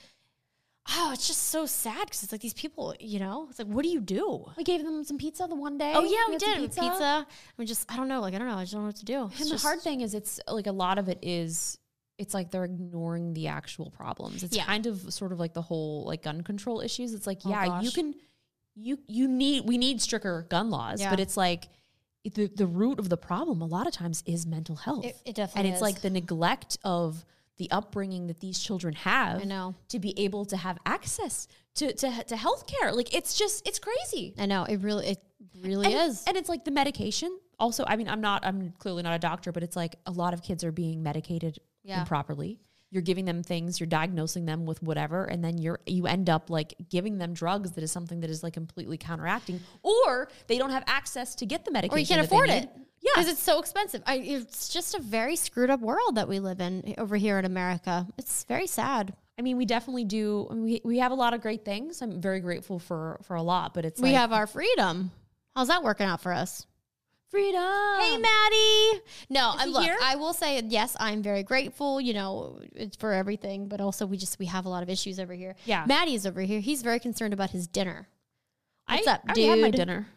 oh, 0.89 1.11
it's 1.13 1.27
just 1.27 1.43
so 1.49 1.65
sad 1.65 2.05
because 2.05 2.23
it's 2.23 2.31
like 2.31 2.41
these 2.41 2.53
people, 2.53 2.93
you 2.99 3.19
know, 3.19 3.47
it's 3.49 3.59
like, 3.59 3.67
what 3.67 3.83
do 3.83 3.89
you 3.89 3.99
do? 4.01 4.45
we 4.57 4.63
gave 4.63 4.83
them 4.83 5.03
some 5.03 5.17
pizza 5.17 5.45
the 5.47 5.55
one 5.55 5.77
day. 5.77 5.93
Oh 5.95 6.03
yeah, 6.03 6.17
we 6.27 6.37
some 6.39 6.53
did 6.53 6.57
pizza. 6.59 6.81
pizza. 6.81 7.27
We 7.57 7.65
just, 7.65 7.91
I 7.91 7.97
don't 7.97 8.07
know, 8.07 8.19
like 8.21 8.33
I 8.33 8.37
don't 8.39 8.47
know, 8.47 8.55
I 8.57 8.61
just 8.63 8.73
don't 8.73 8.81
know 8.81 8.87
what 8.87 8.95
to 8.97 9.05
do. 9.05 9.25
It's 9.31 9.41
And 9.41 9.49
just- 9.49 9.63
the 9.63 9.67
hard 9.67 9.81
thing 9.81 10.01
is, 10.01 10.13
it's 10.13 10.39
like 10.47 10.67
a 10.67 10.71
lot 10.71 10.97
of 10.97 11.07
it 11.09 11.19
is, 11.21 11.77
it's 12.17 12.33
like 12.33 12.51
they're 12.51 12.65
ignoring 12.65 13.33
the 13.33 13.47
actual 13.47 13.89
problems. 13.91 14.43
It's 14.43 14.55
Yeah. 14.55 14.65
kind 14.65 14.85
of 14.85 15.13
sort 15.13 15.31
of 15.31 15.39
like 15.39 15.53
the 15.53 15.61
whole 15.61 16.03
like 16.05 16.23
gun 16.23 16.41
control 16.41 16.81
issues. 16.81 17.13
It's 17.13 17.25
like, 17.27 17.39
Oh, 17.45 17.49
yeah, 17.49 17.81
you 17.81 17.91
can, 17.91 18.15
you 18.75 18.97
you 19.07 19.27
need 19.27 19.65
we 19.65 19.77
need 19.77 20.01
stricter 20.01 20.43
gun 20.49 20.69
laws, 20.69 21.01
Yeah. 21.01 21.09
but 21.09 21.19
it's 21.19 21.35
like 21.37 21.67
the 22.23 22.47
the 22.47 22.67
root 22.67 22.99
of 22.99 23.09
the 23.09 23.17
problem 23.17 23.61
a 23.61 23.65
lot 23.65 23.87
of 23.87 23.93
times 23.93 24.23
is 24.25 24.45
mental 24.45 24.75
health. 24.75 25.05
It- 25.05 25.21
it 25.25 25.35
definitely 25.35 25.59
and 25.61 25.67
it's 25.69 25.77
is. 25.77 25.81
like 25.81 26.01
the 26.01 26.09
neglect 26.11 26.77
of 26.83 27.25
the 27.61 27.69
upbringing 27.69 28.25
that 28.25 28.39
these 28.39 28.57
children 28.57 28.95
have. 28.95 29.39
I 29.41 29.43
know. 29.43 29.75
to 29.89 29.99
be 29.99 30.17
able 30.19 30.45
to 30.45 30.57
have 30.57 30.79
access 30.83 31.47
to 31.75 31.93
to 31.93 32.23
to 32.23 32.35
healthcare. 32.35 32.91
Like 32.99 33.13
it's 33.15 33.37
just 33.37 33.67
it's 33.67 33.77
crazy 33.77 34.33
I 34.39 34.47
know 34.47 34.63
it 34.63 34.77
really, 34.77 35.09
it 35.09 35.19
really 35.61 35.93
and, 35.93 36.09
is. 36.09 36.23
And 36.25 36.35
it's 36.35 36.49
like 36.49 36.65
the 36.65 36.71
medication. 36.71 37.37
Also, 37.59 37.83
I 37.87 37.95
mean, 37.97 38.09
I'm 38.09 38.21
not, 38.21 38.43
I'm 38.43 38.73
clearly 38.79 39.03
not 39.03 39.13
a 39.13 39.19
doctor, 39.19 39.51
but 39.51 39.61
it's 39.61 39.75
like 39.75 39.95
a 40.07 40.11
lot 40.11 40.33
of 40.33 40.41
kids 40.41 40.63
are 40.63 40.71
being 40.71 41.03
medicated 41.03 41.59
Yeah. 41.83 41.99
improperly. 41.99 42.59
You're 42.89 43.03
giving 43.03 43.25
them 43.25 43.43
things, 43.43 43.79
you're 43.79 43.85
diagnosing 43.87 44.45
them 44.45 44.65
with 44.65 44.81
whatever, 44.81 45.23
and 45.25 45.43
then 45.45 45.59
you're 45.59 45.79
you 45.85 46.07
end 46.07 46.29
up 46.29 46.49
like 46.49 46.73
giving 46.89 47.19
them 47.19 47.33
drugs 47.33 47.71
that 47.73 47.83
is 47.83 47.91
something 47.91 48.21
that 48.21 48.31
is 48.31 48.41
like 48.41 48.53
completely 48.53 48.97
counteracting, 48.97 49.59
or 49.83 50.29
they 50.47 50.57
don't 50.57 50.71
have 50.71 50.83
access 50.87 51.35
to 51.35 51.45
get 51.45 51.63
the 51.63 51.71
medication, 51.71 51.95
or 51.95 51.99
you 51.99 52.07
can't 52.07 52.25
afford 52.25 52.49
it. 52.49 52.69
Yeah, 53.01 53.11
Because 53.15 53.29
it's 53.29 53.41
so 53.41 53.59
expensive. 53.59 54.03
I, 54.05 54.17
it's 54.17 54.69
just 54.69 54.93
a 54.93 55.01
very 55.01 55.35
screwed 55.35 55.69
up 55.71 55.79
world 55.79 56.15
that 56.15 56.27
we 56.27 56.39
live 56.39 56.61
in 56.61 56.83
eh, 56.87 56.93
over 56.97 57.17
here 57.17 57.39
in 57.39 57.45
America. 57.45 58.07
It's 58.17 58.43
very 58.43 58.67
sad. 58.67 59.13
I 59.39 59.41
mean, 59.41 59.57
we 59.57 59.65
definitely 59.65 60.03
do. 60.03 60.47
I 60.51 60.53
we 60.53 60.81
we 60.83 60.99
have 60.99 61.11
a 61.11 61.15
lot 61.15 61.33
of 61.33 61.41
great 61.41 61.65
things. 61.65 62.01
I'm 62.03 62.21
very 62.21 62.41
grateful 62.41 62.77
for 62.77 63.19
for 63.23 63.35
a 63.35 63.41
lot, 63.41 63.73
but 63.73 63.85
it's 63.85 63.99
we 63.99 64.09
like, 64.09 64.17
have 64.17 64.31
our 64.31 64.45
freedom. 64.45 65.11
How's 65.55 65.69
that 65.69 65.83
working 65.83 66.05
out 66.05 66.21
for 66.21 66.31
us? 66.31 66.67
freedom. 67.31 67.61
Hey, 67.99 68.17
Maddie. 68.17 69.01
No, 69.29 69.53
I 69.57 69.65
look. 69.65 69.83
here? 69.83 69.97
I 70.03 70.17
will 70.17 70.33
say 70.33 70.61
yes. 70.67 70.95
I'm 70.99 71.23
very 71.23 71.43
grateful. 71.43 71.99
You 71.99 72.13
know, 72.13 72.59
it's 72.75 72.97
for 72.97 73.13
everything, 73.13 73.67
but 73.67 73.81
also 73.81 74.05
we 74.05 74.17
just 74.17 74.37
we 74.37 74.45
have 74.47 74.65
a 74.65 74.69
lot 74.69 74.83
of 74.83 74.89
issues 74.89 75.19
over 75.19 75.33
here. 75.33 75.55
Yeah. 75.65 75.85
Maddie 75.87 76.13
is 76.13 76.27
over 76.27 76.41
here. 76.41 76.59
He's 76.59 76.83
very 76.83 76.99
concerned 76.99 77.33
about 77.33 77.49
his 77.51 77.67
dinner. 77.67 78.07
What's 78.87 79.07
I, 79.07 79.13
up, 79.13 79.21
I 79.25 79.29
already 79.29 79.47
had 79.47 79.59
my 79.59 79.71
dude? 79.71 79.75
dinner. 79.77 80.07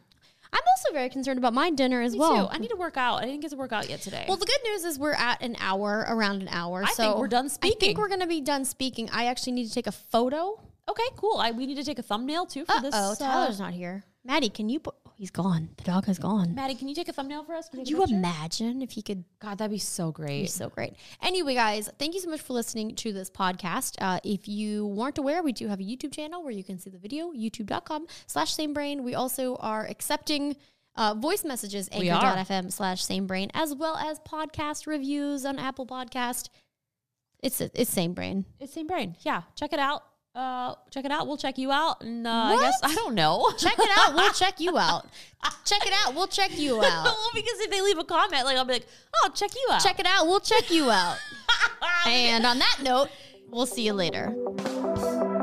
I'm 0.54 0.62
also 0.76 0.92
very 0.92 1.08
concerned 1.10 1.38
about 1.38 1.52
my 1.52 1.70
dinner 1.70 2.00
as 2.00 2.12
Me 2.12 2.20
well. 2.20 2.46
too. 2.48 2.54
I 2.54 2.58
need 2.58 2.70
to 2.70 2.76
work 2.76 2.96
out. 2.96 3.16
I 3.20 3.24
didn't 3.26 3.40
get 3.40 3.50
to 3.50 3.56
work 3.56 3.72
out 3.72 3.90
yet 3.90 4.00
today. 4.00 4.24
well, 4.28 4.36
the 4.36 4.46
good 4.46 4.60
news 4.64 4.84
is 4.84 4.98
we're 4.98 5.12
at 5.14 5.42
an 5.42 5.56
hour, 5.60 6.06
around 6.08 6.42
an 6.42 6.48
hour. 6.48 6.84
I 6.84 6.92
so 6.92 7.02
think 7.02 7.18
we're 7.18 7.28
done 7.28 7.48
speaking. 7.48 7.76
I 7.76 7.80
think 7.80 7.98
we're 7.98 8.08
gonna 8.08 8.26
be 8.28 8.40
done 8.40 8.64
speaking. 8.64 9.10
I 9.12 9.26
actually 9.26 9.52
need 9.52 9.66
to 9.66 9.74
take 9.74 9.86
a 9.88 9.92
photo. 9.92 10.60
Okay, 10.88 11.02
cool. 11.16 11.38
I 11.38 11.50
we 11.50 11.66
need 11.66 11.76
to 11.76 11.84
take 11.84 11.98
a 11.98 12.02
thumbnail 12.02 12.46
too 12.46 12.64
for 12.66 12.72
Uh 12.72 12.80
this. 12.80 12.94
oh, 12.96 13.12
uh, 13.12 13.14
Tyler's 13.16 13.58
not 13.58 13.72
here. 13.72 14.04
Maddie, 14.24 14.48
can 14.48 14.68
you? 14.68 14.78
Put, 14.80 14.94
he's 15.16 15.30
gone. 15.30 15.70
The 15.76 15.84
dog 15.84 16.06
has 16.06 16.18
gone. 16.18 16.54
Maddie, 16.54 16.74
can 16.74 16.88
you 16.88 16.94
take 16.94 17.08
a 17.08 17.12
thumbnail 17.12 17.44
for 17.44 17.54
us? 17.54 17.68
Can 17.68 17.80
Could 17.80 17.88
you 17.88 17.98
picture? 17.98 18.14
imagine 18.14 18.82
if 18.82 18.92
he 18.92 19.02
could 19.02 19.24
God, 19.40 19.58
that'd 19.58 19.70
be 19.70 19.78
so 19.78 20.04
It'd 20.08 20.16
be 20.16 20.22
great. 20.22 20.50
so 20.50 20.68
great. 20.68 20.94
Anyway, 21.22 21.54
guys, 21.54 21.90
thank 21.98 22.14
you 22.14 22.20
so 22.20 22.30
much 22.30 22.40
for 22.40 22.52
listening 22.52 22.94
to 22.96 23.12
this 23.12 23.30
podcast. 23.30 23.96
Uh, 24.00 24.20
if 24.24 24.48
you 24.48 24.86
weren't 24.86 25.18
aware, 25.18 25.42
we 25.42 25.52
do 25.52 25.68
have 25.68 25.80
a 25.80 25.82
YouTube 25.84 26.12
channel 26.14 26.42
where 26.42 26.52
you 26.52 26.64
can 26.64 26.78
see 26.78 26.90
the 26.90 26.98
video, 26.98 27.32
youtube.com 27.32 28.06
slash 28.26 28.52
same 28.54 28.72
brain. 28.72 29.04
We 29.04 29.14
also 29.14 29.56
are 29.56 29.86
accepting 29.86 30.56
uh, 30.96 31.14
voice 31.14 31.44
messages, 31.44 31.88
anchor.fm 31.92 32.72
slash 32.72 33.02
same 33.04 33.26
brain, 33.26 33.50
as 33.54 33.74
well 33.74 33.96
as 33.96 34.20
podcast 34.20 34.86
reviews 34.86 35.44
on 35.44 35.58
Apple 35.58 35.86
Podcast. 35.86 36.48
It's 37.42 37.60
it's 37.60 37.90
same 37.90 38.14
brain. 38.14 38.46
It's 38.60 38.72
same 38.72 38.86
brain. 38.86 39.16
Yeah, 39.20 39.42
check 39.54 39.72
it 39.72 39.78
out. 39.78 40.02
Uh, 40.34 40.74
check 40.90 41.04
it 41.04 41.12
out. 41.12 41.28
We'll 41.28 41.36
check 41.36 41.58
you 41.58 41.70
out, 41.70 42.02
and 42.02 42.26
uh, 42.26 42.30
I 42.30 42.56
guess 42.58 42.80
I 42.82 42.92
don't 42.96 43.14
know. 43.14 43.52
Check 43.58 43.78
it 43.78 43.88
out. 43.96 44.14
We'll 44.14 44.32
check 44.32 44.58
you 44.58 44.76
out. 44.76 45.06
Check 45.64 45.86
it 45.86 45.92
out. 46.04 46.16
We'll 46.16 46.26
check 46.26 46.58
you 46.58 46.76
out. 46.84 47.04
well, 47.04 47.30
because 47.32 47.60
if 47.60 47.70
they 47.70 47.80
leave 47.80 47.98
a 47.98 48.04
comment, 48.04 48.44
like 48.44 48.56
I'll 48.56 48.64
be 48.64 48.72
like, 48.74 48.86
"Oh, 49.14 49.30
check 49.32 49.50
you 49.54 49.68
out." 49.70 49.80
Check 49.80 50.00
it 50.00 50.06
out. 50.06 50.26
We'll 50.26 50.40
check 50.40 50.72
you 50.72 50.90
out. 50.90 51.18
and 52.06 52.44
on 52.44 52.58
that 52.58 52.80
note, 52.82 53.10
we'll 53.48 53.66
see 53.66 53.82
you 53.86 53.92
later. 53.92 54.30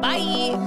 Bye. 0.01 0.57